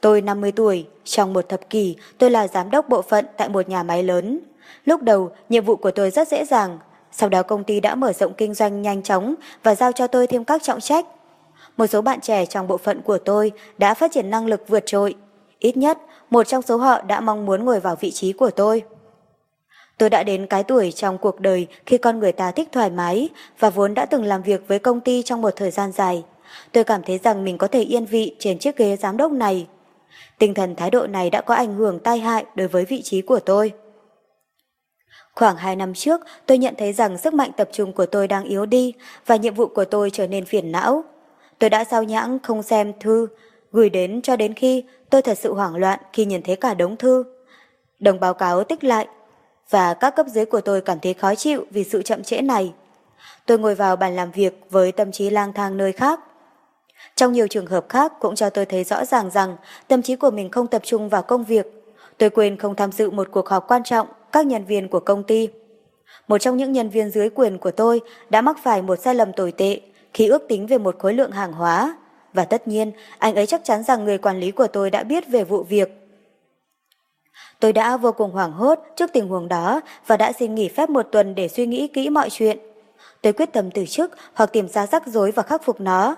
Tôi 0.00 0.20
50 0.20 0.52
tuổi, 0.52 0.86
trong 1.04 1.32
một 1.32 1.48
thập 1.48 1.70
kỷ, 1.70 1.96
tôi 2.18 2.30
là 2.30 2.48
giám 2.48 2.70
đốc 2.70 2.88
bộ 2.88 3.02
phận 3.02 3.26
tại 3.36 3.48
một 3.48 3.68
nhà 3.68 3.82
máy 3.82 4.02
lớn. 4.02 4.40
Lúc 4.84 5.02
đầu, 5.02 5.30
nhiệm 5.48 5.64
vụ 5.64 5.76
của 5.76 5.90
tôi 5.90 6.10
rất 6.10 6.28
dễ 6.28 6.44
dàng. 6.44 6.78
Sau 7.12 7.28
đó 7.28 7.42
công 7.42 7.64
ty 7.64 7.80
đã 7.80 7.94
mở 7.94 8.12
rộng 8.12 8.34
kinh 8.34 8.54
doanh 8.54 8.82
nhanh 8.82 9.02
chóng 9.02 9.34
và 9.62 9.74
giao 9.74 9.92
cho 9.92 10.06
tôi 10.06 10.26
thêm 10.26 10.44
các 10.44 10.62
trọng 10.62 10.80
trách. 10.80 11.06
Một 11.76 11.86
số 11.86 12.02
bạn 12.02 12.20
trẻ 12.20 12.46
trong 12.46 12.68
bộ 12.68 12.76
phận 12.76 13.02
của 13.02 13.18
tôi 13.18 13.52
đã 13.78 13.94
phát 13.94 14.12
triển 14.12 14.30
năng 14.30 14.46
lực 14.46 14.68
vượt 14.68 14.82
trội. 14.86 15.14
Ít 15.58 15.76
nhất, 15.76 15.98
một 16.30 16.48
trong 16.48 16.62
số 16.62 16.76
họ 16.76 17.02
đã 17.02 17.20
mong 17.20 17.46
muốn 17.46 17.64
ngồi 17.64 17.80
vào 17.80 17.96
vị 18.00 18.10
trí 18.10 18.32
của 18.32 18.50
tôi. 18.50 18.82
Tôi 19.98 20.10
đã 20.10 20.22
đến 20.22 20.46
cái 20.46 20.62
tuổi 20.62 20.92
trong 20.92 21.18
cuộc 21.18 21.40
đời 21.40 21.66
khi 21.86 21.98
con 21.98 22.18
người 22.18 22.32
ta 22.32 22.50
thích 22.50 22.68
thoải 22.72 22.90
mái 22.90 23.28
và 23.58 23.70
vốn 23.70 23.94
đã 23.94 24.06
từng 24.06 24.24
làm 24.24 24.42
việc 24.42 24.68
với 24.68 24.78
công 24.78 25.00
ty 25.00 25.22
trong 25.22 25.42
một 25.42 25.56
thời 25.56 25.70
gian 25.70 25.92
dài. 25.92 26.24
Tôi 26.72 26.84
cảm 26.84 27.02
thấy 27.02 27.18
rằng 27.18 27.44
mình 27.44 27.58
có 27.58 27.66
thể 27.66 27.82
yên 27.82 28.04
vị 28.04 28.36
trên 28.38 28.58
chiếc 28.58 28.76
ghế 28.76 28.96
giám 28.96 29.16
đốc 29.16 29.32
này. 29.32 29.66
Tinh 30.38 30.54
thần 30.54 30.76
thái 30.76 30.90
độ 30.90 31.06
này 31.06 31.30
đã 31.30 31.40
có 31.40 31.54
ảnh 31.54 31.74
hưởng 31.74 31.98
tai 31.98 32.18
hại 32.18 32.44
đối 32.54 32.68
với 32.68 32.84
vị 32.84 33.02
trí 33.02 33.22
của 33.22 33.40
tôi. 33.40 33.72
Khoảng 35.34 35.56
2 35.56 35.76
năm 35.76 35.94
trước, 35.94 36.20
tôi 36.46 36.58
nhận 36.58 36.74
thấy 36.78 36.92
rằng 36.92 37.18
sức 37.18 37.34
mạnh 37.34 37.50
tập 37.56 37.68
trung 37.72 37.92
của 37.92 38.06
tôi 38.06 38.28
đang 38.28 38.44
yếu 38.44 38.66
đi 38.66 38.94
và 39.26 39.36
nhiệm 39.36 39.54
vụ 39.54 39.66
của 39.66 39.84
tôi 39.84 40.10
trở 40.10 40.26
nên 40.26 40.44
phiền 40.44 40.72
não. 40.72 41.04
Tôi 41.58 41.70
đã 41.70 41.84
sao 41.84 42.02
nhãng 42.02 42.38
không 42.42 42.62
xem 42.62 42.92
thư, 43.00 43.26
gửi 43.72 43.90
đến 43.90 44.22
cho 44.22 44.36
đến 44.36 44.54
khi 44.54 44.84
tôi 45.10 45.22
thật 45.22 45.38
sự 45.38 45.54
hoảng 45.54 45.76
loạn 45.76 46.00
khi 46.12 46.24
nhìn 46.24 46.42
thấy 46.42 46.56
cả 46.56 46.74
đống 46.74 46.96
thư. 46.96 47.24
Đồng 47.98 48.20
báo 48.20 48.34
cáo 48.34 48.64
tích 48.64 48.84
lại, 48.84 49.08
và 49.70 49.94
các 49.94 50.16
cấp 50.16 50.26
dưới 50.28 50.44
của 50.44 50.60
tôi 50.60 50.80
cảm 50.80 51.00
thấy 51.00 51.14
khó 51.14 51.34
chịu 51.34 51.64
vì 51.70 51.84
sự 51.84 52.02
chậm 52.02 52.22
trễ 52.22 52.40
này. 52.40 52.72
Tôi 53.46 53.58
ngồi 53.58 53.74
vào 53.74 53.96
bàn 53.96 54.16
làm 54.16 54.30
việc 54.30 54.60
với 54.70 54.92
tâm 54.92 55.12
trí 55.12 55.30
lang 55.30 55.52
thang 55.52 55.76
nơi 55.76 55.92
khác. 55.92 56.20
Trong 57.16 57.32
nhiều 57.32 57.48
trường 57.48 57.66
hợp 57.66 57.86
khác 57.88 58.12
cũng 58.20 58.34
cho 58.34 58.50
tôi 58.50 58.64
thấy 58.66 58.84
rõ 58.84 59.04
ràng 59.04 59.30
rằng 59.30 59.56
tâm 59.88 60.02
trí 60.02 60.16
của 60.16 60.30
mình 60.30 60.50
không 60.50 60.66
tập 60.66 60.82
trung 60.84 61.08
vào 61.08 61.22
công 61.22 61.44
việc. 61.44 61.66
Tôi 62.18 62.30
quên 62.30 62.56
không 62.56 62.76
tham 62.76 62.92
dự 62.92 63.10
một 63.10 63.28
cuộc 63.30 63.48
họp 63.48 63.68
quan 63.68 63.84
trọng 63.84 64.06
các 64.32 64.46
nhân 64.46 64.64
viên 64.64 64.88
của 64.88 65.00
công 65.00 65.22
ty. 65.22 65.48
Một 66.28 66.38
trong 66.38 66.56
những 66.56 66.72
nhân 66.72 66.88
viên 66.88 67.10
dưới 67.10 67.30
quyền 67.30 67.58
của 67.58 67.70
tôi 67.70 68.00
đã 68.30 68.40
mắc 68.40 68.56
phải 68.62 68.82
một 68.82 68.96
sai 68.96 69.14
lầm 69.14 69.32
tồi 69.32 69.52
tệ 69.52 69.80
khi 70.14 70.28
ước 70.28 70.42
tính 70.48 70.66
về 70.66 70.78
một 70.78 70.98
khối 70.98 71.14
lượng 71.14 71.30
hàng 71.30 71.52
hóa. 71.52 71.96
Và 72.32 72.44
tất 72.44 72.68
nhiên, 72.68 72.92
anh 73.18 73.34
ấy 73.34 73.46
chắc 73.46 73.64
chắn 73.64 73.82
rằng 73.82 74.04
người 74.04 74.18
quản 74.18 74.40
lý 74.40 74.50
của 74.50 74.66
tôi 74.66 74.90
đã 74.90 75.02
biết 75.02 75.28
về 75.28 75.44
vụ 75.44 75.62
việc. 75.62 76.00
Tôi 77.60 77.72
đã 77.72 77.96
vô 77.96 78.12
cùng 78.12 78.30
hoảng 78.30 78.52
hốt 78.52 78.78
trước 78.96 79.10
tình 79.12 79.28
huống 79.28 79.48
đó 79.48 79.80
và 80.06 80.16
đã 80.16 80.32
xin 80.32 80.54
nghỉ 80.54 80.68
phép 80.68 80.90
một 80.90 81.02
tuần 81.12 81.34
để 81.34 81.48
suy 81.48 81.66
nghĩ 81.66 81.88
kỹ 81.88 82.10
mọi 82.10 82.30
chuyện. 82.30 82.58
Tôi 83.22 83.32
quyết 83.32 83.52
tâm 83.52 83.70
từ 83.70 83.86
chức 83.86 84.16
hoặc 84.34 84.52
tìm 84.52 84.68
ra 84.68 84.86
rắc 84.86 85.06
rối 85.06 85.30
và 85.30 85.42
khắc 85.42 85.64
phục 85.64 85.80
nó. 85.80 86.16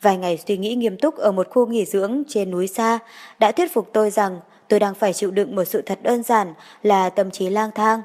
Vài 0.00 0.16
ngày 0.16 0.38
suy 0.46 0.56
nghĩ 0.56 0.74
nghiêm 0.74 0.96
túc 0.96 1.16
ở 1.16 1.32
một 1.32 1.48
khu 1.50 1.66
nghỉ 1.66 1.84
dưỡng 1.84 2.22
trên 2.28 2.50
núi 2.50 2.66
xa 2.66 2.98
đã 3.38 3.52
thuyết 3.52 3.72
phục 3.72 3.90
tôi 3.92 4.10
rằng 4.10 4.40
tôi 4.68 4.80
đang 4.80 4.94
phải 4.94 5.12
chịu 5.12 5.30
đựng 5.30 5.56
một 5.56 5.64
sự 5.64 5.82
thật 5.82 5.98
đơn 6.02 6.22
giản 6.22 6.54
là 6.82 7.10
tâm 7.10 7.30
trí 7.30 7.48
lang 7.48 7.70
thang. 7.74 8.02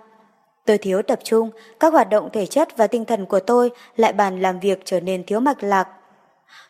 Tôi 0.65 0.77
thiếu 0.77 1.01
tập 1.01 1.19
trung, 1.23 1.49
các 1.79 1.93
hoạt 1.93 2.09
động 2.09 2.29
thể 2.33 2.45
chất 2.45 2.77
và 2.77 2.87
tinh 2.87 3.05
thần 3.05 3.25
của 3.25 3.39
tôi 3.39 3.71
lại 3.95 4.13
bàn 4.13 4.41
làm 4.41 4.59
việc 4.59 4.81
trở 4.85 4.99
nên 4.99 5.23
thiếu 5.23 5.39
mạch 5.39 5.63
lạc. 5.63 5.87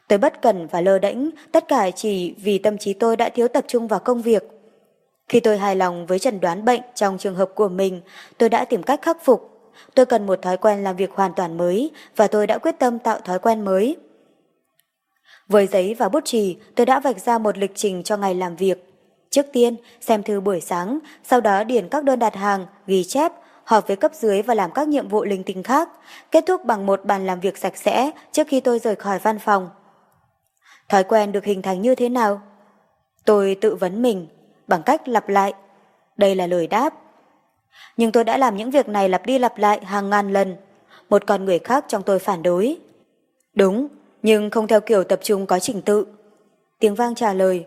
Tôi 0.09 0.19
bất 0.19 0.41
cần 0.41 0.67
và 0.67 0.81
lơ 0.81 0.99
đễnh, 0.99 1.17
tất 1.51 1.67
cả 1.67 1.91
chỉ 1.91 2.35
vì 2.37 2.57
tâm 2.57 2.77
trí 2.77 2.93
tôi 2.93 3.17
đã 3.17 3.29
thiếu 3.29 3.47
tập 3.47 3.63
trung 3.67 3.87
vào 3.87 3.99
công 3.99 4.21
việc. 4.21 4.43
Khi 5.29 5.39
tôi 5.39 5.57
hài 5.57 5.75
lòng 5.75 6.05
với 6.05 6.19
trần 6.19 6.39
đoán 6.39 6.65
bệnh 6.65 6.81
trong 6.95 7.17
trường 7.17 7.35
hợp 7.35 7.51
của 7.55 7.69
mình, 7.69 8.01
tôi 8.37 8.49
đã 8.49 8.65
tìm 8.65 8.83
cách 8.83 9.01
khắc 9.01 9.25
phục. 9.25 9.71
Tôi 9.95 10.05
cần 10.05 10.25
một 10.25 10.41
thói 10.41 10.57
quen 10.57 10.83
làm 10.83 10.95
việc 10.95 11.11
hoàn 11.11 11.33
toàn 11.33 11.57
mới 11.57 11.91
và 12.15 12.27
tôi 12.27 12.47
đã 12.47 12.57
quyết 12.57 12.75
tâm 12.79 12.99
tạo 12.99 13.19
thói 13.19 13.39
quen 13.39 13.65
mới. 13.65 13.97
Với 15.47 15.67
giấy 15.67 15.93
và 15.93 16.09
bút 16.09 16.25
chì, 16.25 16.57
tôi 16.75 16.85
đã 16.85 16.99
vạch 16.99 17.19
ra 17.19 17.37
một 17.37 17.57
lịch 17.57 17.71
trình 17.75 18.03
cho 18.03 18.17
ngày 18.17 18.35
làm 18.35 18.55
việc. 18.55 18.85
Trước 19.29 19.45
tiên, 19.53 19.75
xem 20.01 20.23
thư 20.23 20.39
buổi 20.39 20.61
sáng, 20.61 20.99
sau 21.23 21.41
đó 21.41 21.63
điền 21.63 21.89
các 21.89 22.03
đơn 22.03 22.19
đặt 22.19 22.35
hàng, 22.35 22.65
ghi 22.87 23.03
chép, 23.03 23.31
họp 23.63 23.87
với 23.87 23.97
cấp 23.97 24.11
dưới 24.13 24.41
và 24.41 24.53
làm 24.53 24.71
các 24.71 24.87
nhiệm 24.87 25.07
vụ 25.07 25.23
linh 25.23 25.43
tinh 25.43 25.63
khác, 25.63 25.89
kết 26.31 26.43
thúc 26.47 26.65
bằng 26.65 26.85
một 26.85 27.05
bàn 27.05 27.25
làm 27.25 27.39
việc 27.39 27.57
sạch 27.57 27.77
sẽ 27.77 28.11
trước 28.31 28.47
khi 28.47 28.59
tôi 28.59 28.79
rời 28.79 28.95
khỏi 28.95 29.19
văn 29.19 29.39
phòng. 29.39 29.69
Thói 30.89 31.03
quen 31.03 31.31
được 31.31 31.45
hình 31.45 31.61
thành 31.61 31.81
như 31.81 31.95
thế 31.95 32.09
nào? 32.09 32.41
Tôi 33.25 33.57
tự 33.61 33.75
vấn 33.75 34.01
mình, 34.01 34.27
bằng 34.67 34.83
cách 34.83 35.07
lặp 35.07 35.29
lại. 35.29 35.53
Đây 36.17 36.35
là 36.35 36.47
lời 36.47 36.67
đáp. 36.67 36.93
Nhưng 37.97 38.11
tôi 38.11 38.23
đã 38.23 38.37
làm 38.37 38.57
những 38.57 38.71
việc 38.71 38.89
này 38.89 39.09
lặp 39.09 39.25
đi 39.25 39.39
lặp 39.39 39.57
lại 39.57 39.85
hàng 39.85 40.09
ngàn 40.09 40.33
lần. 40.33 40.55
Một 41.09 41.23
con 41.27 41.45
người 41.45 41.59
khác 41.59 41.85
trong 41.87 42.03
tôi 42.03 42.19
phản 42.19 42.43
đối. 42.43 42.77
Đúng, 43.53 43.87
nhưng 44.23 44.49
không 44.49 44.67
theo 44.67 44.81
kiểu 44.81 45.03
tập 45.03 45.19
trung 45.23 45.45
có 45.45 45.59
trình 45.59 45.81
tự. 45.81 46.05
Tiếng 46.79 46.95
vang 46.95 47.15
trả 47.15 47.33
lời. 47.33 47.65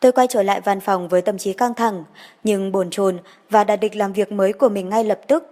Tôi 0.00 0.12
quay 0.12 0.26
trở 0.26 0.42
lại 0.42 0.60
văn 0.60 0.80
phòng 0.80 1.08
với 1.08 1.22
tâm 1.22 1.38
trí 1.38 1.52
căng 1.52 1.74
thẳng, 1.74 2.04
nhưng 2.44 2.72
bồn 2.72 2.90
chồn 2.90 3.18
và 3.50 3.64
đạt 3.64 3.80
địch 3.80 3.96
làm 3.96 4.12
việc 4.12 4.32
mới 4.32 4.52
của 4.52 4.68
mình 4.68 4.88
ngay 4.88 5.04
lập 5.04 5.20
tức. 5.28 5.44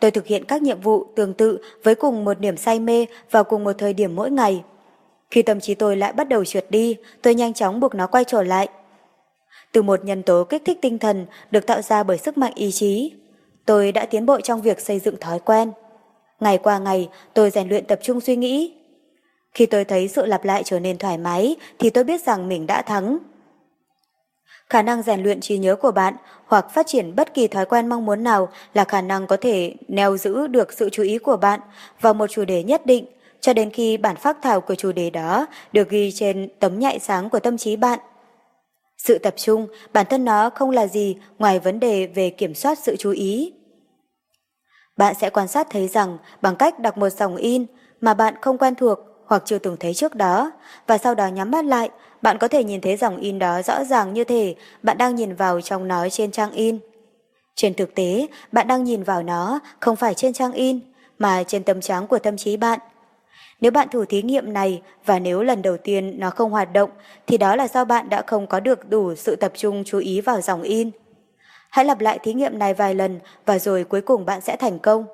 Tôi 0.00 0.10
thực 0.10 0.26
hiện 0.26 0.44
các 0.44 0.62
nhiệm 0.62 0.80
vụ 0.80 1.06
tương 1.16 1.34
tự 1.34 1.58
với 1.82 1.94
cùng 1.94 2.24
một 2.24 2.40
niềm 2.40 2.56
say 2.56 2.80
mê 2.80 3.06
vào 3.30 3.44
cùng 3.44 3.64
một 3.64 3.72
thời 3.78 3.92
điểm 3.92 4.16
mỗi 4.16 4.30
ngày. 4.30 4.62
Khi 5.30 5.42
tâm 5.42 5.60
trí 5.60 5.74
tôi 5.74 5.96
lại 5.96 6.12
bắt 6.12 6.28
đầu 6.28 6.44
trượt 6.44 6.66
đi, 6.70 6.96
tôi 7.22 7.34
nhanh 7.34 7.54
chóng 7.54 7.80
buộc 7.80 7.94
nó 7.94 8.06
quay 8.06 8.24
trở 8.24 8.42
lại. 8.42 8.68
Từ 9.72 9.82
một 9.82 10.04
nhân 10.04 10.22
tố 10.22 10.44
kích 10.44 10.62
thích 10.64 10.78
tinh 10.82 10.98
thần 10.98 11.26
được 11.50 11.66
tạo 11.66 11.82
ra 11.82 12.02
bởi 12.02 12.18
sức 12.18 12.38
mạnh 12.38 12.52
ý 12.54 12.72
chí, 12.72 13.12
tôi 13.66 13.92
đã 13.92 14.06
tiến 14.06 14.26
bộ 14.26 14.40
trong 14.40 14.62
việc 14.62 14.80
xây 14.80 14.98
dựng 14.98 15.16
thói 15.20 15.38
quen. 15.38 15.72
Ngày 16.40 16.58
qua 16.58 16.78
ngày, 16.78 17.08
tôi 17.34 17.50
rèn 17.50 17.68
luyện 17.68 17.84
tập 17.84 17.98
trung 18.02 18.20
suy 18.20 18.36
nghĩ. 18.36 18.74
Khi 19.54 19.66
tôi 19.66 19.84
thấy 19.84 20.08
sự 20.08 20.26
lặp 20.26 20.44
lại 20.44 20.62
trở 20.64 20.80
nên 20.80 20.98
thoải 20.98 21.18
mái, 21.18 21.56
thì 21.78 21.90
tôi 21.90 22.04
biết 22.04 22.22
rằng 22.22 22.48
mình 22.48 22.66
đã 22.66 22.82
thắng. 22.82 23.18
Khả 24.70 24.82
năng 24.82 25.02
rèn 25.02 25.22
luyện 25.22 25.40
trí 25.40 25.58
nhớ 25.58 25.76
của 25.76 25.90
bạn 25.90 26.14
hoặc 26.46 26.70
phát 26.74 26.86
triển 26.86 27.16
bất 27.16 27.34
kỳ 27.34 27.48
thói 27.48 27.66
quen 27.66 27.88
mong 27.88 28.06
muốn 28.06 28.22
nào 28.22 28.48
là 28.74 28.84
khả 28.84 29.00
năng 29.00 29.26
có 29.26 29.36
thể 29.36 29.74
neo 29.88 30.16
giữ 30.16 30.46
được 30.46 30.72
sự 30.72 30.88
chú 30.92 31.02
ý 31.02 31.18
của 31.18 31.36
bạn 31.36 31.60
vào 32.00 32.14
một 32.14 32.26
chủ 32.26 32.44
đề 32.44 32.62
nhất 32.62 32.86
định 32.86 33.06
cho 33.40 33.52
đến 33.52 33.70
khi 33.70 33.96
bản 33.96 34.16
phác 34.16 34.42
thảo 34.42 34.60
của 34.60 34.74
chủ 34.74 34.92
đề 34.92 35.10
đó 35.10 35.46
được 35.72 35.88
ghi 35.88 36.12
trên 36.12 36.48
tấm 36.60 36.78
nhạy 36.78 36.98
sáng 36.98 37.30
của 37.30 37.40
tâm 37.40 37.58
trí 37.58 37.76
bạn. 37.76 37.98
Sự 38.98 39.18
tập 39.18 39.34
trung, 39.36 39.66
bản 39.92 40.06
thân 40.10 40.24
nó 40.24 40.50
không 40.50 40.70
là 40.70 40.86
gì 40.86 41.16
ngoài 41.38 41.58
vấn 41.58 41.80
đề 41.80 42.06
về 42.06 42.30
kiểm 42.30 42.54
soát 42.54 42.78
sự 42.78 42.96
chú 42.96 43.10
ý. 43.10 43.52
Bạn 44.96 45.14
sẽ 45.20 45.30
quan 45.30 45.48
sát 45.48 45.66
thấy 45.70 45.88
rằng 45.88 46.18
bằng 46.42 46.56
cách 46.56 46.78
đọc 46.78 46.98
một 46.98 47.08
dòng 47.08 47.36
in 47.36 47.66
mà 48.00 48.14
bạn 48.14 48.34
không 48.40 48.58
quen 48.58 48.74
thuộc 48.74 48.98
hoặc 49.26 49.42
chưa 49.46 49.58
từng 49.58 49.76
thấy 49.80 49.94
trước 49.94 50.14
đó, 50.14 50.52
và 50.86 50.98
sau 50.98 51.14
đó 51.14 51.26
nhắm 51.26 51.50
mắt 51.50 51.64
lại, 51.64 51.90
bạn 52.22 52.38
có 52.38 52.48
thể 52.48 52.64
nhìn 52.64 52.80
thấy 52.80 52.96
dòng 52.96 53.16
in 53.16 53.38
đó 53.38 53.62
rõ 53.62 53.84
ràng 53.84 54.14
như 54.14 54.24
thể 54.24 54.54
bạn 54.82 54.98
đang 54.98 55.14
nhìn 55.14 55.34
vào 55.34 55.60
trong 55.60 55.88
nó 55.88 56.08
trên 56.08 56.30
trang 56.30 56.50
in. 56.50 56.78
Trên 57.54 57.74
thực 57.74 57.94
tế, 57.94 58.26
bạn 58.52 58.66
đang 58.66 58.84
nhìn 58.84 59.02
vào 59.02 59.22
nó 59.22 59.60
không 59.80 59.96
phải 59.96 60.14
trên 60.14 60.32
trang 60.32 60.52
in, 60.52 60.80
mà 61.18 61.42
trên 61.42 61.64
tâm 61.64 61.80
trắng 61.80 62.06
của 62.06 62.18
tâm 62.18 62.36
trí 62.36 62.56
bạn. 62.56 62.78
Nếu 63.60 63.70
bạn 63.70 63.88
thử 63.88 64.04
thí 64.04 64.22
nghiệm 64.22 64.52
này 64.52 64.82
và 65.04 65.18
nếu 65.18 65.42
lần 65.42 65.62
đầu 65.62 65.76
tiên 65.76 66.20
nó 66.20 66.30
không 66.30 66.50
hoạt 66.50 66.72
động 66.72 66.90
thì 67.26 67.38
đó 67.38 67.56
là 67.56 67.68
do 67.68 67.84
bạn 67.84 68.08
đã 68.08 68.22
không 68.26 68.46
có 68.46 68.60
được 68.60 68.90
đủ 68.90 69.14
sự 69.14 69.36
tập 69.36 69.52
trung 69.54 69.82
chú 69.86 69.98
ý 69.98 70.20
vào 70.20 70.40
dòng 70.40 70.62
in. 70.62 70.90
Hãy 71.70 71.84
lặp 71.84 72.00
lại 72.00 72.18
thí 72.22 72.32
nghiệm 72.32 72.58
này 72.58 72.74
vài 72.74 72.94
lần 72.94 73.20
và 73.46 73.58
rồi 73.58 73.84
cuối 73.84 74.00
cùng 74.00 74.26
bạn 74.26 74.40
sẽ 74.40 74.56
thành 74.56 74.78
công. 74.78 75.06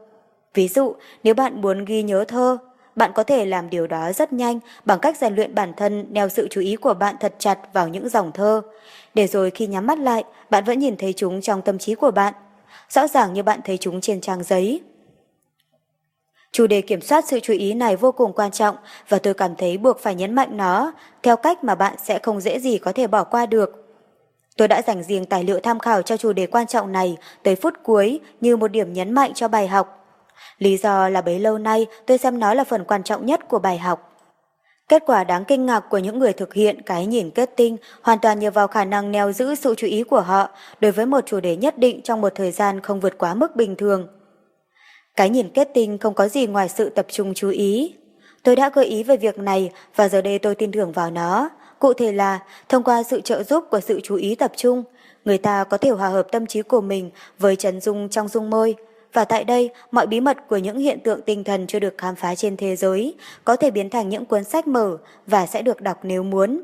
Ví 0.55 0.69
dụ, 0.69 0.95
nếu 1.23 1.35
bạn 1.35 1.61
muốn 1.61 1.85
ghi 1.85 2.03
nhớ 2.03 2.25
thơ, 2.25 2.59
bạn 2.97 3.11
có 3.15 3.23
thể 3.23 3.45
làm 3.45 3.71
điều 3.71 3.87
đó 3.87 4.13
rất 4.13 4.33
nhanh 4.33 4.61
bằng 4.85 4.99
cách 4.99 5.17
rèn 5.17 5.35
luyện 5.35 5.55
bản 5.55 5.73
thân 5.77 6.07
neo 6.11 6.29
sự 6.29 6.49
chú 6.51 6.61
ý 6.61 6.77
của 6.77 6.95
bạn 6.95 7.17
thật 7.21 7.35
chặt 7.39 7.59
vào 7.73 7.89
những 7.89 8.09
dòng 8.09 8.33
thơ. 8.33 8.63
Để 9.15 9.27
rồi 9.27 9.51
khi 9.51 9.67
nhắm 9.67 9.87
mắt 9.87 9.99
lại, 9.99 10.25
bạn 10.51 10.65
vẫn 10.65 10.79
nhìn 10.79 10.97
thấy 10.97 11.13
chúng 11.13 11.41
trong 11.41 11.63
tâm 11.63 11.79
trí 11.79 11.95
của 11.95 12.11
bạn. 12.11 12.35
Rõ 12.89 13.09
ràng 13.09 13.33
như 13.33 13.43
bạn 13.43 13.61
thấy 13.65 13.79
chúng 13.79 14.01
trên 14.01 14.21
trang 14.21 14.43
giấy. 14.43 14.81
Chủ 16.55 16.67
đề 16.67 16.81
kiểm 16.81 17.01
soát 17.01 17.25
sự 17.29 17.41
chú 17.41 17.53
ý 17.53 17.75
này 17.75 17.97
vô 17.97 18.13
cùng 18.13 18.33
quan 18.33 18.51
trọng 18.51 18.77
và 19.09 19.19
tôi 19.19 19.35
cảm 19.35 19.57
thấy 19.57 19.79
buộc 19.79 20.01
phải 20.01 20.15
nhấn 20.15 20.35
mạnh 20.35 20.57
nó, 20.57 20.93
theo 21.23 21.37
cách 21.37 21.65
mà 21.65 21.75
bạn 21.75 21.95
sẽ 22.05 22.19
không 22.19 22.41
dễ 22.41 22.59
gì 22.59 22.79
có 22.79 22.93
thể 22.93 23.07
bỏ 23.07 23.25
qua 23.25 23.47
được. 23.47 23.71
Tôi 24.57 24.69
đã 24.69 24.83
dành 24.87 25.03
riêng 25.03 25.25
tài 25.27 25.45
liệu 25.45 25.61
tham 25.61 25.79
khảo 25.79 26.03
cho 26.03 26.17
chủ 26.17 26.33
đề 26.33 26.47
quan 26.47 26.67
trọng 26.67 26.93
này 26.93 27.17
tới 27.43 27.57
phút 27.57 27.75
cuối 27.83 28.21
như 28.41 28.57
một 28.57 28.69
điểm 28.69 28.93
nhấn 28.93 29.13
mạnh 29.13 29.35
cho 29.35 29.49
bài 29.49 29.69
học. 29.69 30.07
Lý 30.59 30.77
do 30.77 31.09
là 31.09 31.21
bấy 31.21 31.39
lâu 31.39 31.59
nay 31.59 31.87
tôi 32.07 32.19
xem 32.19 32.39
nó 32.39 32.55
là 32.55 32.65
phần 32.65 32.85
quan 32.85 33.03
trọng 33.03 33.27
nhất 33.27 33.49
của 33.49 33.59
bài 33.59 33.79
học. 33.79 34.11
Kết 34.89 35.03
quả 35.07 35.25
đáng 35.25 35.45
kinh 35.45 35.67
ngạc 35.67 35.81
của 35.81 35.99
những 35.99 36.19
người 36.19 36.33
thực 36.33 36.55
hiện 36.55 36.83
cái 36.83 37.07
nhìn 37.07 37.31
kết 37.31 37.51
tinh 37.57 37.77
hoàn 38.03 38.19
toàn 38.19 38.39
nhờ 38.39 38.51
vào 38.51 38.69
khả 38.69 38.85
năng 38.85 39.13
neo 39.13 39.33
giữ 39.33 39.55
sự 39.55 39.75
chú 39.75 39.87
ý 39.87 40.03
của 40.03 40.21
họ 40.21 40.49
đối 40.81 40.93
với 40.93 41.07
một 41.07 41.27
chủ 41.27 41.41
đề 41.41 41.57
nhất 41.57 41.79
định 41.79 42.01
trong 42.03 42.21
một 42.21 42.33
thời 42.35 42.53
gian 42.53 42.81
không 42.81 43.01
vượt 43.01 43.19
quá 43.19 43.35
mức 43.35 43.57
bình 43.57 43.77
thường. 43.77 44.09
Cái 45.17 45.31
nhìn 45.31 45.49
kết 45.49 45.71
tinh 45.75 45.99
không 45.99 46.15
có 46.15 46.29
gì 46.29 46.47
ngoài 46.47 46.69
sự 46.69 46.91
tập 46.91 47.07
trung 47.09 47.35
chú 47.35 47.49
ý. 47.49 47.95
Tôi 48.43 48.57
đã 48.57 48.71
gợi 48.75 48.85
ý 48.85 49.03
về 49.03 49.17
việc 49.17 49.39
này 49.39 49.71
và 49.97 50.09
giờ 50.09 50.23
đây 50.23 50.39
tôi 50.39 50.55
tin 50.55 50.73
tưởng 50.73 50.93
vào 50.93 51.11
nó. 51.11 51.51
Cụ 51.79 51.93
thể 51.93 52.13
là, 52.13 52.41
thông 52.69 52.83
qua 52.83 53.03
sự 53.03 53.21
trợ 53.21 53.43
giúp 53.43 53.65
của 53.71 53.81
sự 53.81 54.01
chú 54.03 54.17
ý 54.17 54.35
tập 54.35 54.53
trung, 54.57 54.85
người 55.25 55.39
ta 55.39 55.65
có 55.65 55.77
thể 55.77 55.91
hòa 55.91 56.09
hợp 56.09 56.27
tâm 56.33 56.47
trí 56.47 56.63
của 56.63 56.81
mình 56.81 57.11
với 57.39 57.57
trần 57.57 57.81
dung 57.81 58.09
trong 58.09 58.29
dung 58.29 58.51
môi. 58.51 58.75
Và 59.13 59.25
tại 59.25 59.45
đây, 59.45 59.71
mọi 59.91 60.07
bí 60.07 60.21
mật 60.21 60.37
của 60.49 60.57
những 60.57 60.79
hiện 60.79 61.01
tượng 61.01 61.23
tinh 61.23 61.45
thần 61.45 61.67
chưa 61.67 61.79
được 61.79 61.95
khám 61.99 62.15
phá 62.15 62.35
trên 62.35 62.57
thế 62.57 62.77
giới 62.77 63.15
có 63.45 63.57
thể 63.57 63.71
biến 63.71 63.91
thành 63.91 64.09
những 64.09 64.25
cuốn 64.25 64.45
sách 64.45 64.67
mở 64.67 64.97
và 65.27 65.47
sẽ 65.47 65.63
được 65.63 65.81
đọc 65.81 65.99
nếu 66.03 66.23
muốn. 66.23 66.63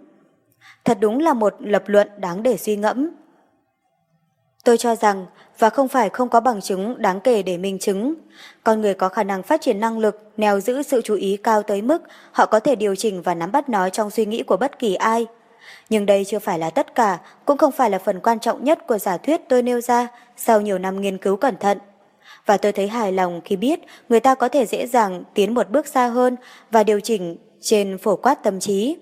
Thật 0.84 0.98
đúng 1.00 1.18
là 1.18 1.34
một 1.34 1.54
lập 1.58 1.82
luận 1.86 2.08
đáng 2.16 2.42
để 2.42 2.56
suy 2.56 2.76
ngẫm. 2.76 3.10
Tôi 4.64 4.78
cho 4.78 4.96
rằng, 4.96 5.26
và 5.58 5.70
không 5.70 5.88
phải 5.88 6.08
không 6.08 6.28
có 6.28 6.40
bằng 6.40 6.60
chứng 6.60 7.02
đáng 7.02 7.20
kể 7.20 7.42
để 7.42 7.58
minh 7.58 7.78
chứng, 7.78 8.14
con 8.64 8.80
người 8.80 8.94
có 8.94 9.08
khả 9.08 9.22
năng 9.22 9.42
phát 9.42 9.60
triển 9.60 9.80
năng 9.80 9.98
lực, 9.98 10.30
neo 10.36 10.60
giữ 10.60 10.82
sự 10.82 11.02
chú 11.04 11.14
ý 11.14 11.36
cao 11.36 11.62
tới 11.62 11.82
mức 11.82 12.02
họ 12.32 12.46
có 12.46 12.60
thể 12.60 12.74
điều 12.74 12.94
chỉnh 12.94 13.22
và 13.22 13.34
nắm 13.34 13.52
bắt 13.52 13.68
nó 13.68 13.88
trong 13.88 14.10
suy 14.10 14.26
nghĩ 14.26 14.42
của 14.42 14.56
bất 14.56 14.78
kỳ 14.78 14.94
ai. 14.94 15.26
Nhưng 15.90 16.06
đây 16.06 16.24
chưa 16.24 16.38
phải 16.38 16.58
là 16.58 16.70
tất 16.70 16.94
cả, 16.94 17.18
cũng 17.44 17.58
không 17.58 17.72
phải 17.72 17.90
là 17.90 17.98
phần 17.98 18.20
quan 18.20 18.40
trọng 18.40 18.64
nhất 18.64 18.86
của 18.86 18.98
giả 18.98 19.16
thuyết 19.16 19.40
tôi 19.48 19.62
nêu 19.62 19.80
ra 19.80 20.08
sau 20.36 20.60
nhiều 20.60 20.78
năm 20.78 21.00
nghiên 21.00 21.18
cứu 21.18 21.36
cẩn 21.36 21.56
thận. 21.56 21.78
Và 22.46 22.56
tôi 22.56 22.72
thấy 22.72 22.88
hài 22.88 23.12
lòng 23.12 23.40
khi 23.44 23.56
biết 23.56 23.80
người 24.08 24.20
ta 24.20 24.34
có 24.34 24.48
thể 24.48 24.66
dễ 24.66 24.86
dàng 24.86 25.24
tiến 25.34 25.54
một 25.54 25.70
bước 25.70 25.86
xa 25.86 26.06
hơn 26.06 26.36
và 26.70 26.84
điều 26.84 27.00
chỉnh 27.00 27.36
trên 27.60 27.98
phổ 27.98 28.16
quát 28.16 28.42
tâm 28.42 28.60
trí. 28.60 28.96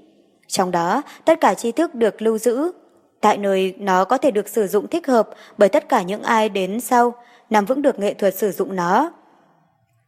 Trong 0.46 0.70
đó, 0.70 1.02
tất 1.24 1.40
cả 1.40 1.54
tri 1.54 1.72
thức 1.72 1.94
được 1.94 2.22
lưu 2.22 2.38
giữ, 2.38 2.72
tại 3.20 3.38
nơi 3.38 3.74
nó 3.78 4.04
có 4.04 4.18
thể 4.18 4.30
được 4.30 4.48
sử 4.48 4.66
dụng 4.66 4.88
thích 4.88 5.06
hợp 5.06 5.28
bởi 5.58 5.68
tất 5.68 5.88
cả 5.88 6.02
những 6.02 6.22
ai 6.22 6.48
đến 6.48 6.80
sau, 6.80 7.14
nắm 7.50 7.64
vững 7.64 7.82
được 7.82 7.98
nghệ 7.98 8.14
thuật 8.14 8.34
sử 8.34 8.52
dụng 8.52 8.76
nó. 8.76 9.12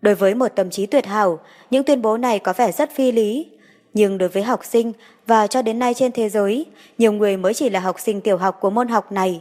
Đối 0.00 0.14
với 0.14 0.34
một 0.34 0.48
tâm 0.48 0.70
trí 0.70 0.86
tuyệt 0.86 1.06
hảo, 1.06 1.38
những 1.70 1.84
tuyên 1.84 2.02
bố 2.02 2.16
này 2.16 2.38
có 2.38 2.52
vẻ 2.52 2.72
rất 2.72 2.90
phi 2.90 3.12
lý. 3.12 3.50
Nhưng 3.94 4.18
đối 4.18 4.28
với 4.28 4.42
học 4.42 4.64
sinh 4.64 4.92
và 5.26 5.46
cho 5.46 5.62
đến 5.62 5.78
nay 5.78 5.94
trên 5.94 6.12
thế 6.12 6.28
giới, 6.28 6.66
nhiều 6.98 7.12
người 7.12 7.36
mới 7.36 7.54
chỉ 7.54 7.70
là 7.70 7.80
học 7.80 8.00
sinh 8.00 8.20
tiểu 8.20 8.36
học 8.36 8.58
của 8.60 8.70
môn 8.70 8.88
học 8.88 9.12
này, 9.12 9.40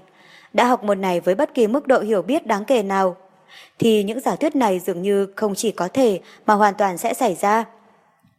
đã 0.53 0.65
học 0.65 0.83
môn 0.83 1.01
này 1.01 1.19
với 1.19 1.35
bất 1.35 1.53
kỳ 1.53 1.67
mức 1.67 1.87
độ 1.87 1.99
hiểu 1.99 2.21
biết 2.21 2.47
đáng 2.47 2.65
kể 2.65 2.83
nào, 2.83 3.15
thì 3.79 4.03
những 4.03 4.19
giả 4.19 4.35
thuyết 4.35 4.55
này 4.55 4.79
dường 4.79 5.01
như 5.01 5.27
không 5.35 5.55
chỉ 5.55 5.71
có 5.71 5.87
thể 5.87 6.19
mà 6.45 6.53
hoàn 6.53 6.73
toàn 6.73 6.97
sẽ 6.97 7.13
xảy 7.13 7.35
ra. 7.35 7.65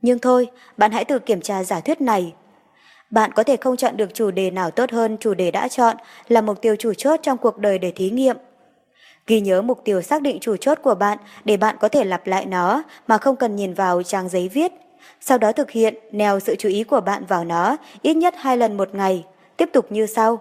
Nhưng 0.03 0.19
thôi, 0.19 0.49
bạn 0.77 0.93
hãy 0.93 1.05
tự 1.05 1.19
kiểm 1.19 1.41
tra 1.41 1.65
giả 1.65 1.81
thuyết 1.81 2.01
này. 2.01 2.33
Bạn 3.11 3.33
có 3.33 3.43
thể 3.43 3.57
không 3.57 3.77
chọn 3.77 3.97
được 3.97 4.15
chủ 4.15 4.31
đề 4.31 4.51
nào 4.51 4.71
tốt 4.71 4.91
hơn 4.91 5.17
chủ 5.21 5.35
đề 5.35 5.51
đã 5.51 5.69
chọn 5.69 5.97
là 6.29 6.41
mục 6.41 6.63
tiêu 6.63 6.77
chủ 6.79 6.95
chốt 6.95 7.21
trong 7.23 7.39
cuộc 7.39 7.59
đời 7.59 7.79
để 7.79 7.93
thí 7.97 8.11
nghiệm. 8.11 8.37
Ghi 9.27 9.41
nhớ 9.41 9.63
mục 9.63 9.81
tiêu 9.85 10.03
xác 10.03 10.23
định 10.23 10.39
chủ 10.41 10.57
chốt 10.57 10.79
của 10.83 10.95
bạn 10.95 11.19
để 11.45 11.57
bạn 11.57 11.77
có 11.81 11.89
thể 11.89 12.05
lặp 12.05 12.27
lại 12.27 12.47
nó 12.47 12.83
mà 13.07 13.19
không 13.19 13.37
cần 13.37 13.57
nhìn 13.57 13.75
vào 13.75 14.03
trang 14.03 14.29
giấy 14.29 14.49
viết. 14.49 14.73
Sau 15.21 15.39
đó 15.39 15.53
thực 15.53 15.71
hiện 15.71 15.95
neo 16.13 16.41
sự 16.41 16.57
chú 16.59 16.69
ý 16.69 16.85
của 16.85 17.01
bạn 17.01 17.25
vào 17.29 17.45
nó 17.45 17.77
ít 18.03 18.15
nhất 18.15 18.35
hai 18.39 18.57
lần 18.57 18.77
một 18.77 18.95
ngày, 18.95 19.25
tiếp 19.57 19.71
tục 19.73 19.93
như 19.93 20.07
sau. 20.07 20.39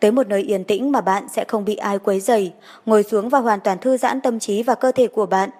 Tới 0.00 0.10
một 0.10 0.26
nơi 0.28 0.42
yên 0.42 0.64
tĩnh 0.64 0.92
mà 0.92 1.00
bạn 1.00 1.26
sẽ 1.32 1.44
không 1.44 1.64
bị 1.64 1.76
ai 1.76 1.98
quấy 1.98 2.20
rầy, 2.20 2.52
ngồi 2.86 3.02
xuống 3.02 3.28
và 3.28 3.38
hoàn 3.38 3.60
toàn 3.60 3.78
thư 3.78 3.96
giãn 3.96 4.20
tâm 4.20 4.38
trí 4.38 4.62
và 4.62 4.74
cơ 4.74 4.92
thể 4.92 5.06
của 5.06 5.26
bạn. 5.26 5.50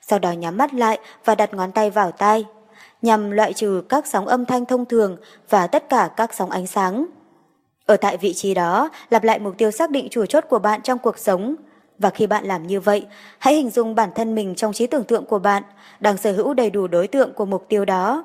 Sau 0.00 0.18
đó 0.18 0.32
nhắm 0.32 0.56
mắt 0.56 0.74
lại 0.74 0.98
và 1.24 1.34
đặt 1.34 1.54
ngón 1.54 1.72
tay 1.72 1.90
vào 1.90 2.10
tai, 2.10 2.44
nhằm 3.04 3.30
loại 3.30 3.52
trừ 3.52 3.82
các 3.88 4.06
sóng 4.06 4.26
âm 4.26 4.46
thanh 4.46 4.66
thông 4.66 4.84
thường 4.84 5.16
và 5.50 5.66
tất 5.66 5.88
cả 5.88 6.10
các 6.16 6.34
sóng 6.34 6.50
ánh 6.50 6.66
sáng. 6.66 7.06
Ở 7.86 7.96
tại 7.96 8.16
vị 8.16 8.34
trí 8.34 8.54
đó, 8.54 8.88
lặp 9.10 9.24
lại 9.24 9.38
mục 9.38 9.54
tiêu 9.58 9.70
xác 9.70 9.90
định 9.90 10.08
chủ 10.10 10.26
chốt 10.26 10.44
của 10.48 10.58
bạn 10.58 10.82
trong 10.82 10.98
cuộc 10.98 11.18
sống. 11.18 11.54
Và 11.98 12.10
khi 12.10 12.26
bạn 12.26 12.44
làm 12.44 12.66
như 12.66 12.80
vậy, 12.80 13.06
hãy 13.38 13.54
hình 13.54 13.70
dung 13.70 13.94
bản 13.94 14.10
thân 14.14 14.34
mình 14.34 14.54
trong 14.54 14.72
trí 14.72 14.86
tưởng 14.86 15.04
tượng 15.04 15.24
của 15.26 15.38
bạn, 15.38 15.62
đang 16.00 16.16
sở 16.16 16.32
hữu 16.32 16.54
đầy 16.54 16.70
đủ 16.70 16.86
đối 16.86 17.08
tượng 17.08 17.32
của 17.32 17.44
mục 17.44 17.66
tiêu 17.68 17.84
đó. 17.84 18.24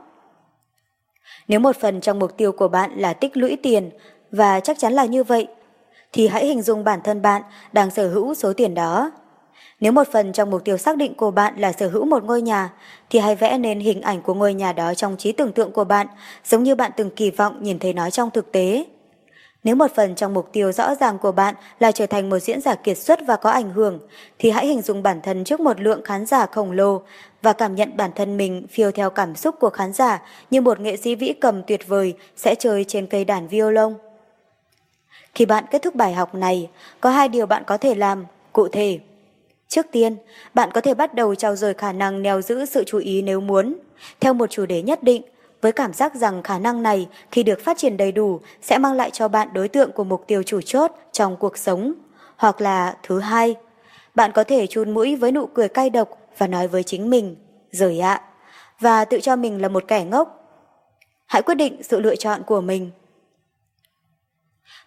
Nếu 1.48 1.60
một 1.60 1.76
phần 1.76 2.02
trong 2.02 2.20
mục 2.20 2.38
tiêu 2.38 2.52
của 2.52 2.68
bạn 2.68 2.92
là 2.96 3.14
tích 3.14 3.38
lũy 3.38 3.58
tiền, 3.64 3.90
và 4.32 4.60
chắc 4.60 4.80
chắn 4.80 4.94
là 4.94 5.06
như 5.06 5.24
vậy, 5.24 5.48
thì 6.14 6.28
hãy 6.28 6.46
hình 6.46 6.62
dung 6.62 6.84
bản 6.84 7.00
thân 7.04 7.22
bạn 7.22 7.42
đang 7.72 7.92
sở 7.92 8.10
hữu 8.10 8.34
số 8.34 8.54
tiền 8.54 8.76
đó. 8.76 9.12
Nếu 9.80 9.92
một 9.92 10.08
phần 10.12 10.34
trong 10.34 10.50
mục 10.50 10.64
tiêu 10.66 10.78
xác 10.78 10.98
định 10.98 11.14
của 11.14 11.32
bạn 11.32 11.54
là 11.58 11.72
sở 11.72 11.88
hữu 11.88 12.06
một 12.06 12.24
ngôi 12.24 12.42
nhà, 12.42 12.70
thì 13.10 13.20
hãy 13.20 13.36
vẽ 13.36 13.58
nên 13.58 13.80
hình 13.80 14.02
ảnh 14.02 14.22
của 14.22 14.34
ngôi 14.34 14.54
nhà 14.54 14.74
đó 14.74 14.94
trong 14.94 15.18
trí 15.18 15.32
tưởng 15.32 15.52
tượng 15.52 15.72
của 15.72 15.84
bạn, 15.84 16.08
giống 16.46 16.64
như 16.64 16.76
bạn 16.76 16.92
từng 16.98 17.10
kỳ 17.10 17.32
vọng 17.32 17.64
nhìn 17.64 17.80
thấy 17.80 17.94
nó 17.94 18.10
trong 18.10 18.32
thực 18.32 18.52
tế. 18.52 18.86
Nếu 19.64 19.76
một 19.76 19.92
phần 19.96 20.16
trong 20.16 20.34
mục 20.34 20.50
tiêu 20.52 20.72
rõ 20.72 20.96
ràng 20.96 21.18
của 21.18 21.32
bạn 21.32 21.56
là 21.80 21.92
trở 21.92 22.06
thành 22.06 22.30
một 22.30 22.40
diễn 22.40 22.62
giả 22.62 22.76
kiệt 22.76 22.98
xuất 22.98 23.20
và 23.28 23.36
có 23.36 23.50
ảnh 23.50 23.72
hưởng, 23.72 24.00
thì 24.40 24.50
hãy 24.50 24.68
hình 24.68 24.82
dung 24.82 25.04
bản 25.04 25.22
thân 25.22 25.44
trước 25.44 25.60
một 25.60 25.82
lượng 25.82 26.02
khán 26.04 26.26
giả 26.26 26.46
khổng 26.46 26.72
lồ 26.72 27.02
và 27.42 27.54
cảm 27.54 27.76
nhận 27.76 27.98
bản 27.98 28.12
thân 28.16 28.38
mình 28.38 28.68
phiêu 28.70 28.92
theo 28.92 29.10
cảm 29.10 29.36
xúc 29.36 29.56
của 29.60 29.70
khán 29.70 29.94
giả 29.94 30.22
như 30.52 30.62
một 30.62 30.80
nghệ 30.80 30.98
sĩ 30.98 31.16
vĩ 31.16 31.34
cầm 31.42 31.64
tuyệt 31.64 31.88
vời 31.88 32.14
sẽ 32.36 32.56
chơi 32.56 32.84
trên 32.84 33.08
cây 33.08 33.26
đàn 33.26 33.48
violon. 33.48 33.94
Khi 35.34 35.46
bạn 35.46 35.64
kết 35.72 35.82
thúc 35.82 35.96
bài 35.96 36.14
học 36.14 36.36
này, 36.36 36.70
có 37.02 37.10
hai 37.10 37.30
điều 37.30 37.46
bạn 37.46 37.64
có 37.68 37.78
thể 37.78 37.96
làm, 37.96 38.26
cụ 38.54 38.68
thể. 38.68 39.00
Trước 39.70 39.86
tiên, 39.92 40.18
bạn 40.54 40.70
có 40.74 40.82
thể 40.82 40.94
bắt 40.94 41.14
đầu 41.14 41.36
trao 41.36 41.56
dồi 41.56 41.74
khả 41.74 41.92
năng 41.92 42.22
neo 42.22 42.42
giữ 42.42 42.66
sự 42.66 42.84
chú 42.88 42.98
ý 42.98 43.22
nếu 43.22 43.42
muốn, 43.42 43.76
theo 44.20 44.34
một 44.34 44.50
chủ 44.50 44.66
đề 44.66 44.82
nhất 44.82 45.04
định, 45.04 45.22
với 45.62 45.72
cảm 45.72 45.94
giác 45.94 46.16
rằng 46.16 46.44
khả 46.44 46.60
năng 46.60 46.84
này 46.84 47.08
khi 47.32 47.44
được 47.44 47.60
phát 47.60 47.78
triển 47.78 47.98
đầy 47.98 48.12
đủ 48.12 48.40
sẽ 48.62 48.78
mang 48.78 48.94
lại 48.94 49.12
cho 49.12 49.28
bạn 49.28 49.48
đối 49.54 49.68
tượng 49.68 49.92
của 49.92 50.04
mục 50.04 50.24
tiêu 50.28 50.44
chủ 50.44 50.62
chốt 50.62 50.92
trong 51.12 51.38
cuộc 51.38 51.58
sống. 51.58 51.94
Hoặc 52.38 52.62
là 52.62 52.98
thứ 53.04 53.20
hai, 53.20 53.56
bạn 54.16 54.32
có 54.32 54.44
thể 54.44 54.68
chun 54.68 54.94
mũi 54.94 55.16
với 55.16 55.32
nụ 55.32 55.46
cười 55.46 55.68
cay 55.68 55.90
độc 55.90 56.10
và 56.38 56.48
nói 56.48 56.68
với 56.68 56.84
chính 56.84 57.10
mình, 57.10 57.36
rời 57.72 58.00
ạ, 58.00 58.22
và 58.80 59.06
tự 59.06 59.20
cho 59.20 59.36
mình 59.36 59.62
là 59.62 59.68
một 59.68 59.84
kẻ 59.88 60.04
ngốc. 60.04 60.36
Hãy 61.26 61.42
quyết 61.42 61.56
định 61.56 61.84
sự 61.84 62.00
lựa 62.00 62.16
chọn 62.16 62.44
của 62.44 62.62
mình. 62.62 62.92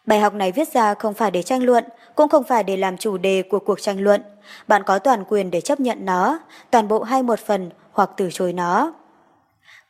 Bài 0.06 0.20
học 0.20 0.34
này 0.34 0.52
viết 0.52 0.72
ra 0.72 0.94
không 0.94 1.14
phải 1.14 1.30
để 1.30 1.42
tranh 1.42 1.62
luận, 1.62 1.84
cũng 2.14 2.28
không 2.28 2.44
phải 2.44 2.64
để 2.64 2.76
làm 2.76 2.96
chủ 2.96 3.16
đề 3.18 3.42
của 3.42 3.58
cuộc 3.58 3.80
tranh 3.80 4.00
luận. 4.00 4.22
Bạn 4.68 4.82
có 4.82 4.98
toàn 4.98 5.24
quyền 5.28 5.50
để 5.50 5.60
chấp 5.60 5.80
nhận 5.80 6.04
nó, 6.04 6.38
toàn 6.70 6.88
bộ 6.88 7.02
hay 7.02 7.22
một 7.22 7.38
phần 7.38 7.70
hoặc 7.92 8.10
từ 8.16 8.28
chối 8.32 8.52
nó. 8.52 8.92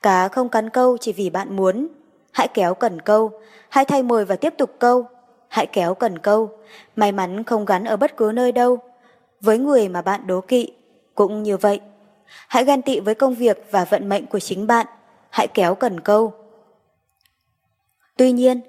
Cá 0.03 0.29
không 0.29 0.49
cắn 0.49 0.71
câu 0.71 0.97
chỉ 1.01 1.13
vì 1.13 1.31
bạn 1.31 1.57
muốn. 1.57 1.89
Hãy 2.33 2.49
kéo 2.49 2.75
cần 2.75 3.01
câu, 3.01 3.31
hãy 3.69 3.85
thay 3.85 4.03
mồi 4.03 4.25
và 4.25 4.37
tiếp 4.37 4.55
tục 4.59 4.77
câu. 4.79 5.07
Hãy 5.49 5.67
kéo 5.67 5.95
cần 5.95 6.19
câu, 6.19 6.51
may 6.97 7.13
mắn 7.13 7.45
không 7.45 7.65
gắn 7.65 7.85
ở 7.85 7.97
bất 7.97 8.17
cứ 8.17 8.33
nơi 8.35 8.53
đâu. 8.53 8.79
Với 9.41 9.59
người 9.59 9.89
mà 9.89 10.03
bạn 10.03 10.27
đố 10.27 10.41
kỵ, 10.41 10.73
cũng 11.15 11.43
như 11.43 11.57
vậy. 11.57 11.81
Hãy 12.49 12.65
ghen 12.65 12.83
tị 12.83 13.01
với 13.01 13.15
công 13.15 13.35
việc 13.35 13.67
và 13.71 13.85
vận 13.85 14.09
mệnh 14.09 14.27
của 14.27 14.41
chính 14.41 14.67
bạn. 14.67 14.87
Hãy 15.31 15.49
kéo 15.49 15.75
cần 15.75 16.01
câu. 16.01 16.33
Tuy 18.17 18.33
nhiên, 18.33 18.61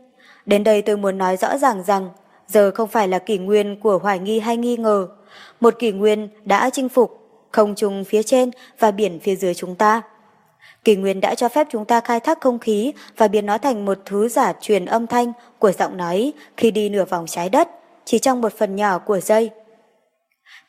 đến 0.45 0.63
đây 0.63 0.81
tôi 0.81 0.97
muốn 0.97 1.17
nói 1.17 1.37
rõ 1.37 1.57
ràng 1.57 1.83
rằng 1.83 2.09
giờ 2.47 2.71
không 2.71 2.89
phải 2.89 3.07
là 3.07 3.19
kỷ 3.19 3.37
nguyên 3.37 3.79
của 3.79 3.97
hoài 3.97 4.19
nghi 4.19 4.39
hay 4.39 4.57
nghi 4.57 4.77
ngờ. 4.77 5.07
Một 5.59 5.79
kỷ 5.79 5.91
nguyên 5.91 6.29
đã 6.45 6.69
chinh 6.69 6.89
phục 6.89 7.23
không 7.51 7.75
trung 7.75 8.03
phía 8.03 8.23
trên 8.23 8.51
và 8.79 8.91
biển 8.91 9.19
phía 9.19 9.35
dưới 9.35 9.53
chúng 9.53 9.75
ta. 9.75 10.01
Kỷ 10.83 10.95
nguyên 10.95 11.21
đã 11.21 11.35
cho 11.35 11.49
phép 11.49 11.67
chúng 11.71 11.85
ta 11.85 11.99
khai 11.99 12.19
thác 12.19 12.41
không 12.41 12.59
khí 12.59 12.93
và 13.17 13.27
biến 13.27 13.45
nó 13.45 13.57
thành 13.57 13.85
một 13.85 13.97
thứ 14.05 14.27
giả 14.27 14.53
truyền 14.61 14.85
âm 14.85 15.07
thanh 15.07 15.33
của 15.59 15.71
giọng 15.71 15.97
nói 15.97 16.33
khi 16.57 16.71
đi 16.71 16.89
nửa 16.89 17.05
vòng 17.05 17.25
trái 17.27 17.49
đất, 17.49 17.69
chỉ 18.05 18.19
trong 18.19 18.41
một 18.41 18.53
phần 18.57 18.75
nhỏ 18.75 18.99
của 18.99 19.19
giây. 19.19 19.49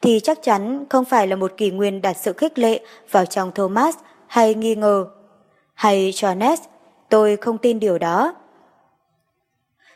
Thì 0.03 0.21
chắc 0.21 0.39
chắn 0.43 0.85
không 0.91 1.05
phải 1.05 1.27
là 1.27 1.37
một 1.37 1.53
kỷ 1.57 1.71
nguyên 1.71 2.03
đặt 2.03 2.17
sự 2.17 2.33
khích 2.33 2.59
lệ 2.59 2.81
vào 3.11 3.27
trong 3.27 3.53
Thomas 3.53 3.97
hay 4.27 4.55
nghi 4.55 4.75
ngờ. 4.75 5.07
Hay 5.75 6.11
Jones, 6.11 6.57
tôi 7.09 7.37
không 7.37 7.59
tin 7.59 7.81
điều 7.81 7.99
đó. 7.99 8.35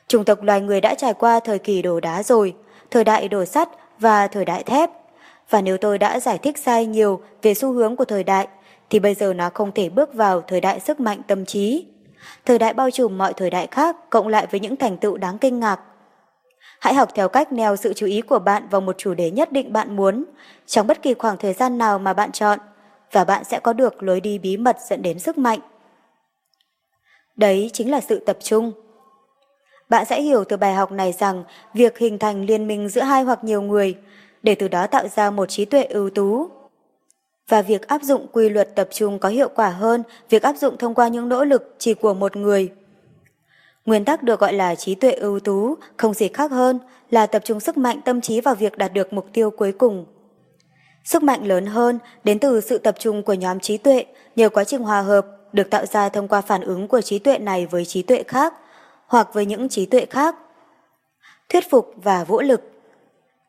Chủng 0.09 0.25
tộc 0.25 0.43
loài 0.43 0.61
người 0.61 0.81
đã 0.81 0.95
trải 0.95 1.15
qua 1.15 1.41
thời 1.41 1.59
kỳ 1.59 1.83
đồ 1.83 2.01
đá 2.01 2.23
rồi, 2.23 2.55
thời 2.91 3.05
đại 3.05 3.29
đồ 3.29 3.45
sắt 3.45 3.69
và 4.01 4.29
thời 4.29 4.45
đại 4.45 4.63
thép. 4.63 4.91
Và 5.51 5.61
nếu 5.61 5.79
tôi 5.79 5.99
đã 5.99 6.21
giải 6.21 6.39
thích 6.39 6.59
sai 6.59 6.87
nhiều 6.87 7.21
về 7.43 7.55
xu 7.55 7.73
hướng 7.73 7.97
của 7.97 8.05
thời 8.05 8.25
đại, 8.25 8.49
thì 8.91 8.99
bây 8.99 9.15
giờ 9.15 9.33
nó 9.35 9.51
không 9.55 9.73
thể 9.73 9.89
bước 9.89 10.15
vào 10.15 10.41
thời 10.41 10.61
đại 10.61 10.81
sức 10.81 11.01
mạnh 11.01 11.23
tâm 11.27 11.45
trí. 11.45 11.87
Thời 12.47 12.59
đại 12.59 12.75
bao 12.75 12.91
trùm 12.91 13.19
mọi 13.19 13.33
thời 13.33 13.51
đại 13.51 13.67
khác 13.71 14.11
cộng 14.11 14.29
lại 14.29 14.47
với 14.51 14.61
những 14.61 14.77
thành 14.77 14.97
tựu 14.97 15.17
đáng 15.17 15.39
kinh 15.39 15.61
ngạc. 15.61 15.81
Hãy 16.81 16.95
học 16.95 17.09
theo 17.15 17.29
cách 17.29 17.53
neo 17.53 17.77
sự 17.77 17.93
chú 17.93 18.07
ý 18.07 18.21
của 18.21 18.39
bạn 18.39 18.69
vào 18.71 18.81
một 18.81 18.99
chủ 18.99 19.15
đề 19.15 19.31
nhất 19.31 19.53
định 19.53 19.73
bạn 19.73 19.97
muốn, 19.97 20.25
trong 20.67 20.87
bất 20.87 21.03
kỳ 21.03 21.15
khoảng 21.15 21.37
thời 21.37 21.53
gian 21.53 21.79
nào 21.79 21.99
mà 21.99 22.13
bạn 22.13 22.33
chọn, 22.33 22.59
và 23.13 23.25
bạn 23.25 23.45
sẽ 23.45 23.61
có 23.61 23.73
được 23.73 24.03
lối 24.03 24.21
đi 24.21 24.39
bí 24.39 24.57
mật 24.57 24.77
dẫn 24.89 25.03
đến 25.03 25.19
sức 25.19 25.39
mạnh. 25.39 25.61
Đấy 27.37 27.71
chính 27.73 27.91
là 27.91 28.01
sự 28.01 28.19
tập 28.19 28.39
trung. 28.43 28.73
Bạn 29.89 30.05
sẽ 30.05 30.23
hiểu 30.23 30.45
từ 30.45 30.57
bài 30.57 30.75
học 30.75 30.93
này 30.93 31.13
rằng 31.13 31.45
việc 31.75 31.99
hình 31.99 32.19
thành 32.19 32.47
liên 32.47 32.67
minh 32.67 32.89
giữa 32.89 33.01
hai 33.01 33.23
hoặc 33.23 33.45
nhiều 33.45 33.63
người, 33.63 33.97
để 34.43 34.55
từ 34.55 34.69
đó 34.69 34.87
tạo 34.87 35.09
ra 35.09 35.31
một 35.31 35.47
trí 35.47 35.65
tuệ 35.65 35.85
ưu 35.85 36.11
tú, 36.11 36.49
và 37.49 37.63
việc 37.63 37.89
áp 37.89 38.03
dụng 38.03 38.27
quy 38.33 38.49
luật 38.49 38.75
tập 38.75 38.89
trung 38.91 39.19
có 39.19 39.29
hiệu 39.29 39.49
quả 39.55 39.69
hơn 39.69 40.03
việc 40.31 40.43
áp 40.43 40.57
dụng 40.57 40.79
thông 40.79 40.95
qua 40.95 41.09
những 41.09 41.29
nỗ 41.29 41.45
lực 41.45 41.75
chỉ 41.79 41.95
của 41.95 42.15
một 42.15 42.37
người. 42.37 42.73
Nguyên 43.87 44.05
tắc 44.05 44.23
được 44.23 44.41
gọi 44.41 44.53
là 44.53 44.75
trí 44.75 44.95
tuệ 44.95 45.13
ưu 45.13 45.41
tú, 45.41 45.75
không 45.97 46.15
gì 46.15 46.29
khác 46.29 46.51
hơn 46.51 46.79
là 47.11 47.27
tập 47.27 47.43
trung 47.45 47.61
sức 47.61 47.77
mạnh 47.77 48.01
tâm 48.05 48.21
trí 48.21 48.41
vào 48.41 48.55
việc 48.55 48.79
đạt 48.79 48.93
được 48.93 49.13
mục 49.13 49.27
tiêu 49.33 49.51
cuối 49.51 49.73
cùng. 49.73 50.07
Sức 51.05 51.23
mạnh 51.23 51.47
lớn 51.47 51.67
hơn 51.67 51.99
đến 52.25 52.39
từ 52.39 52.61
sự 52.61 52.79
tập 52.79 52.95
trung 52.99 53.23
của 53.23 53.33
nhóm 53.33 53.61
trí 53.61 53.77
tuệ 53.77 54.05
nhờ 54.37 54.49
quá 54.49 54.65
trình 54.65 54.83
hòa 54.83 55.01
hợp 55.01 55.27
được 55.53 55.71
tạo 55.71 55.87
ra 55.87 56.09
thông 56.09 56.29
qua 56.29 56.41
phản 56.41 56.61
ứng 56.61 56.89
của 56.89 57.01
trí 57.01 57.19
tuệ 57.19 57.39
này 57.39 57.67
với 57.67 57.85
trí 57.85 58.03
tuệ 58.03 58.23
khác 58.23 58.55
hoặc 59.09 59.35
với 59.35 59.47
những 59.47 59.69
trí 59.69 59.87
tuệ 59.87 60.07
khác. 60.07 60.37
Thuyết 61.49 61.71
phục 61.71 61.95
và 61.97 62.25
vũ 62.25 62.41
lực 62.41 62.61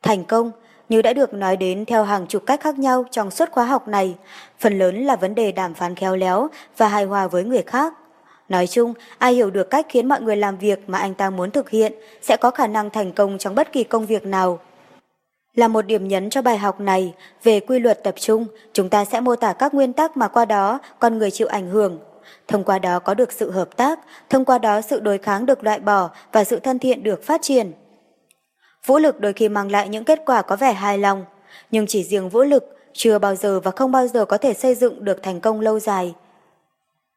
Thành 0.02 0.24
công 0.24 0.52
như 0.90 1.02
đã 1.02 1.14
được 1.14 1.34
nói 1.34 1.58
đến 1.58 1.86
theo 1.86 2.04
hàng 2.04 2.28
chục 2.28 2.44
cách 2.46 2.62
khác 2.62 2.80
nhau 2.80 3.06
trong 3.12 3.32
suốt 3.32 3.52
khóa 3.52 3.66
học 3.66 3.88
này, 3.88 4.16
phần 4.60 4.80
lớn 4.80 5.06
là 5.06 5.16
vấn 5.16 5.36
đề 5.36 5.52
đàm 5.52 5.74
phán 5.74 5.96
khéo 5.96 6.16
léo 6.16 6.48
và 6.78 6.88
hài 6.88 7.06
hòa 7.06 7.28
với 7.28 7.44
người 7.44 7.62
khác. 7.62 7.94
Nói 8.50 8.68
chung, 8.68 8.94
ai 9.18 9.34
hiểu 9.34 9.50
được 9.50 9.70
cách 9.70 9.86
khiến 9.90 10.08
mọi 10.08 10.22
người 10.22 10.36
làm 10.36 10.58
việc 10.58 10.90
mà 10.90 10.98
anh 10.98 11.14
ta 11.14 11.30
muốn 11.30 11.52
thực 11.52 11.70
hiện 11.70 11.94
sẽ 12.22 12.38
có 12.38 12.52
khả 12.52 12.68
năng 12.68 12.90
thành 12.90 13.12
công 13.12 13.38
trong 13.38 13.56
bất 13.56 13.72
kỳ 13.72 13.84
công 13.84 14.06
việc 14.06 14.26
nào. 14.26 14.60
Là 15.56 15.68
một 15.68 15.82
điểm 15.82 16.08
nhấn 16.08 16.30
cho 16.30 16.42
bài 16.42 16.58
học 16.58 16.80
này 16.80 17.14
về 17.44 17.60
quy 17.60 17.80
luật 17.80 18.04
tập 18.04 18.16
trung, 18.18 18.46
chúng 18.74 18.90
ta 18.90 19.06
sẽ 19.06 19.20
mô 19.20 19.36
tả 19.36 19.54
các 19.54 19.74
nguyên 19.74 19.94
tắc 19.94 20.18
mà 20.18 20.28
qua 20.28 20.46
đó 20.46 20.80
con 21.00 21.18
người 21.18 21.32
chịu 21.32 21.48
ảnh 21.48 21.70
hưởng, 21.70 22.00
thông 22.48 22.64
qua 22.64 22.80
đó 22.80 23.00
có 23.00 23.14
được 23.14 23.32
sự 23.32 23.52
hợp 23.52 23.78
tác, 23.78 24.00
thông 24.30 24.46
qua 24.46 24.58
đó 24.58 24.82
sự 24.82 25.00
đối 25.00 25.18
kháng 25.18 25.46
được 25.46 25.64
loại 25.64 25.80
bỏ 25.80 26.10
và 26.32 26.44
sự 26.44 26.60
thân 26.60 26.80
thiện 26.80 27.04
được 27.04 27.24
phát 27.24 27.42
triển. 27.42 27.72
Vũ 28.86 28.98
lực 28.98 29.20
đôi 29.20 29.34
khi 29.34 29.50
mang 29.50 29.72
lại 29.72 29.90
những 29.90 30.04
kết 30.04 30.20
quả 30.26 30.42
có 30.42 30.56
vẻ 30.56 30.74
hài 30.74 30.98
lòng, 30.98 31.26
nhưng 31.72 31.88
chỉ 31.88 32.04
riêng 32.04 32.30
vũ 32.30 32.42
lực 32.42 32.78
chưa 32.94 33.20
bao 33.20 33.36
giờ 33.36 33.60
và 33.60 33.72
không 33.72 33.92
bao 33.92 34.08
giờ 34.08 34.26
có 34.26 34.38
thể 34.38 34.54
xây 34.54 34.76
dựng 34.76 35.06
được 35.06 35.24
thành 35.24 35.42
công 35.42 35.62
lâu 35.62 35.80
dài. 35.80 36.14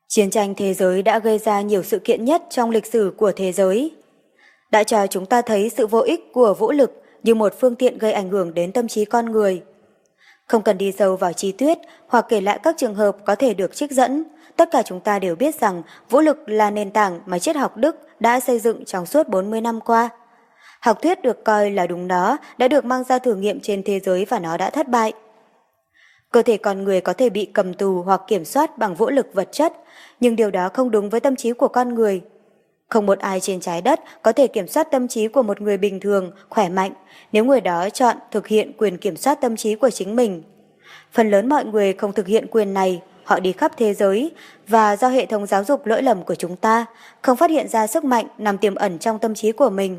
Chiến 0.08 0.30
tranh 0.30 0.54
thế 0.54 0.74
giới 0.74 1.02
đã 1.02 1.18
gây 1.18 1.38
ra 1.38 1.60
nhiều 1.60 1.82
sự 1.82 1.98
kiện 1.98 2.24
nhất 2.24 2.42
trong 2.50 2.70
lịch 2.70 2.86
sử 2.86 3.14
của 3.16 3.32
thế 3.32 3.52
giới. 3.52 3.96
Đã 4.70 4.84
cho 4.84 5.06
chúng 5.06 5.26
ta 5.26 5.42
thấy 5.42 5.70
sự 5.76 5.86
vô 5.86 6.00
ích 6.00 6.32
của 6.32 6.54
vũ 6.54 6.72
lực 6.72 7.02
như 7.22 7.34
một 7.34 7.54
phương 7.60 7.74
tiện 7.74 7.98
gây 7.98 8.12
ảnh 8.12 8.28
hưởng 8.28 8.54
đến 8.54 8.72
tâm 8.72 8.88
trí 8.88 9.04
con 9.04 9.32
người. 9.32 9.62
Không 10.46 10.62
cần 10.62 10.78
đi 10.78 10.92
sâu 10.92 11.16
vào 11.16 11.32
chi 11.32 11.52
tiết 11.52 11.78
hoặc 12.06 12.26
kể 12.28 12.40
lại 12.40 12.60
các 12.62 12.74
trường 12.78 12.94
hợp 12.94 13.16
có 13.24 13.34
thể 13.34 13.54
được 13.54 13.76
trích 13.76 13.92
dẫn, 13.92 14.24
tất 14.56 14.70
cả 14.70 14.82
chúng 14.82 15.00
ta 15.00 15.18
đều 15.18 15.36
biết 15.36 15.60
rằng 15.60 15.82
vũ 16.10 16.20
lực 16.20 16.48
là 16.48 16.70
nền 16.70 16.90
tảng 16.90 17.20
mà 17.26 17.38
triết 17.38 17.56
học 17.56 17.76
Đức 17.76 17.96
đã 18.20 18.40
xây 18.40 18.58
dựng 18.58 18.84
trong 18.84 19.06
suốt 19.06 19.28
40 19.28 19.60
năm 19.60 19.80
qua. 19.80 20.08
Học 20.80 21.02
thuyết 21.02 21.22
được 21.22 21.44
coi 21.44 21.70
là 21.70 21.86
đúng 21.86 22.08
đó 22.08 22.36
đã 22.58 22.68
được 22.68 22.84
mang 22.84 23.04
ra 23.04 23.18
thử 23.18 23.34
nghiệm 23.34 23.60
trên 23.60 23.82
thế 23.82 24.00
giới 24.00 24.24
và 24.24 24.38
nó 24.38 24.56
đã 24.56 24.70
thất 24.70 24.88
bại. 24.88 25.12
Cơ 26.30 26.42
thể 26.42 26.56
con 26.56 26.84
người 26.84 27.00
có 27.00 27.12
thể 27.12 27.30
bị 27.30 27.44
cầm 27.44 27.74
tù 27.74 28.02
hoặc 28.02 28.20
kiểm 28.28 28.44
soát 28.44 28.78
bằng 28.78 28.94
vũ 28.94 29.10
lực 29.10 29.34
vật 29.34 29.48
chất, 29.52 29.72
nhưng 30.20 30.36
điều 30.36 30.50
đó 30.50 30.68
không 30.74 30.90
đúng 30.90 31.10
với 31.10 31.20
tâm 31.20 31.36
trí 31.36 31.52
của 31.52 31.68
con 31.68 31.94
người. 31.94 32.22
Không 32.88 33.06
một 33.06 33.18
ai 33.18 33.40
trên 33.40 33.60
trái 33.60 33.82
đất 33.82 34.00
có 34.22 34.32
thể 34.32 34.46
kiểm 34.46 34.68
soát 34.68 34.90
tâm 34.90 35.08
trí 35.08 35.28
của 35.28 35.42
một 35.42 35.60
người 35.60 35.76
bình 35.76 36.00
thường, 36.00 36.30
khỏe 36.48 36.68
mạnh, 36.68 36.92
nếu 37.32 37.44
người 37.44 37.60
đó 37.60 37.90
chọn 37.90 38.16
thực 38.30 38.46
hiện 38.46 38.72
quyền 38.78 38.98
kiểm 38.98 39.16
soát 39.16 39.40
tâm 39.40 39.56
trí 39.56 39.74
của 39.74 39.90
chính 39.90 40.16
mình. 40.16 40.42
Phần 41.12 41.30
lớn 41.30 41.48
mọi 41.48 41.64
người 41.64 41.92
không 41.92 42.12
thực 42.12 42.26
hiện 42.26 42.46
quyền 42.50 42.74
này, 42.74 43.02
họ 43.32 43.40
đi 43.40 43.52
khắp 43.52 43.72
thế 43.76 43.94
giới, 43.94 44.32
và 44.68 44.96
do 44.96 45.08
hệ 45.08 45.26
thống 45.26 45.46
giáo 45.46 45.64
dục 45.64 45.86
lỗi 45.86 46.02
lầm 46.02 46.24
của 46.24 46.34
chúng 46.34 46.56
ta, 46.56 46.86
không 47.22 47.36
phát 47.36 47.50
hiện 47.50 47.68
ra 47.68 47.86
sức 47.86 48.04
mạnh 48.04 48.26
nằm 48.38 48.58
tiềm 48.58 48.74
ẩn 48.74 48.98
trong 48.98 49.18
tâm 49.18 49.34
trí 49.34 49.52
của 49.52 49.70
mình. 49.70 49.98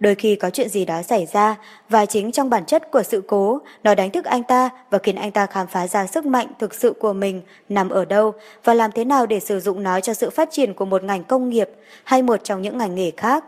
Đôi 0.00 0.14
khi 0.14 0.36
có 0.36 0.50
chuyện 0.50 0.68
gì 0.68 0.84
đó 0.84 1.02
xảy 1.02 1.26
ra 1.26 1.56
và 1.88 2.06
chính 2.06 2.32
trong 2.32 2.50
bản 2.50 2.66
chất 2.66 2.90
của 2.90 3.02
sự 3.02 3.22
cố, 3.26 3.60
nó 3.82 3.94
đánh 3.94 4.10
thức 4.10 4.24
anh 4.24 4.42
ta 4.42 4.70
và 4.90 4.98
khiến 4.98 5.16
anh 5.16 5.30
ta 5.30 5.46
khám 5.46 5.66
phá 5.66 5.86
ra 5.86 6.06
sức 6.06 6.26
mạnh 6.26 6.46
thực 6.58 6.74
sự 6.74 6.94
của 7.00 7.12
mình 7.12 7.42
nằm 7.68 7.90
ở 7.90 8.04
đâu 8.04 8.32
và 8.64 8.74
làm 8.74 8.92
thế 8.92 9.04
nào 9.04 9.26
để 9.26 9.40
sử 9.40 9.60
dụng 9.60 9.82
nó 9.82 10.00
cho 10.00 10.14
sự 10.14 10.30
phát 10.30 10.48
triển 10.52 10.74
của 10.74 10.84
một 10.84 11.04
ngành 11.04 11.24
công 11.24 11.48
nghiệp 11.48 11.70
hay 12.04 12.22
một 12.22 12.44
trong 12.44 12.62
những 12.62 12.78
ngành 12.78 12.94
nghề 12.94 13.10
khác. 13.16 13.44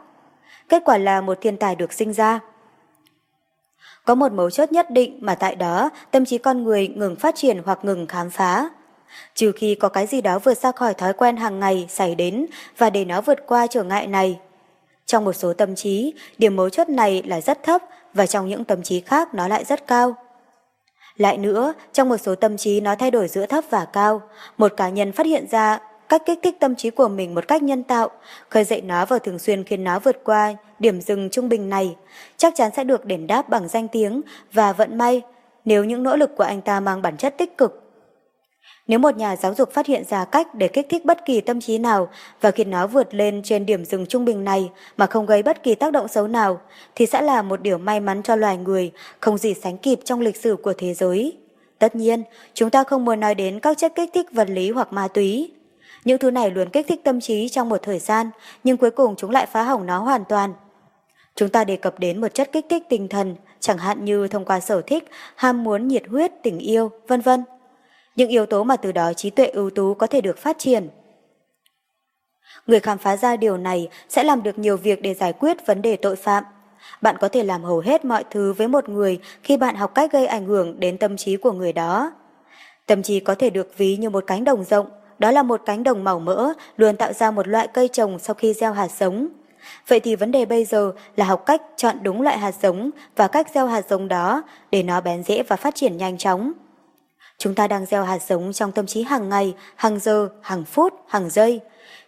Kết 0.69 0.83
quả 0.85 0.99
là 0.99 1.21
một 1.21 1.39
thiên 1.41 1.57
tài 1.57 1.75
được 1.75 1.93
sinh 1.93 2.13
ra. 2.13 2.41
Có 4.05 4.15
một 4.15 4.33
mấu 4.33 4.51
chốt 4.51 4.73
nhất 4.73 4.91
định 4.91 5.19
mà 5.21 5.35
tại 5.35 5.55
đó 5.57 5.91
tâm 6.11 6.25
trí 6.25 6.39
con 6.39 6.65
người 6.65 6.89
ngừng 6.89 7.17
phát 7.17 7.35
triển 7.35 7.63
hoặc 7.65 7.79
ngừng 7.85 8.07
khám 8.07 8.31
phá. 8.31 8.69
Trừ 9.35 9.53
khi 9.53 9.75
có 9.75 9.89
cái 9.89 10.07
gì 10.07 10.21
đó 10.21 10.39
vượt 10.39 10.59
ra 10.59 10.73
khỏi 10.73 10.95
thói 10.95 11.13
quen 11.13 11.37
hàng 11.37 11.61
ngày 11.61 11.87
xảy 11.89 12.15
đến 12.15 12.47
và 12.79 12.91
để 12.91 13.05
nó 13.05 13.21
vượt 13.21 13.47
qua 13.47 13.67
trở 13.67 13.83
ngại 13.83 14.07
này, 14.07 14.39
trong 15.07 15.25
một 15.25 15.33
số 15.33 15.53
tâm 15.53 15.75
trí, 15.75 16.15
điểm 16.39 16.57
mấu 16.57 16.71
chốt 16.71 16.89
này 16.89 17.23
là 17.27 17.41
rất 17.41 17.63
thấp 17.63 17.83
và 18.15 18.27
trong 18.27 18.49
những 18.49 18.65
tâm 18.65 18.83
trí 18.83 19.01
khác 19.01 19.35
nó 19.35 19.49
lại 19.49 19.65
rất 19.65 19.87
cao. 19.87 20.15
Lại 21.17 21.39
nữa, 21.39 21.73
trong 21.93 22.09
một 22.09 22.17
số 22.17 22.35
tâm 22.35 22.57
trí 22.57 22.81
nó 22.81 22.95
thay 22.95 23.11
đổi 23.11 23.29
giữa 23.29 23.47
thấp 23.47 23.65
và 23.71 23.85
cao. 23.85 24.23
Một 24.57 24.73
cá 24.77 24.89
nhân 24.89 25.13
phát 25.13 25.27
hiện 25.27 25.47
ra 25.51 25.79
cách 26.09 26.23
kích 26.27 26.39
thích 26.43 26.57
tâm 26.61 26.75
trí 26.75 26.91
của 26.91 27.09
mình 27.09 27.35
một 27.35 27.49
cách 27.49 27.63
nhân 27.63 27.83
tạo, 27.83 28.11
khơi 28.49 28.65
dậy 28.65 28.81
nó 28.81 29.05
và 29.05 29.19
thường 29.19 29.39
xuyên 29.39 29.65
khiến 29.65 29.85
nó 29.85 29.99
vượt 29.99 30.25
qua 30.25 30.55
điểm 30.79 31.01
dừng 31.01 31.31
trung 31.31 31.49
bình 31.49 31.71
này, 31.71 31.97
chắc 32.37 32.53
chắn 32.57 32.71
sẽ 32.77 32.85
được 32.85 33.05
đền 33.05 33.27
đáp 33.27 33.49
bằng 33.49 33.69
danh 33.69 33.89
tiếng 33.89 34.23
và 34.53 34.73
vận 34.73 34.99
may 34.99 35.23
nếu 35.65 35.85
những 35.85 36.03
nỗ 36.03 36.17
lực 36.17 36.37
của 36.37 36.45
anh 36.45 36.61
ta 36.61 36.81
mang 36.81 37.03
bản 37.03 37.17
chất 37.17 37.39
tích 37.39 37.59
cực 37.59 37.86
nếu 38.87 38.99
một 38.99 39.17
nhà 39.17 39.37
giáo 39.37 39.55
dục 39.55 39.73
phát 39.73 39.87
hiện 39.87 40.05
ra 40.05 40.25
cách 40.25 40.55
để 40.55 40.69
kích 40.69 40.87
thích 40.89 41.05
bất 41.05 41.25
kỳ 41.25 41.41
tâm 41.41 41.61
trí 41.61 41.79
nào 41.79 42.09
và 42.41 42.51
khiến 42.51 42.71
nó 42.71 42.87
vượt 42.87 43.15
lên 43.15 43.43
trên 43.45 43.67
điểm 43.67 43.85
dừng 43.85 44.07
trung 44.07 44.25
bình 44.25 44.45
này 44.45 44.71
mà 44.97 45.07
không 45.07 45.27
gây 45.27 45.43
bất 45.43 45.63
kỳ 45.63 45.75
tác 45.75 45.93
động 45.93 46.09
xấu 46.09 46.27
nào, 46.27 46.61
thì 46.95 47.07
sẽ 47.07 47.23
là 47.23 47.43
một 47.43 47.63
điều 47.63 47.79
may 47.79 48.01
mắn 48.01 48.23
cho 48.23 48.37
loài 48.37 48.57
người, 48.57 48.93
không 49.21 49.39
gì 49.39 49.55
sánh 49.55 49.79
kịp 49.79 50.01
trong 50.05 50.21
lịch 50.21 50.37
sử 50.37 50.57
của 50.57 50.73
thế 50.79 50.95
giới. 50.95 51.37
Tất 51.79 51.97
nhiên, 51.97 52.23
chúng 52.55 52.71
ta 52.71 52.85
không 52.85 53.05
muốn 53.05 53.21
nói 53.21 53.35
đến 53.35 53.61
các 53.61 53.79
chất 53.79 53.93
kích 53.95 54.11
thích 54.15 54.27
vật 54.33 54.51
lý 54.51 54.71
hoặc 54.71 54.93
ma 54.93 55.09
túy. 55.09 55.53
Những 56.05 56.19
thứ 56.19 56.31
này 56.31 56.51
luôn 56.51 56.71
kích 56.71 56.87
thích 56.89 57.01
tâm 57.05 57.21
trí 57.21 57.49
trong 57.49 57.69
một 57.69 57.83
thời 57.83 57.99
gian, 57.99 58.31
nhưng 58.65 58.77
cuối 58.77 58.91
cùng 58.91 59.17
chúng 59.17 59.31
lại 59.31 59.47
phá 59.47 59.63
hỏng 59.63 59.87
nó 59.87 59.99
hoàn 59.99 60.25
toàn. 60.25 60.55
Chúng 61.37 61.49
ta 61.49 61.65
đề 61.65 61.77
cập 61.77 61.99
đến 61.99 62.21
một 62.21 62.35
chất 62.35 62.53
kích 62.53 62.67
thích 62.69 62.83
tinh 62.89 63.09
thần, 63.09 63.37
chẳng 63.61 63.79
hạn 63.79 64.05
như 64.05 64.29
thông 64.29 64.45
qua 64.45 64.61
sở 64.61 64.83
thích, 64.87 65.05
ham 65.37 65.65
muốn 65.65 65.89
nhiệt 65.89 66.03
huyết, 66.09 66.33
tình 66.43 66.59
yêu, 66.59 66.91
vân 67.09 67.21
vân 67.21 67.45
những 68.17 68.29
yếu 68.29 68.47
tố 68.47 68.65
mà 68.65 68.77
từ 68.77 68.93
đó 68.93 69.13
trí 69.13 69.31
tuệ 69.31 69.47
ưu 69.47 69.71
tú 69.71 69.95
có 69.95 70.07
thể 70.07 70.21
được 70.21 70.39
phát 70.39 70.59
triển. 70.59 70.89
Người 72.67 72.81
khám 72.81 72.99
phá 72.99 73.17
ra 73.17 73.37
điều 73.37 73.57
này 73.57 73.89
sẽ 74.09 74.25
làm 74.25 74.43
được 74.43 74.59
nhiều 74.59 74.77
việc 74.77 75.03
để 75.03 75.15
giải 75.15 75.33
quyết 75.33 75.67
vấn 75.67 75.83
đề 75.83 75.97
tội 75.97 76.17
phạm. 76.17 76.45
Bạn 77.03 77.17
có 77.21 77.29
thể 77.29 77.43
làm 77.43 77.63
hầu 77.63 77.79
hết 77.79 78.05
mọi 78.05 78.25
thứ 78.31 78.53
với 78.53 78.69
một 78.69 78.89
người 78.89 79.19
khi 79.43 79.57
bạn 79.57 79.77
học 79.77 79.95
cách 79.95 80.13
gây 80.13 80.27
ảnh 80.27 80.47
hưởng 80.47 80.81
đến 80.81 80.99
tâm 80.99 81.17
trí 81.17 81.37
của 81.37 81.53
người 81.53 81.73
đó. 81.73 82.13
Tâm 82.87 83.03
trí 83.03 83.21
có 83.21 83.35
thể 83.35 83.51
được 83.51 83.79
ví 83.79 83.97
như 83.97 84.11
một 84.11 84.25
cánh 84.27 84.45
đồng 84.45 84.65
rộng, 84.65 84.87
đó 85.19 85.31
là 85.31 85.43
một 85.43 85.63
cánh 85.67 85.83
đồng 85.83 86.05
màu 86.05 86.19
mỡ 86.19 86.53
luôn 86.77 86.97
tạo 86.97 87.13
ra 87.13 87.31
một 87.31 87.49
loại 87.49 87.69
cây 87.69 87.89
trồng 87.89 88.19
sau 88.19 88.35
khi 88.35 88.53
gieo 88.53 88.73
hạt 88.73 88.89
giống. 88.99 89.29
Vậy 89.89 90.01
thì 90.01 90.17
vấn 90.17 90.33
đề 90.33 90.45
bây 90.45 90.65
giờ 90.65 90.93
là 91.17 91.25
học 91.25 91.47
cách 91.47 91.63
chọn 91.77 91.97
đúng 92.03 92.23
loại 92.23 92.39
hạt 92.39 92.55
giống 92.63 92.91
và 93.17 93.29
cách 93.29 93.47
gieo 93.55 93.67
hạt 93.67 93.85
giống 93.89 94.09
đó 94.09 94.43
để 94.71 94.83
nó 94.83 95.01
bén 95.01 95.23
rễ 95.23 95.43
và 95.43 95.57
phát 95.57 95.75
triển 95.75 95.97
nhanh 95.97 96.19
chóng. 96.19 96.53
Chúng 97.39 97.55
ta 97.55 97.69
đang 97.69 97.87
gieo 97.87 98.05
hạt 98.05 98.19
giống 98.23 98.53
trong 98.53 98.73
tâm 98.73 98.87
trí 98.87 99.03
hàng 99.03 99.29
ngày, 99.29 99.55
hàng 99.77 99.99
giờ, 99.99 100.29
hàng 100.43 100.65
phút, 100.65 100.95
hàng 101.09 101.31
giây. 101.31 101.61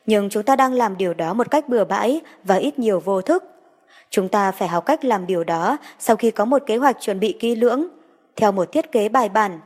Nhưng 0.06 0.30
chúng 0.30 0.42
ta 0.42 0.56
đang 0.56 0.72
làm 0.72 0.96
điều 0.96 1.14
đó 1.14 1.34
một 1.34 1.50
cách 1.50 1.68
bừa 1.68 1.84
bãi 1.84 2.20
và 2.44 2.54
ít 2.54 2.78
nhiều 2.78 3.00
vô 3.00 3.22
thức. 3.22 3.44
Chúng 4.10 4.28
ta 4.28 4.52
phải 4.52 4.68
học 4.68 4.86
cách 4.86 5.04
làm 5.04 5.26
điều 5.26 5.44
đó 5.44 5.76
sau 5.98 6.16
khi 6.16 6.30
có 6.30 6.44
một 6.44 6.62
kế 6.66 6.76
hoạch 6.76 6.96
chuẩn 7.00 7.20
bị 7.20 7.36
kỹ 7.40 7.54
lưỡng, 7.54 7.86
theo 8.36 8.52
một 8.52 8.72
thiết 8.72 8.92
kế 8.92 9.08
bài 9.08 9.28
bản. 9.28 9.60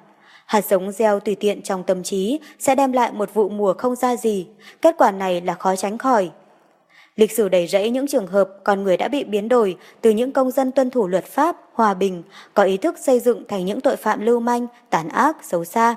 Hạt 0.47 0.65
giống 0.65 0.93
gieo 0.93 1.21
tùy 1.21 1.35
tiện 1.41 1.63
trong 1.63 1.85
tâm 1.85 2.03
trí 2.03 2.41
sẽ 2.59 2.75
đem 2.75 2.93
lại 2.93 3.13
một 3.13 3.35
vụ 3.35 3.49
mùa 3.49 3.75
không 3.79 3.97
ra 3.97 4.17
gì. 4.17 4.47
Kết 4.83 4.95
quả 4.99 5.11
này 5.11 5.41
là 5.41 5.55
khó 5.55 5.77
tránh 5.77 5.99
khỏi. 5.99 6.31
Lịch 7.17 7.33
sử 7.33 7.49
đầy 7.49 7.67
rẫy 7.67 7.91
những 7.91 8.07
trường 8.07 8.27
hợp 8.27 8.49
con 8.65 8.83
người 8.83 8.97
đã 8.97 9.09
bị 9.09 9.25
biến 9.25 9.49
đổi 9.49 9.77
từ 10.01 10.11
những 10.11 10.33
công 10.33 10.51
dân 10.51 10.73
tuân 10.73 10.91
thủ 10.91 11.09
luật 11.09 11.25
pháp, 11.25 11.57
hòa 11.73 11.95
bình, 11.95 12.23
có 12.55 12.63
ý 12.63 12.77
thức 12.77 12.99
xây 12.99 13.21
dựng 13.21 13.45
thành 13.49 13.67
những 13.67 13.81
tội 13.81 13.97
phạm 13.97 14.21
lưu 14.21 14.41
manh, 14.41 14.67
tàn 14.91 15.09
ác, 15.09 15.37
xấu 15.43 15.65
xa. 15.65 15.95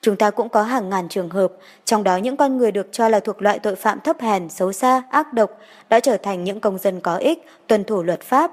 Chúng 0.00 0.16
ta 0.16 0.30
cũng 0.30 0.48
có 0.48 0.62
hàng 0.62 0.88
ngàn 0.88 1.08
trường 1.08 1.28
hợp, 1.28 1.52
trong 1.84 2.04
đó 2.04 2.16
những 2.16 2.36
con 2.36 2.56
người 2.56 2.72
được 2.72 2.88
cho 2.92 3.08
là 3.08 3.20
thuộc 3.20 3.42
loại 3.42 3.58
tội 3.58 3.76
phạm 3.76 4.00
thấp 4.00 4.20
hèn, 4.20 4.48
xấu 4.48 4.72
xa, 4.72 5.02
ác 5.10 5.32
độc 5.32 5.50
đã 5.88 6.00
trở 6.00 6.16
thành 6.16 6.44
những 6.44 6.60
công 6.60 6.78
dân 6.78 7.00
có 7.00 7.16
ích, 7.16 7.44
tuân 7.66 7.84
thủ 7.84 8.02
luật 8.02 8.20
pháp. 8.20 8.52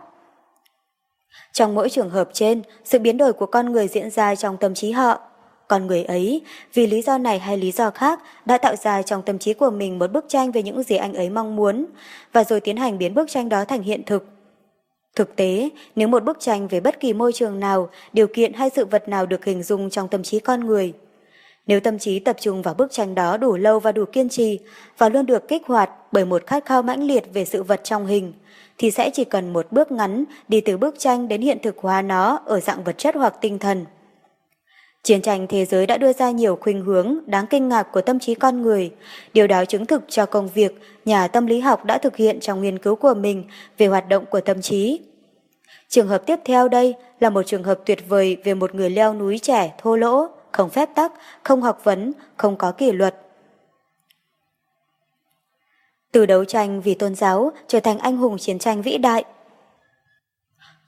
Trong 1.53 1.75
mỗi 1.75 1.89
trường 1.89 2.09
hợp 2.09 2.29
trên, 2.33 2.61
sự 2.83 2.99
biến 2.99 3.17
đổi 3.17 3.33
của 3.33 3.45
con 3.45 3.71
người 3.71 3.87
diễn 3.87 4.09
ra 4.09 4.35
trong 4.35 4.57
tâm 4.57 4.73
trí 4.73 4.91
họ. 4.91 5.19
Con 5.67 5.87
người 5.87 6.03
ấy, 6.03 6.41
vì 6.73 6.87
lý 6.87 7.01
do 7.01 7.17
này 7.17 7.39
hay 7.39 7.57
lý 7.57 7.71
do 7.71 7.89
khác, 7.89 8.19
đã 8.45 8.57
tạo 8.57 8.75
ra 8.75 9.01
trong 9.01 9.21
tâm 9.21 9.39
trí 9.39 9.53
của 9.53 9.69
mình 9.69 9.99
một 9.99 10.11
bức 10.11 10.25
tranh 10.27 10.51
về 10.51 10.63
những 10.63 10.83
gì 10.83 10.95
anh 10.95 11.13
ấy 11.13 11.29
mong 11.29 11.55
muốn, 11.55 11.85
và 12.33 12.43
rồi 12.43 12.59
tiến 12.59 12.77
hành 12.77 12.97
biến 12.97 13.13
bức 13.13 13.29
tranh 13.29 13.49
đó 13.49 13.65
thành 13.65 13.83
hiện 13.83 14.03
thực. 14.05 14.25
Thực 15.15 15.35
tế, 15.35 15.69
nếu 15.95 16.07
một 16.07 16.23
bức 16.23 16.39
tranh 16.39 16.67
về 16.67 16.79
bất 16.79 16.99
kỳ 16.99 17.13
môi 17.13 17.33
trường 17.33 17.59
nào, 17.59 17.89
điều 18.13 18.27
kiện 18.27 18.53
hay 18.53 18.69
sự 18.75 18.85
vật 18.85 19.09
nào 19.09 19.25
được 19.25 19.45
hình 19.45 19.63
dung 19.63 19.89
trong 19.89 20.07
tâm 20.07 20.23
trí 20.23 20.39
con 20.39 20.65
người, 20.65 20.93
nếu 21.67 21.79
tâm 21.79 21.99
trí 21.99 22.19
tập 22.19 22.35
trung 22.39 22.61
vào 22.61 22.73
bức 22.73 22.91
tranh 22.91 23.15
đó 23.15 23.37
đủ 23.37 23.57
lâu 23.57 23.79
và 23.79 23.91
đủ 23.91 24.05
kiên 24.11 24.29
trì 24.29 24.59
và 24.97 25.09
luôn 25.09 25.25
được 25.25 25.47
kích 25.47 25.65
hoạt 25.65 25.89
bởi 26.11 26.25
một 26.25 26.47
khát 26.47 26.65
khao 26.65 26.81
mãnh 26.81 27.03
liệt 27.03 27.23
về 27.33 27.45
sự 27.45 27.63
vật 27.63 27.81
trong 27.83 28.05
hình, 28.05 28.33
thì 28.77 28.91
sẽ 28.91 29.09
chỉ 29.13 29.23
cần 29.23 29.53
một 29.53 29.67
bước 29.71 29.91
ngắn 29.91 30.23
đi 30.47 30.61
từ 30.61 30.77
bức 30.77 30.99
tranh 30.99 31.27
đến 31.27 31.41
hiện 31.41 31.57
thực 31.63 31.77
hóa 31.77 32.01
nó 32.01 32.39
ở 32.45 32.59
dạng 32.59 32.83
vật 32.83 32.97
chất 32.97 33.15
hoặc 33.15 33.33
tinh 33.41 33.59
thần. 33.59 33.85
Chiến 35.05 35.21
tranh 35.21 35.47
thế 35.47 35.65
giới 35.65 35.87
đã 35.87 35.97
đưa 35.97 36.13
ra 36.13 36.31
nhiều 36.31 36.57
khuynh 36.61 36.81
hướng 36.81 37.17
đáng 37.25 37.47
kinh 37.47 37.69
ngạc 37.69 37.83
của 37.83 38.01
tâm 38.01 38.19
trí 38.19 38.35
con 38.35 38.61
người. 38.61 38.91
Điều 39.33 39.47
đó 39.47 39.65
chứng 39.65 39.85
thực 39.85 40.01
cho 40.07 40.25
công 40.25 40.47
việc 40.47 40.81
nhà 41.05 41.27
tâm 41.27 41.45
lý 41.45 41.59
học 41.59 41.85
đã 41.85 41.97
thực 41.97 42.15
hiện 42.15 42.39
trong 42.39 42.61
nghiên 42.61 42.79
cứu 42.79 42.95
của 42.95 43.13
mình 43.13 43.43
về 43.77 43.87
hoạt 43.87 44.09
động 44.09 44.25
của 44.25 44.39
tâm 44.39 44.61
trí. 44.61 44.99
Trường 45.87 46.07
hợp 46.07 46.23
tiếp 46.25 46.39
theo 46.45 46.67
đây 46.67 46.95
là 47.19 47.29
một 47.29 47.43
trường 47.45 47.63
hợp 47.63 47.79
tuyệt 47.85 48.09
vời 48.09 48.37
về 48.43 48.53
một 48.53 48.75
người 48.75 48.89
leo 48.89 49.13
núi 49.13 49.39
trẻ 49.39 49.73
thô 49.77 49.95
lỗ, 49.95 50.27
không 50.51 50.69
phép 50.69 50.89
tắc, 50.95 51.13
không 51.43 51.61
học 51.61 51.81
vấn, 51.83 52.13
không 52.37 52.57
có 52.57 52.71
kỷ 52.71 52.91
luật. 52.91 53.15
Từ 56.11 56.25
đấu 56.25 56.45
tranh 56.45 56.81
vì 56.81 56.93
tôn 56.93 57.15
giáo 57.15 57.51
trở 57.67 57.79
thành 57.79 57.99
anh 57.99 58.17
hùng 58.17 58.37
chiến 58.37 58.59
tranh 58.59 58.81
vĩ 58.81 58.97
đại. 58.97 59.23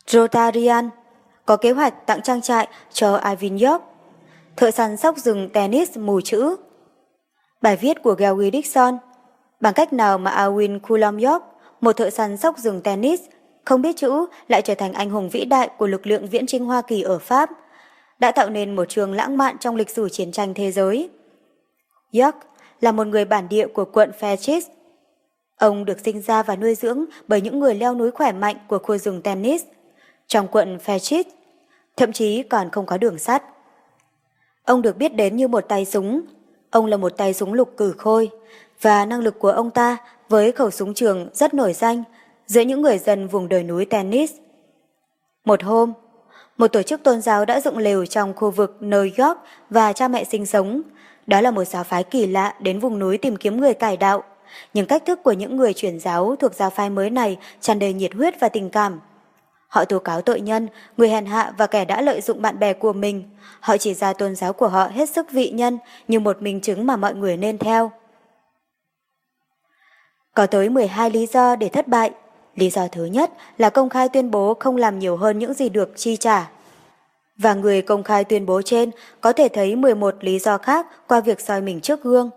Rotarian 0.08 0.90
có 1.46 1.58
kế 1.58 1.72
hoạch 1.72 2.06
tặng 2.06 2.22
trang 2.22 2.42
trại 2.42 2.68
cho 2.92 3.18
Ivan 3.18 3.58
York 3.58 3.84
thợ 4.58 4.72
săn 4.72 4.98
sóc 4.98 5.18
rừng 5.18 5.50
tennis 5.50 5.98
mù 5.98 6.22
chữ. 6.22 6.56
Bài 7.62 7.76
viết 7.76 8.04
của 8.04 8.14
Gary 8.14 8.50
Dixon 8.54 8.98
Bằng 9.60 9.74
cách 9.74 9.94
nào 9.94 10.18
mà 10.18 10.32
Alwin 10.32 10.80
Coulomb 10.80 11.22
một 11.82 11.98
thợ 11.98 12.10
săn 12.10 12.38
sóc 12.38 12.58
rừng 12.58 12.82
tennis, 12.82 13.22
không 13.66 13.82
biết 13.82 13.98
chữ 13.98 14.26
lại 14.48 14.62
trở 14.62 14.76
thành 14.76 14.94
anh 14.94 15.10
hùng 15.10 15.30
vĩ 15.30 15.46
đại 15.46 15.70
của 15.78 15.88
lực 15.88 16.08
lượng 16.08 16.28
viễn 16.28 16.46
trinh 16.46 16.66
Hoa 16.66 16.82
Kỳ 16.82 17.02
ở 17.02 17.20
Pháp, 17.20 17.50
đã 18.20 18.32
tạo 18.32 18.50
nên 18.50 18.76
một 18.76 18.86
trường 18.90 19.14
lãng 19.14 19.38
mạn 19.38 19.58
trong 19.60 19.76
lịch 19.76 19.90
sử 19.90 20.10
chiến 20.10 20.32
tranh 20.32 20.54
thế 20.54 20.72
giới. 20.72 21.10
York 22.14 22.36
là 22.82 22.92
một 22.92 23.08
người 23.08 23.26
bản 23.26 23.50
địa 23.50 23.68
của 23.68 23.86
quận 23.86 24.12
Fairchis. 24.20 24.62
Ông 25.58 25.86
được 25.86 26.00
sinh 26.00 26.22
ra 26.22 26.44
và 26.44 26.56
nuôi 26.56 26.76
dưỡng 26.76 27.06
bởi 27.28 27.42
những 27.42 27.60
người 27.60 27.76
leo 27.76 27.96
núi 27.96 28.12
khỏe 28.12 28.32
mạnh 28.32 28.56
của 28.68 28.80
khu 28.80 28.98
rừng 28.98 29.22
tennis. 29.22 29.64
Trong 30.28 30.48
quận 30.48 30.78
Fairchis, 30.86 31.24
thậm 31.98 32.12
chí 32.12 32.44
còn 32.44 32.70
không 32.70 32.86
có 32.86 32.98
đường 32.98 33.20
sắt. 33.20 33.44
Ông 34.68 34.82
được 34.82 34.98
biết 34.98 35.16
đến 35.16 35.36
như 35.36 35.48
một 35.48 35.62
tay 35.68 35.86
súng. 35.86 36.22
Ông 36.70 36.86
là 36.86 36.98
một 36.98 37.18
tay 37.18 37.34
súng 37.34 37.54
lục 37.54 37.74
cử 37.78 37.94
khôi, 37.98 38.30
và 38.82 39.06
năng 39.06 39.20
lực 39.20 39.40
của 39.40 39.52
ông 39.52 39.72
ta 39.72 39.98
với 40.30 40.52
khẩu 40.52 40.72
súng 40.72 40.94
trường 40.94 41.30
rất 41.34 41.54
nổi 41.54 41.74
danh 41.74 42.04
giữa 42.48 42.62
những 42.62 42.82
người 42.82 42.98
dân 42.98 43.28
vùng 43.28 43.50
đồi 43.50 43.64
núi 43.64 43.86
tennis. 43.86 44.32
Một 45.46 45.64
hôm, 45.64 45.94
một 46.58 46.68
tổ 46.68 46.82
chức 46.82 47.04
tôn 47.04 47.22
giáo 47.22 47.46
đã 47.46 47.62
dựng 47.62 47.78
lều 47.78 48.06
trong 48.06 48.34
khu 48.34 48.52
vực 48.52 48.78
New 48.82 49.28
York 49.28 49.40
và 49.70 49.94
cha 49.94 50.08
mẹ 50.08 50.24
sinh 50.24 50.46
sống. 50.46 50.82
Đó 51.28 51.42
là 51.42 51.52
một 51.52 51.64
giáo 51.64 51.84
phái 51.84 52.04
kỳ 52.04 52.28
lạ 52.28 52.56
đến 52.60 52.80
vùng 52.80 53.00
núi 53.00 53.18
tìm 53.18 53.36
kiếm 53.36 53.62
người 53.62 53.74
cải 53.74 53.98
đạo. 53.98 54.24
Nhưng 54.74 54.86
cách 54.86 55.04
thức 55.06 55.24
của 55.24 55.32
những 55.32 55.58
người 55.58 55.74
truyền 55.74 56.00
giáo 56.00 56.36
thuộc 56.40 56.54
giáo 56.54 56.70
phái 56.70 56.90
mới 56.90 57.10
này 57.10 57.38
tràn 57.62 57.80
đầy 57.80 57.94
nhiệt 57.94 58.14
huyết 58.14 58.40
và 58.40 58.50
tình 58.50 58.70
cảm. 58.70 59.00
Họ 59.68 59.86
tố 59.86 60.00
cáo 60.00 60.22
tội 60.22 60.42
nhân, 60.42 60.68
người 60.98 61.10
hèn 61.10 61.26
hạ 61.26 61.54
và 61.58 61.68
kẻ 61.68 61.86
đã 61.86 62.02
lợi 62.02 62.22
dụng 62.22 62.42
bạn 62.42 62.60
bè 62.60 62.74
của 62.74 62.94
mình. 62.94 63.24
Họ 63.60 63.78
chỉ 63.78 63.94
ra 63.94 64.14
tôn 64.14 64.36
giáo 64.36 64.54
của 64.54 64.68
họ 64.68 64.88
hết 64.88 65.10
sức 65.10 65.32
vị 65.32 65.50
nhân 65.50 65.78
như 66.08 66.20
một 66.20 66.42
minh 66.42 66.62
chứng 66.62 66.86
mà 66.86 66.96
mọi 66.96 67.16
người 67.16 67.38
nên 67.38 67.58
theo. 67.58 67.92
Có 70.34 70.46
tới 70.46 70.70
12 70.70 71.10
lý 71.10 71.26
do 71.26 71.56
để 71.56 71.70
thất 71.70 71.88
bại. 71.88 72.12
Lý 72.56 72.70
do 72.70 72.88
thứ 72.88 73.06
nhất 73.06 73.32
là 73.58 73.70
công 73.70 73.90
khai 73.90 74.10
tuyên 74.10 74.32
bố 74.32 74.54
không 74.60 74.76
làm 74.76 75.00
nhiều 75.00 75.18
hơn 75.18 75.40
những 75.40 75.54
gì 75.54 75.70
được 75.70 75.94
chi 75.96 76.18
trả. 76.18 76.50
Và 77.38 77.54
người 77.54 77.82
công 77.82 78.04
khai 78.04 78.24
tuyên 78.24 78.46
bố 78.46 78.62
trên 78.62 78.92
có 79.22 79.34
thể 79.34 79.48
thấy 79.48 79.76
11 79.76 80.16
lý 80.22 80.40
do 80.40 80.58
khác 80.58 80.88
qua 81.08 81.20
việc 81.20 81.42
soi 81.42 81.62
mình 81.62 81.82
trước 81.82 82.04
gương. 82.04 82.30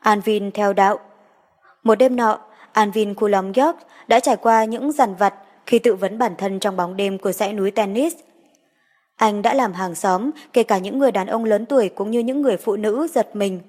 Anvin 0.00 0.50
theo 0.50 0.72
đạo 0.72 0.98
Một 1.82 1.94
đêm 1.94 2.16
nọ, 2.16 2.38
Anvin 2.72 3.14
Coulomb 3.14 3.58
York 3.58 3.76
đã 4.08 4.20
trải 4.20 4.36
qua 4.36 4.64
những 4.64 4.92
dằn 4.92 5.14
vặt 5.14 5.34
khi 5.66 5.78
tự 5.78 5.94
vấn 5.94 6.18
bản 6.18 6.32
thân 6.38 6.60
trong 6.60 6.76
bóng 6.76 6.96
đêm 6.96 7.18
của 7.18 7.32
dãy 7.32 7.52
núi 7.52 7.70
tennis. 7.70 8.14
Anh 9.16 9.42
đã 9.42 9.54
làm 9.54 9.72
hàng 9.72 9.94
xóm, 9.94 10.30
kể 10.52 10.62
cả 10.62 10.78
những 10.78 10.98
người 10.98 11.12
đàn 11.12 11.26
ông 11.26 11.44
lớn 11.44 11.66
tuổi 11.66 11.88
cũng 11.88 12.10
như 12.10 12.20
những 12.20 12.42
người 12.42 12.56
phụ 12.56 12.76
nữ 12.76 13.08
giật 13.14 13.36
mình. 13.36 13.60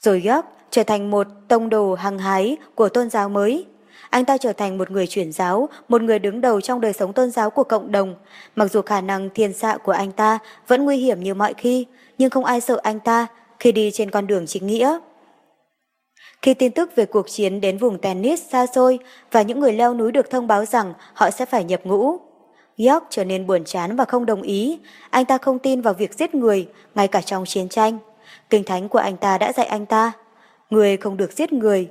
Rồi 0.00 0.22
York 0.26 0.46
trở 0.70 0.82
thành 0.82 1.10
một 1.10 1.26
tông 1.48 1.68
đồ 1.68 1.94
hăng 1.94 2.18
hái 2.18 2.56
của 2.74 2.88
tôn 2.88 3.10
giáo 3.10 3.28
mới. 3.28 3.66
Anh 4.10 4.24
ta 4.24 4.38
trở 4.38 4.52
thành 4.52 4.78
một 4.78 4.90
người 4.90 5.06
chuyển 5.06 5.32
giáo, 5.32 5.68
một 5.88 6.02
người 6.02 6.18
đứng 6.18 6.40
đầu 6.40 6.60
trong 6.60 6.80
đời 6.80 6.92
sống 6.92 7.12
tôn 7.12 7.30
giáo 7.30 7.50
của 7.50 7.64
cộng 7.64 7.92
đồng. 7.92 8.14
Mặc 8.56 8.70
dù 8.70 8.82
khả 8.82 9.00
năng 9.00 9.30
thiên 9.30 9.52
xạ 9.52 9.76
của 9.84 9.92
anh 9.92 10.12
ta 10.12 10.38
vẫn 10.66 10.84
nguy 10.84 10.96
hiểm 10.96 11.20
như 11.20 11.34
mọi 11.34 11.54
khi, 11.54 11.86
nhưng 12.18 12.30
không 12.30 12.44
ai 12.44 12.60
sợ 12.60 12.80
anh 12.82 13.00
ta 13.00 13.26
khi 13.58 13.72
đi 13.72 13.90
trên 13.90 14.10
con 14.10 14.26
đường 14.26 14.46
chính 14.46 14.66
nghĩa. 14.66 14.98
Khi 16.42 16.54
tin 16.54 16.72
tức 16.72 16.96
về 16.96 17.06
cuộc 17.06 17.28
chiến 17.28 17.60
đến 17.60 17.78
vùng 17.78 17.98
tennis 17.98 18.42
xa 18.50 18.66
xôi 18.66 18.98
và 19.32 19.42
những 19.42 19.60
người 19.60 19.72
leo 19.72 19.94
núi 19.94 20.12
được 20.12 20.30
thông 20.30 20.46
báo 20.46 20.64
rằng 20.64 20.92
họ 21.14 21.30
sẽ 21.30 21.46
phải 21.46 21.64
nhập 21.64 21.80
ngũ, 21.84 22.18
York 22.78 23.04
trở 23.10 23.24
nên 23.24 23.46
buồn 23.46 23.64
chán 23.64 23.96
và 23.96 24.04
không 24.04 24.26
đồng 24.26 24.42
ý. 24.42 24.78
Anh 25.10 25.24
ta 25.24 25.38
không 25.38 25.58
tin 25.58 25.80
vào 25.80 25.94
việc 25.94 26.14
giết 26.14 26.34
người, 26.34 26.68
ngay 26.94 27.08
cả 27.08 27.20
trong 27.20 27.44
chiến 27.44 27.68
tranh. 27.68 27.98
Kinh 28.50 28.64
thánh 28.64 28.88
của 28.88 28.98
anh 28.98 29.16
ta 29.16 29.38
đã 29.38 29.52
dạy 29.52 29.66
anh 29.66 29.86
ta. 29.86 30.12
Người 30.70 30.96
không 30.96 31.16
được 31.16 31.32
giết 31.32 31.52
người. 31.52 31.88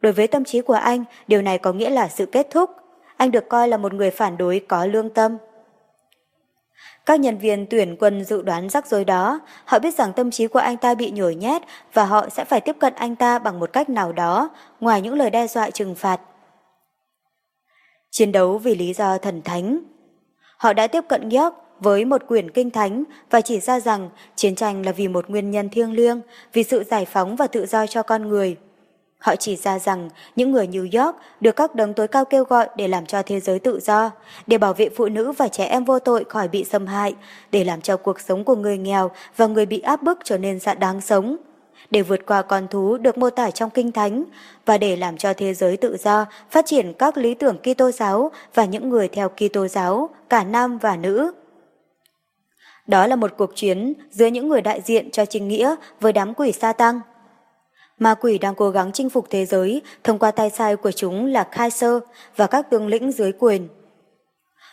Đối 0.00 0.12
với 0.12 0.26
tâm 0.26 0.44
trí 0.44 0.60
của 0.60 0.74
anh, 0.74 1.04
điều 1.28 1.42
này 1.42 1.58
có 1.58 1.72
nghĩa 1.72 1.90
là 1.90 2.08
sự 2.08 2.26
kết 2.26 2.46
thúc. 2.50 2.70
Anh 3.16 3.30
được 3.30 3.48
coi 3.48 3.68
là 3.68 3.76
một 3.76 3.94
người 3.94 4.10
phản 4.10 4.36
đối 4.36 4.60
có 4.68 4.86
lương 4.86 5.10
tâm. 5.10 5.36
Các 7.06 7.20
nhân 7.20 7.38
viên 7.38 7.66
tuyển 7.66 7.96
quân 8.00 8.24
dự 8.24 8.42
đoán 8.42 8.68
rắc 8.68 8.86
rối 8.86 9.04
đó, 9.04 9.40
họ 9.64 9.78
biết 9.78 9.94
rằng 9.94 10.12
tâm 10.12 10.30
trí 10.30 10.46
của 10.46 10.58
anh 10.58 10.76
ta 10.76 10.94
bị 10.94 11.10
nhồi 11.10 11.34
nhét 11.34 11.62
và 11.92 12.04
họ 12.04 12.28
sẽ 12.28 12.44
phải 12.44 12.60
tiếp 12.60 12.76
cận 12.80 12.94
anh 12.94 13.16
ta 13.16 13.38
bằng 13.38 13.60
một 13.60 13.72
cách 13.72 13.90
nào 13.90 14.12
đó, 14.12 14.50
ngoài 14.80 15.00
những 15.00 15.14
lời 15.14 15.30
đe 15.30 15.46
dọa 15.46 15.70
trừng 15.70 15.94
phạt. 15.94 16.20
Chiến 18.10 18.32
đấu 18.32 18.58
vì 18.58 18.74
lý 18.74 18.92
do 18.92 19.18
thần 19.18 19.42
thánh 19.42 19.82
Họ 20.56 20.72
đã 20.72 20.86
tiếp 20.86 21.04
cận 21.08 21.30
York 21.30 21.54
với 21.80 22.04
một 22.04 22.26
quyển 22.28 22.50
kinh 22.50 22.70
thánh 22.70 23.04
và 23.30 23.40
chỉ 23.40 23.60
ra 23.60 23.80
rằng 23.80 24.10
chiến 24.36 24.54
tranh 24.54 24.86
là 24.86 24.92
vì 24.92 25.08
một 25.08 25.30
nguyên 25.30 25.50
nhân 25.50 25.68
thiêng 25.68 25.92
liêng, 25.92 26.20
vì 26.52 26.62
sự 26.62 26.84
giải 26.84 27.04
phóng 27.04 27.36
và 27.36 27.46
tự 27.46 27.66
do 27.66 27.86
cho 27.86 28.02
con 28.02 28.28
người. 28.28 28.56
Họ 29.22 29.36
chỉ 29.36 29.56
ra 29.56 29.78
rằng 29.78 30.08
những 30.36 30.52
người 30.52 30.66
New 30.66 31.04
York 31.04 31.16
được 31.40 31.56
các 31.56 31.74
đấng 31.74 31.94
tối 31.94 32.08
cao 32.08 32.24
kêu 32.24 32.44
gọi 32.44 32.68
để 32.76 32.88
làm 32.88 33.06
cho 33.06 33.22
thế 33.22 33.40
giới 33.40 33.58
tự 33.58 33.80
do, 33.80 34.10
để 34.46 34.58
bảo 34.58 34.74
vệ 34.74 34.88
phụ 34.88 35.08
nữ 35.08 35.32
và 35.32 35.48
trẻ 35.48 35.64
em 35.64 35.84
vô 35.84 35.98
tội 35.98 36.24
khỏi 36.24 36.48
bị 36.48 36.64
xâm 36.64 36.86
hại, 36.86 37.14
để 37.52 37.64
làm 37.64 37.80
cho 37.80 37.96
cuộc 37.96 38.20
sống 38.20 38.44
của 38.44 38.56
người 38.56 38.78
nghèo 38.78 39.10
và 39.36 39.46
người 39.46 39.66
bị 39.66 39.80
áp 39.80 40.02
bức 40.02 40.18
trở 40.24 40.38
nên 40.38 40.60
dạ 40.60 40.74
đáng 40.74 41.00
sống, 41.00 41.36
để 41.90 42.02
vượt 42.02 42.26
qua 42.26 42.42
con 42.42 42.68
thú 42.68 42.96
được 42.96 43.18
mô 43.18 43.30
tả 43.30 43.50
trong 43.50 43.70
kinh 43.70 43.92
thánh 43.92 44.24
và 44.66 44.78
để 44.78 44.96
làm 44.96 45.16
cho 45.16 45.32
thế 45.34 45.54
giới 45.54 45.76
tự 45.76 45.96
do 45.96 46.26
phát 46.50 46.66
triển 46.66 46.92
các 46.92 47.16
lý 47.16 47.34
tưởng 47.34 47.56
Kitô 47.58 47.90
giáo 47.90 48.30
và 48.54 48.64
những 48.64 48.88
người 48.88 49.08
theo 49.08 49.28
Kitô 49.28 49.68
giáo, 49.68 50.08
cả 50.28 50.44
nam 50.44 50.78
và 50.78 50.96
nữ. 50.96 51.32
Đó 52.86 53.06
là 53.06 53.16
một 53.16 53.30
cuộc 53.38 53.52
chiến 53.54 53.92
giữa 54.10 54.26
những 54.26 54.48
người 54.48 54.60
đại 54.60 54.80
diện 54.80 55.10
cho 55.10 55.24
chính 55.24 55.48
nghĩa 55.48 55.74
với 56.00 56.12
đám 56.12 56.34
quỷ 56.34 56.52
sa 56.52 56.72
tăng. 56.72 57.00
Ma 58.02 58.14
quỷ 58.14 58.38
đang 58.38 58.54
cố 58.54 58.70
gắng 58.70 58.92
chinh 58.92 59.10
phục 59.10 59.26
thế 59.30 59.46
giới 59.46 59.82
thông 60.04 60.18
qua 60.18 60.30
tay 60.30 60.50
sai 60.50 60.76
của 60.76 60.92
chúng 60.92 61.26
là 61.26 61.44
Kaiser 61.44 61.92
và 62.36 62.46
các 62.46 62.70
tướng 62.70 62.86
lĩnh 62.86 63.12
dưới 63.12 63.32
quyền. 63.32 63.68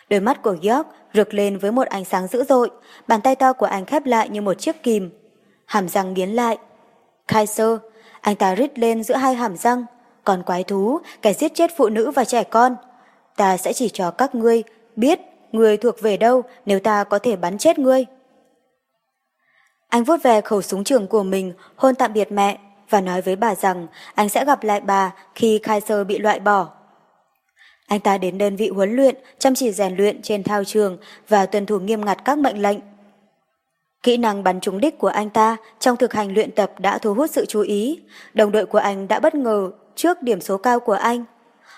Đôi 0.08 0.20
mắt 0.20 0.42
của 0.42 0.56
York 0.62 0.86
rực 1.14 1.34
lên 1.34 1.58
với 1.58 1.72
một 1.72 1.86
ánh 1.86 2.04
sáng 2.04 2.26
dữ 2.26 2.44
dội, 2.44 2.70
bàn 3.08 3.20
tay 3.20 3.36
to 3.36 3.52
của 3.52 3.66
anh 3.66 3.84
khép 3.84 4.06
lại 4.06 4.28
như 4.28 4.40
một 4.40 4.54
chiếc 4.54 4.82
kìm. 4.82 5.10
Hàm 5.66 5.88
răng 5.88 6.14
biến 6.14 6.36
lại. 6.36 6.58
Kaiser, 7.28 7.78
anh 8.20 8.36
ta 8.36 8.54
rít 8.54 8.78
lên 8.78 9.04
giữa 9.04 9.14
hai 9.14 9.34
hàm 9.34 9.56
răng. 9.56 9.84
Còn 10.24 10.42
quái 10.42 10.64
thú, 10.64 10.98
kẻ 11.22 11.32
giết 11.32 11.54
chết 11.54 11.70
phụ 11.76 11.88
nữ 11.88 12.10
và 12.10 12.24
trẻ 12.24 12.44
con. 12.44 12.76
Ta 13.36 13.56
sẽ 13.56 13.72
chỉ 13.72 13.88
cho 13.88 14.10
các 14.10 14.34
ngươi 14.34 14.62
biết 14.96 15.20
người 15.52 15.76
thuộc 15.76 16.00
về 16.00 16.16
đâu 16.16 16.42
nếu 16.66 16.80
ta 16.80 17.04
có 17.04 17.18
thể 17.18 17.36
bắn 17.36 17.58
chết 17.58 17.78
ngươi. 17.78 18.06
Anh 19.88 20.04
vuốt 20.04 20.22
về 20.22 20.40
khẩu 20.40 20.62
súng 20.62 20.84
trường 20.84 21.06
của 21.06 21.22
mình, 21.22 21.52
hôn 21.76 21.94
tạm 21.94 22.12
biệt 22.12 22.32
mẹ 22.32 22.58
và 22.90 23.00
nói 23.00 23.22
với 23.22 23.36
bà 23.36 23.54
rằng 23.54 23.86
anh 24.14 24.28
sẽ 24.28 24.44
gặp 24.44 24.64
lại 24.64 24.80
bà 24.80 25.14
khi 25.34 25.58
Kaiser 25.58 26.06
bị 26.06 26.18
loại 26.18 26.40
bỏ. 26.40 26.68
Anh 27.86 28.00
ta 28.00 28.18
đến 28.18 28.38
đơn 28.38 28.56
vị 28.56 28.68
huấn 28.68 28.96
luyện, 28.96 29.14
chăm 29.38 29.54
chỉ 29.54 29.72
rèn 29.72 29.96
luyện 29.96 30.22
trên 30.22 30.42
thao 30.42 30.64
trường 30.64 30.98
và 31.28 31.46
tuân 31.46 31.66
thủ 31.66 31.78
nghiêm 31.78 32.04
ngặt 32.04 32.24
các 32.24 32.38
mệnh 32.38 32.62
lệnh. 32.62 32.78
Kỹ 34.02 34.16
năng 34.16 34.42
bắn 34.42 34.60
trúng 34.60 34.80
đích 34.80 34.98
của 34.98 35.08
anh 35.08 35.30
ta 35.30 35.56
trong 35.78 35.96
thực 35.96 36.12
hành 36.12 36.34
luyện 36.34 36.50
tập 36.50 36.72
đã 36.78 36.98
thu 36.98 37.14
hút 37.14 37.30
sự 37.30 37.46
chú 37.46 37.60
ý. 37.60 38.00
Đồng 38.34 38.52
đội 38.52 38.66
của 38.66 38.78
anh 38.78 39.08
đã 39.08 39.20
bất 39.20 39.34
ngờ 39.34 39.70
trước 39.94 40.22
điểm 40.22 40.40
số 40.40 40.56
cao 40.56 40.80
của 40.80 40.92
anh. 40.92 41.24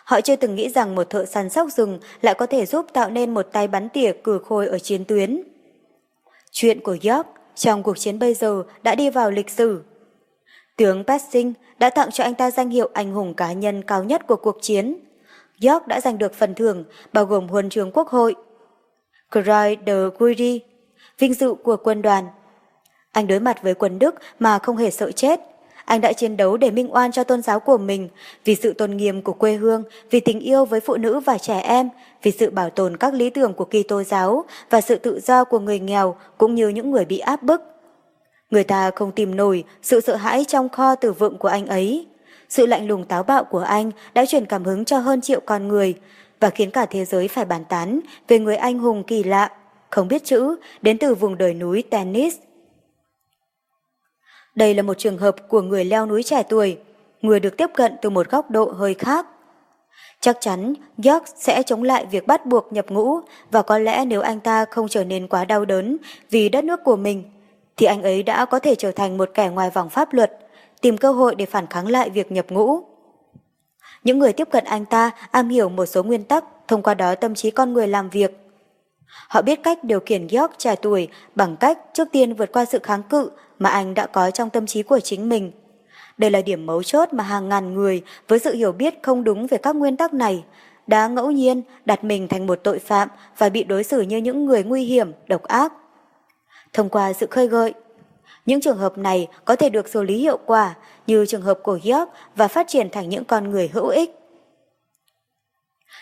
Họ 0.05 0.21
chưa 0.21 0.37
từng 0.37 0.55
nghĩ 0.55 0.69
rằng 0.69 0.95
một 0.95 1.11
thợ 1.11 1.25
săn 1.25 1.51
sóc 1.51 1.69
rừng 1.73 1.99
lại 2.21 2.35
có 2.35 2.47
thể 2.47 2.67
giúp 2.67 2.87
tạo 2.93 3.11
nên 3.11 3.35
một 3.35 3.49
tay 3.53 3.69
bắn 3.69 3.89
tỉa 3.89 4.13
cử 4.25 4.41
khôi 4.49 4.67
ở 4.67 4.79
chiến 4.79 5.05
tuyến. 5.05 5.43
Chuyện 6.51 6.81
của 6.81 6.97
York 7.03 7.27
trong 7.55 7.83
cuộc 7.83 7.99
chiến 7.99 8.19
bây 8.19 8.35
giờ 8.35 8.63
đã 8.83 8.95
đi 8.95 9.11
vào 9.11 9.31
lịch 9.31 9.51
sử. 9.51 9.83
Tướng 10.77 11.05
Passing 11.05 11.53
đã 11.79 11.91
tặng 11.91 12.11
cho 12.11 12.25
anh 12.25 12.35
ta 12.35 12.51
danh 12.51 12.71
hiệu 12.71 12.91
anh 12.93 13.13
hùng 13.13 13.35
cá 13.35 13.53
nhân 13.53 13.83
cao 13.83 14.05
nhất 14.05 14.27
của 14.27 14.37
cuộc 14.37 14.59
chiến. 14.61 14.97
York 15.63 15.87
đã 15.87 16.01
giành 16.01 16.19
được 16.19 16.35
phần 16.35 16.55
thưởng 16.55 16.85
bao 17.13 17.25
gồm 17.25 17.49
huân 17.49 17.69
trường 17.69 17.91
quốc 17.93 18.09
hội. 18.09 18.35
Croix 19.33 19.79
de 19.87 19.93
Guiri, 20.19 20.61
vinh 21.19 21.35
dự 21.35 21.55
của 21.55 21.77
quân 21.77 22.03
đoàn. 22.03 22.25
Anh 23.13 23.27
đối 23.27 23.41
mặt 23.41 23.63
với 23.63 23.75
quân 23.75 23.99
Đức 23.99 24.15
mà 24.39 24.59
không 24.59 24.77
hề 24.77 24.91
sợ 24.91 25.13
chết. 25.13 25.41
Anh 25.85 26.01
đã 26.01 26.13
chiến 26.13 26.37
đấu 26.37 26.57
để 26.57 26.71
minh 26.71 26.95
oan 26.95 27.13
cho 27.13 27.25
tôn 27.25 27.43
giáo 27.43 27.61
của 27.61 27.79
mình, 27.79 28.09
vì 28.45 28.55
sự 28.55 28.73
tôn 28.73 28.97
nghiêm 28.97 29.23
của 29.23 29.33
quê 29.33 29.55
hương, 29.55 29.85
vì 30.11 30.21
tình 30.21 30.41
yêu 30.41 30.65
với 30.65 30.81
phụ 30.81 30.97
nữ 30.97 31.21
và 31.21 31.39
trẻ 31.39 31.59
em, 31.59 31.89
vì 32.23 32.31
sự 32.31 32.51
bảo 32.51 32.71
tồn 32.71 32.97
các 32.97 33.15
lý 33.15 33.31
tưởng 33.31 33.55
của 33.55 33.65
Kitô 33.65 34.03
giáo 34.03 34.45
và 34.71 34.81
sự 34.81 34.97
tự 34.97 35.21
do 35.21 35.45
của 35.45 35.59
người 35.59 35.79
nghèo 35.79 36.17
cũng 36.39 36.55
như 36.55 36.69
những 36.69 36.91
người 36.91 37.05
bị 37.05 37.19
áp 37.19 37.43
bức. 37.43 37.72
Người 38.53 38.65
ta 38.65 38.91
không 38.91 39.13
tìm 39.13 39.37
nổi 39.37 39.65
sự 39.83 40.01
sợ 40.01 40.17
hãi 40.17 40.45
trong 40.49 40.69
kho 40.69 40.95
tử 40.95 41.13
vựng 41.13 41.39
của 41.39 41.49
anh 41.49 41.67
ấy. 41.67 42.07
Sự 42.49 42.67
lạnh 42.67 42.89
lùng 42.89 43.05
táo 43.05 43.23
bạo 43.23 43.45
của 43.45 43.59
anh 43.59 43.91
đã 44.15 44.27
truyền 44.27 44.47
cảm 44.47 44.65
hứng 44.65 44.85
cho 44.85 44.99
hơn 44.99 45.21
triệu 45.21 45.41
con 45.41 45.69
người 45.69 45.95
và 46.41 46.51
khiến 46.51 46.71
cả 46.71 46.87
thế 46.87 47.05
giới 47.05 47.29
phải 47.29 47.45
bàn 47.45 47.65
tán 47.69 48.01
về 48.29 48.39
người 48.39 48.57
anh 48.57 48.79
hùng 48.79 49.05
kỳ 49.05 49.23
lạ, 49.23 49.51
không 49.91 50.09
biết 50.09 50.25
chữ, 50.25 50.57
đến 50.83 50.99
từ 50.99 51.15
vùng 51.15 51.39
đồi 51.39 51.55
núi 51.55 51.83
Tennis. 51.91 52.37
Đây 54.55 54.75
là 54.75 54.83
một 54.83 54.99
trường 54.99 55.19
hợp 55.19 55.37
của 55.49 55.63
người 55.63 55.85
leo 55.85 56.07
núi 56.07 56.23
trẻ 56.23 56.43
tuổi, 56.49 56.79
người 57.23 57.41
được 57.41 57.57
tiếp 57.57 57.71
cận 57.75 57.93
từ 58.03 58.11
một 58.11 58.31
góc 58.31 58.51
độ 58.51 58.71
hơi 58.71 58.95
khác. 58.95 59.27
Chắc 60.21 60.37
chắn 60.41 60.75
York 61.05 61.25
sẽ 61.37 61.63
chống 61.67 61.83
lại 61.83 62.07
việc 62.11 62.27
bắt 62.27 62.47
buộc 62.47 62.73
nhập 62.73 62.87
ngũ 62.89 63.21
và 63.51 63.63
có 63.63 63.79
lẽ 63.79 64.05
nếu 64.05 64.21
anh 64.21 64.41
ta 64.41 64.65
không 64.65 64.89
trở 64.89 65.05
nên 65.05 65.29
quá 65.29 65.45
đau 65.45 65.65
đớn 65.65 65.97
vì 66.31 66.49
đất 66.49 66.65
nước 66.65 66.81
của 66.85 66.97
mình, 66.97 67.25
thì 67.77 67.87
anh 67.87 68.03
ấy 68.03 68.23
đã 68.23 68.45
có 68.45 68.59
thể 68.59 68.75
trở 68.75 68.93
thành 68.93 69.19
một 69.19 69.31
kẻ 69.35 69.49
ngoài 69.49 69.71
vòng 69.71 69.91
pháp 69.91 70.13
luật, 70.13 70.39
tìm 70.81 70.99
cơ 70.99 71.13
hội 71.13 71.35
để 71.35 71.47
phản 71.47 71.67
kháng 71.67 71.89
lại 71.89 72.11
việc 72.11 72.33
nhập 72.33 72.47
ngũ. 72.49 72.81
Những 74.05 74.19
người 74.19 74.33
tiếp 74.33 74.49
cận 74.51 74.65
anh 74.65 74.85
ta 74.85 75.11
am 75.31 75.49
hiểu 75.49 75.69
một 75.69 75.87
số 75.87 76.03
nguyên 76.03 76.25
tắc, 76.25 76.45
thông 76.69 76.83
qua 76.83 76.95
đó 76.95 77.15
tâm 77.15 77.35
trí 77.35 77.51
con 77.51 77.73
người 77.73 77.89
làm 77.89 78.11
việc. 78.11 78.39
Họ 79.29 79.43
biết 79.43 79.63
cách 79.63 79.85
điều 79.85 80.01
khiển 80.01 80.29
York 80.29 80.53
trẻ 80.59 80.75
tuổi 80.77 81.09
bằng 81.35 81.57
cách 81.57 81.79
trước 81.93 82.09
tiên 82.13 82.35
vượt 82.35 82.53
qua 82.53 82.65
sự 82.65 82.79
kháng 82.83 83.03
cự 83.03 83.31
mà 83.59 83.71
anh 83.71 83.95
đã 83.95 84.07
có 84.07 84.31
trong 84.31 84.51
tâm 84.51 84.67
trí 84.67 84.83
của 84.83 85.01
chính 85.01 85.29
mình. 85.29 85.53
Đây 86.19 86.31
là 86.31 86.41
điểm 86.43 86.67
mấu 86.67 86.83
chốt 86.83 87.13
mà 87.13 87.25
hàng 87.25 87.49
ngàn 87.49 87.75
người 87.75 88.03
với 88.29 88.39
sự 88.39 88.55
hiểu 88.55 88.73
biết 88.73 88.95
không 89.03 89.25
đúng 89.25 89.47
về 89.47 89.59
các 89.59 89.77
nguyên 89.77 89.97
tắc 89.97 90.15
này 90.15 90.45
đã 90.87 91.09
ngẫu 91.09 91.31
nhiên 91.31 91.63
đặt 91.85 92.05
mình 92.05 92.29
thành 92.29 92.47
một 92.47 92.61
tội 92.63 92.79
phạm 92.79 93.09
và 93.39 93.49
bị 93.49 93.65
đối 93.65 93.85
xử 93.85 94.01
như 94.01 94.17
những 94.17 94.47
người 94.47 94.65
nguy 94.65 94.85
hiểm, 94.85 95.13
độc 95.27 95.43
ác. 95.43 95.73
Thông 96.73 96.89
qua 96.89 97.13
sự 97.13 97.27
khơi 97.27 97.49
gợi, 97.49 97.75
những 98.47 98.61
trường 98.61 98.79
hợp 98.79 98.99
này 98.99 99.29
có 99.45 99.57
thể 99.57 99.69
được 99.69 99.89
xử 99.89 100.03
lý 100.03 100.19
hiệu 100.19 100.39
quả 100.47 100.75
như 101.07 101.27
trường 101.27 101.43
hợp 101.43 101.59
của 101.63 101.79
Hyok 101.83 102.13
và 102.37 102.49
phát 102.49 102.69
triển 102.69 102.91
thành 102.91 103.09
những 103.09 103.25
con 103.25 103.51
người 103.51 103.71
hữu 103.73 103.87
ích. 103.87 104.19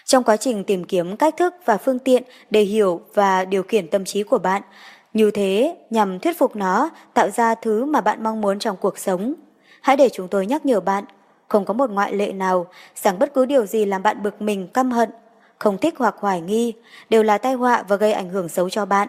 Trong 0.04 0.24
quá 0.24 0.36
trình 0.36 0.64
tìm 0.64 0.84
kiếm 0.84 1.16
cách 1.16 1.36
thức 1.36 1.54
và 1.64 1.76
phương 1.76 1.98
tiện 1.98 2.22
để 2.50 2.62
hiểu 2.62 3.00
và 3.14 3.44
điều 3.44 3.62
khiển 3.62 3.88
tâm 3.88 4.04
trí 4.04 4.22
của 4.22 4.38
bạn, 4.38 4.62
như 5.12 5.30
thế 5.30 5.76
nhằm 5.90 6.18
thuyết 6.18 6.38
phục 6.38 6.56
nó 6.56 6.90
tạo 7.14 7.30
ra 7.30 7.54
thứ 7.54 7.84
mà 7.84 8.00
bạn 8.00 8.22
mong 8.22 8.40
muốn 8.40 8.58
trong 8.58 8.76
cuộc 8.76 8.98
sống. 8.98 9.34
Hãy 9.80 9.96
để 9.96 10.08
chúng 10.08 10.28
tôi 10.28 10.46
nhắc 10.46 10.66
nhở 10.66 10.80
bạn, 10.80 11.04
không 11.48 11.64
có 11.64 11.74
một 11.74 11.90
ngoại 11.90 12.12
lệ 12.12 12.32
nào 12.32 12.66
rằng 12.94 13.18
bất 13.18 13.34
cứ 13.34 13.46
điều 13.46 13.66
gì 13.66 13.84
làm 13.84 14.02
bạn 14.02 14.22
bực 14.22 14.42
mình, 14.42 14.68
căm 14.68 14.90
hận, 14.90 15.10
không 15.58 15.78
thích 15.78 15.94
hoặc 15.98 16.14
hoài 16.18 16.40
nghi 16.40 16.72
đều 17.10 17.22
là 17.22 17.38
tai 17.38 17.54
họa 17.54 17.84
và 17.88 17.96
gây 17.96 18.12
ảnh 18.12 18.28
hưởng 18.28 18.48
xấu 18.48 18.70
cho 18.70 18.86
bạn. 18.86 19.08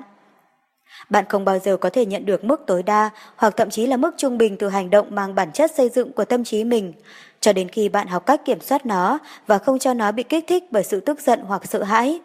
Bạn 1.09 1.25
không 1.29 1.45
bao 1.45 1.59
giờ 1.59 1.77
có 1.77 1.89
thể 1.89 2.05
nhận 2.05 2.25
được 2.25 2.43
mức 2.43 2.63
tối 2.67 2.83
đa 2.83 3.09
hoặc 3.35 3.57
thậm 3.57 3.69
chí 3.69 3.87
là 3.87 3.97
mức 3.97 4.11
trung 4.17 4.37
bình 4.37 4.57
từ 4.57 4.69
hành 4.69 4.89
động 4.89 5.07
mang 5.09 5.35
bản 5.35 5.51
chất 5.51 5.71
xây 5.75 5.89
dựng 5.89 6.13
của 6.13 6.25
tâm 6.25 6.43
trí 6.43 6.63
mình, 6.63 6.93
cho 7.39 7.53
đến 7.53 7.69
khi 7.69 7.89
bạn 7.89 8.07
học 8.07 8.25
cách 8.25 8.45
kiểm 8.45 8.61
soát 8.61 8.85
nó 8.85 9.19
và 9.47 9.57
không 9.57 9.79
cho 9.79 9.93
nó 9.93 10.11
bị 10.11 10.23
kích 10.23 10.45
thích 10.47 10.63
bởi 10.71 10.83
sự 10.83 10.99
tức 10.99 11.21
giận 11.21 11.39
hoặc 11.47 11.65
sợ 11.65 11.83
hãi. 11.83 12.19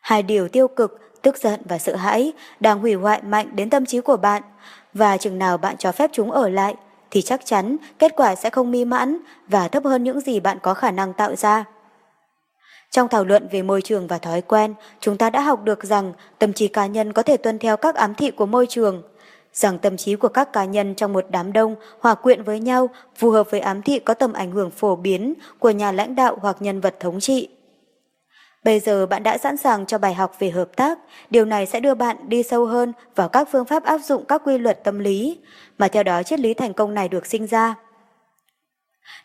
Hai 0.00 0.22
điều 0.22 0.48
tiêu 0.48 0.68
cực, 0.68 1.00
tức 1.22 1.38
giận 1.38 1.60
và 1.64 1.78
sợ 1.78 1.96
hãi 1.96 2.32
đang 2.60 2.78
hủy 2.78 2.94
hoại 2.94 3.22
mạnh 3.22 3.50
đến 3.52 3.70
tâm 3.70 3.86
trí 3.86 4.00
của 4.00 4.16
bạn, 4.16 4.42
và 4.94 5.16
chừng 5.16 5.38
nào 5.38 5.58
bạn 5.58 5.76
cho 5.76 5.92
phép 5.92 6.10
chúng 6.12 6.30
ở 6.30 6.48
lại, 6.48 6.74
thì 7.10 7.22
chắc 7.22 7.46
chắn 7.46 7.76
kết 7.98 8.12
quả 8.16 8.34
sẽ 8.34 8.50
không 8.50 8.70
mi 8.70 8.84
mãn 8.84 9.18
và 9.48 9.68
thấp 9.68 9.84
hơn 9.84 10.04
những 10.04 10.20
gì 10.20 10.40
bạn 10.40 10.58
có 10.62 10.74
khả 10.74 10.90
năng 10.90 11.12
tạo 11.12 11.36
ra. 11.36 11.64
Trong 12.94 13.08
thảo 13.08 13.24
luận 13.24 13.48
về 13.50 13.62
môi 13.62 13.82
trường 13.82 14.06
và 14.06 14.18
thói 14.18 14.40
quen, 14.42 14.74
chúng 15.00 15.16
ta 15.16 15.30
đã 15.30 15.40
học 15.40 15.64
được 15.64 15.84
rằng 15.84 16.12
tâm 16.38 16.52
trí 16.52 16.68
cá 16.68 16.86
nhân 16.86 17.12
có 17.12 17.22
thể 17.22 17.36
tuân 17.36 17.58
theo 17.58 17.76
các 17.76 17.94
ám 17.94 18.14
thị 18.14 18.30
của 18.30 18.46
môi 18.46 18.66
trường, 18.66 19.02
rằng 19.52 19.78
tâm 19.78 19.96
trí 19.96 20.16
của 20.16 20.28
các 20.28 20.52
cá 20.52 20.64
nhân 20.64 20.94
trong 20.94 21.12
một 21.12 21.24
đám 21.30 21.52
đông 21.52 21.76
hòa 22.00 22.14
quyện 22.14 22.42
với 22.42 22.60
nhau 22.60 22.88
phù 23.16 23.30
hợp 23.30 23.50
với 23.50 23.60
ám 23.60 23.82
thị 23.82 23.98
có 23.98 24.14
tầm 24.14 24.32
ảnh 24.32 24.50
hưởng 24.50 24.70
phổ 24.70 24.96
biến 24.96 25.34
của 25.58 25.70
nhà 25.70 25.92
lãnh 25.92 26.14
đạo 26.14 26.38
hoặc 26.40 26.56
nhân 26.60 26.80
vật 26.80 26.94
thống 27.00 27.20
trị. 27.20 27.48
Bây 28.64 28.80
giờ 28.80 29.06
bạn 29.06 29.22
đã 29.22 29.38
sẵn 29.38 29.56
sàng 29.56 29.86
cho 29.86 29.98
bài 29.98 30.14
học 30.14 30.36
về 30.38 30.50
hợp 30.50 30.76
tác, 30.76 30.98
điều 31.30 31.44
này 31.44 31.66
sẽ 31.66 31.80
đưa 31.80 31.94
bạn 31.94 32.16
đi 32.28 32.42
sâu 32.42 32.66
hơn 32.66 32.92
vào 33.14 33.28
các 33.28 33.48
phương 33.52 33.64
pháp 33.64 33.84
áp 33.84 33.98
dụng 33.98 34.24
các 34.24 34.42
quy 34.44 34.58
luật 34.58 34.84
tâm 34.84 34.98
lý, 34.98 35.38
mà 35.78 35.88
theo 35.88 36.02
đó 36.02 36.22
triết 36.22 36.40
lý 36.40 36.54
thành 36.54 36.72
công 36.72 36.94
này 36.94 37.08
được 37.08 37.26
sinh 37.26 37.46
ra. 37.46 37.74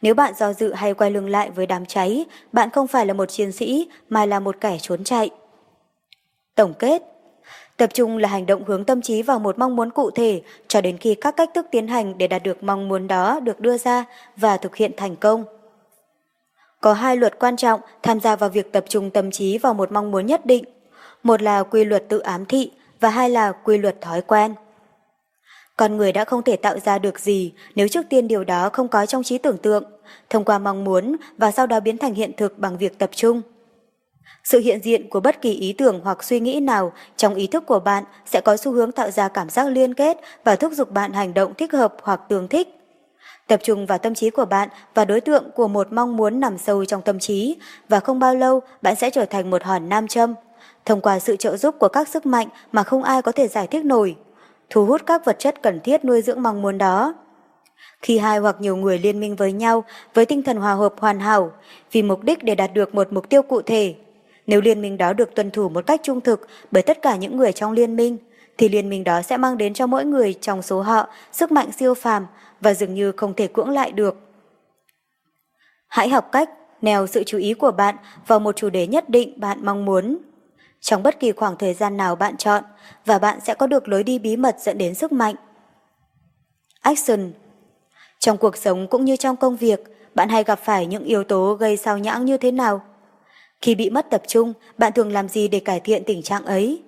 Nếu 0.02 0.14
bạn 0.14 0.34
do 0.34 0.54
dự 0.54 0.74
hay 0.74 0.94
quay 0.94 1.12
lưng 1.12 1.30
lại 1.30 1.50
với 1.52 1.66
đám 1.66 1.86
cháy, 1.86 2.26
bạn 2.52 2.70
không 2.70 2.88
phải 2.88 3.06
là 3.06 3.14
một 3.14 3.26
chiến 3.26 3.52
sĩ 3.52 3.90
mà 4.10 4.26
là 4.26 4.40
một 4.40 4.56
kẻ 4.62 4.78
trốn 4.82 5.04
chạy. 5.04 5.30
Tổng 6.56 6.74
kết 6.74 7.04
Tập 7.80 7.90
trung 7.94 8.18
là 8.18 8.30
hành 8.30 8.46
động 8.46 8.64
hướng 8.66 8.86
tâm 8.86 9.02
trí 9.02 9.22
vào 9.22 9.40
một 9.40 9.60
mong 9.60 9.76
muốn 9.76 9.92
cụ 9.92 10.12
thể 10.12 10.42
cho 10.68 10.82
đến 10.82 10.98
khi 10.98 11.16
các 11.16 11.36
cách 11.38 11.50
thức 11.54 11.68
tiến 11.72 11.88
hành 11.88 12.18
để 12.18 12.28
đạt 12.28 12.44
được 12.44 12.64
mong 12.64 12.88
muốn 12.88 13.08
đó 13.08 13.40
được 13.40 13.60
đưa 13.60 13.78
ra 13.78 14.06
và 14.36 14.58
thực 14.58 14.76
hiện 14.76 14.92
thành 14.98 15.16
công. 15.16 15.46
Có 16.82 16.94
hai 16.94 17.18
luật 17.18 17.40
quan 17.40 17.58
trọng 17.58 17.82
tham 18.04 18.20
gia 18.20 18.36
vào 18.36 18.50
việc 18.50 18.72
tập 18.72 18.86
trung 18.88 19.10
tâm 19.10 19.32
trí 19.32 19.58
vào 19.58 19.74
một 19.74 19.92
mong 19.92 20.12
muốn 20.12 20.26
nhất 20.26 20.46
định. 20.46 20.64
Một 21.24 21.42
là 21.42 21.64
quy 21.64 21.86
luật 21.86 22.10
tự 22.10 22.20
ám 22.20 22.46
thị 22.46 22.72
và 23.00 23.10
hai 23.10 23.30
là 23.30 23.52
quy 23.52 23.78
luật 23.78 24.02
thói 24.02 24.22
quen. 24.22 24.56
Con 25.80 25.98
người 25.98 26.12
đã 26.12 26.26
không 26.26 26.44
thể 26.44 26.56
tạo 26.56 26.80
ra 26.80 27.00
được 27.00 27.20
gì 27.20 27.54
nếu 27.76 27.88
trước 27.88 28.06
tiên 28.10 28.28
điều 28.28 28.44
đó 28.44 28.70
không 28.74 28.88
có 28.88 29.06
trong 29.06 29.24
trí 29.24 29.38
tưởng 29.38 29.58
tượng, 29.58 29.84
thông 30.30 30.46
qua 30.46 30.60
mong 30.60 30.84
muốn 30.84 31.16
và 31.38 31.52
sau 31.52 31.68
đó 31.68 31.80
biến 31.80 31.98
thành 31.98 32.14
hiện 32.14 32.32
thực 32.38 32.60
bằng 32.60 32.78
việc 32.78 32.98
tập 32.98 33.10
trung. 33.14 33.42
Sự 34.44 34.60
hiện 34.60 34.80
diện 34.84 35.10
của 35.10 35.20
bất 35.20 35.42
kỳ 35.42 35.54
ý 35.54 35.74
tưởng 35.74 36.00
hoặc 36.04 36.24
suy 36.24 36.40
nghĩ 36.40 36.60
nào 36.60 36.92
trong 37.18 37.36
ý 37.36 37.48
thức 37.48 37.64
của 37.66 37.80
bạn 37.80 38.04
sẽ 38.26 38.42
có 38.42 38.58
xu 38.58 38.72
hướng 38.72 38.92
tạo 38.92 39.12
ra 39.12 39.28
cảm 39.28 39.50
giác 39.50 39.68
liên 39.68 39.94
kết 39.94 40.18
và 40.44 40.56
thúc 40.56 40.74
giục 40.74 40.92
bạn 40.92 41.14
hành 41.14 41.34
động 41.34 41.54
thích 41.54 41.74
hợp 41.74 41.96
hoặc 42.02 42.22
tương 42.30 42.48
thích. 42.48 42.68
Tập 43.48 43.60
trung 43.64 43.86
vào 43.86 43.98
tâm 43.98 44.16
trí 44.16 44.30
của 44.30 44.46
bạn 44.46 44.70
và 44.94 45.06
đối 45.06 45.22
tượng 45.22 45.52
của 45.56 45.68
một 45.68 45.88
mong 45.92 46.18
muốn 46.18 46.40
nằm 46.40 46.58
sâu 46.58 46.86
trong 46.86 47.02
tâm 47.02 47.20
trí 47.20 47.58
và 47.90 48.00
không 48.00 48.20
bao 48.20 48.36
lâu 48.36 48.62
bạn 48.82 48.96
sẽ 48.96 49.10
trở 49.10 49.26
thành 49.26 49.50
một 49.50 49.64
hòn 49.64 49.90
nam 49.90 50.08
châm. 50.08 50.36
Thông 50.86 51.02
qua 51.02 51.20
sự 51.20 51.36
trợ 51.36 51.58
giúp 51.58 51.76
của 51.80 51.88
các 51.88 52.08
sức 52.08 52.26
mạnh 52.26 52.48
mà 52.72 52.84
không 52.84 53.04
ai 53.04 53.22
có 53.22 53.32
thể 53.32 53.48
giải 53.48 53.68
thích 53.68 53.86
nổi, 53.86 54.16
thu 54.70 54.86
hút 54.86 55.02
các 55.06 55.26
vật 55.26 55.40
chất 55.40 55.62
cần 55.62 55.80
thiết 55.80 56.06
nuôi 56.06 56.22
dưỡng 56.22 56.44
mong 56.44 56.62
muốn 56.62 56.78
đó. 56.78 57.14
Khi 58.02 58.18
hai 58.18 58.38
hoặc 58.38 58.56
nhiều 58.60 58.76
người 58.76 59.00
liên 59.00 59.20
minh 59.20 59.36
với 59.36 59.52
nhau 59.52 59.84
với 60.14 60.26
tinh 60.26 60.44
thần 60.44 60.58
hòa 60.58 60.74
hợp 60.74 60.94
hoàn 60.98 61.20
hảo 61.20 61.52
vì 61.92 62.02
mục 62.02 62.24
đích 62.24 62.44
để 62.44 62.56
đạt 62.56 62.74
được 62.74 62.96
một 62.96 63.14
mục 63.14 63.30
tiêu 63.30 63.42
cụ 63.42 63.62
thể, 63.62 63.96
nếu 64.48 64.62
liên 64.62 64.82
minh 64.82 64.98
đó 64.98 65.14
được 65.14 65.36
tuân 65.36 65.52
thủ 65.52 65.70
một 65.70 65.86
cách 65.88 66.00
trung 66.04 66.22
thực 66.22 66.48
bởi 66.72 66.84
tất 66.84 67.02
cả 67.02 67.16
những 67.16 67.38
người 67.38 67.52
trong 67.52 67.72
liên 67.72 67.96
minh, 67.96 68.18
thì 68.58 68.70
liên 68.70 68.90
minh 68.90 69.04
đó 69.04 69.22
sẽ 69.22 69.38
mang 69.38 69.58
đến 69.58 69.74
cho 69.74 69.88
mỗi 69.88 70.06
người 70.06 70.34
trong 70.34 70.62
số 70.62 70.82
họ 70.82 71.08
sức 71.32 71.52
mạnh 71.52 71.72
siêu 71.72 71.94
phàm 71.94 72.26
và 72.62 72.74
dường 72.74 72.94
như 72.94 73.12
không 73.12 73.34
thể 73.34 73.48
cưỡng 73.48 73.70
lại 73.70 73.92
được. 73.92 74.16
Hãy 75.88 76.10
học 76.10 76.30
cách 76.32 76.50
nèo 76.82 77.08
sự 77.08 77.24
chú 77.24 77.38
ý 77.38 77.54
của 77.54 77.72
bạn 77.72 77.96
vào 78.28 78.40
một 78.40 78.56
chủ 78.56 78.70
đề 78.70 78.88
nhất 78.88 79.10
định 79.10 79.40
bạn 79.40 79.60
mong 79.66 79.86
muốn. 79.86 80.18
Trong 80.82 81.04
bất 81.04 81.20
kỳ 81.20 81.32
khoảng 81.32 81.58
thời 81.58 81.74
gian 81.74 81.98
nào 81.98 82.16
bạn 82.16 82.38
chọn, 82.38 82.64
và 83.06 83.20
bạn 83.20 83.40
sẽ 83.40 83.54
có 83.54 83.68
được 83.68 83.88
lối 83.88 84.04
đi 84.04 84.20
bí 84.20 84.38
mật 84.38 84.56
dẫn 84.60 84.78
đến 84.78 84.96
sức 84.96 85.12
mạnh. 85.12 85.36
Action 86.82 87.32
Trong 88.20 88.38
cuộc 88.38 88.58
sống 88.58 88.88
cũng 88.88 89.06
như 89.06 89.16
trong 89.16 89.36
công 89.36 89.56
việc, 89.56 89.80
bạn 90.16 90.30
hay 90.30 90.44
gặp 90.44 90.60
phải 90.64 90.86
những 90.86 91.04
yếu 91.04 91.24
tố 91.24 91.54
gây 91.54 91.78
sao 91.78 91.98
nhãng 91.98 92.26
như 92.26 92.38
thế 92.38 92.52
nào? 92.52 92.82
Khi 93.62 93.76
bị 93.76 93.90
mất 93.90 94.10
tập 94.10 94.22
trung, 94.28 94.54
bạn 94.78 94.94
thường 94.94 95.12
làm 95.12 95.30
gì 95.30 95.48
để 95.48 95.60
cải 95.60 95.80
thiện 95.80 96.04
tình 96.06 96.24
trạng 96.24 96.46
ấy? 96.46 96.84